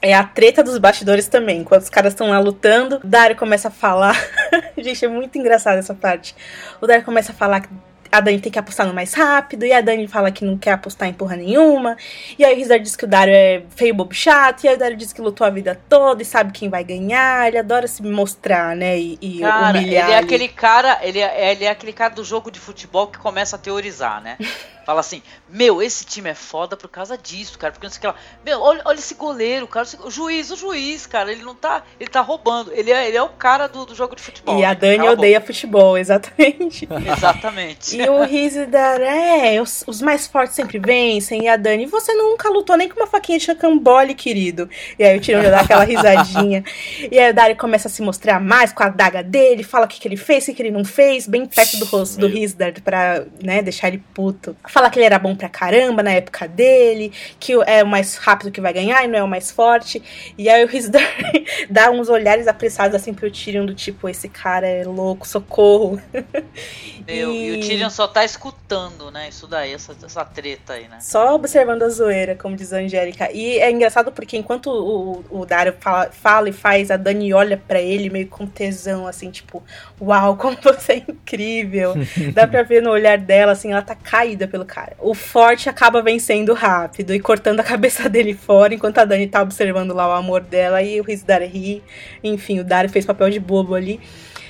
É 0.00 0.14
a 0.14 0.22
treta 0.22 0.62
dos 0.62 0.78
bastidores 0.78 1.26
também. 1.28 1.60
Enquanto 1.60 1.82
os 1.82 1.90
caras 1.90 2.12
estão 2.12 2.30
lá 2.30 2.38
lutando, 2.38 3.00
o 3.02 3.06
Dario 3.06 3.36
começa 3.36 3.68
a 3.68 3.70
falar. 3.70 4.16
Gente, 4.78 5.04
é 5.04 5.08
muito 5.08 5.36
engraçado 5.38 5.78
essa 5.78 5.94
parte. 5.94 6.34
O 6.80 6.86
Dario 6.86 7.04
começa 7.04 7.32
a 7.32 7.34
falar 7.34 7.60
que 7.60 7.68
a 8.10 8.20
Dani 8.20 8.40
tem 8.40 8.50
que 8.50 8.58
apostar 8.58 8.86
no 8.86 8.94
mais 8.94 9.12
rápido, 9.12 9.64
e 9.64 9.72
a 9.72 9.80
Dani 9.80 10.06
fala 10.08 10.30
que 10.30 10.44
não 10.44 10.56
quer 10.56 10.72
apostar 10.72 11.08
em 11.08 11.12
porra 11.12 11.36
nenhuma. 11.36 11.96
E 12.38 12.44
aí 12.44 12.54
o 12.54 12.56
Rizar 12.56 12.78
diz 12.78 12.96
que 12.96 13.04
o 13.04 13.08
Dario 13.08 13.34
é 13.34 13.62
feio, 13.76 13.94
bobo, 13.94 14.14
chato, 14.14 14.64
e 14.64 14.68
aí 14.68 14.74
o 14.74 14.78
Dario 14.78 14.96
diz 14.96 15.12
que 15.12 15.20
lutou 15.20 15.46
a 15.46 15.50
vida 15.50 15.78
toda 15.88 16.22
e 16.22 16.24
sabe 16.24 16.52
quem 16.52 16.68
vai 16.68 16.82
ganhar. 16.82 17.46
Ele 17.46 17.58
adora 17.58 17.86
se 17.86 18.02
mostrar, 18.02 18.74
né? 18.74 18.98
E, 18.98 19.18
e 19.20 19.40
cara, 19.40 19.78
humilhar. 19.78 20.06
Ele 20.06 20.14
é 20.14 20.18
aquele 20.18 20.48
cara, 20.48 20.98
ele 21.02 21.18
é, 21.18 21.52
ele 21.52 21.64
é 21.64 21.70
aquele 21.70 21.92
cara 21.92 22.14
do 22.14 22.24
jogo 22.24 22.50
de 22.50 22.58
futebol 22.58 23.08
que 23.08 23.18
começa 23.18 23.56
a 23.56 23.58
teorizar, 23.58 24.22
né? 24.22 24.36
Fala 24.88 25.00
assim, 25.00 25.20
meu, 25.50 25.82
esse 25.82 26.02
time 26.02 26.30
é 26.30 26.34
foda 26.34 26.74
por 26.74 26.88
causa 26.88 27.18
disso, 27.18 27.58
cara. 27.58 27.74
Porque 27.74 27.86
não 27.86 27.92
sei 27.92 27.98
o 27.98 28.00
que 28.00 28.06
lá. 28.06 28.14
Meu, 28.42 28.62
olha, 28.62 28.80
olha 28.86 28.98
esse 28.98 29.12
goleiro, 29.12 29.66
cara. 29.66 29.86
O 30.02 30.10
juiz, 30.10 30.50
o 30.50 30.56
juiz, 30.56 31.06
cara, 31.06 31.30
ele 31.30 31.42
não 31.42 31.54
tá. 31.54 31.82
Ele 32.00 32.08
tá 32.08 32.22
roubando. 32.22 32.72
Ele 32.72 32.90
é, 32.90 33.06
ele 33.06 33.18
é 33.18 33.22
o 33.22 33.28
cara 33.28 33.66
do, 33.66 33.84
do 33.84 33.94
jogo 33.94 34.16
de 34.16 34.22
futebol. 34.22 34.58
E 34.58 34.64
a 34.64 34.72
Dani 34.72 35.06
odeia 35.06 35.42
futebol, 35.42 35.92
exatamente. 36.00 36.88
exatamente. 37.06 38.00
E 38.00 38.08
o 38.08 38.24
Rizidar, 38.24 38.98
é, 39.02 39.60
os, 39.60 39.84
os, 39.86 40.00
mais 40.00 40.26
fortes 40.26 40.56
sempre 40.56 40.78
vencem. 40.78 41.42
E 41.42 41.48
a 41.48 41.58
Dani, 41.58 41.84
você 41.84 42.14
nunca 42.14 42.48
lutou 42.48 42.74
nem 42.74 42.88
com 42.88 42.98
uma 42.98 43.06
faquinha 43.06 43.38
de 43.38 43.44
chacambole, 43.44 44.14
querido. 44.14 44.70
E 44.98 45.04
aí 45.04 45.18
o 45.18 45.20
Tirão 45.20 45.42
já 45.42 45.50
dá 45.50 45.60
aquela 45.60 45.84
risadinha. 45.84 46.64
e 47.12 47.18
aí 47.18 47.30
o 47.30 47.34
Dari 47.34 47.56
começa 47.56 47.88
a 47.88 47.90
se 47.90 48.00
mostrar 48.00 48.40
mais 48.40 48.72
com 48.72 48.82
a 48.82 48.88
daga 48.88 49.22
dele, 49.22 49.62
fala 49.62 49.84
o 49.84 49.88
que, 49.88 50.00
que 50.00 50.08
ele 50.08 50.16
fez, 50.16 50.44
o 50.44 50.46
que, 50.46 50.54
que 50.54 50.62
ele 50.62 50.70
não 50.70 50.82
fez, 50.82 51.26
bem 51.26 51.44
perto 51.44 51.76
do 51.76 51.84
rosto 51.84 52.18
do 52.18 52.26
Rizidar 52.26 52.72
pra, 52.82 53.26
né, 53.42 53.60
deixar 53.60 53.88
ele 53.88 54.02
puto 54.14 54.56
falar 54.78 54.90
que 54.90 54.98
ele 54.98 55.06
era 55.06 55.18
bom 55.18 55.34
pra 55.34 55.48
caramba 55.48 56.02
na 56.02 56.12
época 56.12 56.46
dele, 56.46 57.12
que 57.40 57.52
é 57.66 57.82
o 57.82 57.86
mais 57.86 58.16
rápido 58.16 58.52
que 58.52 58.60
vai 58.60 58.72
ganhar 58.72 59.04
e 59.04 59.08
não 59.08 59.18
é 59.18 59.22
o 59.22 59.28
mais 59.28 59.50
forte. 59.50 60.00
E 60.36 60.48
aí 60.48 60.64
o 60.64 60.68
Riz 60.68 60.88
dá 61.68 61.90
uns 61.90 62.08
olhares 62.08 62.46
apressados 62.46 62.94
assim 62.94 63.12
pro 63.12 63.30
Tyrion 63.30 63.66
do 63.66 63.74
tipo, 63.74 64.08
esse 64.08 64.28
cara 64.28 64.66
é 64.66 64.84
louco, 64.84 65.26
socorro. 65.26 66.00
Meu, 67.06 67.32
e... 67.32 67.48
e... 67.48 67.58
o 67.58 67.60
Tyrion 67.60 67.90
só 67.90 68.06
tá 68.06 68.24
escutando, 68.24 69.10
né? 69.10 69.28
Isso 69.28 69.46
daí, 69.46 69.72
essa, 69.72 69.96
essa 70.04 70.24
treta 70.24 70.74
aí, 70.74 70.86
né? 70.88 70.98
Só 71.00 71.34
observando 71.34 71.82
a 71.82 71.88
zoeira, 71.88 72.36
como 72.36 72.54
diz 72.54 72.72
a 72.72 72.76
Angélica. 72.76 73.32
E 73.32 73.58
é 73.58 73.70
engraçado 73.70 74.12
porque 74.12 74.36
enquanto 74.36 74.68
o, 74.70 75.24
o 75.30 75.46
Dario 75.46 75.74
fala, 75.80 76.10
fala 76.12 76.48
e 76.50 76.52
faz, 76.52 76.90
a 76.90 76.96
Dani 76.96 77.32
olha 77.32 77.56
para 77.56 77.80
ele 77.80 78.10
meio 78.10 78.28
com 78.28 78.46
tesão, 78.46 79.06
assim, 79.06 79.30
tipo, 79.30 79.62
uau, 80.00 80.36
como 80.36 80.56
você 80.62 80.92
é 80.92 80.96
incrível. 80.98 81.94
Dá 82.32 82.46
pra 82.46 82.62
ver 82.62 82.82
no 82.82 82.90
olhar 82.90 83.18
dela, 83.18 83.52
assim, 83.52 83.72
ela 83.72 83.82
tá 83.82 83.94
caída 83.94 84.46
pelo 84.46 84.66
cara. 84.68 84.92
O 85.00 85.14
forte 85.14 85.68
acaba 85.68 86.00
vencendo 86.00 86.54
rápido 86.54 87.12
e 87.12 87.18
cortando 87.18 87.58
a 87.58 87.64
cabeça 87.64 88.08
dele 88.08 88.34
fora, 88.34 88.72
enquanto 88.72 88.98
a 88.98 89.04
Dani 89.04 89.26
tá 89.26 89.42
observando 89.42 89.92
lá 89.92 90.06
o 90.06 90.12
amor 90.12 90.42
dela 90.42 90.80
e 90.80 91.00
o 91.00 91.02
Rizdar 91.02 91.42
ri. 91.42 91.82
Enfim, 92.22 92.60
o 92.60 92.64
Dario 92.64 92.90
fez 92.90 93.04
papel 93.04 93.30
de 93.30 93.40
bobo 93.40 93.74
ali. 93.74 93.98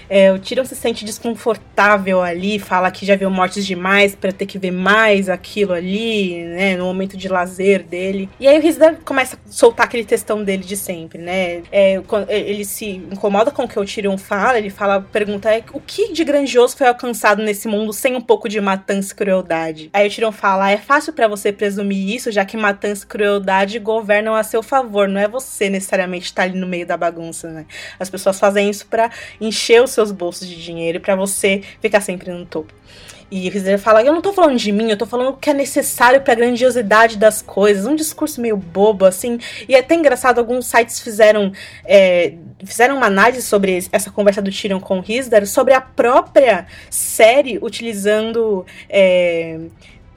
É, 0.09 0.33
o 0.33 0.39
Tyrion 0.39 0.65
se 0.65 0.75
sente 0.75 1.05
desconfortável 1.05 2.23
ali, 2.23 2.59
fala 2.59 2.91
que 2.91 3.05
já 3.05 3.17
viu 3.17 3.31
mortes 3.31 3.67
demais 3.67 4.15
para 4.15 4.33
ter 4.33 4.47
que 4.47 4.59
ver 4.59 4.71
mais 4.71 5.29
aquilo 5.29 5.73
ali, 5.73 6.45
né, 6.45 6.77
no 6.77 6.85
momento 6.85 7.17
de 7.17 7.29
lazer 7.29 7.83
dele. 7.83 8.29
E 8.41 8.49
aí 8.49 8.59
o 8.59 8.63
Rizdar 8.63 8.97
começa 9.05 9.37
a 9.37 9.53
soltar 9.53 9.87
aquele 9.87 10.05
textão 10.05 10.43
dele 10.43 10.65
de 10.65 10.77
sempre, 10.77 11.21
né? 11.21 11.63
É, 11.71 12.01
ele 12.29 12.65
se 12.65 12.87
incomoda 12.87 13.51
com 13.51 13.65
o 13.65 13.69
que 13.69 13.79
o 13.79 13.85
Tyrion 13.85 14.17
fala, 14.17 14.59
ele 14.59 14.71
fala, 14.71 15.01
pergunta 15.01 15.51
é, 15.53 15.63
o 15.73 15.81
que 15.81 16.13
de 16.13 16.25
grandioso 16.25 16.77
foi 16.77 16.87
alcançado 16.87 17.43
nesse 17.43 17.69
mundo 17.69 17.93
sem 17.93 18.17
um 18.17 18.21
pouco 18.21 18.49
de 18.49 18.61
matança 18.61 19.13
e 19.13 19.17
crueldade. 19.17 19.91
Aí 19.93 20.07
o 20.07 20.11
Tyrion 20.11 20.33
fala, 20.33 20.71
é 20.71 20.77
fácil 20.77 21.13
para 21.13 21.29
você 21.29 21.53
presumir 21.53 22.15
isso, 22.15 22.31
já 22.31 22.45
que 22.45 22.57
matança 22.57 23.05
e 23.05 23.07
crueldade 23.07 23.79
governam 23.79 24.35
a 24.35 24.43
seu 24.43 24.63
favor, 24.63 25.09
não 25.09 25.21
é 25.21 25.29
você 25.29 25.69
necessariamente 25.69 26.27
estar 26.27 26.43
tá 26.43 26.49
ali 26.49 26.59
no 26.59 26.67
meio 26.67 26.87
da 26.87 26.97
bagunça, 26.97 27.51
né? 27.51 27.67
As 27.99 28.09
pessoas 28.09 28.39
fazem 28.39 28.71
isso 28.71 28.87
para 28.87 29.11
encher 29.41 29.83
os 29.83 29.98
seus 29.99 30.13
bolsos 30.13 30.47
de 30.47 30.63
dinheiro 30.63 31.01
para 31.01 31.17
você 31.17 31.63
ficar 31.81 32.01
sempre 32.01 32.31
no 32.31 32.47
topo. 32.47 32.73
E 33.31 33.49
Rizer 33.51 33.79
fala: 33.79 34.03
Eu 34.03 34.13
não 34.13 34.23
tô 34.23 34.33
falando 34.33 34.57
de 34.57 34.73
mim, 34.73 34.91
eu 34.91 34.97
tô 34.97 35.05
falando 35.05 35.31
o 35.31 35.37
que 35.37 35.51
é 35.51 35.55
necessário 35.55 36.21
pra 36.23 36.35
grandiosidade 36.35 37.19
das 37.19 37.43
coisas. 37.43 37.85
Um 37.85 37.95
discurso 37.95 38.41
meio 38.41 38.57
bobo, 38.57 39.05
assim. 39.05 39.39
E 39.69 39.75
é 39.75 39.81
até 39.81 39.95
engraçado, 39.95 40.39
alguns 40.39 40.67
sites 40.67 41.01
fizeram, 41.01 41.53
é, 41.85 42.35
fizeram 42.65 42.97
uma 42.97 43.07
análise 43.07 43.43
sobre 43.43 43.85
essa 43.93 44.11
conversa 44.11 44.41
do 44.41 44.51
Tyrion 44.51 44.81
com 44.81 45.01
Rizdar, 45.01 45.47
sobre 45.47 45.75
a 45.75 45.81
própria 45.81 46.67
série 46.89 47.59
utilizando. 47.61 48.65
É, 48.89 49.59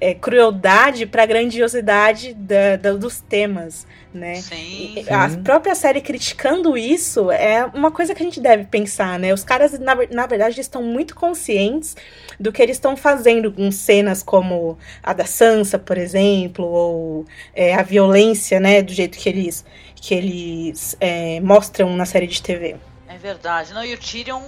é, 0.02 0.16
crueldade 0.16 1.06
para 1.06 1.28
grandiosidade 1.28 2.34
da, 2.34 2.76
da, 2.76 2.94
dos 2.94 3.22
temas, 3.22 3.86
né? 4.14 4.36
Sim, 4.36 4.94
sim. 4.96 5.06
A 5.10 5.30
própria 5.44 5.76
série 5.76 6.02
criticando 6.02 6.78
isso 6.78 7.32
é 7.32 7.66
uma 7.74 7.92
coisa 7.92 8.14
que 8.14 8.22
a 8.22 8.26
gente 8.26 8.40
deve 8.40 8.66
pensar, 8.66 9.18
né? 9.18 9.34
Os 9.34 9.44
caras, 9.44 9.78
na, 9.80 9.96
na 10.10 10.26
verdade, 10.26 10.60
estão 10.60 10.84
muito 10.84 11.16
conscientes 11.16 11.96
do 12.40 12.52
que 12.52 12.62
eles 12.62 12.78
estão 12.78 12.98
fazendo 12.98 13.52
com 13.52 13.72
cenas 13.72 14.22
como 14.22 14.78
a 15.02 15.14
da 15.14 15.26
Sansa, 15.26 15.80
por 15.80 15.98
exemplo, 15.98 16.66
ou 16.66 17.26
é, 17.54 17.74
a 17.74 17.84
violência, 17.84 18.60
né? 18.60 18.82
Do 18.82 18.94
jeito 18.94 19.18
que 19.18 19.30
eles, 19.30 19.66
que 19.96 20.14
eles 20.14 20.96
é, 21.00 21.40
mostram 21.40 21.96
na 21.96 22.06
série 22.06 22.28
de 22.28 22.42
TV. 22.42 22.76
É 23.08 23.18
verdade. 23.18 23.74
Não, 23.74 23.84
e 23.84 23.94
o 23.94 23.98
Tyrion, 23.98 24.42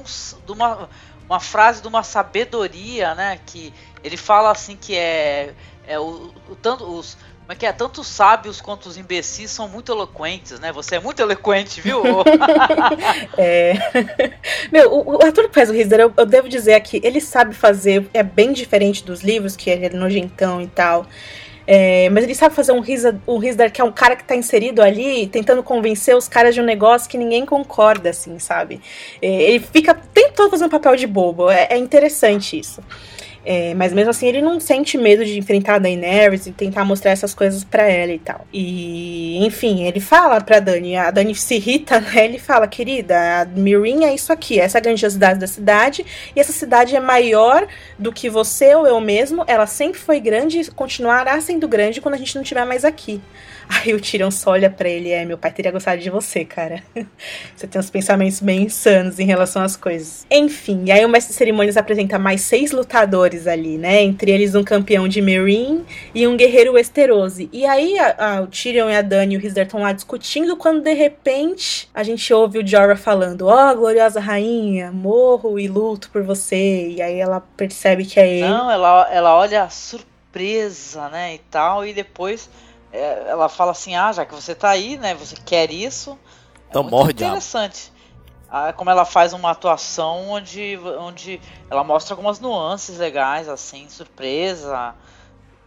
de 0.46 0.52
uma, 0.52 0.90
uma 1.28 1.40
frase 1.40 1.82
de 1.82 1.88
uma 1.88 2.04
sabedoria, 2.04 3.16
né? 3.16 3.40
Que 3.46 3.74
ele 4.04 4.18
fala 4.18 4.52
assim 4.52 4.76
que 4.76 4.96
é, 4.96 5.54
é 5.88 6.00
o, 6.00 6.32
o 6.50 6.56
tanto 6.56 6.86
os 6.86 7.18
como 7.44 7.52
é 7.52 7.56
que 7.56 7.66
é? 7.66 7.74
Tanto 7.74 8.00
os 8.02 8.08
sábios 8.08 8.62
quanto 8.62 8.88
os 8.88 8.96
imbecis 8.96 9.52
são 9.52 9.68
muito 9.68 9.92
eloquentes, 9.92 10.62
né? 10.62 10.72
Você 10.72 10.96
é 10.96 11.00
muito 11.00 11.22
eloquente, 11.22 11.82
viu? 11.82 12.02
é. 13.38 13.74
Meu, 14.72 14.94
o, 14.94 15.18
o 15.18 15.26
Arthur 15.26 15.50
que 15.50 15.56
faz 15.56 15.70
o 15.70 15.74
Rizdar, 15.74 16.00
eu, 16.00 16.14
eu, 16.16 16.26
devo 16.26 16.48
dizer 16.48 16.74
aqui, 16.74 17.02
ele 17.04 17.20
sabe 17.20 17.54
fazer, 17.54 18.10
é 18.14 18.24
bem 18.24 18.54
diferente 18.54 19.04
dos 19.04 19.22
livros, 19.22 19.58
que 19.58 19.70
ele 19.70 19.88
é 19.88 19.90
nojentão 19.90 20.62
e 20.62 20.68
tal. 20.68 21.06
É, 21.68 22.10
mas 22.10 22.24
ele 22.24 22.36
sabe 22.36 22.56
fazer 22.56 22.72
um 22.72 22.80
Rizdar, 22.80 23.16
um 23.28 23.38
Rizdar 23.38 23.72
que 23.72 23.82
é 23.82 23.84
um 23.84 23.92
cara 23.92 24.16
que 24.16 24.24
tá 24.24 24.36
inserido 24.36 24.82
ali, 24.82 25.28
tentando 25.28 25.62
convencer 25.62 26.16
os 26.16 26.30
caras 26.30 26.56
de 26.56 26.62
um 26.62 26.66
negócio 26.66 27.10
que 27.10 27.18
ninguém 27.18 27.46
concorda, 27.46 28.10
assim, 28.10 28.40
sabe? 28.40 28.80
É, 29.22 29.28
ele 29.28 29.60
fica, 29.60 29.94
tem 29.94 30.32
todo 30.32 30.50
fazendo 30.50 30.70
papel 30.70 30.96
de 30.96 31.08
bobo, 31.08 31.50
é, 31.50 31.68
é 31.70 31.78
interessante 31.78 32.58
isso. 32.58 32.82
É, 33.46 33.74
mas 33.74 33.92
mesmo 33.92 34.10
assim 34.10 34.28
ele 34.28 34.42
não 34.42 34.58
sente 34.60 34.98
medo 34.98 35.26
de 35.26 35.38
enfrentar 35.38 35.76
a 35.76 35.80
Daenerys 35.80 36.48
e 36.48 36.52
tentar 36.52 36.86
mostrar 36.86 37.12
essas 37.12 37.34
coisas 37.34 37.64
para 37.64 37.84
ela 37.84 38.14
e 38.14 38.20
tal. 38.20 38.48
E, 38.54 39.46
enfim, 39.46 39.84
ele 39.84 40.00
fala 40.00 40.40
pra 40.40 40.60
Dani, 40.60 40.96
a 40.96 41.12
Dani 41.12 41.36
se 41.36 41.56
irrita, 41.56 42.00
né? 42.02 42.26
Ele 42.26 42.40
fala, 42.40 42.68
querida, 42.68 43.42
a 43.42 43.46
Mirin 43.46 44.06
é 44.06 44.14
isso 44.14 44.32
aqui, 44.32 44.60
essa 44.60 44.78
é 44.78 44.80
a 44.80 44.82
grandiosidade 44.82 45.40
da 45.40 45.48
cidade, 45.48 46.06
e 46.34 46.40
essa 46.40 46.54
cidade 46.54 46.96
é 46.96 47.00
maior 47.02 47.68
do 48.00 48.14
que 48.14 48.30
você 48.30 48.74
ou 48.76 48.88
eu 48.88 49.00
mesmo, 49.02 49.44
ela 49.46 49.68
sempre 49.68 50.00
foi 50.00 50.20
grande 50.20 50.62
e 50.62 50.72
continuará 50.72 51.40
sendo 51.42 51.68
grande 51.68 52.00
quando 52.00 52.16
a 52.16 52.18
gente 52.18 52.36
não 52.36 52.44
estiver 52.44 52.66
mais 52.66 52.86
aqui. 52.86 53.22
Aí 53.70 53.94
o 53.94 54.00
Tyrion 54.00 54.32
só 54.32 54.52
olha 54.52 54.70
pra 54.70 54.90
ele 54.90 55.10
é, 55.10 55.26
meu 55.26 55.38
pai 55.38 55.52
teria 55.52 55.72
gostado 55.72 56.02
de 56.02 56.10
você, 56.10 56.46
cara. 56.46 56.84
você 57.56 57.68
tem 57.68 57.80
uns 57.80 57.90
pensamentos 57.90 58.40
bem 58.40 58.64
insanos 58.64 59.20
em 59.20 59.26
relação 59.26 59.62
às 59.62 59.76
coisas. 59.76 60.26
Enfim, 60.30 60.92
aí 60.92 61.04
o 61.06 61.10
mestre 61.10 61.32
de 61.32 61.38
cerimônias 61.38 61.78
apresenta 61.78 62.20
mais 62.20 62.42
seis 62.42 62.72
lutadores 62.72 63.33
ali, 63.48 63.78
né? 63.78 64.02
Entre 64.02 64.32
eles 64.32 64.56
um 64.56 64.64
campeão 64.64 65.08
de 65.08 65.22
Meereen 65.22 65.86
e 66.14 66.28
um 66.28 66.36
guerreiro 66.38 66.74
Westerosi. 66.74 67.50
E 67.52 67.66
aí 67.66 67.98
a, 67.98 68.38
a, 68.38 68.42
o 68.42 68.48
Tyrion 68.48 68.90
e 68.90 68.96
a 68.96 69.02
Dany 69.02 69.36
e 69.36 69.38
o 69.38 69.48
estão 69.48 69.82
lá 69.82 69.92
discutindo 69.92 70.56
quando 70.58 70.82
de 70.82 70.94
repente 70.94 71.90
a 71.94 72.04
gente 72.04 72.34
ouve 72.34 72.60
o 72.60 72.68
Jorah 72.68 72.96
falando: 72.96 73.48
"Ó, 73.48 73.72
oh, 73.72 73.76
gloriosa 73.76 74.20
rainha, 74.20 74.92
morro 74.92 75.60
e 75.60 75.68
luto 75.68 76.10
por 76.10 76.24
você". 76.24 76.90
E 76.90 77.02
aí 77.02 77.20
ela 77.20 77.40
percebe 77.40 78.06
que 78.06 78.20
é 78.20 78.28
ele. 78.28 78.48
Não, 78.48 78.70
ela 78.70 79.10
ela 79.12 79.38
olha 79.38 79.70
surpresa, 79.70 81.10
né, 81.10 81.36
e 81.36 81.38
tal, 81.38 81.86
e 81.86 81.94
depois 81.94 82.50
é, 82.92 83.30
ela 83.30 83.50
fala 83.50 83.72
assim, 83.72 83.96
ah, 83.96 84.12
já 84.12 84.26
que 84.26 84.36
você 84.36 84.54
tá 84.54 84.70
aí, 84.70 84.98
né, 84.98 85.16
você 85.16 85.36
quer 85.44 85.72
isso. 85.72 86.12
É 86.12 86.70
então 86.70 86.84
morre, 86.84 87.12
interessante. 87.12 87.93
Como 88.76 88.90
ela 88.90 89.06
faz 89.06 89.34
uma 89.34 89.52
atuação 89.52 90.30
onde, 90.30 90.80
onde 91.00 91.42
ela 91.70 91.84
mostra 91.84 92.14
algumas 92.14 92.40
nuances 92.40 92.98
legais, 92.98 93.50
assim, 93.50 93.90
surpresa 93.90 94.94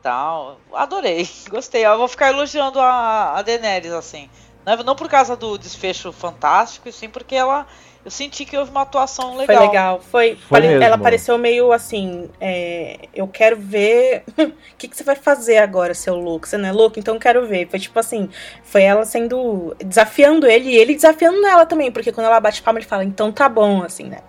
tal. 0.06 0.60
Adorei, 0.72 1.28
gostei. 1.50 1.84
Eu 1.84 1.98
vou 1.98 2.06
ficar 2.06 2.28
elogiando 2.28 2.78
a, 2.78 3.38
a 3.38 3.42
Daenerys, 3.42 3.92
assim. 3.92 4.30
Não, 4.64 4.76
não 4.78 4.94
por 4.94 5.08
causa 5.08 5.36
do 5.36 5.58
desfecho 5.58 6.12
fantástico, 6.12 6.88
e 6.88 6.92
sim 6.92 7.08
porque 7.08 7.34
ela 7.34 7.66
eu 8.06 8.10
senti 8.10 8.44
que 8.44 8.56
houve 8.56 8.70
uma 8.70 8.82
atuação 8.82 9.36
legal. 9.36 9.56
Foi 9.56 9.66
legal. 9.66 10.00
Foi, 10.00 10.36
foi 10.36 10.60
pare... 10.60 10.84
ela 10.84 10.96
pareceu 10.96 11.36
meio 11.36 11.72
assim. 11.72 12.30
É, 12.40 13.08
eu 13.12 13.26
quero 13.26 13.56
ver 13.56 14.22
o 14.38 14.52
que, 14.78 14.86
que 14.86 14.96
você 14.96 15.02
vai 15.02 15.16
fazer 15.16 15.56
agora, 15.56 15.92
seu 15.92 16.14
Luke. 16.14 16.48
Você 16.48 16.56
não 16.56 16.68
é 16.68 16.72
Luke? 16.72 17.00
Então 17.00 17.14
eu 17.14 17.20
quero 17.20 17.44
ver. 17.48 17.66
Foi 17.68 17.80
tipo 17.80 17.98
assim. 17.98 18.28
Foi 18.62 18.84
ela 18.84 19.04
sendo. 19.04 19.74
desafiando 19.84 20.46
ele 20.46 20.70
e 20.70 20.76
ele 20.76 20.94
desafiando 20.94 21.44
ela 21.44 21.66
também. 21.66 21.90
Porque 21.90 22.12
quando 22.12 22.28
ela 22.28 22.38
bate 22.38 22.62
palma, 22.62 22.78
ele 22.78 22.86
fala, 22.86 23.02
então 23.02 23.32
tá 23.32 23.48
bom, 23.48 23.82
assim, 23.82 24.04
né? 24.04 24.20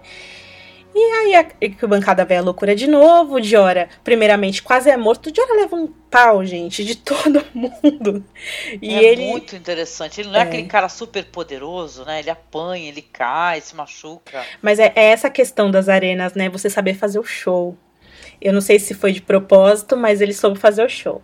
E 1.00 1.00
aí 1.00 1.36
a 1.36 1.40
arquibancada 1.62 2.26
vê 2.26 2.38
a 2.38 2.42
loucura 2.42 2.76
de 2.76 2.88
novo, 2.88 3.36
o 3.36 3.40
Diora, 3.40 3.88
primeiramente, 4.04 4.64
quase 4.64 4.90
é 4.90 4.98
morto. 4.98 5.28
O 5.28 5.32
Diora 5.32 5.54
leva 5.54 5.76
um 5.76 5.86
pau, 5.86 6.44
gente, 6.44 6.84
de 6.84 6.96
todo 6.98 7.46
mundo. 7.54 8.26
E 8.82 8.96
é 8.96 9.04
ele... 9.04 9.28
muito 9.28 9.56
interessante. 9.56 10.22
Ele 10.22 10.30
não 10.30 10.38
é, 10.38 10.40
é, 10.40 10.42
aquele 10.42 10.64
cara 10.64 10.90
super 10.90 11.24
poderoso, 11.26 12.04
né? 12.04 12.18
Ele 12.18 12.32
apanha, 12.32 12.90
ele 12.90 13.04
cai, 13.04 13.62
se 13.62 13.76
machuca. 13.76 14.44
Mas 14.60 14.80
é, 14.80 14.92
é 14.96 15.12
essa 15.12 15.30
questão 15.30 15.70
das 15.70 15.88
arenas, 15.88 16.34
né? 16.34 16.50
Você 16.50 16.68
saber 16.68 16.96
fazer 16.96 17.20
o 17.20 17.24
show. 17.24 17.78
Eu 18.42 18.52
não 18.52 18.62
sei 18.62 18.80
se 18.80 18.96
foi 18.96 19.12
de 19.12 19.22
propósito, 19.22 19.96
mas 19.96 20.20
ele 20.20 20.34
soube 20.34 20.58
fazer 20.58 20.84
o 20.84 20.90
show. 20.90 21.22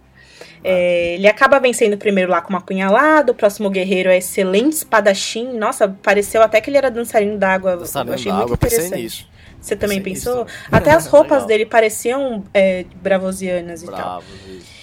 É, 0.63 1.15
ele 1.15 1.27
acaba 1.27 1.59
vencendo 1.59 1.97
primeiro 1.97 2.29
lá 2.29 2.41
com 2.41 2.51
uma 2.51 2.61
punhalada. 2.61 3.31
O 3.31 3.35
próximo 3.35 3.71
guerreiro 3.71 4.11
é 4.11 4.17
excelente 4.17 4.73
espadachim. 4.73 5.51
Nossa, 5.57 5.89
pareceu 5.89 6.43
até 6.43 6.61
que 6.61 6.69
ele 6.69 6.77
era 6.77 6.91
dançarino 6.91 7.39
d'água. 7.39 7.75
Dançarino 7.75 8.13
achei 8.13 8.31
muito 8.31 8.53
interessante. 8.53 9.32
Você 9.63 9.77
também 9.77 10.01
pensou? 10.01 10.45
Até 10.69 10.91
as 10.91 11.07
roupas 11.07 11.45
dele 11.45 11.65
pareciam 11.65 12.43
é, 12.53 12.85
bravosianas 13.01 13.81
e 13.81 13.87
tal. 13.87 14.21
Isso. 14.45 14.73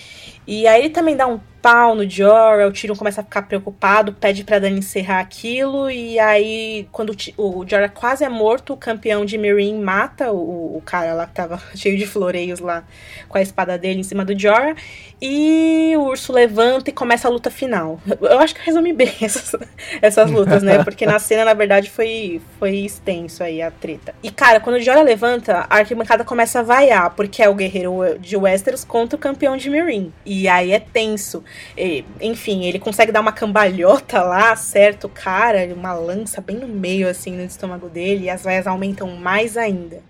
E 0.47 0.66
aí 0.66 0.81
ele 0.81 0.90
também 0.90 1.15
dá 1.15 1.27
um 1.27 1.39
pau 1.62 1.95
no 1.95 2.09
Jorah, 2.09 2.66
o 2.66 2.73
Tyrion 2.73 2.97
começa 2.97 3.20
a 3.20 3.24
ficar 3.24 3.43
preocupado, 3.43 4.12
pede 4.12 4.45
pra 4.45 4.59
Dany 4.59 4.78
encerrar 4.78 5.20
aquilo, 5.20 5.91
e 5.91 6.19
aí, 6.19 6.89
quando 6.91 7.15
o, 7.37 7.65
Jorah 7.66 7.89
quase 7.89 8.24
é 8.24 8.28
morto, 8.28 8.73
o 8.73 8.77
campeão 8.77 9.24
de 9.24 9.37
Meereen 9.37 9.81
mata 9.81 10.32
o, 10.32 10.77
o, 10.77 10.82
cara 10.85 11.12
lá 11.15 11.27
que 11.27 11.35
tava 11.35 11.61
cheio 11.74 11.99
de 11.99 12.07
floreios 12.07 12.61
lá, 12.61 12.85
com 13.28 13.39
a 13.39 13.43
espada 13.43 13.77
dele 13.78 14.01
em 14.01 14.03
cima 14.03 14.24
do 14.24 14.39
Jorah, 14.39 14.74
e 15.20 15.93
o 15.97 16.03
urso 16.03 16.32
levanta 16.32 16.91
e 16.91 16.93
começa 16.93 17.28
a 17.28 17.31
luta 17.31 17.51
final. 17.51 18.01
Eu 18.20 18.41
acho 18.41 18.55
que 18.55 18.62
resume 18.65 18.93
bem 18.93 19.12
essas, 19.20 19.55
essas 20.01 20.31
lutas, 20.31 20.62
né? 20.62 20.82
Porque 20.82 21.05
na 21.05 21.19
cena, 21.19 21.45
na 21.45 21.53
verdade, 21.53 21.91
foi, 21.91 22.41
foi 22.59 22.77
extenso 22.77 23.43
aí 23.43 23.61
a 23.61 23.70
treta. 23.70 24.15
E, 24.23 24.31
cara, 24.31 24.61
quando 24.61 24.77
o 24.77 24.81
Jorah 24.81 25.03
levanta, 25.03 25.66
a 25.69 25.78
arquibancada 25.78 26.24
começa 26.24 26.61
a 26.61 26.62
vaiar, 26.62 27.11
porque 27.11 27.43
é 27.43 27.49
o 27.49 27.55
guerreiro 27.55 28.19
de 28.19 28.37
Westeros 28.37 28.82
contra 28.82 29.16
o 29.16 29.19
campeão 29.19 29.57
de 29.57 29.69
Meereen. 29.69 30.12
E 30.24 30.49
aí 30.49 30.73
é 30.73 30.81
tenso. 30.81 31.45
Enfim, 32.20 32.64
ele 32.64 32.78
consegue 32.78 33.12
dar 33.12 33.20
uma 33.20 33.32
cambalhota 33.32 34.22
lá, 34.22 34.55
certo? 34.56 35.09
Cara, 35.09 35.68
uma 35.74 35.93
lança 35.93 36.40
bem 36.40 36.56
no 36.56 36.68
meio, 36.68 37.09
assim, 37.09 37.32
no 37.32 37.44
estômago 37.44 37.89
dele, 37.89 38.24
e 38.24 38.31
as 38.31 38.43
vaias 38.43 38.66
aumentam 38.66 39.09
mais 39.16 39.56
ainda. 39.56 40.02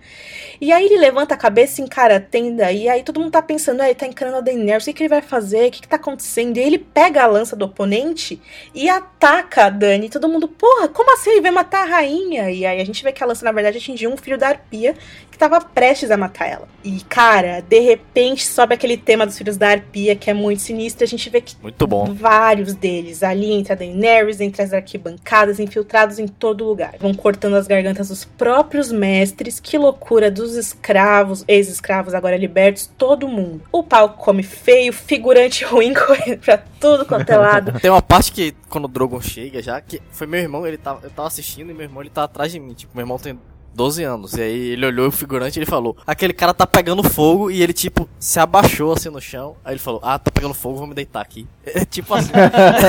E 0.61 0.73
aí 0.73 0.85
ele 0.85 0.99
levanta 0.99 1.35
a 1.35 1.39
cabeça 1.39 1.81
e 1.81 1.85
encara 1.85 2.17
a 2.17 2.21
tenda, 2.21 2.71
e 2.71 2.89
aí 2.89 3.03
todo 3.03 3.19
mundo 3.19 3.33
tá 3.33 3.41
pensando, 3.41 3.81
ah, 3.81 3.87
ele 3.87 3.95
tá 3.95 4.07
encarando 4.07 4.37
a 4.37 4.41
Daenerys, 4.41 4.83
o 4.83 4.87
que, 4.87 4.93
que 4.93 5.03
ele 5.05 5.09
vai 5.09 5.23
fazer? 5.23 5.69
O 5.69 5.71
que, 5.71 5.81
que 5.81 5.89
tá 5.89 5.97
acontecendo? 5.97 6.59
E 6.59 6.61
ele 6.61 6.79
pega 6.79 7.23
a 7.23 7.27
lança 7.27 7.57
do 7.57 7.65
oponente 7.65 8.41
e 8.75 8.89
ataca 8.89 9.67
a 9.67 9.71
Dani. 9.71 10.11
Todo 10.11 10.29
mundo, 10.29 10.47
porra, 10.47 10.89
como 10.89 11.15
assim 11.15 11.31
ele 11.31 11.41
vai 11.41 11.51
matar 11.51 11.85
a 11.85 11.91
rainha? 11.91 12.51
E 12.51 12.67
aí 12.67 12.81
a 12.81 12.85
gente 12.85 13.03
vê 13.03 13.11
que 13.11 13.23
a 13.25 13.27
lança, 13.27 13.45
na 13.45 13.53
verdade, 13.53 13.79
atingiu 13.79 14.11
um 14.11 14.17
filho 14.17 14.37
da 14.37 14.49
arpia 14.49 14.95
que 15.41 15.49
tava 15.49 15.61
prestes 15.61 16.11
a 16.11 16.17
matar 16.19 16.47
ela. 16.47 16.69
E, 16.85 17.01
cara, 17.03 17.61
de 17.61 17.81
repente 17.81 18.47
sobe 18.47 18.75
aquele 18.75 18.97
tema 18.97 19.27
dos 19.27 19.39
filhos 19.39 19.57
da 19.57 19.69
arpia, 19.69 20.15
que 20.15 20.29
é 20.29 20.35
muito 20.35 20.61
sinistro. 20.61 21.05
A 21.05 21.07
gente 21.07 21.31
vê 21.31 21.41
que 21.41 21.57
muito 21.63 21.87
bom. 21.87 22.13
vários 22.13 22.75
deles 22.75 23.23
ali 23.23 23.53
entre 23.53 23.73
a 23.73 23.77
Daenerys, 23.77 24.41
entre 24.41 24.63
as 24.63 24.73
arquibancadas, 24.73 25.59
infiltrados 25.59 26.19
em 26.19 26.29
todo 26.29 26.65
lugar. 26.65 26.95
Vão 27.01 27.15
cortando 27.15 27.55
as 27.55 27.67
gargantas 27.67 28.09
dos 28.09 28.25
próprios 28.25 28.93
mestres. 28.93 29.59
Que 29.59 29.79
loucura 29.79 30.31
dos 30.31 30.55
escravos, 30.57 31.45
ex-escravos 31.49 32.13
agora 32.13 32.37
libertos, 32.37 32.91
todo 32.99 33.27
mundo. 33.27 33.63
O 33.73 33.83
palco 33.83 34.23
come 34.23 34.43
feio, 34.43 34.93
figurante 34.93 35.65
ruim 35.71 35.95
correndo 35.95 36.41
pra 36.41 36.59
tudo 36.59 37.07
quanto 37.07 37.31
é 37.31 37.37
lado. 37.39 37.73
Tem 37.81 37.91
uma 37.91 38.03
parte 38.03 38.33
que, 38.33 38.55
quando 38.69 38.85
o 38.85 38.89
Drogon 38.89 39.21
chega 39.21 39.63
já, 39.63 39.81
que 39.81 40.03
foi 40.11 40.27
meu 40.27 40.41
irmão, 40.41 40.67
ele 40.67 40.79
tava, 40.79 41.01
eu 41.03 41.11
tava 41.11 41.29
assistindo 41.29 41.71
e 41.71 41.75
meu 41.75 41.85
irmão 41.85 42.03
ele 42.03 42.11
tá 42.11 42.25
atrás 42.25 42.53
de 42.53 42.59
mim. 42.61 42.75
Tipo, 42.75 42.93
meu 42.95 43.03
irmão 43.03 43.19
tem 43.19 43.39
12 43.75 44.03
anos. 44.05 44.35
E 44.35 44.43
aí 44.43 44.69
ele 44.71 44.87
olhou 44.87 45.09
o 45.09 45.13
figurante 45.13 45.59
e 45.59 45.61
ele 45.61 45.67
falou: 45.67 45.97
Aquele 46.07 46.33
cara 46.33 46.53
tá 46.53 46.67
pegando 46.67 47.03
fogo. 47.03 47.51
E 47.51 47.63
ele, 47.63 47.73
tipo, 47.73 48.09
se 48.19 48.39
abaixou 48.39 48.93
assim 48.93 49.11
no 49.11 49.21
chão. 49.21 49.57
Aí 49.65 49.75
ele 49.75 49.81
falou: 49.81 50.01
Ah, 50.03 50.19
tá 50.19 50.31
pegando 50.31 50.55
fogo, 50.55 50.79
vou 50.79 50.87
me 50.87 50.95
deitar 50.95 51.21
aqui. 51.21 51.47
É, 51.73 51.85
tipo 51.85 52.13
assim. 52.15 52.33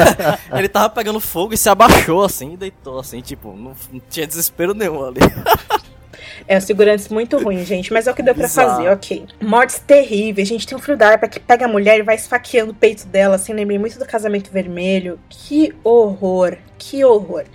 ele 0.57 0.67
tava 0.67 0.89
pegando 0.89 1.19
fogo 1.19 1.53
e 1.53 1.57
se 1.57 1.69
abaixou 1.69 2.23
assim 2.23 2.53
e 2.53 2.57
deitou 2.57 2.97
assim. 2.97 3.21
Tipo, 3.21 3.49
não, 3.55 3.75
não 3.91 4.01
tinha 4.09 4.25
desespero 4.25 4.73
nenhum 4.73 5.05
ali. 5.05 5.19
É, 6.47 6.57
os 6.57 6.65
figurantes 6.65 7.07
muito 7.09 7.37
ruins, 7.37 7.67
gente. 7.67 7.93
Mas 7.93 8.07
é 8.07 8.11
o 8.11 8.15
que 8.15 8.23
deu 8.23 8.33
pra 8.33 8.47
fazer, 8.47 8.89
ok. 8.89 9.25
Mortes 9.41 9.79
terríveis. 9.79 10.47
Gente, 10.47 10.67
tem 10.67 10.77
um 10.77 10.81
frio 10.81 10.97
da 10.97 11.09
arpa 11.09 11.27
que 11.27 11.39
pega 11.39 11.65
a 11.65 11.67
mulher 11.67 11.99
e 11.99 12.03
vai 12.03 12.15
esfaqueando 12.15 12.71
o 12.71 12.75
peito 12.75 13.05
dela, 13.07 13.35
assim. 13.35 13.53
Lembrei 13.53 13.77
muito 13.77 13.99
do 13.99 14.05
casamento 14.05 14.51
vermelho. 14.51 15.19
Que 15.29 15.73
horror. 15.83 16.57
Que 16.77 17.05
horror. 17.05 17.45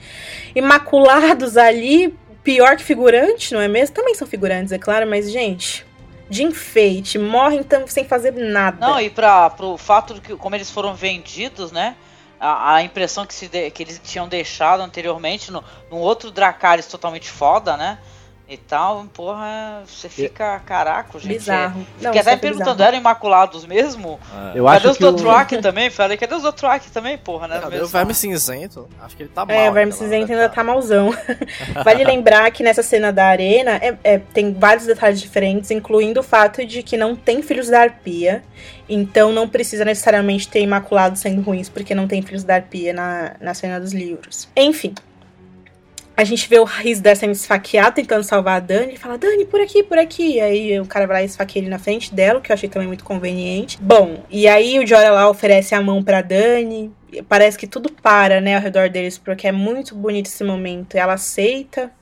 Imaculados 0.54 1.56
ali, 1.56 2.14
pior 2.46 2.76
que 2.76 2.84
figurante, 2.84 3.52
não 3.52 3.60
é 3.60 3.66
mesmo? 3.66 3.96
Também 3.96 4.14
são 4.14 4.24
figurantes, 4.24 4.70
é 4.70 4.78
claro, 4.78 5.04
mas, 5.04 5.28
gente, 5.32 5.84
de 6.30 6.44
enfeite, 6.44 7.18
morrem 7.18 7.58
então 7.58 7.84
sem 7.88 8.04
fazer 8.04 8.32
nada. 8.32 8.86
Não, 8.86 9.00
e 9.00 9.10
para 9.10 9.50
pro 9.50 9.76
fato 9.76 10.14
de 10.14 10.20
que 10.20 10.36
como 10.36 10.54
eles 10.54 10.70
foram 10.70 10.94
vendidos, 10.94 11.72
né? 11.72 11.96
A, 12.38 12.76
a 12.76 12.82
impressão 12.84 13.26
que, 13.26 13.34
se 13.34 13.48
de, 13.48 13.68
que 13.72 13.82
eles 13.82 14.00
tinham 14.02 14.28
deixado 14.28 14.80
anteriormente 14.80 15.50
no, 15.50 15.64
num 15.90 15.96
outro 15.96 16.30
Dracarys 16.30 16.86
totalmente 16.86 17.28
foda, 17.28 17.76
né? 17.76 17.98
E 18.48 18.56
tal, 18.56 19.04
porra, 19.12 19.82
você 19.84 20.08
fica 20.08 20.60
caraca, 20.60 21.18
gente. 21.18 21.32
Bizarro. 21.32 21.84
É, 22.00 22.04
Não, 22.04 22.10
até 22.10 22.18
é 22.18 22.36
perguntando, 22.36 22.70
bizarro. 22.74 22.88
eram 22.88 22.98
imaculados 22.98 23.66
mesmo? 23.66 24.20
É. 24.54 24.58
Eu 24.58 24.66
cadê 24.66 24.76
acho 24.76 24.90
os 24.90 24.98
Dothraki 24.98 25.58
também? 25.58 25.90
Falei, 25.90 26.16
cadê 26.16 26.34
os 26.36 26.42
Dothraki 26.42 26.90
também, 26.92 27.18
porra, 27.18 27.48
né? 27.48 27.58
Cadê 27.58 27.80
o 27.80 27.88
Verme 27.88 28.14
Cinzento? 28.14 28.88
Acho 29.00 29.16
que 29.16 29.24
ele 29.24 29.30
tá 29.34 29.44
mal. 29.44 29.56
É, 29.56 29.68
o 29.68 29.72
Verme 29.72 29.90
Cinzento 29.90 30.30
ainda 30.30 30.48
tá 30.48 30.62
malzão. 30.62 31.12
vale 31.84 32.04
lembrar 32.04 32.48
que 32.52 32.62
nessa 32.62 32.84
cena 32.84 33.12
da 33.12 33.26
arena 33.26 33.80
é, 33.82 33.96
é, 34.04 34.18
tem 34.18 34.54
vários 34.54 34.86
detalhes 34.86 35.20
diferentes, 35.20 35.72
incluindo 35.72 36.20
o 36.20 36.22
fato 36.22 36.64
de 36.64 36.84
que 36.84 36.96
não 36.96 37.16
tem 37.16 37.42
filhos 37.42 37.68
da 37.68 37.80
arpia. 37.80 38.44
Então 38.88 39.32
não 39.32 39.48
precisa 39.48 39.84
necessariamente 39.84 40.48
ter 40.48 40.60
imaculados 40.60 41.20
sendo 41.20 41.42
ruins, 41.42 41.68
porque 41.68 41.96
não 41.96 42.06
tem 42.06 42.22
filhos 42.22 42.44
da 42.44 42.54
arpia 42.54 42.92
na, 42.92 43.34
na 43.40 43.54
cena 43.54 43.80
dos 43.80 43.92
livros. 43.92 44.48
Enfim, 44.56 44.94
a 46.16 46.24
gente 46.24 46.48
vê 46.48 46.58
o 46.58 46.64
Riz 46.64 47.02
sendo 47.16 47.32
esfaqueado, 47.32 47.96
tentando 47.96 48.24
salvar 48.24 48.56
a 48.56 48.60
Dani. 48.60 48.88
Ele 48.92 48.96
fala, 48.96 49.18
Dani, 49.18 49.44
por 49.44 49.60
aqui, 49.60 49.82
por 49.82 49.98
aqui. 49.98 50.40
Aí 50.40 50.80
o 50.80 50.86
cara 50.86 51.06
vai 51.06 51.16
lá 51.18 51.22
e 51.22 51.26
esfaqueia 51.26 51.62
ele 51.62 51.70
na 51.70 51.78
frente 51.78 52.14
dela, 52.14 52.40
que 52.40 52.50
eu 52.50 52.54
achei 52.54 52.68
também 52.70 52.88
muito 52.88 53.04
conveniente. 53.04 53.78
Bom, 53.80 54.24
e 54.30 54.48
aí 54.48 54.78
o 54.78 54.86
Jorah 54.86 55.10
lá 55.10 55.28
oferece 55.28 55.74
a 55.74 55.82
mão 55.82 56.02
pra 56.02 56.22
Dani. 56.22 56.90
Parece 57.28 57.58
que 57.58 57.66
tudo 57.66 57.92
para, 57.92 58.40
né, 58.40 58.56
ao 58.56 58.62
redor 58.62 58.88
deles, 58.88 59.18
porque 59.18 59.46
é 59.46 59.52
muito 59.52 59.94
bonito 59.94 60.26
esse 60.26 60.42
momento. 60.42 60.94
Ela 60.96 61.12
aceita. 61.14 61.92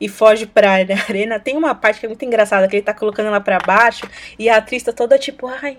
e 0.00 0.08
foge 0.08 0.46
pra 0.46 0.72
arena. 1.08 1.38
Tem 1.40 1.56
uma 1.56 1.74
parte 1.74 2.00
que 2.00 2.06
é 2.06 2.08
muito 2.08 2.24
engraçada, 2.24 2.66
que 2.68 2.76
ele 2.76 2.82
tá 2.82 2.94
colocando 2.94 3.26
ela 3.26 3.40
pra 3.40 3.58
baixo 3.58 4.08
e 4.38 4.48
a 4.48 4.56
atriz 4.56 4.82
tá 4.82 4.92
toda 4.92 5.18
tipo, 5.18 5.46
ai, 5.46 5.76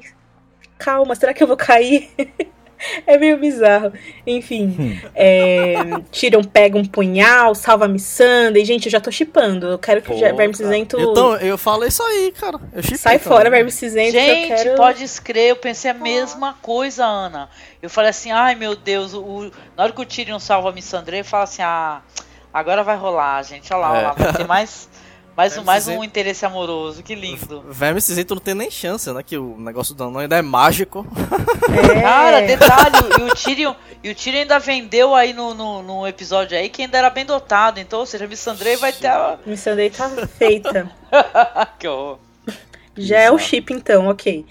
calma, 0.78 1.16
será 1.16 1.34
que 1.34 1.42
eu 1.42 1.48
vou 1.48 1.58
cair? 1.58 2.10
É 3.08 3.18
meio 3.18 3.38
bizarro. 3.38 3.92
Enfim, 4.26 4.76
Hum. 4.80 5.10
é, 5.16 5.76
Tyrion 6.12 6.44
pega 6.44 6.78
um 6.78 6.86
punhal, 6.86 7.54
salva 7.56 7.86
a 7.86 7.88
Missandei. 7.88 8.64
Gente, 8.66 8.86
eu 8.88 8.92
já 8.92 9.00
tô 9.00 9.12
chipando. 9.12 9.68
Eu 9.68 9.78
quero 9.80 10.02
que 10.02 10.12
o 10.12 10.14
Pô, 10.14 10.20
Verme 10.36 10.54
Cinzento 10.56 11.00
Então, 11.00 11.36
eu 11.38 11.58
falei 11.58 11.90
isso 11.90 12.02
aí, 12.04 12.32
cara. 12.32 12.60
Eu 12.74 12.82
chipei 12.82 12.98
sai 12.98 13.20
fora, 13.20 13.50
Verme 13.50 13.72
Cinzento. 13.72 14.12
que 14.12 14.18
eu 14.18 14.22
Gente, 14.22 14.48
quero... 14.64 14.76
pode 14.76 15.04
escrever, 15.04 15.52
eu 15.52 15.56
pensei 15.56 15.92
a 15.92 15.94
mesma 15.94 16.56
coisa, 16.62 17.06
Ana. 17.06 17.50
Eu 17.82 17.90
falei 17.90 18.10
assim, 18.12 18.32
ai 18.32 18.56
meu 18.56 18.76
Deus, 18.76 19.14
o, 19.14 19.22
o- 19.22 19.52
na 19.76 19.84
hora 19.84 19.92
que 19.92 20.02
o 20.02 20.06
Tyrion 20.06 20.40
salva 20.40 20.70
a 20.70 20.72
Missandrei, 20.72 21.22
eu 21.22 21.26
falo 21.26 21.44
assim, 21.44 21.62
ah, 21.64 22.02
agora 22.54 22.84
vai 22.84 22.96
rolar, 22.98 23.42
gente, 23.44 23.72
olha 23.74 23.82
lá, 23.82 23.92
olha 23.92 24.02
lá, 24.02 24.14
vai 24.14 24.34
ter 24.34 24.46
mais, 24.48 24.90
mais, 25.42 25.58
um, 25.58 25.64
mais 25.64 25.88
um 25.88 26.04
interesse 26.04 26.46
amoroso, 26.46 27.02
que 27.02 27.16
lindo. 27.16 27.64
Verme 27.68 28.00
cinzento 28.00 28.36
não 28.36 28.42
tem 28.42 28.54
nem 28.54 28.70
chance, 28.70 29.12
né? 29.12 29.24
Que 29.24 29.38
o 29.38 29.58
negócio 29.58 29.96
do 29.96 30.04
anão 30.04 30.20
ainda 30.20 30.38
é 30.38 30.42
mágico. 30.42 31.06
É. 31.72 32.02
Cara, 32.02 32.42
detalhe, 32.42 32.96
e 33.20 33.24
o 33.24 33.36
Tyrion, 33.36 33.74
e 34.04 34.12
o 34.12 34.16
Tyrion 34.16 34.42
ainda 34.42 34.60
vendeu 34.60 35.16
aí 35.16 35.34
no, 35.34 35.54
no, 35.54 35.82
no 35.82 36.08
episódio 36.08 36.58
aí 36.58 36.70
que 36.70 36.84
ainda 36.84 36.98
era 36.98 37.10
bem 37.10 37.26
dotado, 37.26 37.80
então, 37.80 38.00
ou 38.00 38.06
seja, 38.06 38.26
a 38.26 38.28
Missandrei 38.28 38.76
vai 38.76 38.92
ter 38.92 39.08
a... 39.08 39.40
Missandei 39.46 39.90
tá 39.90 40.10
feita. 40.28 40.92
que 41.80 41.88
horror. 41.88 42.20
Já 43.04 43.20
é 43.20 43.32
o 43.32 43.38
chip, 43.38 43.74
então, 43.74 44.08
ok. 44.08 44.46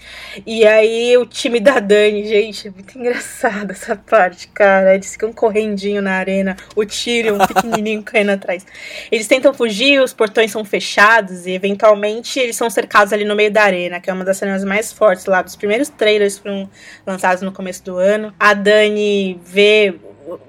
E 0.45 0.65
aí, 0.65 1.17
o 1.17 1.25
time 1.25 1.59
da 1.59 1.79
Dani, 1.79 2.27
gente, 2.27 2.67
é 2.67 2.71
muito 2.71 2.97
engraçado 2.97 3.71
essa 3.71 3.95
parte, 3.95 4.47
cara. 4.49 4.95
Eles 4.95 5.11
ficam 5.13 5.31
correndinho 5.31 6.01
na 6.01 6.13
arena, 6.13 6.55
o 6.75 6.85
Tyrion 6.85 7.37
pequenininho 7.47 8.03
caindo 8.03 8.31
atrás. 8.31 8.65
Eles 9.11 9.27
tentam 9.27 9.53
fugir, 9.53 10.01
os 10.01 10.13
portões 10.13 10.51
são 10.51 10.65
fechados 10.65 11.45
e, 11.45 11.51
eventualmente, 11.51 12.39
eles 12.39 12.55
são 12.55 12.69
cercados 12.69 13.13
ali 13.13 13.25
no 13.25 13.35
meio 13.35 13.51
da 13.51 13.63
arena, 13.63 13.99
que 13.99 14.09
é 14.09 14.13
uma 14.13 14.25
das 14.25 14.37
cenas 14.37 14.63
mais 14.63 14.91
fortes 14.91 15.25
lá, 15.25 15.41
dos 15.41 15.55
primeiros 15.55 15.89
trailers 15.89 16.35
que 16.35 16.43
foram 16.43 16.69
lançados 17.05 17.41
no 17.41 17.51
começo 17.51 17.83
do 17.83 17.97
ano. 17.97 18.33
A 18.39 18.53
Dani 18.53 19.39
vê 19.43 19.95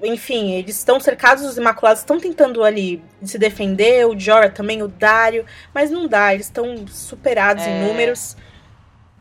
enfim, 0.03 0.51
eles 0.51 0.77
estão 0.77 0.99
cercados, 0.99 1.43
os 1.43 1.57
Imaculados 1.57 2.01
estão 2.01 2.19
tentando 2.19 2.63
ali 2.63 3.03
se 3.23 3.37
defender, 3.37 4.05
o 4.07 4.17
Jorah 4.19 4.49
também, 4.49 4.81
o 4.83 4.87
Dario, 4.87 5.45
mas 5.73 5.89
não 5.91 6.07
dá, 6.07 6.33
eles 6.33 6.45
estão 6.47 6.85
superados 6.87 7.63
em 7.65 7.69
É. 7.69 7.83
números. 7.87 8.35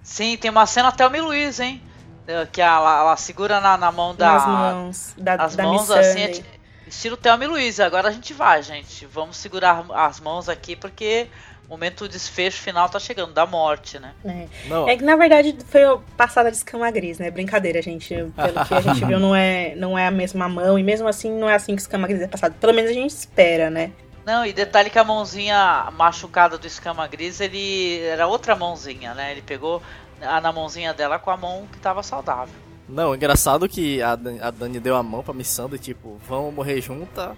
Sim, 0.02 0.36
tem 0.36 0.50
uma 0.50 0.66
cena 0.66 0.88
até 0.88 1.06
o 1.06 1.24
Luiz, 1.24 1.60
hein? 1.60 1.80
Eh, 2.26 2.46
Que 2.50 2.60
ela, 2.60 3.00
ela 3.00 3.16
segura 3.16 3.60
na, 3.60 3.76
na 3.76 3.92
mão 3.92 4.14
da. 4.14 4.32
nas 4.32 4.46
mãos 4.46 5.14
da, 5.16 5.34
as 5.34 5.56
da 5.56 5.62
mãos 5.64 5.90
assim, 5.90 6.20
é 6.22 6.28
ti- 6.28 6.44
estilo 6.86 7.16
Thelma 7.16 7.44
e 7.44 7.46
Luiz. 7.46 7.78
Agora 7.80 8.08
a 8.08 8.12
gente 8.12 8.32
vai, 8.34 8.62
gente. 8.62 9.06
Vamos 9.06 9.36
segurar 9.36 9.84
as 9.94 10.20
mãos 10.20 10.48
aqui 10.48 10.74
porque 10.76 11.28
momento 11.72 12.04
do 12.04 12.08
desfecho 12.08 12.60
final 12.60 12.88
tá 12.88 12.98
chegando, 13.00 13.32
da 13.32 13.46
morte, 13.46 13.98
né? 13.98 14.12
É. 14.24 14.46
Não, 14.68 14.88
É 14.88 14.96
que 14.96 15.02
na 15.02 15.16
verdade 15.16 15.56
foi 15.68 15.80
passada 16.16 16.50
de 16.50 16.56
escama 16.56 16.90
gris, 16.90 17.18
né? 17.18 17.30
Brincadeira, 17.30 17.80
gente. 17.82 18.08
Pelo 18.14 18.64
que 18.66 18.74
a 18.74 18.80
gente 18.92 19.04
viu, 19.04 19.18
não 19.18 19.34
é, 19.34 19.74
não 19.74 19.98
é 19.98 20.06
a 20.06 20.10
mesma 20.10 20.48
mão, 20.48 20.78
e 20.78 20.82
mesmo 20.82 21.08
assim 21.08 21.32
não 21.32 21.48
é 21.48 21.54
assim 21.54 21.74
que 21.74 21.80
escama 21.82 22.06
gris 22.06 22.20
é 22.20 22.26
passado. 22.28 22.54
Pelo 22.60 22.74
menos 22.74 22.90
a 22.90 22.94
gente 22.94 23.10
espera, 23.10 23.70
né? 23.70 23.90
Não, 24.24 24.46
e 24.46 24.52
detalhe 24.52 24.88
que 24.88 24.98
a 24.98 25.04
mãozinha 25.04 25.88
machucada 25.96 26.56
do 26.56 26.66
escama 26.66 27.06
gris, 27.08 27.40
ele 27.40 28.00
era 28.02 28.26
outra 28.26 28.54
mãozinha, 28.54 29.14
né? 29.14 29.32
Ele 29.32 29.42
pegou 29.42 29.82
a, 30.20 30.40
na 30.40 30.52
mãozinha 30.52 30.92
dela 30.94 31.18
com 31.18 31.30
a 31.30 31.36
mão 31.36 31.66
que 31.72 31.78
tava 31.78 32.02
saudável. 32.04 32.54
não, 32.88 33.14
engraçado 33.14 33.68
que 33.68 34.00
a 34.00 34.14
Dani, 34.14 34.40
a 34.40 34.50
Dani 34.50 34.78
deu 34.78 34.94
a 34.94 35.02
mão 35.02 35.22
pra 35.24 35.34
Missandei, 35.34 35.78
tipo, 35.78 36.20
vamos 36.28 36.54
morrer 36.54 36.80
junta. 36.80 37.34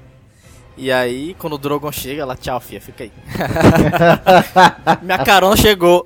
E 0.76 0.90
aí, 0.90 1.34
quando 1.38 1.52
o 1.54 1.58
Drogon 1.58 1.92
chega, 1.92 2.22
ela, 2.22 2.36
tchau, 2.36 2.58
filha, 2.60 2.80
fica 2.80 3.04
aí. 3.04 3.12
Minha 5.02 5.18
carona 5.18 5.56
chegou. 5.56 6.04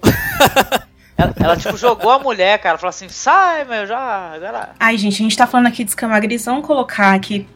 Ela, 1.16 1.35
ela, 1.40 1.57
tipo, 1.57 1.77
jogou 1.77 2.11
a 2.11 2.19
mulher, 2.19 2.59
cara. 2.59 2.77
Falou 2.78 2.90
assim, 2.90 3.09
sai, 3.09 3.65
meu, 3.65 3.86
já. 3.86 4.32
Agora. 4.35 4.70
Ai, 4.78 4.97
gente, 4.99 5.15
a 5.15 5.24
gente 5.24 5.36
tá 5.36 5.47
falando 5.47 5.66
aqui 5.66 5.82
de 5.85 5.90
escama 5.90 6.20
gris, 6.20 6.45
vamos 6.45 6.66
colocar 6.66 7.15
aqui 7.15 7.49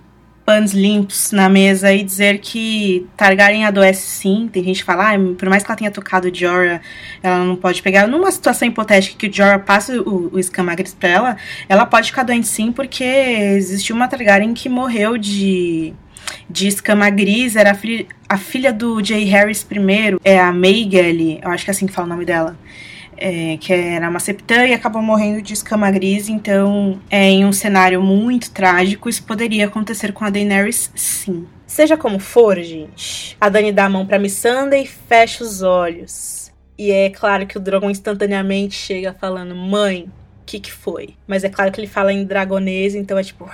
panos 0.44 0.72
limpos 0.72 1.32
na 1.32 1.48
mesa 1.48 1.92
e 1.92 2.02
dizer 2.02 2.38
que 2.38 3.06
Targaryen 3.16 3.64
adoece 3.64 4.06
sim. 4.06 4.48
Tem 4.52 4.62
gente 4.62 4.80
que 4.80 4.84
fala, 4.84 5.14
ah, 5.14 5.18
por 5.38 5.48
mais 5.48 5.62
que 5.62 5.70
ela 5.70 5.78
tenha 5.78 5.90
tocado 5.90 6.34
Jorah, 6.34 6.80
ela 7.22 7.44
não 7.44 7.56
pode 7.56 7.82
pegar. 7.82 8.06
Numa 8.06 8.30
situação 8.30 8.68
hipotética 8.68 9.16
que 9.16 9.28
o 9.28 9.32
Jorah 9.32 9.58
passe 9.58 9.98
o, 9.98 10.30
o 10.32 10.38
escama 10.38 10.74
gris 10.74 10.94
pra 10.94 11.08
ela, 11.08 11.36
ela 11.68 11.86
pode 11.86 12.08
ficar 12.08 12.22
doente 12.22 12.48
sim, 12.48 12.72
porque 12.72 13.04
existiu 13.04 13.96
uma 13.96 14.08
Targaryen 14.08 14.54
que 14.54 14.68
morreu 14.68 15.16
de 15.16 15.94
de 16.48 16.68
escama 16.68 17.08
gris, 17.10 17.56
era 17.56 17.72
a 17.72 17.74
filha, 17.74 18.06
a 18.28 18.36
filha 18.36 18.72
do 18.72 19.04
Jay 19.04 19.24
Harris 19.24 19.62
primeiro, 19.62 20.20
é 20.22 20.38
a 20.38 20.52
Maegelle, 20.52 21.40
eu 21.42 21.50
acho 21.50 21.64
que 21.64 21.70
é 21.70 21.72
assim 21.72 21.86
que 21.86 21.92
fala 21.92 22.06
o 22.06 22.10
nome 22.10 22.24
dela. 22.24 22.56
É, 23.24 23.56
que 23.56 23.72
era 23.72 24.08
uma 24.10 24.18
septã 24.18 24.66
e 24.66 24.74
acabou 24.74 25.00
morrendo 25.00 25.40
de 25.40 25.52
escama 25.52 25.88
gris, 25.92 26.28
então 26.28 27.00
é 27.08 27.22
em 27.22 27.44
um 27.44 27.52
cenário 27.52 28.02
muito 28.02 28.50
trágico, 28.50 29.08
isso 29.08 29.22
poderia 29.22 29.66
acontecer 29.66 30.12
com 30.12 30.24
a 30.24 30.30
Daenerys, 30.30 30.90
sim. 30.96 31.46
Seja 31.64 31.96
como 31.96 32.18
for, 32.18 32.58
gente, 32.58 33.36
a 33.40 33.48
Dani 33.48 33.70
dá 33.70 33.84
a 33.84 33.88
mão 33.88 34.04
pra 34.04 34.18
Missandei 34.18 34.82
e 34.82 34.86
fecha 34.88 35.44
os 35.44 35.62
olhos. 35.62 36.50
E 36.76 36.90
é 36.90 37.10
claro 37.10 37.46
que 37.46 37.56
o 37.56 37.60
Drogon 37.60 37.90
instantaneamente 37.90 38.74
chega 38.74 39.14
falando, 39.14 39.54
mãe, 39.54 40.10
o 40.42 40.44
que 40.44 40.58
que 40.58 40.72
foi? 40.72 41.14
Mas 41.24 41.44
é 41.44 41.48
claro 41.48 41.70
que 41.70 41.80
ele 41.80 41.86
fala 41.86 42.12
em 42.12 42.24
dragonês, 42.24 42.96
então 42.96 43.16
é 43.16 43.22
tipo... 43.22 43.48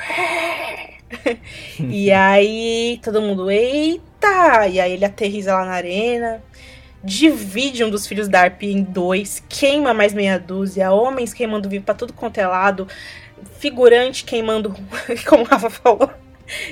e 1.78 2.11
aí 2.11 2.99
todo 3.05 3.20
mundo, 3.20 3.51
eita! 3.51 4.66
E 4.66 4.81
aí 4.81 4.93
ele 4.93 5.05
aterriza 5.05 5.53
lá 5.53 5.66
na 5.66 5.73
arena, 5.73 6.43
divide 7.09 7.82
um 7.82 7.90
dos 7.90 8.06
filhos 8.06 8.28
da 8.28 8.43
Arpia 8.43 8.70
em 8.70 8.82
dois, 8.82 9.43
queima 9.48 9.94
mais 9.94 10.12
meia 10.12 10.39
dúzia, 10.39 10.93
homens 10.93 11.32
queimando 11.32 11.68
vivo 11.68 11.85
pra 11.85 11.94
tudo 11.94 12.12
quanto 12.12 12.39
é 12.39 12.47
lado, 12.47 12.86
figurante 13.59 14.24
queimando, 14.24 14.76
como 15.26 15.43
o 15.43 15.47
Rafa 15.47 15.70
falou, 15.70 16.10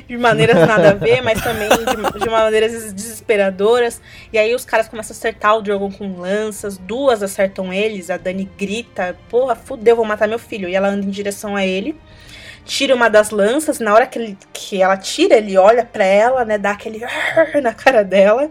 de 0.07 0.17
maneiras 0.19 0.57
nada 0.67 0.91
a 0.91 0.95
ver, 0.95 1.23
mas 1.23 1.43
também 1.43 1.69
de, 1.69 2.21
de 2.21 2.29
maneiras 2.29 2.93
desesperadoras. 2.93 4.01
E 4.33 4.39
aí 4.39 4.55
os 4.55 4.65
caras 4.65 4.89
começam 4.89 5.15
a 5.15 5.17
acertar 5.17 5.57
o 5.57 5.63
Drogon 5.63 5.91
com 5.91 6.19
lanças, 6.19 6.77
duas 6.77 7.23
acertam 7.23 7.73
eles, 7.73 8.11
a 8.11 8.17
Dani 8.17 8.49
grita, 8.59 9.17
porra, 9.29 9.55
fudeu, 9.55 9.97
vou 9.97 10.05
matar 10.05 10.29
meu 10.29 10.39
filho. 10.39 10.69
E 10.69 10.75
ela 10.75 10.89
anda 10.89 11.05
em 11.05 11.11
direção 11.11 11.57
a 11.57 11.65
ele 11.65 11.99
tira 12.67 12.95
uma 12.95 13.09
das 13.09 13.31
lanças, 13.31 13.79
na 13.79 13.95
hora 13.95 14.07
que, 14.07 14.19
ele, 14.19 14.39
que 14.53 14.83
ela 14.83 14.97
tira, 14.97 15.37
ele 15.37 15.57
olha 15.57 15.85
pra 15.85 16.05
ela, 16.05 16.45
né, 16.45 16.59
dá 16.59 16.73
aquele 16.73 17.01
na 17.63 17.73
cara 17.73 18.03
dela. 18.03 18.51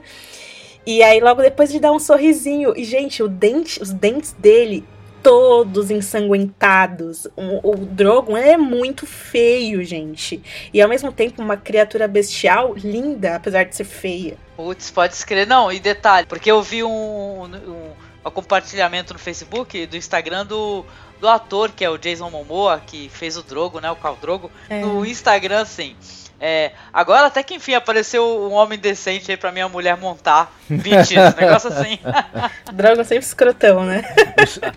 E 0.85 1.01
aí 1.01 1.19
logo 1.19 1.41
depois 1.41 1.69
ele 1.69 1.79
dá 1.79 1.91
um 1.91 1.99
sorrisinho. 1.99 2.73
E 2.75 2.83
gente, 2.83 3.23
o 3.23 3.27
dente, 3.27 3.81
os 3.81 3.91
dentes 3.91 4.33
dele 4.33 4.85
todos 5.23 5.89
ensanguentados. 5.89 7.25
O, 7.35 7.71
o 7.71 7.75
Drogon 7.77 8.37
é 8.37 8.55
muito 8.57 9.07
feio, 9.07 9.83
gente. 9.83 10.39
E 10.71 10.79
ao 10.79 10.87
mesmo 10.87 11.11
tempo 11.11 11.41
uma 11.41 11.57
criatura 11.57 12.07
bestial 12.07 12.75
linda, 12.75 13.35
apesar 13.35 13.63
de 13.63 13.75
ser 13.75 13.85
feia. 13.85 14.37
Putz, 14.55 14.91
pode 14.91 15.15
escrever. 15.15 15.47
Não, 15.47 15.71
e 15.71 15.79
detalhe, 15.79 16.27
porque 16.27 16.51
eu 16.51 16.61
vi 16.61 16.83
um, 16.83 16.89
um, 16.89 17.91
um 18.23 18.31
compartilhamento 18.31 19.13
no 19.13 19.19
Facebook, 19.19 19.87
do 19.87 19.97
Instagram 19.97 20.45
do, 20.45 20.85
do 21.19 21.27
ator, 21.27 21.71
que 21.71 21.83
é 21.83 21.89
o 21.89 21.97
Jason 21.97 22.29
Momoa, 22.29 22.79
que 22.85 23.09
fez 23.09 23.35
o 23.35 23.41
Drogo, 23.41 23.79
né? 23.79 23.89
O 23.89 23.95
Khal 23.95 24.17
Drogo, 24.21 24.51
É. 24.69 24.81
no 24.81 25.03
Instagram, 25.03 25.61
assim. 25.61 25.95
É, 26.39 26.71
agora 26.93 27.27
até 27.27 27.41
que 27.41 27.55
enfim 27.55 27.73
apareceu 27.75 28.23
um 28.49 28.53
homem 28.53 28.77
decente 28.77 29.31
aí 29.31 29.37
pra 29.37 29.51
minha 29.51 29.69
mulher 29.69 29.95
montar. 29.97 30.51
Bitches, 30.69 31.33
negócio 31.35 31.69
assim. 31.69 31.97
Drogon 32.73 33.03
sempre 33.03 33.25
escrotão, 33.25 33.83
né? 33.85 34.03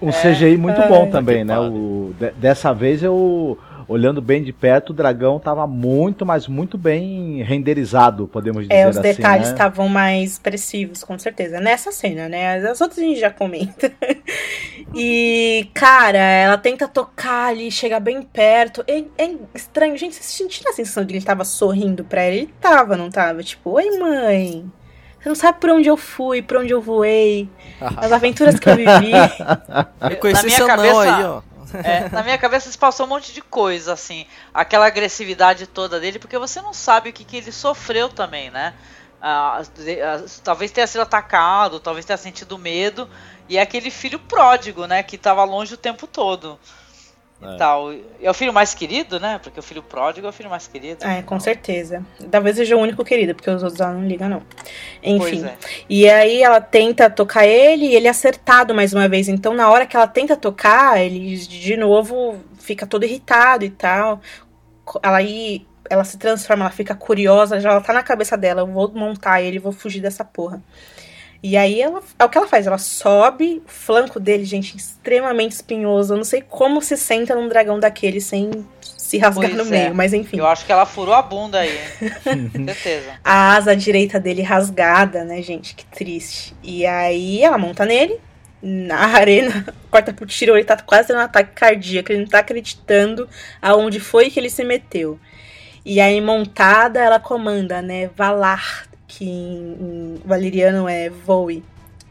Um 0.00 0.10
CGI 0.12 0.56
muito 0.56 0.80
Ai, 0.80 0.88
bom 0.88 1.10
também, 1.10 1.44
né? 1.44 1.58
O, 1.58 2.14
de- 2.18 2.30
dessa 2.32 2.72
vez 2.72 3.02
eu, 3.02 3.58
olhando 3.88 4.20
bem 4.20 4.42
de 4.44 4.52
perto, 4.52 4.90
o 4.90 4.92
dragão 4.92 5.38
tava 5.40 5.66
muito, 5.66 6.26
mas 6.26 6.46
muito 6.46 6.76
bem 6.76 7.42
renderizado, 7.42 8.28
podemos 8.28 8.62
dizer 8.68 8.74
É, 8.74 8.88
os 8.88 8.98
assim. 8.98 9.08
detalhes 9.16 9.46
né? 9.48 9.52
estavam 9.54 9.88
mais 9.88 10.32
expressivos, 10.32 11.02
com 11.02 11.18
certeza. 11.18 11.58
Nessa 11.58 11.90
cena, 11.90 12.28
né? 12.28 12.58
As 12.68 12.80
outras 12.82 12.98
a 12.98 13.02
gente 13.02 13.18
já 13.18 13.30
comenta. 13.30 13.90
e, 14.94 15.68
cara, 15.74 16.18
ela 16.18 16.58
tenta 16.58 16.86
tocar 16.86 17.48
ali, 17.48 17.70
chega 17.70 17.98
bem 17.98 18.22
perto. 18.22 18.84
É, 18.86 19.04
é 19.16 19.34
estranho, 19.54 19.96
gente, 19.96 20.14
vocês 20.14 20.26
sentiram 20.26 20.70
a 20.70 20.74
sensação 20.74 21.02
de 21.04 21.08
que 21.12 21.18
ele 21.18 21.24
tava 21.24 21.44
sorrindo 21.44 22.04
pra 22.04 22.22
ela? 22.22 22.34
Ele 22.34 22.54
tava, 22.60 22.96
não 22.96 23.10
tava? 23.10 23.42
Tipo, 23.42 23.70
oi, 23.72 23.98
mãe. 23.98 24.70
Você 25.20 25.28
não 25.28 25.34
sabe 25.36 25.58
por 25.58 25.70
onde 25.70 25.88
eu 25.88 25.96
fui, 25.96 26.40
por 26.42 26.58
onde 26.58 26.72
eu 26.72 26.80
voei, 26.80 27.48
as 27.96 28.12
aventuras 28.12 28.58
que 28.60 28.68
eu 28.68 28.76
vivi. 28.76 29.10
Eu 30.10 30.16
conheci 30.18 30.46
Na 30.46 30.54
minha 30.56 30.66
cabeça- 30.66 31.16
aí, 31.16 31.24
ó. 31.24 31.40
É, 31.82 32.08
na 32.12 32.22
minha 32.22 32.38
cabeça 32.38 32.70
se 32.70 32.78
passou 32.78 33.06
um 33.06 33.08
monte 33.08 33.32
de 33.32 33.42
coisa, 33.42 33.92
assim. 33.92 34.26
Aquela 34.52 34.86
agressividade 34.86 35.66
toda 35.66 36.00
dele, 36.00 36.18
porque 36.18 36.38
você 36.38 36.60
não 36.60 36.72
sabe 36.72 37.10
o 37.10 37.12
que, 37.12 37.24
que 37.24 37.36
ele 37.36 37.52
sofreu 37.52 38.08
também, 38.08 38.50
né? 38.50 38.74
Ah, 39.20 39.60
talvez 40.44 40.70
tenha 40.70 40.86
sido 40.86 41.00
atacado, 41.00 41.80
talvez 41.80 42.04
tenha 42.04 42.16
sentido 42.16 42.56
medo. 42.58 43.08
E 43.48 43.58
é 43.58 43.60
aquele 43.62 43.90
filho 43.90 44.18
pródigo, 44.18 44.86
né? 44.86 45.02
Que 45.02 45.18
tava 45.18 45.42
longe 45.44 45.74
o 45.74 45.78
tempo 45.78 46.06
todo. 46.06 46.58
E 47.40 47.56
tal. 47.56 47.92
É 48.20 48.30
o 48.30 48.34
filho 48.34 48.52
mais 48.52 48.74
querido, 48.74 49.20
né? 49.20 49.38
Porque 49.42 49.60
o 49.60 49.62
filho 49.62 49.82
pródigo 49.82 50.26
é 50.26 50.30
o 50.30 50.32
filho 50.32 50.50
mais 50.50 50.66
querido. 50.66 51.04
É, 51.06 51.22
com 51.22 51.38
certeza. 51.38 52.04
Talvez 52.30 52.56
seja 52.56 52.76
o 52.76 52.80
único 52.80 53.04
querido, 53.04 53.34
porque 53.34 53.48
os 53.48 53.62
outros 53.62 53.80
ela 53.80 53.92
não 53.92 54.06
ligam, 54.06 54.28
não. 54.28 54.42
Enfim. 55.02 55.44
É. 55.44 55.56
E 55.88 56.08
aí 56.08 56.42
ela 56.42 56.60
tenta 56.60 57.08
tocar 57.08 57.46
ele 57.46 57.86
e 57.86 57.94
ele 57.94 58.08
é 58.08 58.10
acertado 58.10 58.74
mais 58.74 58.92
uma 58.92 59.08
vez. 59.08 59.28
Então, 59.28 59.54
na 59.54 59.70
hora 59.70 59.86
que 59.86 59.96
ela 59.96 60.08
tenta 60.08 60.36
tocar, 60.36 61.00
ele 61.00 61.36
de 61.36 61.76
novo 61.76 62.36
fica 62.58 62.86
todo 62.86 63.04
irritado 63.04 63.64
e 63.64 63.70
tal. 63.70 64.20
Ela 65.02 65.18
aí. 65.18 65.66
Ela 65.90 66.04
se 66.04 66.18
transforma, 66.18 66.64
ela 66.64 66.70
fica 66.70 66.94
curiosa, 66.94 67.58
já 67.60 67.70
ela 67.70 67.80
tá 67.80 67.94
na 67.94 68.02
cabeça 68.02 68.36
dela, 68.36 68.60
eu 68.60 68.66
vou 68.66 68.92
montar 68.92 69.40
ele, 69.40 69.58
vou 69.58 69.72
fugir 69.72 70.02
dessa 70.02 70.22
porra. 70.22 70.62
E 71.42 71.56
aí 71.56 71.80
ela, 71.80 72.02
é 72.18 72.24
o 72.24 72.28
que 72.28 72.36
ela 72.36 72.48
faz, 72.48 72.66
ela 72.66 72.78
sobe, 72.78 73.62
o 73.64 73.70
flanco 73.70 74.18
dele, 74.18 74.44
gente, 74.44 74.76
extremamente 74.76 75.52
espinhoso. 75.52 76.14
Eu 76.14 76.16
não 76.16 76.24
sei 76.24 76.42
como 76.42 76.82
se 76.82 76.96
senta 76.96 77.34
num 77.34 77.48
dragão 77.48 77.78
daquele 77.78 78.20
sem 78.20 78.50
se 78.80 79.18
rasgar 79.18 79.50
Pois 79.50 79.56
no 79.56 79.74
é. 79.74 79.78
meio, 79.78 79.94
mas 79.94 80.12
enfim. 80.12 80.38
Eu 80.38 80.46
acho 80.46 80.66
que 80.66 80.72
ela 80.72 80.84
furou 80.84 81.14
a 81.14 81.22
bunda 81.22 81.60
aí, 81.60 81.70
hein? 81.70 82.50
Certeza. 82.66 83.12
A 83.24 83.54
asa 83.56 83.76
direita 83.76 84.18
dele 84.18 84.42
rasgada, 84.42 85.24
né, 85.24 85.40
gente? 85.40 85.76
Que 85.76 85.86
triste. 85.86 86.54
E 86.62 86.84
aí 86.84 87.42
ela 87.42 87.56
monta 87.56 87.86
nele, 87.86 88.20
na 88.60 89.06
arena, 89.16 89.64
corta 89.90 90.12
pro 90.12 90.26
tiro, 90.26 90.56
ele 90.56 90.64
tá 90.64 90.76
quase 90.76 91.08
tendo 91.08 91.20
um 91.20 91.22
ataque 91.22 91.52
cardíaco, 91.54 92.10
ele 92.10 92.22
não 92.22 92.28
tá 92.28 92.40
acreditando 92.40 93.28
aonde 93.62 94.00
foi 94.00 94.28
que 94.28 94.40
ele 94.40 94.50
se 94.50 94.64
meteu. 94.64 95.18
E 95.84 96.00
aí, 96.00 96.20
montada, 96.20 97.00
ela 97.00 97.18
comanda, 97.18 97.80
né, 97.80 98.10
Valar, 98.14 98.87
que 99.08 99.24
em, 99.24 99.76
em 99.80 100.22
valeriano 100.24 100.88
é 100.88 101.08
voe. 101.10 101.64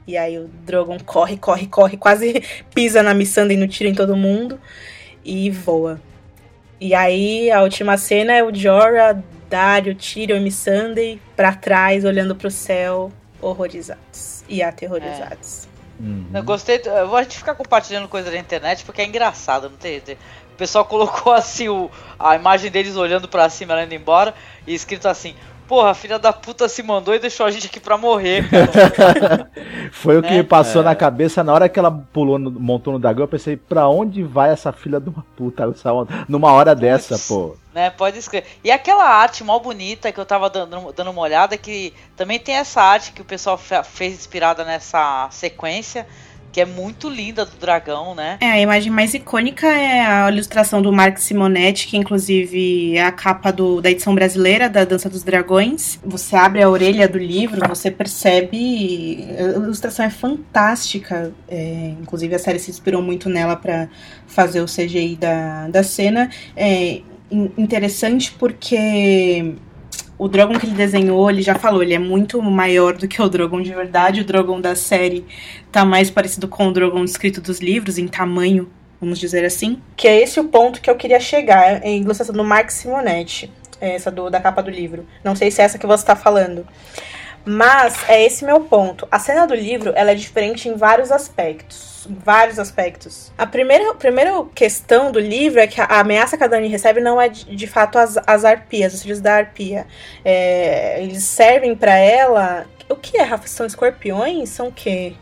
E 0.06 0.18
aí 0.18 0.38
o 0.38 0.48
Drogon 0.66 0.98
corre, 1.00 1.38
corre, 1.38 1.68
corre, 1.68 1.96
quase 1.98 2.42
pisa 2.74 3.02
na 3.04 3.14
Missandei 3.14 3.56
no 3.56 3.68
tiro 3.68 3.90
em 3.90 3.96
todo 3.96 4.16
mundo 4.16 4.60
e 5.24 5.50
voa. 5.52 6.02
E 6.80 6.94
aí 6.94 7.50
a 7.52 7.62
última 7.62 7.98
cena 7.98 8.34
é 8.34 8.44
o 8.44 8.54
Jorah, 8.54 9.22
Dario, 9.50 9.96
Tyrion 9.96 10.38
e 10.38 10.40
Missandei 10.42 11.22
pra 11.36 11.54
trás, 11.54 12.04
olhando 12.06 12.36
pro 12.36 12.52
céu, 12.52 13.12
horrorizados 13.42 14.44
e 14.48 14.62
aterrorizados. 14.64 15.68
Uhum. 16.00 16.26
Eu 16.34 16.44
gostei. 16.44 16.82
Eu 16.86 17.08
vou 17.08 17.18
a 17.18 17.24
gente 17.24 17.38
ficar 17.38 17.56
compartilhando 17.56 18.08
coisa 18.08 18.30
na 18.30 18.38
internet 18.38 18.86
porque 18.86 19.02
é 19.02 19.06
engraçado, 19.06 19.70
não 19.70 19.78
tem. 19.78 20.00
tem- 20.00 20.16
O 20.54 20.58
pessoal 20.58 20.86
colocou 20.86 21.34
assim 21.34 21.68
o, 21.68 21.90
a 22.20 22.36
imagem 22.36 22.70
deles 22.72 22.96
olhando 22.96 23.28
pra 23.28 23.50
cima, 23.50 23.74
ela 23.74 23.84
indo 23.84 23.94
embora, 23.96 24.34
e 24.66 24.74
escrito 24.74 25.08
assim: 25.08 25.34
Porra, 25.68 25.92
a 25.92 25.94
filha 25.94 26.18
da 26.18 26.32
puta 26.32 26.70
se 26.70 26.82
mandou 26.82 27.14
e 27.14 27.20
deixou 27.20 27.46
a 27.46 27.52
gente 27.52 27.68
aqui 27.68 27.80
pra 27.80 27.98
morrer, 27.98 28.50
cara. 28.50 29.52
Foi 29.92 30.18
o 30.18 30.22
que 30.24 30.30
Né? 30.32 30.38
me 30.38 30.44
passou 30.44 30.82
É. 30.82 30.86
na 30.86 30.96
cabeça 30.96 31.44
na 31.44 31.54
hora 31.54 31.68
que 31.68 31.78
ela 31.78 31.92
pulou, 31.92 32.40
no- 32.40 32.52
montou 32.52 32.94
no 32.94 33.00
dragão. 33.00 33.24
Eu 33.24 33.28
pensei, 33.28 33.58
pra 33.58 33.88
onde 33.88 34.24
vai 34.24 34.50
essa 34.52 34.72
filha 34.72 35.00
de 35.00 35.10
uma 35.10 35.26
puta 35.36 35.70
essa 35.70 35.92
onda? 35.92 36.26
numa 36.28 36.52
hora 36.54 36.74
dessa, 36.74 37.18
pô? 37.28 37.56
né? 37.74 37.90
Pode 37.90 38.18
escrever. 38.18 38.48
E 38.64 38.72
aquela 38.72 39.04
arte 39.04 39.44
mó 39.44 39.60
bonita 39.60 40.12
que 40.12 40.20
eu 40.20 40.26
tava 40.26 40.50
dando, 40.50 40.92
dando 40.94 41.12
uma 41.12 41.22
olhada, 41.22 41.58
que 41.58 41.94
também 42.16 42.40
tem 42.40 42.56
essa 42.56 42.82
arte 42.82 43.12
que 43.12 43.22
o 43.22 43.26
pessoal 43.26 43.58
fe- 43.58 43.84
fez 43.84 44.14
inspirada 44.14 44.64
nessa 44.64 45.28
sequência, 45.32 46.08
que 46.58 46.62
é 46.62 46.66
muito 46.66 47.08
linda 47.08 47.46
do 47.46 47.56
dragão, 47.56 48.16
né? 48.16 48.40
É, 48.42 48.48
a 48.50 48.60
imagem 48.60 48.92
mais 48.92 49.14
icônica 49.14 49.68
é 49.68 50.02
a 50.02 50.32
ilustração 50.32 50.82
do 50.82 50.92
Mark 50.92 51.20
Simonetti, 51.20 51.86
que 51.86 51.96
inclusive 51.96 52.98
é 52.98 53.04
a 53.04 53.12
capa 53.12 53.52
do, 53.52 53.80
da 53.80 53.92
edição 53.92 54.16
brasileira 54.16 54.68
da 54.68 54.84
Dança 54.84 55.08
dos 55.08 55.22
Dragões. 55.22 56.00
Você 56.04 56.36
abre 56.36 56.64
a 56.64 56.68
orelha 56.68 57.08
do 57.08 57.20
livro, 57.20 57.62
você 57.70 57.92
percebe. 57.92 59.24
A 59.38 59.42
ilustração 59.60 60.04
é 60.04 60.10
fantástica. 60.10 61.32
é, 61.48 61.94
inclusive 62.02 62.34
a 62.34 62.40
série 62.40 62.58
se 62.58 62.72
inspirou 62.72 63.04
muito 63.04 63.30
nela 63.30 63.56
para 63.56 63.88
fazer 64.26 64.62
o 64.62 64.66
CGI 64.66 65.16
da, 65.16 65.68
da 65.68 65.84
cena. 65.84 66.28
É 66.56 67.02
in- 67.30 67.52
interessante 67.56 68.32
porque 68.32 69.54
o 70.18 70.28
Drogon 70.28 70.58
que 70.58 70.66
ele 70.66 70.76
desenhou, 70.76 71.30
ele 71.30 71.42
já 71.42 71.56
falou, 71.56 71.84
ele 71.84 71.94
é 71.94 72.00
muito 72.00 72.42
maior 72.42 72.98
do 72.98 73.08
que 73.08 73.22
o 73.22 73.30
Drogon 73.30 73.62
de 73.62 73.74
verdade. 73.74 74.22
O 74.22 74.26
Drogon 74.26 74.60
da 74.60 74.76
série 74.76 75.26
tá 75.72 75.86
mais 75.86 76.10
parecido 76.10 76.48
com 76.48 76.68
o 76.68 76.72
Drogon 76.72 77.06
descrito 77.06 77.40
dos 77.40 77.60
livros, 77.60 77.98
em 77.98 78.08
tamanho, 78.08 78.70
vamos 79.00 79.20
dizer 79.20 79.46
assim. 79.46 79.82
Que 79.96 80.08
é 80.08 80.22
esse 80.22 80.40
o 80.40 80.46
ponto 80.46 80.82
que 80.82 80.90
eu 80.90 80.96
queria 80.96 81.20
chegar, 81.20 81.86
em 81.86 82.02
ilustração 82.02 82.36
do 82.36 82.44
Mark 82.44 82.72
Simonetti, 82.72 83.52
é 83.80 83.96
essa 83.96 84.10
do, 84.10 84.30
da 84.30 84.40
capa 84.40 84.64
do 84.64 84.72
livro. 84.72 85.06
Não 85.24 85.36
sei 85.36 85.52
se 85.52 85.62
é 85.62 85.66
essa 85.66 85.78
que 85.78 85.86
você 85.86 86.06
tá 86.06 86.16
falando. 86.16 86.66
Mas 87.48 87.98
é 88.10 88.26
esse 88.26 88.44
meu 88.44 88.60
ponto. 88.60 89.08
A 89.10 89.18
cena 89.20 89.48
do 89.48 89.56
livro, 89.56 89.94
ela 89.96 90.12
é 90.12 90.16
diferente 90.16 90.68
em 90.68 90.76
vários 90.76 91.14
aspectos. 91.14 92.06
Vários 92.10 92.60
aspectos. 92.60 93.32
A 93.38 93.46
primeira, 93.46 93.92
a 93.92 93.96
primeira 93.96 94.32
questão 94.54 95.14
do 95.14 95.20
livro 95.20 95.62
é 95.62 95.66
que 95.66 95.80
a 95.80 95.86
ameaça 95.86 96.38
que 96.38 96.44
a 96.44 96.48
Dani 96.48 96.68
recebe 96.68 97.00
não 97.00 97.22
é 97.22 97.30
de, 97.30 97.46
de 97.56 97.68
fato 97.68 97.98
as, 97.98 98.18
as 98.28 98.44
arpias, 98.44 98.94
os 98.94 99.02
filhos 99.02 99.22
da 99.22 99.36
arpia. 99.36 99.88
É, 100.26 101.02
eles 101.02 101.24
servem 101.24 101.74
pra 101.74 101.96
ela. 101.96 102.66
O 102.90 102.98
que 102.98 103.18
é, 103.18 103.24
Rafa? 103.24 103.48
São 103.48 103.66
escorpiões? 103.66 104.50
São 104.50 104.68
o 104.68 104.72
quê? 104.72 105.14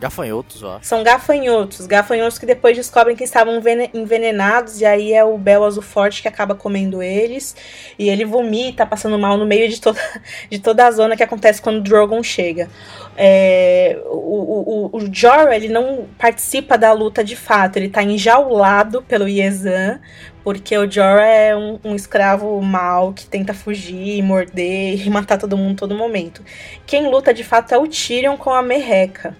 Gafanhotos, 0.00 0.62
acho. 0.62 0.86
São 0.86 1.02
gafanhotos. 1.02 1.86
Gafanhotos 1.86 2.38
que 2.38 2.46
depois 2.46 2.76
descobrem 2.76 3.16
que 3.16 3.24
estavam 3.24 3.56
envene- 3.56 3.90
envenenados. 3.94 4.80
E 4.80 4.84
aí 4.84 5.12
é 5.12 5.24
o 5.24 5.38
Bel 5.38 5.64
Azul 5.64 5.82
Forte 5.82 6.22
que 6.22 6.28
acaba 6.28 6.54
comendo 6.54 7.02
eles. 7.02 7.56
E 7.98 8.08
ele 8.08 8.24
vomita, 8.24 8.84
passando 8.84 9.18
mal 9.18 9.36
no 9.36 9.46
meio 9.46 9.68
de 9.68 9.80
toda, 9.80 10.00
de 10.50 10.58
toda 10.58 10.86
a 10.86 10.90
zona 10.90 11.16
que 11.16 11.22
acontece 11.22 11.62
quando 11.62 11.78
o 11.78 11.80
Drogon 11.80 12.22
chega. 12.22 12.68
É, 13.16 13.98
o, 14.06 14.90
o, 14.92 14.96
o 14.98 15.14
Jorah, 15.14 15.54
ele 15.54 15.68
não 15.68 16.06
participa 16.18 16.76
da 16.76 16.92
luta 16.92 17.22
de 17.24 17.36
fato. 17.36 17.76
Ele 17.76 17.88
tá 17.88 18.02
enjaulado 18.02 19.02
pelo 19.02 19.28
Yezan. 19.28 20.00
Porque 20.42 20.76
o 20.76 20.90
Jorah 20.90 21.24
é 21.26 21.56
um, 21.56 21.80
um 21.82 21.94
escravo 21.94 22.60
mau 22.60 23.14
que 23.14 23.26
tenta 23.26 23.54
fugir, 23.54 24.22
morder 24.22 25.00
e 25.06 25.08
matar 25.08 25.38
todo 25.38 25.56
mundo 25.56 25.78
todo 25.78 25.94
momento. 25.94 26.42
Quem 26.86 27.08
luta 27.08 27.32
de 27.32 27.42
fato 27.42 27.72
é 27.74 27.78
o 27.78 27.88
Tyrion 27.88 28.36
com 28.36 28.50
a 28.50 28.60
Merreca. 28.62 29.34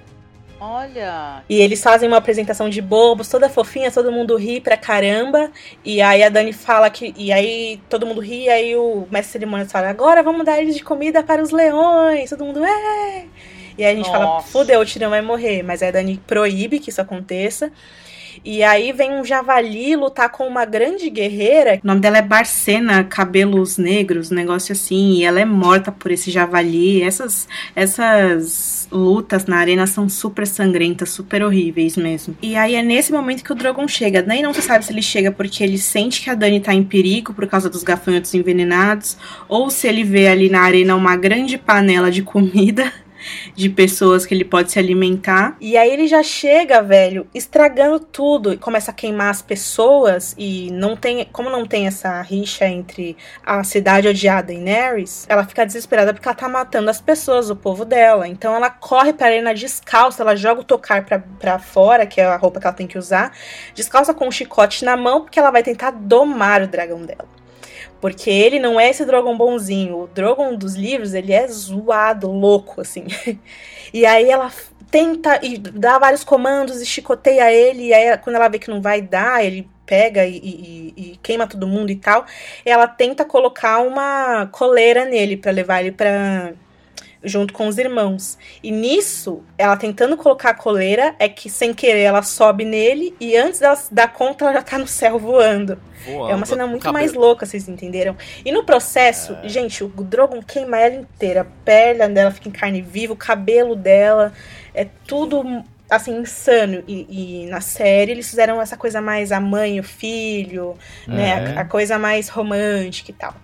Olha. 0.67 1.45
E 1.47 1.61
eles 1.61 1.83
fazem 1.83 2.09
uma 2.09 2.17
apresentação 2.17 2.71
de 2.71 2.81
bobos, 2.81 3.29
toda 3.29 3.51
fofinha, 3.51 3.93
todo 3.93 4.11
mundo 4.11 4.35
ri 4.37 4.61
pra 4.61 4.79
caramba. 4.79 5.51
E 5.85 6.01
aí 6.01 6.23
a 6.23 6.31
Dani 6.31 6.55
fala 6.55 6.89
que. 6.89 7.13
E 7.17 7.31
aí 7.31 7.79
todo 7.89 8.07
mundo 8.07 8.21
ri, 8.21 8.45
e 8.45 8.49
aí 8.49 8.77
o 8.77 9.07
mestre 9.11 9.21
de 9.21 9.33
cerimônias 9.33 9.71
fala: 9.71 9.91
agora 9.91 10.23
vamos 10.23 10.45
dar 10.47 10.59
eles 10.59 10.75
de 10.75 10.83
comida 10.83 11.23
para 11.23 11.43
os 11.43 11.51
leões. 11.51 12.31
Todo 12.31 12.47
mundo 12.47 12.65
é. 12.65 13.27
E 13.77 13.85
aí 13.85 13.93
a 13.93 13.97
gente 13.97 14.11
fala: 14.11 14.25
Nossa. 14.25 14.49
fudeu, 14.49 14.81
o 14.81 14.87
Tirão 14.87 15.11
vai 15.11 15.21
morrer. 15.21 15.63
Mas 15.63 15.83
aí 15.83 15.91
a 15.91 15.93
Dani 15.93 16.21
proíbe 16.27 16.79
que 16.79 16.89
isso 16.89 17.01
aconteça. 17.01 17.71
E 18.45 18.63
aí 18.63 18.93
vem 18.93 19.13
um 19.13 19.25
javali 19.25 19.97
lutar 19.97 20.29
com 20.31 20.47
uma 20.47 20.65
grande 20.65 21.11
guerreira. 21.11 21.81
O 21.83 21.87
nome 21.87 22.01
dela 22.01 22.19
é 22.19 22.23
Barcena, 22.23 23.05
cabelos 23.05 23.77
negros, 23.79 24.31
um 24.31 24.35
negócio 24.35 24.73
assim. 24.73 25.15
E 25.15 25.25
ela 25.25 25.41
é 25.41 25.45
morta 25.45 25.93
por 25.93 26.11
esse 26.11 26.31
javali. 26.31 27.03
Essas, 27.03 27.49
essas 27.75 28.89
lutas 28.91 29.47
na 29.47 29.57
arena 29.57 29.87
são 29.87 30.09
super 30.09 30.47
sangrentas, 30.47 31.11
super 31.11 31.43
horríveis 31.43 31.97
mesmo. 31.97 32.37
E 32.41 32.57
aí 32.57 32.75
é 32.75 32.83
nesse 32.83 33.13
momento 33.13 33.45
que 33.45 33.53
o 33.53 33.55
Drogon 33.55 33.87
chega. 33.89 34.23
Nem 34.23 34.43
não 34.43 34.55
se 34.55 34.63
sabe 34.63 34.85
se 34.85 34.93
ele 34.93 35.03
chega 35.03 35.31
porque 35.31 35.63
ele 35.63 35.79
sente 35.79 36.23
que 36.23 36.31
a 36.31 36.35
Dani 36.35 36.61
tá 36.61 36.73
em 36.73 36.83
perigo 36.83 37.35
por 37.35 37.47
causa 37.47 37.69
dos 37.69 37.83
gafanhotos 37.83 38.35
envenenados, 38.35 39.17
ou 39.49 39.71
se 39.71 39.87
ele 39.89 40.05
vê 40.05 40.29
ali 40.29 40.49
na 40.49 40.61
arena 40.61 40.95
uma 40.95 41.17
grande 41.17 41.59
panela 41.59 42.11
de 42.11 42.23
comida 42.23 42.93
de 43.55 43.69
pessoas 43.69 44.27
que 44.27 44.35
ele 44.35 44.45
pode 44.45 44.73
se 44.73 44.79
alimentar. 44.79 45.57
E 45.61 45.77
aí 45.77 45.91
ele 45.91 46.07
já 46.09 46.23
chega, 46.23 46.83
velho, 46.83 47.27
estragando 47.35 48.01
tudo. 48.01 48.59
Começa 48.59 48.91
a 48.91 48.95
queimar 48.95 49.31
as 49.31 49.43
pessoas 49.43 50.35
e 50.37 50.71
não 50.73 50.97
tem, 50.97 51.25
como 51.33 51.49
não 51.49 51.65
tem 51.65 51.87
essa 51.87 52.21
rixa 52.23 52.67
entre 52.67 53.17
a 53.45 53.63
cidade 53.63 54.09
odiada 54.09 54.53
e 54.53 54.65
Daenerys, 54.65 55.27
ela 55.29 55.45
fica 55.45 55.67
desesperada 55.67 56.13
porque 56.13 56.27
ela 56.27 56.35
tá 56.35 56.49
matando 56.49 56.89
as 56.89 57.01
pessoas, 57.01 57.51
o 57.51 57.57
povo 57.57 57.85
dela. 57.85 58.27
Então 58.27 58.55
ela 58.55 58.71
corre 58.71 59.13
pra 59.13 59.27
arena 59.27 59.55
descalça, 59.55 60.23
ela 60.23 60.35
joga 60.35 60.63
o 60.63 60.65
tocar 60.65 61.05
pra, 61.05 61.19
pra 61.19 61.59
fora, 61.59 62.07
que 62.07 62.21
é 62.21 62.25
a 62.25 62.37
roupa 62.37 62.61
que 62.61 62.67
ela 62.67 62.75
tem 62.75 62.87
que 62.87 62.99
usar, 62.99 63.33
descalça 63.75 64.15
com 64.15 64.27
um 64.27 64.31
chicote 64.31 64.85
na 64.85 64.97
mão 64.97 65.23
porque 65.23 65.39
ela 65.39 65.51
vai 65.51 65.63
tentar 65.63 65.91
domar 65.91 66.63
o 66.63 66.69
dragão 66.69 67.03
dela. 67.03 67.29
Porque 68.05 68.29
ele 68.29 68.59
não 68.61 68.79
é 68.79 68.91
esse 68.91 69.03
Drogon 69.07 69.35
bonzinho. 69.35 70.03
O 70.03 70.07
Drogon 70.09 70.55
dos 70.57 70.75
livros, 70.75 71.15
ele 71.15 71.33
é 71.33 71.49
zoado, 71.49 72.31
louco, 72.31 72.83
assim. 72.83 73.07
E 73.95 74.05
aí 74.05 74.29
ela 74.31 74.53
tenta 74.91 75.41
e 75.43 75.57
dá 75.57 75.99
vários 75.99 76.23
comandos 76.23 76.83
e 76.83 76.85
chicoteia 76.87 77.51
ele. 77.51 77.85
E 77.87 77.95
aí, 77.95 78.19
quando 78.19 78.37
ela 78.37 78.49
vê 78.49 78.59
que 78.59 78.69
não 78.69 78.83
vai 78.83 79.01
dar, 79.01 79.43
ele 79.43 79.67
pega 79.87 80.27
e, 80.27 80.37
e- 80.37 80.95
e 81.13 81.17
queima 81.23 81.47
todo 81.47 81.67
mundo 81.67 81.91
e 81.91 81.97
tal. 81.97 82.27
Ela 82.63 82.87
tenta 82.87 83.25
colocar 83.25 83.79
uma 83.79 84.49
coleira 84.53 85.07
nele 85.07 85.39
pra 85.39 85.51
levar 85.51 85.81
ele 85.81 85.93
pra. 85.93 86.53
Junto 87.25 87.53
com 87.55 87.67
os 87.67 87.79
irmãos. 87.79 88.39
E 88.63 88.71
nisso, 88.71 89.43
ela 89.59 89.77
tentando 89.77 90.17
colocar 90.17 90.51
a 90.51 90.55
coleira, 90.55 91.15
é 91.19 91.29
que 91.29 91.49
sem 91.49 91.73
querer 91.73 92.03
ela 92.03 92.23
sobe 92.23 92.65
nele 92.65 93.15
e 93.19 93.37
antes 93.37 93.61
dela 93.61 93.77
se 93.77 93.93
dar 93.93 94.09
conta, 94.13 94.45
ela 94.45 94.55
já 94.55 94.63
tá 94.63 94.79
no 94.79 94.87
céu 94.87 95.19
voando. 95.21 95.79
É 96.07 96.35
uma 96.35 96.45
cena 96.45 96.67
muito 96.67 96.83
cabelo- 96.83 96.93
mais 97.03 97.15
louca, 97.15 97.47
vocês 97.47 97.67
entenderam? 97.69 98.15
E 98.45 98.53
no 98.53 98.63
processo, 98.65 99.37
gente, 99.45 99.83
o 99.83 99.89
Drogon 99.89 100.43
queima 100.43 100.79
ela 100.79 100.97
inteira. 100.97 101.41
A 101.41 101.47
perna 101.65 102.09
dela 102.09 102.31
fica 102.31 102.49
em 102.49 102.53
carne 102.53 102.83
viva, 102.83 103.15
o 103.15 103.17
cabelo 103.17 103.75
dela. 103.75 104.33
É 104.75 104.87
tudo 105.07 105.65
assim, 105.89 106.19
insano. 106.19 106.83
E, 106.87 107.45
e 107.45 107.47
na 107.47 107.63
série 107.63 108.13
eles 108.13 108.29
fizeram 108.29 108.61
essa 108.61 108.77
coisa 108.77 109.01
mais 109.01 109.33
a 109.33 109.41
mãe, 109.41 109.81
o 109.81 109.83
filho, 109.85 110.77
né? 111.07 111.53
É. 111.55 111.59
A, 111.59 111.61
a 111.63 111.65
coisa 111.65 111.99
mais 111.99 112.29
romântica 112.29 113.11
e 113.11 113.15
tal. 113.15 113.35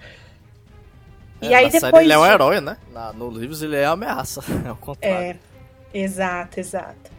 E 1.43 1.53
É, 1.53 1.57
aí 1.57 1.71
na 1.71 1.71
série 1.71 1.85
depois. 1.87 2.05
ele 2.05 2.13
é 2.13 2.19
um 2.19 2.27
herói, 2.27 2.61
né? 2.61 2.77
Na, 2.93 3.13
no 3.13 3.31
livros 3.31 3.63
ele 3.63 3.77
é 3.77 3.85
a 3.87 3.93
ameaça. 3.93 4.43
É 4.67 4.73
o 4.73 4.77
contrário. 4.77 5.39
É, 5.95 5.99
exato, 5.99 6.61
exato. 6.61 7.11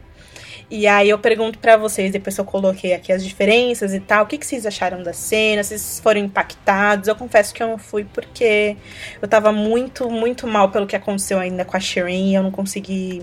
E 0.69 0.87
aí 0.87 1.09
eu 1.09 1.19
pergunto 1.19 1.59
pra 1.59 1.75
vocês, 1.75 2.11
depois 2.13 2.33
que 2.35 2.39
eu 2.41 2.45
coloquei 2.45 2.93
aqui 2.93 3.11
as 3.11 3.23
diferenças 3.25 3.93
e 3.93 3.99
tal, 3.99 4.23
o 4.23 4.27
que, 4.27 4.37
que 4.37 4.45
vocês 4.45 4.65
acharam 4.65 5.03
da 5.03 5.11
cena? 5.11 5.63
Vocês 5.63 5.99
foram 5.99 6.21
impactados? 6.21 7.09
Eu 7.09 7.15
confesso 7.15 7.53
que 7.53 7.61
eu 7.61 7.67
não 7.67 7.77
fui 7.77 8.05
porque 8.05 8.77
eu 9.21 9.27
tava 9.27 9.51
muito, 9.51 10.09
muito 10.09 10.47
mal 10.47 10.69
pelo 10.69 10.87
que 10.87 10.95
aconteceu 10.95 11.39
ainda 11.39 11.65
com 11.65 11.75
a 11.75 11.79
Shireen 11.79 12.31
e 12.31 12.35
eu 12.35 12.43
não 12.43 12.51
consegui. 12.51 13.21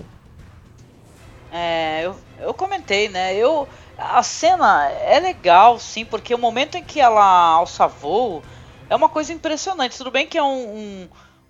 É, 1.51 2.01
eu, 2.05 2.15
eu 2.39 2.53
comentei, 2.53 3.09
né? 3.09 3.35
Eu, 3.35 3.67
a 3.97 4.21
cena 4.21 4.87
é 4.91 5.19
legal, 5.19 5.79
sim, 5.79 6.05
porque 6.05 6.35
o 6.35 6.37
momento 6.37 6.75
em 6.77 6.83
que 6.83 6.99
ela 6.99 7.23
alça 7.23 7.87
voo 7.87 8.43
é 8.89 8.95
uma 8.95 9.07
coisa 9.07 9.31
impressionante. 9.31 9.97
Tudo 9.97 10.11
bem 10.11 10.25
que 10.25 10.37
é 10.37 10.43
um, 10.43 10.47
um, 10.47 11.09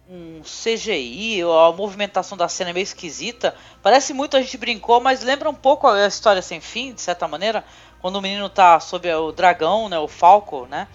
um 0.10 0.42
CGI, 0.42 1.42
a 1.42 1.72
movimentação 1.72 2.38
da 2.38 2.50
cena 2.50 2.72
é 2.72 2.74
meio 2.74 2.84
esquisita. 2.84 3.56
Parece 3.82 4.14
muito, 4.14 4.36
a 4.36 4.42
gente 4.42 4.58
brincou, 4.58 5.00
mas 5.00 5.24
lembra 5.24 5.50
um 5.50 5.54
pouco 5.54 5.88
a 5.88 6.06
história 6.06 6.42
sem 6.42 6.60
fim, 6.60 6.94
de 6.94 7.02
certa 7.02 7.28
maneira. 7.28 7.64
Quando 8.02 8.18
o 8.18 8.22
menino 8.22 8.50
tá 8.50 8.80
sob 8.80 9.12
o 9.14 9.32
dragão, 9.32 9.88
né? 9.88 9.98
O 9.98 10.08
Falco, 10.08 10.66
né? 10.66 10.88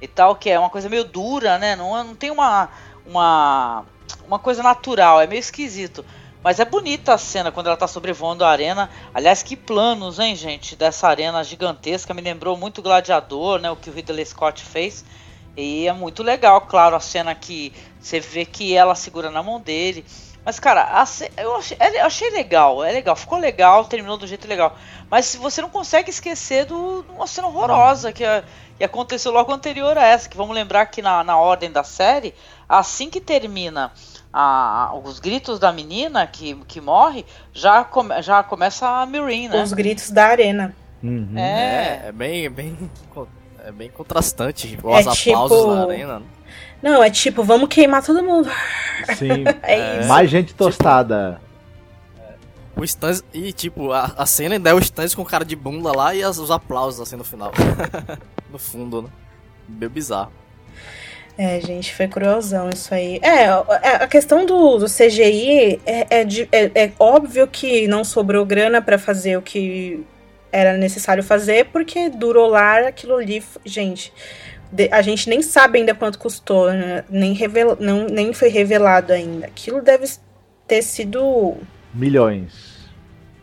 E 0.00 0.08
tal, 0.08 0.36
que 0.36 0.50
é 0.50 0.58
uma 0.58 0.70
coisa 0.70 0.88
meio 0.88 1.04
dura, 1.04 1.58
né? 1.58 1.76
Não, 1.76 2.02
não 2.02 2.14
tem 2.14 2.30
uma, 2.30 2.68
uma, 3.06 3.84
uma 4.26 4.38
coisa 4.38 4.62
natural, 4.62 5.20
é 5.20 5.26
meio 5.26 5.40
esquisito. 5.40 6.04
Mas 6.42 6.60
é 6.60 6.64
bonita 6.64 7.14
a 7.14 7.18
cena 7.18 7.50
quando 7.50 7.68
ela 7.68 7.76
tá 7.76 7.88
sobrevoando 7.88 8.44
a 8.44 8.50
arena. 8.50 8.90
Aliás, 9.14 9.42
que 9.42 9.56
planos, 9.56 10.18
hein, 10.18 10.36
gente, 10.36 10.76
dessa 10.76 11.08
arena 11.08 11.42
gigantesca. 11.42 12.12
Me 12.12 12.20
lembrou 12.20 12.54
muito 12.54 12.82
Gladiador, 12.82 13.58
né? 13.58 13.70
O 13.70 13.76
que 13.76 13.88
o 13.88 13.92
Ridley 13.92 14.26
Scott 14.26 14.62
fez. 14.62 15.04
E 15.56 15.86
é 15.86 15.92
muito 15.92 16.22
legal, 16.22 16.60
claro, 16.62 16.96
a 16.96 17.00
cena 17.00 17.34
que 17.34 17.72
você 18.00 18.18
vê 18.20 18.44
que 18.44 18.74
ela 18.74 18.94
segura 18.94 19.30
na 19.30 19.42
mão 19.42 19.60
dele. 19.60 20.04
Mas, 20.44 20.58
cara, 20.60 20.82
a 21.00 21.06
ce- 21.06 21.30
eu 21.38 21.56
achei, 21.56 21.76
é- 21.80 22.00
eu 22.02 22.06
achei 22.06 22.28
legal, 22.30 22.84
é 22.84 22.92
legal, 22.92 23.16
ficou 23.16 23.38
legal, 23.38 23.84
terminou 23.86 24.18
do 24.18 24.26
jeito 24.26 24.46
legal. 24.46 24.76
Mas 25.10 25.24
se 25.26 25.38
você 25.38 25.62
não 25.62 25.70
consegue 25.70 26.10
esquecer 26.10 26.66
do, 26.66 27.02
de 27.02 27.12
uma 27.12 27.26
cena 27.26 27.46
horrorosa 27.48 28.12
que, 28.12 28.24
a- 28.24 28.44
que 28.76 28.84
aconteceu 28.84 29.32
logo 29.32 29.52
anterior 29.52 29.96
a 29.96 30.04
essa. 30.04 30.28
Que 30.28 30.36
vamos 30.36 30.54
lembrar 30.54 30.84
que 30.86 31.00
na, 31.00 31.24
na 31.24 31.38
ordem 31.38 31.70
da 31.70 31.82
série, 31.84 32.34
assim 32.68 33.08
que 33.08 33.20
termina 33.22 33.90
a- 34.32 34.92
os 35.02 35.18
gritos 35.18 35.58
da 35.58 35.72
menina 35.72 36.26
que, 36.26 36.54
que 36.66 36.80
morre, 36.80 37.24
já, 37.54 37.82
come, 37.84 38.20
já 38.20 38.42
começa 38.42 38.86
a 38.86 39.06
Mirin, 39.06 39.48
né? 39.48 39.62
Os 39.62 39.72
gritos 39.72 40.10
da 40.10 40.26
arena. 40.26 40.74
Uhum. 41.02 41.38
É, 41.38 42.02
É, 42.04 42.08
é 42.08 42.12
bem, 42.12 42.44
é 42.44 42.48
bem, 42.50 42.90
é 43.66 43.72
bem 43.72 43.90
contrastante. 43.90 44.68
Tipo, 44.68 44.90
É 44.96 45.00
os 45.06 45.16
tipo- 45.18 45.36
aplausos 45.36 45.66
na 45.74 45.82
arena. 45.84 46.22
Não, 46.82 47.02
é 47.02 47.10
tipo, 47.10 47.42
vamos 47.42 47.68
queimar 47.68 48.04
todo 48.04 48.22
mundo. 48.22 48.48
Sim. 49.16 49.44
É 49.62 50.00
isso. 50.00 50.08
Mais 50.08 50.28
gente 50.30 50.54
tostada. 50.54 51.40
O 52.76 52.82
Stans, 52.84 53.22
e 53.32 53.52
tipo, 53.52 53.92
a, 53.92 54.12
a 54.16 54.26
cena 54.26 54.56
ainda 54.56 54.70
é 54.70 54.74
o 54.74 54.78
Stans 54.80 55.14
com 55.14 55.24
cara 55.24 55.44
de 55.44 55.54
bunda 55.54 55.92
lá 55.96 56.14
e 56.14 56.22
as- 56.22 56.38
os 56.38 56.50
aplausos 56.50 57.00
assim 57.00 57.14
no 57.16 57.22
final. 57.24 57.52
no 58.50 58.58
fundo, 58.58 59.02
né? 59.02 59.08
Meio 59.68 59.90
bizarro. 59.90 60.32
É, 61.38 61.60
gente, 61.60 61.92
foi 61.94 62.06
cruelzão 62.06 62.68
isso 62.70 62.92
aí. 62.94 63.18
É, 63.22 63.44
é, 63.46 63.94
a 64.02 64.06
questão 64.06 64.44
do, 64.46 64.78
do 64.78 64.86
CGI 64.86 65.80
é, 65.86 66.20
é, 66.20 66.24
de- 66.24 66.48
é- 66.52 66.70
é 66.74 66.92
óbvio 66.98 67.46
que 67.48 67.88
não 67.88 68.04
sobrou 68.04 68.44
grana 68.44 68.80
pra 68.82 68.98
fazer 68.98 69.36
o 69.36 69.42
que 69.42 70.04
era 70.54 70.76
necessário 70.78 71.22
fazer, 71.22 71.66
porque 71.66 72.08
durou 72.08 72.48
lá 72.48 72.78
aquilo 72.88 73.16
ali. 73.16 73.42
Gente, 73.64 74.12
a 74.90 75.02
gente 75.02 75.28
nem 75.28 75.42
sabe 75.42 75.78
ainda 75.80 75.94
quanto 75.94 76.18
custou, 76.18 76.72
né? 76.72 77.04
nem, 77.10 77.32
revela, 77.32 77.76
não, 77.80 78.06
nem 78.06 78.32
foi 78.32 78.48
revelado 78.48 79.12
ainda. 79.12 79.46
Aquilo 79.46 79.82
deve 79.82 80.06
ter 80.66 80.80
sido 80.82 81.56
Milhões. 81.92 82.52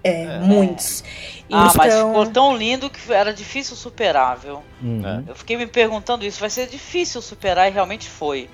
é, 0.03 0.39
muitos. 0.39 1.03
Ah, 1.51 1.73
mas 1.75 1.93
Então- 1.93 2.07
ficou 2.09 2.27
tão 2.27 2.55
lindo 2.55 2.89
que 2.89 3.11
era 3.11 3.33
difícil 3.33 3.75
superar, 3.75 4.37
viu? 4.37 4.63
Uhum. 4.81 5.05
É. 5.05 5.29
Eu 5.29 5.35
fiquei 5.35 5.57
me 5.57 5.67
perguntando 5.67 6.25
isso, 6.25 6.39
vai 6.39 6.49
ser 6.49 6.67
difícil 6.67 7.21
superar 7.21 7.69
e 7.69 7.73
realmente 7.73 8.09
foi. 8.09 8.49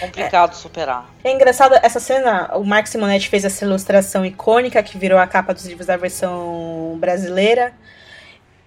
Complicado 0.00 0.54
superar. 0.54 1.08
É 1.22 1.32
engraçado, 1.32 1.74
essa 1.82 2.00
cena, 2.00 2.50
o 2.56 2.64
Mark 2.64 2.86
Simonetti 2.86 3.28
fez 3.28 3.44
essa 3.44 3.64
ilustração 3.64 4.24
icônica 4.24 4.82
que 4.82 4.98
virou 4.98 5.18
a 5.18 5.26
capa 5.26 5.54
dos 5.54 5.64
livros 5.66 5.86
da 5.86 5.96
versão 5.96 6.96
brasileira. 6.98 7.72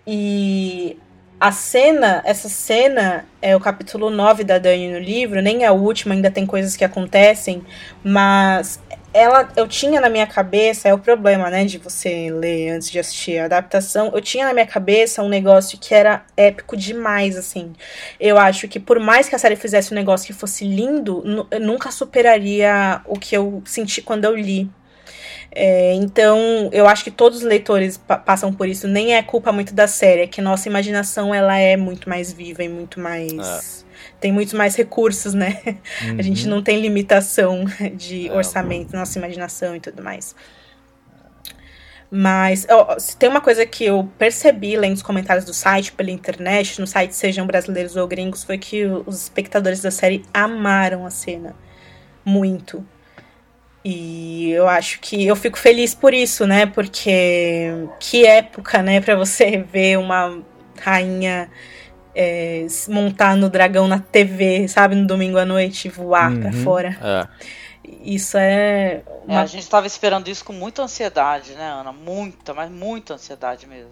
E 0.06 0.98
a 1.40 1.52
cena, 1.52 2.22
essa 2.26 2.50
cena 2.50 3.26
é 3.42 3.56
o 3.56 3.60
capítulo 3.60 4.10
9 4.10 4.44
da 4.44 4.58
Dani 4.58 4.92
no 4.92 5.00
livro, 5.00 5.42
nem 5.42 5.64
é 5.64 5.68
a 5.68 5.72
última, 5.72 6.16
ainda 6.16 6.32
tem 6.32 6.46
coisas 6.46 6.76
que 6.76 6.84
acontecem, 6.84 7.64
mas 8.04 8.80
ela 9.14 9.50
eu 9.56 9.68
tinha 9.68 10.00
na 10.02 10.10
minha 10.10 10.28
cabeça, 10.28 10.88
é 10.88 10.94
o 10.94 11.00
problema, 11.00 11.50
né, 11.50 11.66
de 11.66 11.78
você 11.78 12.30
ler 12.32 12.70
antes 12.72 12.90
de 12.92 13.00
assistir 13.00 13.40
a 13.40 13.46
adaptação. 13.46 14.12
Eu 14.14 14.22
tinha 14.22 14.46
na 14.46 14.54
minha 14.54 14.68
cabeça 14.68 15.24
um 15.24 15.30
negócio 15.30 15.78
que 15.80 15.94
era 15.94 16.24
épico 16.36 16.76
demais, 16.78 17.36
assim. 17.36 17.74
Eu 18.20 18.38
acho 18.38 18.68
que 18.68 18.80
por 18.80 19.00
mais 19.00 19.28
que 19.28 19.36
a 19.36 19.40
série 19.40 19.56
fizesse 19.56 19.92
um 19.92 19.96
negócio 19.96 20.28
que 20.28 20.34
fosse 20.34 20.66
lindo, 20.66 21.48
eu 21.50 21.60
nunca 21.60 21.90
superaria 21.92 23.02
o 23.06 23.18
que 23.18 23.36
eu 23.36 23.62
senti 23.66 24.02
quando 24.02 24.26
eu 24.26 24.36
li. 24.36 24.70
É, 25.52 25.94
então, 25.94 26.70
eu 26.72 26.88
acho 26.88 27.04
que 27.04 27.10
todos 27.10 27.40
os 27.40 27.44
leitores 27.44 27.98
pa- 27.98 28.18
passam 28.18 28.54
por 28.54 28.68
isso. 28.68 28.88
Nem 28.88 29.16
é 29.16 29.24
culpa 29.24 29.52
muito 29.52 29.74
da 29.74 29.88
série, 29.88 30.22
é 30.22 30.28
que 30.28 30.42
nossa 30.42 30.70
imaginação 30.70 31.34
ela 31.34 31.58
é 31.58 31.76
muito 31.76 32.08
mais 32.08 32.32
viva 32.32 32.64
e 32.64 32.70
muito 32.70 33.00
mais. 33.00 33.86
Tem 34.20 34.32
muitos 34.32 34.54
mais 34.54 34.76
recursos, 34.76 35.34
né? 35.34 35.62
A 36.18 36.22
gente 36.22 36.48
não 36.48 36.62
tem 36.64 36.80
limitação 36.82 37.66
de 37.96 38.28
É, 38.28 38.34
orçamento, 38.34 38.96
nossa 38.96 39.18
imaginação 39.18 39.76
e 39.76 39.80
tudo 39.80 40.04
mais. 40.04 40.36
Mas 42.10 42.66
ó, 42.70 42.98
se 42.98 43.18
tem 43.18 43.30
uma 43.30 43.42
coisa 43.42 43.66
que 43.66 43.84
eu 43.84 44.10
percebi 44.18 44.78
lendo 44.78 44.96
os 44.96 45.02
comentários 45.02 45.46
do 45.46 45.54
site, 45.54 45.92
pela 45.92 46.10
internet, 46.10 46.80
no 46.80 46.88
site 46.88 47.14
sejam 47.14 47.46
brasileiros 47.46 47.96
ou 47.96 48.08
gringos, 48.08 48.44
foi 48.44 48.58
que 48.58 48.86
os 48.86 49.24
espectadores 49.24 49.82
da 49.82 49.92
série 49.92 50.24
amaram 50.34 51.06
a 51.06 51.10
cena. 51.10 51.54
Muito. 52.24 52.86
E 53.84 54.52
eu 54.52 54.68
acho 54.68 55.00
que 55.00 55.26
eu 55.26 55.36
fico 55.36 55.58
feliz 55.58 55.94
por 55.94 56.14
isso, 56.14 56.46
né? 56.48 56.66
Porque 56.66 57.72
que 58.00 58.26
época, 58.26 58.82
né, 58.82 59.00
Pra 59.02 59.16
você 59.16 59.58
ver 59.72 59.98
uma 59.98 60.42
rainha 60.82 61.50
é, 62.20 62.66
montar 62.90 63.36
no 63.38 63.48
dragão 63.48 63.88
na 63.88 64.00
TV, 64.00 64.68
sabe, 64.68 64.96
no 64.96 65.06
domingo 65.06 65.38
à 65.38 65.46
noite, 65.46 65.88
voar 65.88 66.36
pra 66.36 66.48
Uhum. 66.50 66.64
fora. 66.64 66.98
É. 67.00 67.28
Isso 68.04 68.38
é 68.38 69.02
É, 69.28 69.32
uma 69.32 69.42
a 69.42 69.46
gente 69.46 69.62
estava 69.62 69.86
esperando 69.86 70.28
isso 70.28 70.44
com 70.44 70.52
muita 70.52 70.82
ansiedade, 70.82 71.54
né, 71.54 71.70
Ana? 71.70 71.94
Muita, 71.94 72.54
mas 72.54 72.72
muita 72.72 73.14
ansiedade 73.14 73.68
mesmo. 73.68 73.92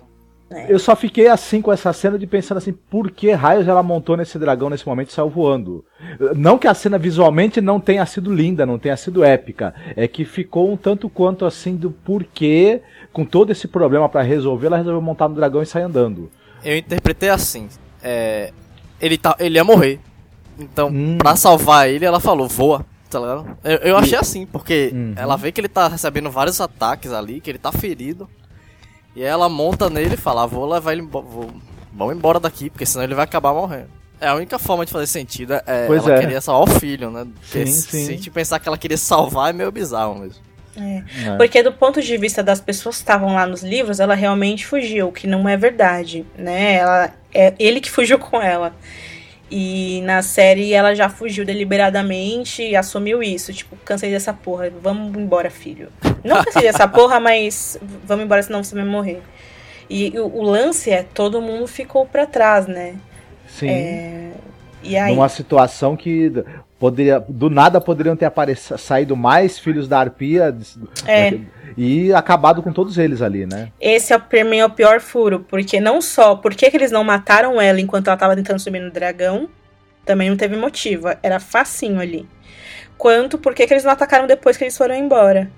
Eu 0.69 0.77
só 0.77 0.95
fiquei 0.95 1.27
assim 1.27 1.60
com 1.61 1.72
essa 1.73 1.91
cena 1.91 2.19
de 2.19 2.27
pensando 2.27 2.57
assim, 2.60 2.72
por 2.72 3.10
que 3.10 3.31
raios 3.31 3.68
ela 3.68 3.81
montou 3.81 4.15
nesse 4.15 4.38
dragão 4.38 4.69
nesse 4.69 4.85
momento 4.88 5.10
e 5.10 5.14
saiu 5.14 5.27
voando? 5.30 5.84
Não 6.35 6.57
que 6.57 6.68
a 6.68 6.73
cena 6.73 6.99
visualmente 6.99 7.60
não 7.61 7.80
tenha 7.80 8.06
sido 8.06 8.34
linda, 8.34 8.64
não 8.65 8.77
tenha 8.77 8.95
sido 8.95 9.23
épica, 9.23 9.73
é 9.95 10.07
que 10.07 10.23
ficou 10.23 10.72
um 10.72 10.77
tanto 10.77 11.10
quanto 11.10 11.45
assim 11.45 11.76
do 11.76 11.89
porquê, 11.89 12.81
com 13.11 13.26
todo 13.26 13.52
esse 13.52 13.68
problema 13.68 14.07
pra 14.07 14.22
resolver, 14.22 14.68
ela 14.68 14.77
resolveu 14.77 15.02
montar 15.02 15.27
no 15.27 15.35
dragão 15.35 15.64
e 15.64 15.65
sair 15.65 15.84
andando. 15.84 16.30
Eu 16.64 16.77
interpretei 16.77 17.30
assim. 17.30 17.68
É, 18.06 18.52
ele, 19.02 19.18
tá, 19.18 19.36
ele 19.40 19.56
ia 19.56 19.64
morrer. 19.64 19.99
Então, 20.57 20.88
Hum. 20.90 21.18
pra 21.18 21.36
salvar 21.36 21.90
ele, 21.90 22.06
ela 22.06 22.19
falou, 22.19 22.48
voa. 22.48 22.86
Tá 23.10 23.19
ligado? 23.19 23.57
Eu, 23.64 23.77
eu 23.77 23.98
achei 23.98 24.18
assim, 24.18 24.45
porque 24.45 24.91
Uhum. 24.94 25.14
ela 25.18 25.36
vê 25.36 25.52
que 25.52 25.60
ele 25.61 25.68
tá 25.68 25.88
recebendo 25.88 26.30
vários 26.30 26.60
ataques 26.61 27.11
ali, 27.11 27.41
que 27.41 27.49
ele 27.49 27.57
tá 27.60 27.72
ferido. 27.72 28.30
E 29.15 29.22
aí 29.22 29.27
ela 29.27 29.48
monta 29.49 29.90
nele 29.90 30.15
e 30.15 30.18
fala, 30.18 30.44
ah, 30.44 30.45
vou 30.45 30.65
levar 30.69 30.91
ele 30.91 31.02
embora. 31.02 31.26
Vou, 31.26 31.49
vamos 31.94 32.15
embora 32.15 32.40
daqui, 32.40 32.69
porque 32.69 32.86
senão 32.86 33.03
ele 33.03 33.15
vai 33.15 33.23
acabar 33.26 33.53
morrendo. 33.53 33.90
É 34.19 34.27
a 34.27 34.36
única 34.36 34.57
forma 34.57 34.86
de 34.86 34.91
fazer 34.91 35.07
sentido 35.07 35.53
é 35.65 35.88
Pois 35.88 36.06
ela 36.07 36.15
é. 36.18 36.19
querer 36.22 36.41
salvar 36.41 36.76
o 36.76 36.80
filho, 36.80 37.10
né? 37.11 37.26
Porque 37.36 37.65
Sim, 37.65 37.72
se, 37.72 37.82
sim. 37.82 38.06
se 38.06 38.11
a 38.11 38.15
gente 38.15 38.32
pensar 38.32 38.60
que 38.60 38.68
ela 38.68 38.77
queria 38.77 38.98
salvar 38.98 39.49
é 39.49 39.53
meio 39.53 39.72
bizarro 39.72 40.15
mesmo. 40.15 40.41
É. 40.77 41.38
Porque 41.38 41.61
do 41.64 41.72
ponto 41.72 42.02
de 42.02 42.18
vista 42.18 42.44
das 42.44 42.60
pessoas 42.60 42.95
que 42.98 43.03
estavam 43.03 43.34
lá 43.34 43.45
nos 43.45 43.61
livros, 43.64 43.99
ela 44.02 44.14
realmente 44.15 44.65
fugiu, 44.65 45.07
o 45.07 45.11
que 45.11 45.26
não 45.27 45.48
é 45.48 45.56
verdade, 45.56 46.26
né? 46.38 46.73
Ela 46.76 47.11
é 47.36 47.53
ele 47.60 47.82
que 47.82 47.91
fugiu 47.91 48.18
com 48.18 48.41
ela. 48.41 48.74
E 49.49 50.02
na 50.02 50.24
série 50.24 50.74
ela 50.74 50.95
já 50.95 51.07
fugiu 51.07 51.45
deliberadamente 51.45 52.64
e 52.64 52.76
assumiu 52.76 53.22
isso, 53.22 53.53
tipo, 53.53 53.76
cansei 53.86 54.10
dessa 54.10 54.34
porra, 54.34 54.72
vamos 54.82 55.16
embora, 55.16 55.52
filho. 55.52 55.90
Não 56.24 56.44
cansei 56.44 56.64
dessa 56.64 56.88
porra, 56.90 57.20
mas 57.20 57.80
vamos 58.03 58.26
embora 58.26 58.41
senão 58.41 58.64
você 58.64 58.74
vai 58.74 58.86
morrer. 58.86 59.22
E 59.88 60.18
o, 60.18 60.26
o 60.26 60.41
lance 60.41 60.90
é 60.90 61.03
todo 61.03 61.41
mundo 61.41 61.68
ficou 61.68 62.07
pra 62.07 62.26
trás, 62.26 62.66
né? 62.66 62.95
Sim. 63.48 63.70
É, 63.70 64.32
E 64.82 64.98
aí? 64.98 65.14
Numa 65.14 65.30
situação 65.30 65.95
que 65.95 66.44
poderia, 66.80 67.24
do 67.30 67.49
nada 67.49 67.80
poderiam 67.80 68.16
ter 68.16 68.26
aparecido, 68.26 68.80
saído 68.80 69.16
mais 69.16 69.60
filhos 69.60 69.88
da 69.88 69.99
arpia 69.99 70.56
É. 71.06 71.40
e 71.77 72.14
acabado 72.14 72.61
com 72.61 72.72
todos 72.72 72.97
eles 72.97 73.22
ali, 73.22 73.45
né? 73.45 73.72
Esse 73.80 74.14
é 74.14 74.18
pra 74.18 74.43
mim 74.43 74.60
é 74.60 74.65
o 74.65 74.69
pior 74.69 75.02
furo, 75.02 75.45
porque 75.47 75.80
não 75.80 76.02
só 76.02 76.35
por 76.35 76.56
que 76.56 76.65
eles 76.73 76.91
não 76.91 77.03
mataram 77.03 77.60
ela 77.60 77.81
enquanto 77.81 78.07
ela 78.07 78.18
tava 78.18 78.35
tentando 78.35 78.60
subir 78.60 78.80
no 78.80 78.91
dragão, 78.91 79.49
também 80.06 80.30
não 80.30 80.38
teve 80.38 80.56
motivo, 80.56 81.07
era 81.22 81.39
facinho 81.39 81.99
ali. 81.99 82.27
Quanto 82.97 83.38
por 83.38 83.53
que 83.53 83.64
eles 83.64 83.84
não 83.84 83.91
atacaram 83.91 84.26
depois 84.26 84.56
que 84.56 84.64
eles 84.64 84.77
foram 84.77 84.95
embora. 84.95 85.52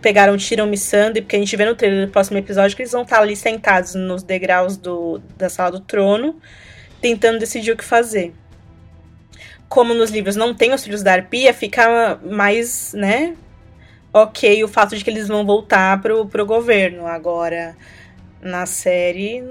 Pegaram, 0.00 0.36
tiram 0.36 0.66
Missandei, 0.66 1.20
porque 1.20 1.36
a 1.36 1.38
gente 1.38 1.56
vê 1.56 1.64
no 1.64 1.74
trailer 1.74 2.06
do 2.06 2.12
próximo 2.12 2.38
episódio 2.38 2.74
que 2.76 2.82
eles 2.82 2.92
vão 2.92 3.02
estar 3.02 3.20
ali 3.20 3.36
sentados 3.36 3.94
nos 3.94 4.22
degraus 4.22 4.76
do, 4.76 5.20
da 5.36 5.50
sala 5.50 5.72
do 5.72 5.80
trono, 5.80 6.38
tentando 7.00 7.38
decidir 7.38 7.72
o 7.72 7.76
que 7.76 7.84
fazer. 7.84 8.32
Como 9.68 9.92
nos 9.92 10.10
livros 10.10 10.36
não 10.36 10.54
tem 10.54 10.72
os 10.72 10.84
filhos 10.84 11.02
da 11.02 11.12
arpia, 11.12 11.52
fica 11.52 12.18
mais, 12.24 12.94
né, 12.94 13.34
ok 14.14 14.62
o 14.64 14.68
fato 14.68 14.96
de 14.96 15.02
que 15.04 15.10
eles 15.10 15.28
vão 15.28 15.44
voltar 15.44 16.00
pro, 16.00 16.24
pro 16.26 16.46
governo. 16.46 17.06
Agora, 17.06 17.76
na 18.40 18.64
série, 18.66 19.42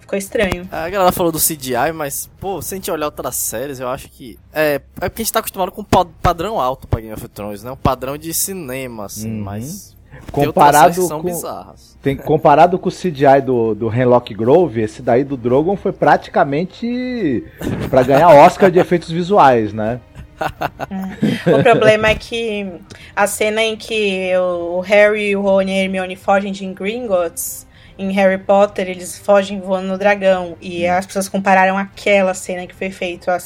ficou 0.00 0.18
estranho. 0.18 0.68
A 0.72 0.88
galera 0.90 1.12
falou 1.12 1.30
do 1.32 1.38
CGI, 1.38 1.92
mas, 1.94 2.28
pô, 2.40 2.60
se 2.60 2.74
a 2.74 2.76
gente 2.76 2.90
olhar 2.90 3.06
outras 3.06 3.36
séries, 3.36 3.78
eu 3.80 3.88
acho 3.88 4.08
que. 4.10 4.38
É, 4.52 4.80
é 5.00 5.08
porque 5.08 5.22
a 5.22 5.24
gente 5.24 5.32
tá 5.32 5.38
acostumado 5.38 5.70
com 5.72 5.82
um 5.82 5.84
pa- 5.84 6.06
padrão 6.22 6.60
alto 6.60 6.86
pra 6.88 7.00
Game 7.00 7.12
of 7.14 7.28
Thrones, 7.28 7.62
né? 7.62 7.70
Um 7.70 7.76
padrão 7.76 8.18
de 8.18 8.34
cinema, 8.34 9.04
assim, 9.06 9.30
Uhum. 9.38 9.44
mas. 9.44 9.96
Comparado 10.32 11.06
com, 11.08 11.22
bizarras. 11.22 11.96
tem, 12.02 12.16
comparado 12.16 12.78
com 12.78 12.88
o 12.88 12.92
CGI 12.92 13.40
do, 13.44 13.74
do 13.74 13.92
Henlock 13.94 14.34
Grove, 14.34 14.80
esse 14.80 15.00
daí 15.00 15.22
do 15.22 15.36
Drogon 15.36 15.76
foi 15.76 15.92
praticamente 15.92 17.44
pra 17.88 18.02
ganhar 18.02 18.28
Oscar 18.30 18.70
de 18.70 18.78
efeitos 18.78 19.10
visuais, 19.10 19.72
né? 19.72 20.00
O 21.46 21.62
problema 21.62 22.08
é 22.08 22.14
que 22.14 22.66
a 23.14 23.26
cena 23.26 23.62
em 23.62 23.76
que 23.76 24.30
o 24.36 24.80
Harry, 24.80 25.34
o 25.34 25.42
Rony 25.42 25.72
e 25.72 25.80
a 25.80 25.84
Hermione 25.84 26.16
fogem 26.16 26.52
de 26.52 26.66
Gringotts, 26.66 27.66
em 27.98 28.12
Harry 28.12 28.38
Potter, 28.38 28.88
eles 28.88 29.18
fogem 29.18 29.60
voando 29.60 29.88
no 29.88 29.98
dragão. 29.98 30.56
E 30.60 30.86
as 30.86 31.04
pessoas 31.04 31.28
compararam 31.28 31.76
aquela 31.76 32.32
cena 32.32 32.66
que 32.66 32.74
foi 32.74 32.90
feita 32.90 33.34
há 33.34 33.38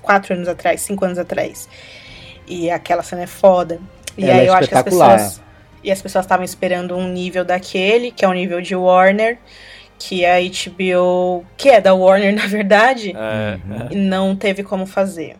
quatro 0.00 0.34
anos 0.34 0.48
atrás, 0.48 0.80
cinco 0.80 1.04
anos 1.04 1.18
atrás. 1.18 1.68
E 2.46 2.70
aquela 2.70 3.02
cena 3.02 3.22
é 3.22 3.26
foda. 3.26 3.78
E 4.16 4.24
Ela 4.24 4.40
aí 4.40 4.46
é 4.46 4.48
eu 4.48 4.54
acho 4.54 4.68
que 4.68 4.74
as 4.74 4.82
pessoas. 4.82 5.42
E 5.84 5.92
as 5.92 6.02
pessoas 6.02 6.24
estavam 6.24 6.44
esperando 6.44 6.96
um 6.96 7.06
nível 7.06 7.44
daquele, 7.44 8.10
que 8.10 8.24
é 8.24 8.28
o 8.28 8.32
nível 8.32 8.60
de 8.60 8.74
Warner, 8.74 9.38
que 9.98 10.24
a 10.24 10.38
HBO. 10.40 11.44
que 11.56 11.68
é 11.68 11.80
da 11.80 11.94
Warner, 11.94 12.34
na 12.34 12.46
verdade. 12.46 13.14
É, 13.14 13.58
E 13.90 13.96
não 13.96 14.34
teve 14.34 14.62
como 14.62 14.86
fazer. 14.86 15.36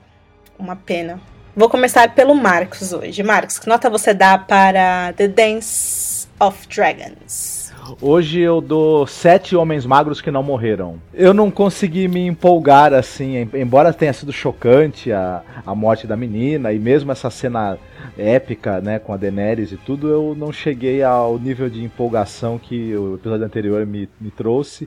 Uma 0.58 0.76
pena. 0.76 1.20
Vou 1.54 1.68
começar 1.68 2.14
pelo 2.14 2.34
Marcos 2.34 2.92
hoje. 2.92 3.22
Marcos, 3.22 3.58
que 3.58 3.68
nota 3.68 3.90
você 3.90 4.14
dá 4.14 4.38
para 4.38 5.12
The 5.14 5.28
Dance 5.28 6.28
of 6.40 6.66
Dragons? 6.68 7.72
Hoje 8.02 8.40
eu 8.40 8.60
dou 8.60 9.06
sete 9.06 9.56
homens 9.56 9.86
magros 9.86 10.20
que 10.20 10.30
não 10.30 10.42
morreram. 10.42 11.00
Eu 11.14 11.32
não 11.32 11.50
consegui 11.50 12.06
me 12.06 12.20
empolgar 12.26 12.92
assim, 12.92 13.36
em- 13.38 13.50
embora 13.54 13.94
tenha 13.94 14.12
sido 14.12 14.30
chocante 14.32 15.10
a, 15.10 15.42
a 15.64 15.74
morte 15.74 16.06
da 16.06 16.14
menina 16.16 16.70
e 16.72 16.78
mesmo 16.78 17.10
essa 17.10 17.30
cena 17.30 17.78
épica, 18.16 18.80
né, 18.82 18.98
com 18.98 19.12
a 19.12 19.16
Daenerys 19.16 19.72
e 19.72 19.76
tudo, 19.78 20.08
eu 20.08 20.34
não 20.36 20.52
cheguei 20.52 21.02
ao 21.02 21.38
nível 21.38 21.70
de 21.70 21.82
empolgação 21.82 22.58
que 22.58 22.94
o 22.94 23.14
episódio 23.14 23.46
anterior 23.46 23.86
me, 23.86 24.08
me 24.20 24.30
trouxe. 24.30 24.86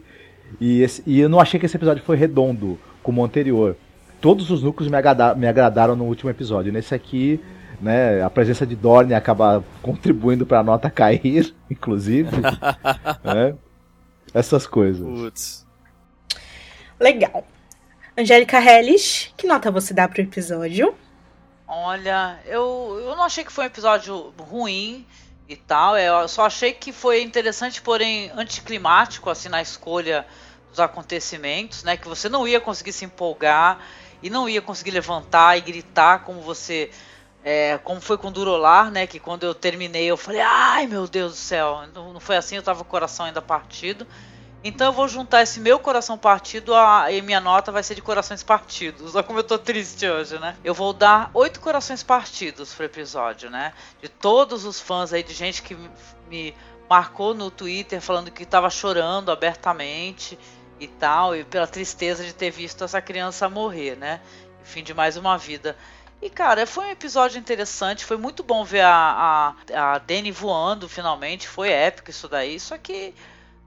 E, 0.60 0.82
esse- 0.84 1.02
e 1.08 1.20
eu 1.20 1.28
não 1.30 1.40
achei 1.40 1.60
que 1.60 1.66
esse 1.66 1.76
episódio 1.78 2.04
foi 2.04 2.16
redondo 2.18 2.78
como 3.02 3.22
o 3.22 3.26
anterior. 3.26 3.76
Todos 4.22 4.50
os 4.52 4.62
núcleos 4.62 4.90
me, 4.90 4.98
agrada- 4.98 5.34
me 5.36 5.48
agradaram 5.48 5.96
no 5.96 6.06
último 6.06 6.30
episódio. 6.30 6.72
Nesse 6.72 6.94
aqui, 6.94 7.44
né, 7.82 8.22
a 8.22 8.30
presença 8.30 8.66
de 8.66 8.76
Dorne 8.76 9.14
acaba 9.16 9.64
contribuindo 9.82 10.46
para 10.46 10.60
a 10.60 10.64
nota 10.64 10.90
cair, 10.90 11.54
inclusive. 11.70 12.30
né? 13.24 13.56
Essas 14.34 14.68
coisas. 14.68 15.04
Putz. 15.06 15.66
Legal. 17.00 17.46
Angélica 18.18 18.60
Hellish, 18.62 19.34
que 19.36 19.48
nota 19.48 19.72
você 19.72 19.94
dá 19.94 20.08
pro 20.08 20.22
episódio? 20.22 20.94
Olha, 21.68 22.38
eu, 22.46 23.00
eu 23.04 23.16
não 23.16 23.24
achei 23.24 23.44
que 23.44 23.52
foi 23.52 23.64
um 23.64 23.68
episódio 23.68 24.34
ruim 24.38 25.06
e 25.50 25.56
tal. 25.56 25.96
é, 25.96 26.10
Eu 26.10 26.28
só 26.28 26.46
achei 26.46 26.74
que 26.74 26.92
foi 26.92 27.24
interessante, 27.24 27.82
porém 27.82 28.30
anticlimático, 28.36 29.30
assim, 29.30 29.50
na 29.50 29.62
escolha 29.62 30.26
dos 30.70 30.80
acontecimentos, 30.80 31.84
né? 31.84 31.98
Que 31.98 32.08
você 32.08 32.30
não 32.30 32.48
ia 32.48 32.60
conseguir 32.60 32.92
se 32.92 33.06
empolgar 33.06 33.80
e 34.22 34.30
não 34.30 34.48
ia 34.50 34.62
conseguir 34.62 34.92
levantar 34.92 35.58
e 35.58 35.62
gritar 35.62 36.20
como 36.24 36.42
você. 36.42 36.90
é, 37.44 37.78
como 37.84 38.00
foi 38.00 38.18
com 38.18 38.32
Durolar, 38.32 38.92
né? 38.92 39.08
Que 39.08 39.20
quando 39.20 39.44
eu 39.44 39.54
terminei 39.56 40.06
eu 40.06 40.18
falei, 40.18 40.42
ai 40.42 40.86
meu 40.88 41.08
Deus 41.08 41.32
do 41.34 41.38
céu, 41.38 41.84
não, 41.94 42.14
não 42.14 42.20
foi 42.20 42.38
assim, 42.38 42.56
eu 42.56 42.64
tava 42.64 42.80
com 42.80 42.86
o 42.88 42.92
coração 42.92 43.26
ainda 43.26 43.42
partido. 43.42 44.06
Então 44.64 44.86
eu 44.88 44.94
vou 44.94 45.08
juntar 45.08 45.42
esse 45.42 45.60
meu 45.60 45.80
coração 45.80 46.20
partido 46.20 46.76
a, 46.76 47.12
e 47.12 47.20
minha 47.24 47.40
nota 47.40 47.72
vai 47.72 47.82
ser 47.82 47.96
de 47.96 48.02
corações 48.04 48.44
partidos. 48.44 49.16
Olha 49.16 49.24
como 49.24 49.40
eu 49.40 49.44
tô 49.44 49.58
triste 49.58 50.08
hoje, 50.08 50.38
né? 50.38 50.56
Eu 50.64 50.76
vou 50.76 50.94
dar 50.94 51.32
oito 51.34 51.60
corações 51.60 52.04
partidos 52.04 52.72
pro 52.72 52.86
episódio, 52.86 53.50
né? 53.50 53.74
De 54.00 54.08
todos 54.08 54.64
os 54.64 54.80
fãs 54.80 55.12
aí, 55.12 55.24
de 55.24 55.34
gente 55.34 55.64
que 55.64 55.76
me- 56.30 56.54
marcou 56.88 57.34
no 57.34 57.50
Twitter 57.50 58.00
falando 58.02 58.30
que 58.30 58.46
tava 58.46 58.70
chorando 58.70 59.32
abertamente 59.32 60.38
e 60.82 60.88
tal, 60.88 61.36
e 61.36 61.44
pela 61.44 61.68
tristeza 61.68 62.24
de 62.24 62.34
ter 62.34 62.50
visto 62.50 62.84
essa 62.84 63.00
criança 63.00 63.48
morrer, 63.48 63.96
né? 63.96 64.20
Fim 64.64 64.84
de 64.84 64.94
mais 64.94 65.16
uma 65.16 65.38
vida. 65.38 65.78
E, 66.22 66.30
cara, 66.30 66.66
foi 66.68 66.86
um 66.86 66.92
episódio 66.92 67.40
interessante. 67.40 68.06
Foi 68.06 68.18
muito 68.18 68.44
bom 68.44 68.64
ver 68.64 68.82
a, 68.82 69.56
a, 69.74 69.94
a 69.94 69.98
Dani 69.98 70.32
voando 70.32 70.88
finalmente. 70.88 71.48
Foi 71.48 71.70
épico 71.70 72.12
isso 72.12 72.28
daí. 72.28 72.60
Só 72.60 72.78
que 72.78 73.14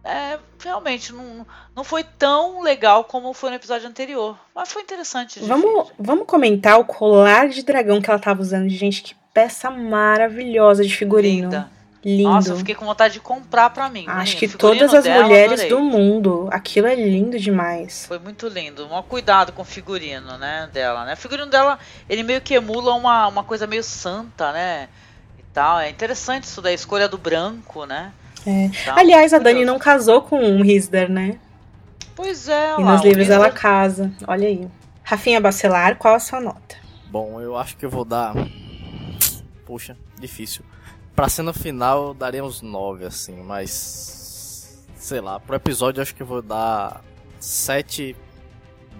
é, 0.04 0.38
realmente 0.60 1.12
não, 1.12 1.44
não 1.74 1.82
foi 1.82 2.04
tão 2.04 2.62
legal 2.62 3.04
como 3.04 3.32
foi 3.32 3.50
no 3.50 3.56
episódio 3.56 3.88
anterior. 3.88 4.38
Mas 4.54 4.72
foi 4.72 4.82
interessante. 4.82 5.40
Vamos, 5.40 5.88
ver. 5.88 5.94
vamos 5.98 6.26
comentar 6.26 6.78
o 6.78 6.84
colar 6.84 7.48
de 7.48 7.64
dragão 7.64 8.00
que 8.00 8.08
ela 8.08 8.20
tava 8.20 8.40
usando. 8.40 8.68
Gente, 8.68 9.02
que 9.02 9.16
peça 9.32 9.68
maravilhosa 9.68 10.84
de 10.84 10.96
figurino. 10.96 11.50
Linda. 11.50 11.70
Lindo. 12.04 12.28
Nossa, 12.28 12.50
eu 12.50 12.56
fiquei 12.58 12.74
com 12.74 12.84
vontade 12.84 13.14
de 13.14 13.20
comprar 13.20 13.70
pra 13.70 13.88
mim. 13.88 14.04
Acho 14.06 14.34
Menino, 14.34 14.52
que 14.52 14.58
todas 14.58 14.92
as 14.92 15.04
dela, 15.04 15.24
mulheres 15.24 15.60
adorei. 15.60 15.68
do 15.70 15.80
mundo. 15.80 16.48
Aquilo 16.52 16.86
é 16.86 16.94
lindo 16.94 17.38
demais. 17.38 18.04
Foi 18.06 18.18
muito 18.18 18.46
lindo. 18.46 18.86
Um 18.92 19.02
cuidado 19.02 19.52
com 19.52 19.62
o 19.62 19.64
figurino, 19.64 20.36
né, 20.36 20.68
dela, 20.72 21.06
né? 21.06 21.14
O 21.14 21.16
figurino 21.16 21.46
dela, 21.48 21.78
ele 22.08 22.22
meio 22.22 22.42
que 22.42 22.54
emula 22.54 22.92
uma, 22.94 23.26
uma 23.28 23.42
coisa 23.42 23.66
meio 23.66 23.82
santa, 23.82 24.52
né? 24.52 24.88
E 25.38 25.42
tal. 25.52 25.80
É 25.80 25.88
interessante 25.88 26.44
isso 26.44 26.60
da 26.60 26.72
escolha 26.72 27.08
do 27.08 27.16
branco, 27.16 27.86
né? 27.86 28.12
É. 28.46 28.66
E 28.66 28.70
tal. 28.84 28.98
Aliás, 28.98 29.32
a 29.32 29.38
Dani 29.38 29.64
não 29.64 29.78
casou 29.78 30.20
com 30.20 30.38
um 30.38 30.62
Risder, 30.62 31.10
né? 31.10 31.38
Pois 32.14 32.48
é, 32.48 32.74
E 32.78 32.82
lá, 32.82 32.92
nos 32.92 33.02
livros 33.02 33.30
ela 33.30 33.50
casa. 33.50 34.12
Olha 34.28 34.46
aí. 34.46 34.68
Rafinha 35.02 35.40
Bacelar, 35.40 35.96
qual 35.96 36.14
a 36.14 36.18
sua 36.20 36.40
nota? 36.40 36.76
Bom, 37.10 37.40
eu 37.40 37.56
acho 37.56 37.76
que 37.76 37.84
eu 37.84 37.90
vou 37.90 38.04
dar. 38.04 38.34
Poxa, 39.66 39.96
difícil. 40.18 40.64
Pra 41.14 41.28
cena 41.28 41.52
final 41.52 42.12
daria 42.12 42.44
uns 42.44 42.60
9, 42.60 43.04
assim, 43.04 43.42
mas. 43.42 44.84
Sei 44.96 45.20
lá, 45.20 45.38
pro 45.38 45.54
episódio 45.54 46.02
acho 46.02 46.14
que 46.14 46.24
vou 46.24 46.40
dar 46.40 47.04
7 47.38 48.16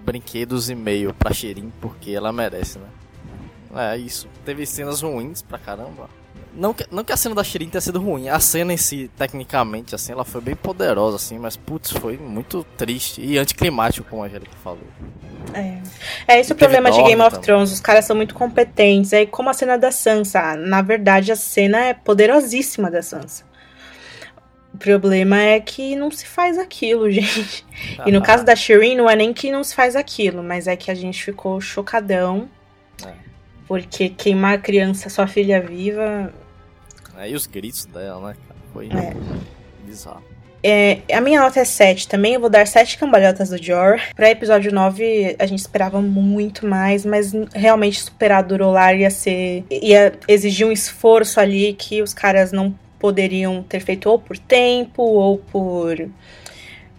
brinquedos 0.03 0.69
e 0.69 0.75
meio 0.75 1.13
pra 1.13 1.33
Shirin, 1.33 1.71
porque 1.81 2.11
ela 2.11 2.31
merece, 2.31 2.77
né? 2.77 2.89
É 3.73 3.97
isso. 3.97 4.27
Teve 4.45 4.65
cenas 4.65 5.01
ruins 5.01 5.41
pra 5.41 5.57
caramba. 5.57 6.09
Não 6.53 6.73
que, 6.73 6.85
não 6.89 7.03
que 7.03 7.11
a 7.11 7.17
cena 7.17 7.35
da 7.35 7.43
Shirin 7.43 7.67
tenha 7.67 7.81
sido 7.81 7.99
ruim, 7.99 8.29
a 8.29 8.39
cena 8.39 8.71
em 8.71 8.77
si, 8.77 9.11
tecnicamente, 9.17 9.93
assim, 9.93 10.13
ela 10.13 10.23
foi 10.23 10.39
bem 10.39 10.55
poderosa, 10.55 11.17
assim, 11.17 11.37
mas 11.37 11.57
putz, 11.57 11.91
foi 11.91 12.17
muito 12.17 12.65
triste 12.77 13.21
e 13.21 13.37
anticlimático, 13.37 14.07
como 14.09 14.23
a 14.23 14.27
Angélica 14.27 14.55
falou. 14.63 14.87
É, 15.53 15.77
é 16.27 16.39
esse 16.39 16.51
o 16.51 16.55
Teve 16.55 16.71
problema 16.71 16.91
de 16.91 17.03
Game 17.03 17.21
of 17.21 17.31
também. 17.31 17.45
Thrones. 17.45 17.71
Os 17.71 17.79
caras 17.79 18.05
são 18.05 18.15
muito 18.15 18.33
competentes. 18.33 19.13
Aí, 19.13 19.27
como 19.27 19.49
a 19.49 19.53
cena 19.53 19.77
da 19.77 19.91
Sansa. 19.91 20.55
Na 20.55 20.81
verdade, 20.81 21.31
a 21.31 21.35
cena 21.35 21.79
é 21.79 21.93
poderosíssima 21.93 22.89
da 22.89 23.01
Sansa. 23.01 23.43
O 24.73 24.77
problema 24.77 25.39
é 25.39 25.59
que 25.59 25.95
não 25.95 26.11
se 26.11 26.25
faz 26.25 26.57
aquilo, 26.57 27.09
gente. 27.11 27.65
E 28.05 28.11
no 28.11 28.21
caso 28.21 28.43
da 28.43 28.55
Shireen, 28.55 28.95
não 28.95 29.09
é 29.09 29.15
nem 29.15 29.33
que 29.33 29.51
não 29.51 29.63
se 29.63 29.73
faz 29.73 29.95
aquilo, 29.95 30.43
mas 30.43 30.67
é 30.67 30.75
que 30.75 30.91
a 30.91 30.95
gente 30.95 31.23
ficou 31.23 31.61
chocadão. 31.61 32.49
É. 33.65 33.67
Porque 33.67 34.09
queimar 34.09 34.55
a 34.55 34.57
criança, 34.57 35.09
sua 35.09 35.27
filha 35.27 35.61
viva. 35.61 36.33
É, 37.17 37.29
e 37.29 37.35
os 37.35 37.47
gritos 37.47 37.85
dela, 37.85 38.29
né, 38.29 38.35
cara? 38.47 38.59
Foi 38.73 38.87
É. 38.87 39.13
bizarro. 39.85 40.23
É, 40.67 41.01
a 41.13 41.21
minha 41.21 41.39
nota 41.41 41.59
é 41.59 41.63
7 41.65 42.07
também. 42.07 42.33
Eu 42.33 42.39
vou 42.39 42.49
dar 42.49 42.65
7 42.65 42.97
cambalhotas 42.97 43.49
do 43.49 43.63
Jor. 43.63 44.01
Pra 44.15 44.31
episódio 44.31 44.73
9, 44.73 45.35
a 45.37 45.45
gente 45.45 45.59
esperava 45.59 46.01
muito 46.01 46.65
mais, 46.65 47.05
mas 47.05 47.33
realmente 47.53 48.01
superar 48.01 48.39
a 48.39 48.41
Durolar 48.41 48.95
ia 48.95 49.11
ser. 49.11 49.63
ia 49.69 50.13
exigir 50.27 50.65
um 50.65 50.71
esforço 50.71 51.39
ali 51.39 51.73
que 51.73 52.01
os 52.01 52.15
caras 52.15 52.51
não 52.51 52.73
poderiam 52.97 53.61
ter 53.61 53.79
feito 53.79 54.09
ou 54.09 54.17
por 54.17 54.37
tempo 54.39 55.03
ou 55.03 55.37
por 55.37 56.09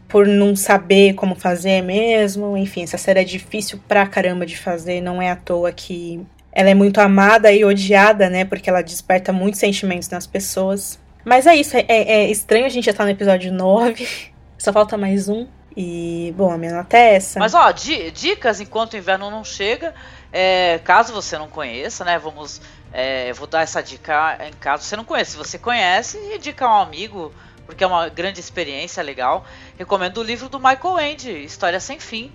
por 0.08 0.24
não 0.28 0.54
saber 0.54 1.14
como 1.14 1.34
fazer 1.34 1.82
mesmo. 1.82 2.56
Enfim, 2.56 2.84
essa 2.84 2.96
série 2.96 3.18
é 3.20 3.24
difícil 3.24 3.80
pra 3.88 4.06
caramba 4.06 4.46
de 4.46 4.56
fazer, 4.56 5.00
não 5.00 5.20
é 5.20 5.30
à 5.30 5.34
toa 5.36 5.72
que 5.72 6.20
ela 6.56 6.70
é 6.70 6.74
muito 6.74 6.98
amada 7.02 7.52
e 7.52 7.66
odiada, 7.66 8.30
né? 8.30 8.46
Porque 8.46 8.70
ela 8.70 8.82
desperta 8.82 9.30
muitos 9.30 9.60
sentimentos 9.60 10.08
nas 10.08 10.26
pessoas. 10.26 10.98
Mas 11.22 11.46
é 11.46 11.54
isso, 11.54 11.76
é, 11.76 11.84
é 11.86 12.30
estranho 12.30 12.64
a 12.64 12.70
gente 12.70 12.86
já 12.86 12.94
tá 12.94 13.04
no 13.04 13.10
episódio 13.10 13.52
9. 13.52 14.08
Só 14.56 14.72
falta 14.72 14.96
mais 14.96 15.28
um. 15.28 15.46
E, 15.76 16.32
bom, 16.34 16.50
a 16.50 16.56
minha 16.56 16.72
nota 16.72 16.96
é 16.96 17.16
essa. 17.16 17.38
Mas, 17.38 17.52
ó, 17.52 17.70
dicas 17.70 18.58
enquanto 18.58 18.94
o 18.94 18.96
inverno 18.96 19.30
não 19.30 19.44
chega. 19.44 19.94
É, 20.32 20.80
caso 20.82 21.12
você 21.12 21.36
não 21.36 21.46
conheça, 21.46 22.06
né? 22.06 22.18
Vamos. 22.18 22.62
É, 22.90 23.34
vou 23.34 23.46
dar 23.46 23.60
essa 23.60 23.82
dica 23.82 24.38
em 24.48 24.52
caso 24.54 24.84
você 24.84 24.96
não 24.96 25.04
conheça. 25.04 25.32
Se 25.32 25.36
você 25.36 25.58
conhece, 25.58 26.16
indica 26.34 26.66
um 26.66 26.80
amigo, 26.80 27.34
porque 27.66 27.84
é 27.84 27.86
uma 27.86 28.08
grande 28.08 28.40
experiência 28.40 29.02
legal. 29.02 29.44
Recomendo 29.78 30.18
o 30.18 30.22
livro 30.22 30.48
do 30.48 30.58
Michael 30.58 31.00
Ende, 31.00 31.30
História 31.44 31.78
Sem 31.80 32.00
Fim, 32.00 32.32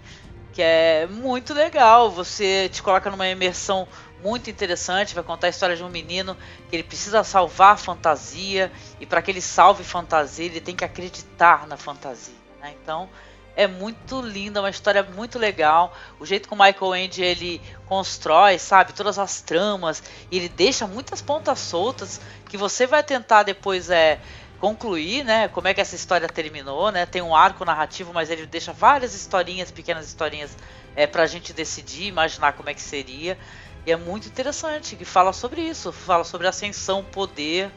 que 0.54 0.62
é 0.62 1.08
muito 1.08 1.56
legal. 1.56 2.12
Você 2.12 2.70
te 2.70 2.84
coloca 2.84 3.10
numa 3.10 3.28
imersão 3.28 3.88
muito 4.24 4.50
interessante. 4.50 5.16
Vai 5.16 5.24
contar 5.24 5.48
a 5.48 5.50
história 5.50 5.76
de 5.76 5.84
um 5.84 5.90
menino 5.90 6.36
que 6.70 6.76
ele 6.76 6.84
precisa 6.84 7.24
salvar 7.24 7.74
a 7.74 7.78
fantasia 7.78 8.72
e 9.00 9.06
para 9.06 9.22
que 9.22 9.32
ele 9.32 9.42
salve 9.42 9.84
fantasia 9.84 10.46
ele 10.46 10.62
tem 10.62 10.76
que 10.76 10.86
acreditar 10.86 11.68
na 11.68 11.78
fantasia. 11.78 12.36
Né? 12.62 12.74
Então 12.82 13.10
é 13.56 13.68
muito 13.68 14.22
linda, 14.22 14.62
uma 14.62 14.70
história 14.70 15.04
muito 15.04 15.38
legal. 15.38 15.94
O 16.20 16.26
jeito 16.26 16.48
que 16.48 16.54
o 16.54 16.58
Michael 16.58 16.96
Ende 16.96 17.22
ele 17.22 17.62
constrói, 17.86 18.58
sabe, 18.58 18.94
todas 18.94 19.20
as 19.20 19.42
tramas, 19.42 20.02
e 20.32 20.38
ele 20.38 20.50
deixa 20.50 20.88
muitas 20.88 21.22
pontas 21.22 21.60
soltas 21.60 22.22
que 22.50 22.58
você 22.58 22.88
vai 22.88 23.04
tentar 23.04 23.44
depois 23.44 23.90
é 23.90 24.20
concluir, 24.60 25.26
né? 25.26 25.48
Como 25.48 25.68
é 25.68 25.74
que 25.74 25.82
essa 25.82 25.96
história 25.96 26.30
terminou, 26.30 26.92
né? 26.92 27.06
Tem 27.06 27.22
um 27.22 27.36
arco 27.36 27.66
narrativo, 27.66 28.14
mas 28.14 28.30
ele 28.30 28.46
deixa 28.46 28.72
várias 28.72 29.16
historinhas, 29.16 29.72
pequenas 29.72 30.08
historinhas, 30.08 30.56
é, 30.96 31.08
pra 31.08 31.26
gente 31.26 31.52
decidir, 31.52 32.06
imaginar 32.06 32.54
como 32.54 32.70
é 32.70 32.74
que 32.74 32.82
seria. 32.82 33.38
E 33.86 33.92
é 33.92 33.96
muito 33.96 34.28
interessante, 34.28 34.96
que 34.96 35.06
fala 35.06 35.34
sobre 35.34 35.62
isso, 35.62 35.92
fala 35.92 36.24
sobre 36.24 36.48
ascensão, 36.48 37.04
poder. 37.04 37.70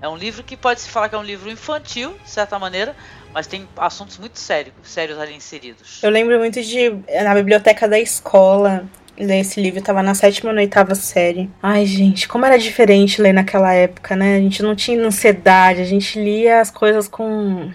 É 0.00 0.08
um 0.08 0.16
livro 0.16 0.42
que 0.42 0.56
pode 0.56 0.80
se 0.80 0.88
falar 0.88 1.08
que 1.08 1.14
é 1.14 1.18
um 1.18 1.22
livro 1.22 1.48
infantil, 1.48 2.16
de 2.24 2.30
certa 2.30 2.58
maneira, 2.58 2.96
mas 3.32 3.46
tem 3.46 3.68
assuntos 3.76 4.18
muito 4.18 4.38
sérios, 4.38 4.74
sérios 4.82 5.18
ali 5.18 5.34
inseridos. 5.34 6.02
Eu 6.02 6.10
lembro 6.10 6.36
muito 6.38 6.60
de 6.60 6.90
na 7.22 7.34
biblioteca 7.34 7.88
da 7.88 8.00
escola 8.00 8.84
ler 9.16 9.40
esse 9.40 9.60
livro, 9.60 9.78
eu 9.78 9.84
tava 9.84 10.02
na 10.02 10.14
sétima 10.14 10.50
ou 10.50 10.54
na 10.54 10.62
oitava 10.62 10.94
série. 10.94 11.48
Ai, 11.62 11.86
gente, 11.86 12.26
como 12.26 12.44
era 12.44 12.58
diferente 12.58 13.22
ler 13.22 13.32
naquela 13.32 13.72
época, 13.72 14.16
né? 14.16 14.36
A 14.36 14.40
gente 14.40 14.62
não 14.62 14.74
tinha 14.74 15.00
ansiedade, 15.06 15.80
a 15.80 15.84
gente 15.84 16.18
lia 16.18 16.60
as 16.60 16.70
coisas 16.70 17.06
com 17.06 17.70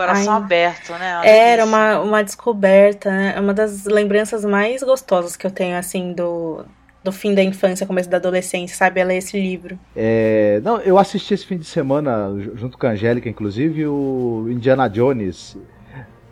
Coração 0.00 0.32
Ai, 0.32 0.38
aberto, 0.38 0.92
né? 0.92 1.20
Era 1.24 1.64
uma, 1.64 2.00
uma 2.00 2.24
descoberta, 2.24 3.10
né? 3.10 3.34
É 3.36 3.40
uma 3.40 3.52
das 3.52 3.84
lembranças 3.84 4.46
mais 4.46 4.82
gostosas 4.82 5.36
que 5.36 5.46
eu 5.46 5.50
tenho, 5.50 5.76
assim, 5.76 6.14
do, 6.14 6.64
do 7.04 7.12
fim 7.12 7.34
da 7.34 7.42
infância, 7.42 7.86
começo 7.86 8.08
da 8.08 8.16
adolescência, 8.16 8.74
sabe? 8.74 8.98
Ela 8.98 9.12
é 9.12 9.18
esse 9.18 9.38
livro. 9.38 9.78
É, 9.94 10.58
não, 10.64 10.78
eu 10.80 10.96
assisti 10.96 11.34
esse 11.34 11.44
fim 11.44 11.58
de 11.58 11.66
semana, 11.66 12.30
junto 12.54 12.78
com 12.78 12.86
a 12.86 12.90
Angélica, 12.90 13.28
inclusive, 13.28 13.86
o 13.86 14.46
Indiana 14.48 14.88
Jones, 14.88 15.58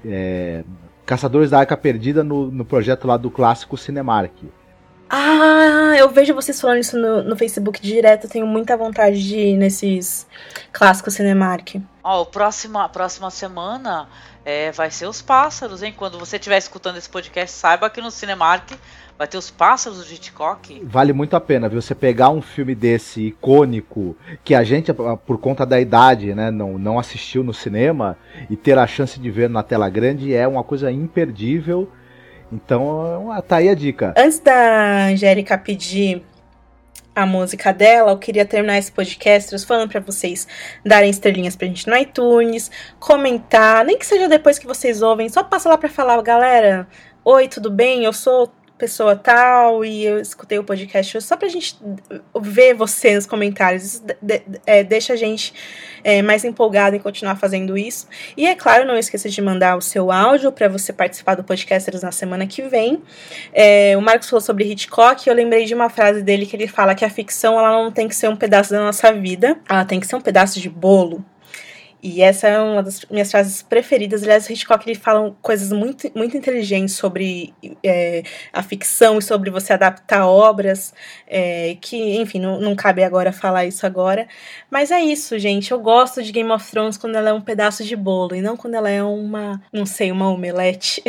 é, 0.02 0.64
Caçadores 1.04 1.50
da 1.50 1.58
Arca 1.58 1.76
Perdida, 1.76 2.24
no, 2.24 2.50
no 2.50 2.64
projeto 2.64 3.06
lá 3.06 3.18
do 3.18 3.30
clássico 3.30 3.76
Cinemark. 3.76 4.32
Ah, 5.10 5.94
eu 5.98 6.08
vejo 6.10 6.34
vocês 6.34 6.60
falando 6.60 6.78
isso 6.78 6.98
no, 6.98 7.22
no 7.22 7.36
Facebook 7.36 7.80
direto. 7.80 8.24
Eu 8.24 8.30
tenho 8.30 8.46
muita 8.46 8.76
vontade 8.76 9.22
de 9.26 9.38
ir 9.38 9.56
nesses 9.56 10.26
clássicos 10.72 11.14
Cinemark. 11.14 11.76
Ó, 12.10 12.22
oh, 12.22 12.24
próxima, 12.24 12.88
próxima 12.88 13.28
semana 13.28 14.08
é, 14.42 14.72
vai 14.72 14.90
ser 14.90 15.04
os 15.06 15.20
pássaros, 15.20 15.82
hein? 15.82 15.92
Quando 15.94 16.18
você 16.18 16.36
estiver 16.36 16.56
escutando 16.56 16.96
esse 16.96 17.06
podcast, 17.06 17.54
saiba 17.54 17.90
que 17.90 18.00
no 18.00 18.10
Cinemark 18.10 18.66
vai 19.18 19.28
ter 19.28 19.36
os 19.36 19.50
pássaros 19.50 19.98
do 19.98 20.10
Hitchcock. 20.10 20.80
Vale 20.84 21.12
muito 21.12 21.36
a 21.36 21.40
pena, 21.40 21.68
viu? 21.68 21.82
Você 21.82 21.94
pegar 21.94 22.30
um 22.30 22.40
filme 22.40 22.74
desse 22.74 23.26
icônico, 23.26 24.16
que 24.42 24.54
a 24.54 24.64
gente, 24.64 24.90
por 25.26 25.36
conta 25.36 25.66
da 25.66 25.78
idade, 25.78 26.34
né, 26.34 26.50
não, 26.50 26.78
não 26.78 26.98
assistiu 26.98 27.44
no 27.44 27.52
cinema, 27.52 28.16
e 28.48 28.56
ter 28.56 28.78
a 28.78 28.86
chance 28.86 29.20
de 29.20 29.30
ver 29.30 29.50
na 29.50 29.62
tela 29.62 29.90
grande 29.90 30.34
é 30.34 30.48
uma 30.48 30.64
coisa 30.64 30.90
imperdível 30.90 31.92
então, 32.50 33.28
tá 33.46 33.56
aí 33.56 33.68
a 33.68 33.74
dica. 33.74 34.14
Antes 34.16 34.40
da 34.40 35.08
Angélica 35.08 35.58
pedir 35.58 36.22
a 37.18 37.26
música 37.26 37.72
dela, 37.72 38.12
eu 38.12 38.18
queria 38.18 38.44
terminar 38.44 38.78
esse 38.78 38.92
podcast 38.92 39.66
falando 39.66 39.90
para 39.90 40.00
vocês 40.00 40.46
darem 40.84 41.10
estrelinhas 41.10 41.56
pra 41.56 41.66
gente 41.66 41.88
no 41.88 41.96
iTunes, 41.96 42.70
comentar, 43.00 43.84
nem 43.84 43.98
que 43.98 44.06
seja 44.06 44.28
depois 44.28 44.56
que 44.56 44.66
vocês 44.66 45.02
ouvem, 45.02 45.28
só 45.28 45.42
passa 45.42 45.68
lá 45.68 45.76
pra 45.76 45.88
falar, 45.88 46.22
galera, 46.22 46.86
oi, 47.24 47.48
tudo 47.48 47.70
bem? 47.70 48.04
Eu 48.04 48.12
sou 48.12 48.52
pessoa 48.78 49.16
tal 49.16 49.84
e 49.84 50.04
eu 50.04 50.20
escutei 50.20 50.58
o 50.58 50.64
podcast 50.64 51.20
só 51.20 51.36
pra 51.36 51.48
gente 51.48 51.76
ver 52.40 52.74
você 52.74 53.14
nos 53.14 53.26
comentários. 53.26 53.84
Isso 53.84 54.04
de, 54.04 54.16
de, 54.22 54.42
é, 54.64 54.84
deixa 54.84 55.12
a 55.12 55.16
gente 55.16 55.52
é, 56.04 56.22
mais 56.22 56.44
empolgado 56.44 56.94
em 56.94 57.00
continuar 57.00 57.36
fazendo 57.36 57.76
isso. 57.76 58.06
E 58.36 58.46
é 58.46 58.54
claro, 58.54 58.86
não 58.86 58.96
esqueça 58.96 59.28
de 59.28 59.42
mandar 59.42 59.76
o 59.76 59.80
seu 59.82 60.12
áudio 60.12 60.52
para 60.52 60.68
você 60.68 60.92
participar 60.92 61.34
do 61.34 61.44
Podcasters 61.44 62.02
na 62.02 62.12
semana 62.12 62.46
que 62.46 62.62
vem. 62.62 63.02
É, 63.52 63.96
o 63.96 64.00
Marcos 64.00 64.30
falou 64.30 64.40
sobre 64.40 64.64
Hitchcock 64.64 65.26
e 65.26 65.30
eu 65.30 65.34
lembrei 65.34 65.64
de 65.64 65.74
uma 65.74 65.90
frase 65.90 66.22
dele 66.22 66.46
que 66.46 66.54
ele 66.54 66.68
fala 66.68 66.94
que 66.94 67.04
a 67.04 67.10
ficção 67.10 67.58
ela 67.58 67.82
não 67.82 67.90
tem 67.90 68.06
que 68.06 68.14
ser 68.14 68.28
um 68.28 68.36
pedaço 68.36 68.70
da 68.70 68.80
nossa 68.80 69.12
vida, 69.12 69.58
ela 69.68 69.84
tem 69.84 69.98
que 69.98 70.06
ser 70.06 70.16
um 70.16 70.20
pedaço 70.20 70.60
de 70.60 70.68
bolo. 70.68 71.24
E 72.02 72.22
essa 72.22 72.46
é 72.46 72.60
uma 72.60 72.82
das 72.82 73.04
minhas 73.10 73.30
frases 73.30 73.60
preferidas. 73.60 74.22
Aliás, 74.22 74.48
o 74.48 74.52
Hitchcock 74.52 74.88
ele 74.88 74.98
fala 74.98 75.34
coisas 75.42 75.72
muito, 75.72 76.10
muito 76.14 76.36
inteligentes 76.36 76.94
sobre 76.94 77.52
é, 77.82 78.22
a 78.52 78.62
ficção 78.62 79.18
e 79.18 79.22
sobre 79.22 79.50
você 79.50 79.72
adaptar 79.72 80.26
obras, 80.26 80.94
é, 81.26 81.76
que, 81.80 82.16
enfim, 82.16 82.38
não, 82.38 82.60
não 82.60 82.76
cabe 82.76 83.02
agora 83.02 83.32
falar 83.32 83.66
isso 83.66 83.84
agora. 83.84 84.28
Mas 84.70 84.92
é 84.92 85.00
isso, 85.00 85.38
gente. 85.38 85.72
Eu 85.72 85.80
gosto 85.80 86.22
de 86.22 86.30
Game 86.30 86.50
of 86.50 86.70
Thrones 86.70 86.96
quando 86.96 87.16
ela 87.16 87.30
é 87.30 87.32
um 87.32 87.40
pedaço 87.40 87.82
de 87.82 87.96
bolo 87.96 88.34
e 88.34 88.40
não 88.40 88.56
quando 88.56 88.74
ela 88.74 88.90
é 88.90 89.02
uma, 89.02 89.60
não 89.72 89.84
sei, 89.84 90.12
uma 90.12 90.30
omelete. 90.30 91.02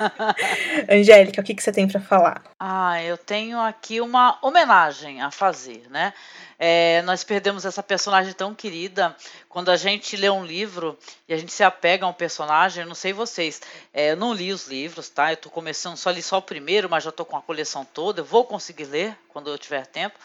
Angélica, 0.88 1.42
o 1.42 1.44
que, 1.44 1.54
que 1.54 1.62
você 1.62 1.72
tem 1.72 1.86
para 1.86 2.00
falar? 2.00 2.42
Ah, 2.58 3.02
eu 3.02 3.18
tenho 3.18 3.60
aqui 3.60 4.00
uma 4.00 4.38
homenagem 4.42 5.20
a 5.20 5.30
fazer, 5.30 5.82
né? 5.90 6.14
É, 6.58 7.02
nós 7.02 7.22
perdemos 7.22 7.64
essa 7.64 7.82
personagem 7.82 8.32
tão 8.32 8.54
querida. 8.54 9.14
Quando 9.48 9.70
a 9.70 9.76
gente 9.76 10.16
lê 10.16 10.30
um 10.30 10.44
livro 10.44 10.98
e 11.28 11.34
a 11.34 11.36
gente 11.36 11.52
se 11.52 11.62
apega 11.62 12.06
a 12.06 12.08
um 12.08 12.12
personagem, 12.12 12.82
eu 12.82 12.88
não 12.88 12.94
sei 12.94 13.12
vocês, 13.12 13.60
é, 13.92 14.12
eu 14.12 14.16
não 14.16 14.32
li 14.32 14.52
os 14.52 14.66
livros, 14.66 15.08
tá? 15.08 15.32
Eu 15.32 15.36
tô 15.36 15.50
começando, 15.50 15.96
só 15.96 16.10
li 16.10 16.22
só 16.22 16.38
o 16.38 16.42
primeiro, 16.42 16.88
mas 16.88 17.04
já 17.04 17.12
tô 17.12 17.24
com 17.24 17.36
a 17.36 17.42
coleção 17.42 17.84
toda. 17.84 18.20
Eu 18.20 18.24
vou 18.24 18.44
conseguir 18.44 18.84
ler 18.84 19.16
quando 19.28 19.50
eu 19.50 19.58
tiver 19.58 19.86
tempo. 19.86 20.18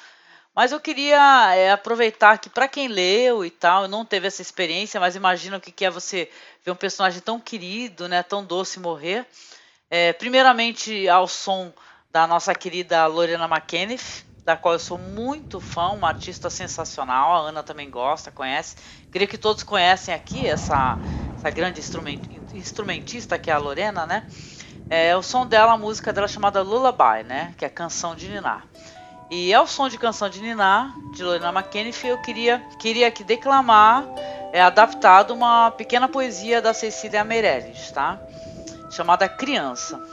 Mas 0.53 0.71
eu 0.73 0.79
queria 0.81 1.55
é, 1.55 1.71
aproveitar 1.71 2.37
que 2.37 2.49
para 2.49 2.67
quem 2.67 2.87
leu 2.89 3.45
e 3.45 3.49
tal, 3.49 3.87
não 3.87 4.03
teve 4.05 4.27
essa 4.27 4.41
experiência, 4.41 4.99
mas 4.99 5.15
imagina 5.15 5.57
o 5.57 5.61
que, 5.61 5.71
que 5.71 5.85
é 5.85 5.89
você 5.89 6.29
ver 6.63 6.71
um 6.71 6.75
personagem 6.75 7.21
tão 7.21 7.39
querido, 7.39 8.09
né, 8.09 8.21
tão 8.21 8.43
doce 8.43 8.79
morrer. 8.79 9.25
É, 9.89 10.11
primeiramente 10.13 11.07
ao 11.07 11.27
som 11.27 11.73
da 12.11 12.27
nossa 12.27 12.53
querida 12.53 13.05
Lorena 13.05 13.45
McKenneth, 13.45 14.25
da 14.43 14.57
qual 14.57 14.73
eu 14.73 14.79
sou 14.79 14.97
muito 14.97 15.59
fã, 15.59 15.89
uma 15.89 16.07
artista 16.07 16.49
sensacional. 16.49 17.33
A 17.33 17.49
Ana 17.49 17.63
também 17.63 17.89
gosta, 17.89 18.31
conhece. 18.31 18.75
Queria 19.11 19.27
que 19.27 19.37
todos 19.37 19.63
conhecem 19.63 20.13
aqui 20.13 20.47
essa, 20.47 20.99
essa 21.37 21.49
grande 21.49 21.81
instrumentista 22.53 23.37
que 23.37 23.51
é 23.51 23.53
a 23.53 23.57
Lorena, 23.57 24.05
né? 24.05 24.23
É 24.89 25.15
o 25.15 25.21
som 25.21 25.45
dela, 25.45 25.73
a 25.73 25.77
música 25.77 26.11
dela 26.11 26.27
chamada 26.27 26.61
Lullaby, 26.61 27.23
né? 27.25 27.53
Que 27.57 27.65
é 27.65 27.69
canção 27.69 28.15
de 28.15 28.27
Ninar. 28.27 28.67
E 29.29 29.53
é 29.53 29.61
o 29.61 29.67
som 29.67 29.87
de 29.87 29.97
canção 29.97 30.27
de 30.27 30.41
Ninar, 30.41 30.93
de 31.13 31.23
Lorena 31.23 31.49
McKenney, 31.49 31.93
eu 32.03 32.21
queria, 32.21 32.59
queria 32.77 33.07
aqui 33.07 33.23
declamar, 33.23 34.03
é 34.51 34.61
adaptado 34.61 35.33
uma 35.33 35.71
pequena 35.71 36.09
poesia 36.09 36.61
da 36.61 36.73
Cecília 36.73 37.23
Meirelles, 37.23 37.91
tá? 37.91 38.19
Chamada 38.89 39.29
Criança. 39.29 40.05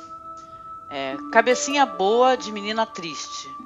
É, 0.88 1.16
cabecinha 1.32 1.84
boa 1.84 2.36
de 2.36 2.52
menina 2.52 2.86
triste 2.86 3.57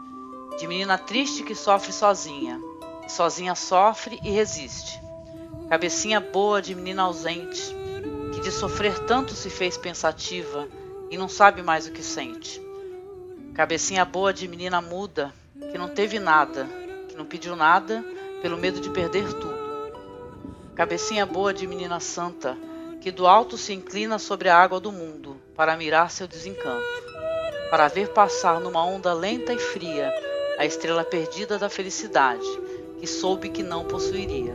de 0.59 0.67
menina 0.67 0.99
triste 0.99 1.43
que 1.43 1.55
sofre 1.55 1.93
sozinha, 1.93 2.61
sozinha 3.09 3.55
sofre 3.55 4.19
e 4.23 4.31
resiste. 4.31 5.01
Cabecinha 5.69 6.21
boa 6.21 6.61
de 6.61 6.75
menina 6.75 7.03
ausente, 7.03 7.75
que 8.35 8.41
de 8.41 8.51
sofrer 8.51 8.99
tanto 9.07 9.35
se 9.35 9.49
fez 9.49 9.77
pensativa 9.77 10.69
e 11.11 11.17
não 11.17 11.29
sabe 11.29 11.63
mais 11.63 11.87
o 11.87 11.93
que 11.93 12.03
sente. 12.03 12.61
Cabecinha 13.55 14.05
boa 14.05 14.33
de 14.33 14.47
menina 14.47 14.81
muda, 14.81 15.33
que 15.71 15.79
não 15.79 15.89
teve 15.89 16.19
nada, 16.19 16.69
que 17.09 17.17
não 17.17 17.25
pediu 17.25 17.57
nada 17.57 18.05
pelo 18.41 18.57
medo 18.57 18.81
de 18.81 18.91
perder 18.91 19.33
tudo. 19.33 19.63
Cabecinha 20.75 21.27
boa 21.27 21.53
de 21.53 21.67
menina 21.67 22.01
santa, 22.01 22.57
que 23.01 23.11
do 23.11 23.27
alto 23.27 23.59
se 23.59 23.73
inclina 23.73 24.19
sobre 24.19 24.49
a 24.49 24.57
água 24.57 24.81
do 24.81 24.93
mundo 24.93 25.37
para 25.57 25.77
mirar 25.77 26.11
seu 26.11 26.27
desencanto, 26.27 27.03
para 27.71 27.89
ver 27.89 28.09
passar 28.09 28.61
numa 28.61 28.85
onda 28.85 29.13
lenta 29.13 29.53
e 29.53 29.59
fria 29.59 30.13
a 30.63 30.65
estrela 30.65 31.03
perdida 31.03 31.59
da 31.59 31.69
felicidade, 31.69 32.47
que 33.01 33.07
soube 33.09 33.49
que 33.49 33.65
não 33.65 33.85
possuiria. 33.85 34.55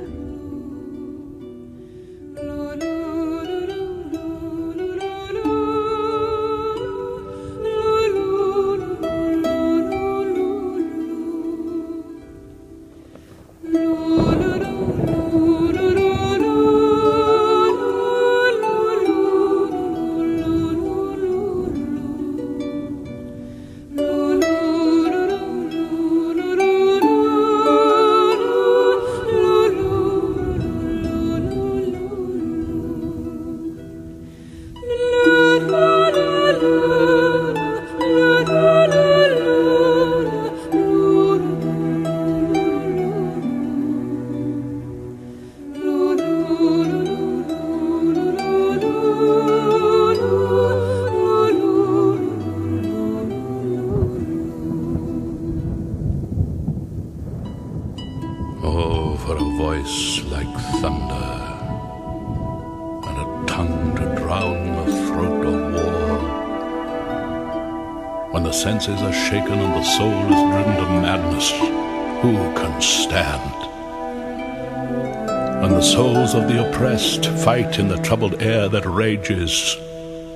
Troubled 78.07 78.41
air 78.41 78.69
that 78.69 78.85
rages, 78.85 79.75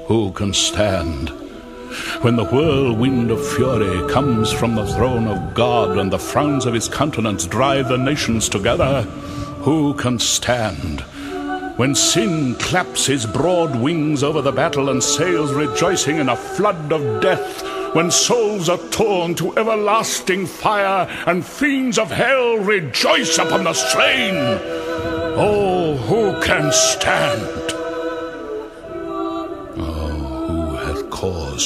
who 0.07 0.29
can 0.33 0.53
stand? 0.53 1.29
When 2.21 2.35
the 2.35 2.43
whirlwind 2.43 3.31
of 3.31 3.47
fury 3.55 4.09
comes 4.09 4.51
from 4.51 4.75
the 4.75 4.85
throne 4.87 5.25
of 5.25 5.53
God 5.53 5.97
and 5.97 6.11
the 6.11 6.19
frowns 6.19 6.65
of 6.65 6.73
his 6.73 6.89
countenance 6.89 7.47
drive 7.47 7.87
the 7.87 7.97
nations 7.97 8.49
together, 8.49 9.03
who 9.63 9.93
can 9.93 10.19
stand? 10.19 10.99
When 11.77 11.95
sin 11.95 12.55
claps 12.55 13.05
his 13.05 13.25
broad 13.25 13.77
wings 13.77 14.21
over 14.21 14.41
the 14.41 14.51
battle 14.51 14.89
and 14.89 15.01
sails 15.01 15.53
rejoicing 15.53 16.17
in 16.17 16.27
a 16.27 16.35
flood 16.35 16.91
of 16.91 17.21
death, 17.21 17.63
when 17.95 18.11
souls 18.11 18.67
are 18.67 18.85
torn 18.89 19.33
to 19.35 19.57
everlasting 19.57 20.45
fire 20.45 21.07
and 21.25 21.45
fiends 21.45 21.97
of 21.97 22.11
hell 22.11 22.57
rejoice 22.57 23.37
upon 23.37 23.63
the 23.63 23.73
slain, 23.73 24.35
oh, 25.37 25.95
who 26.09 26.37
can 26.41 26.69
stand? 26.73 27.60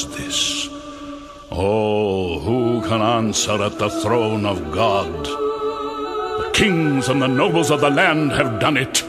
This? 0.03 0.67
Oh, 1.51 2.39
who 2.39 2.81
can 2.81 3.01
answer 3.01 3.63
at 3.63 3.79
the 3.79 3.89
throne 3.89 4.45
of 4.45 4.71
God? 4.71 5.25
The 5.25 6.51
kings 6.53 7.07
and 7.07 7.21
the 7.21 7.27
nobles 7.27 7.71
of 7.71 7.79
the 7.79 7.89
land 7.89 8.33
have 8.33 8.59
done 8.59 8.75
it. 8.75 9.05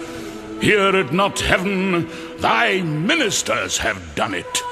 Hear 0.61 0.95
it 0.95 1.13
not 1.13 1.41
heaven, 1.41 2.09
thy 2.39 2.83
ministers 2.83 3.79
have 3.79 4.15
done 4.15 4.35
it. 4.35 4.63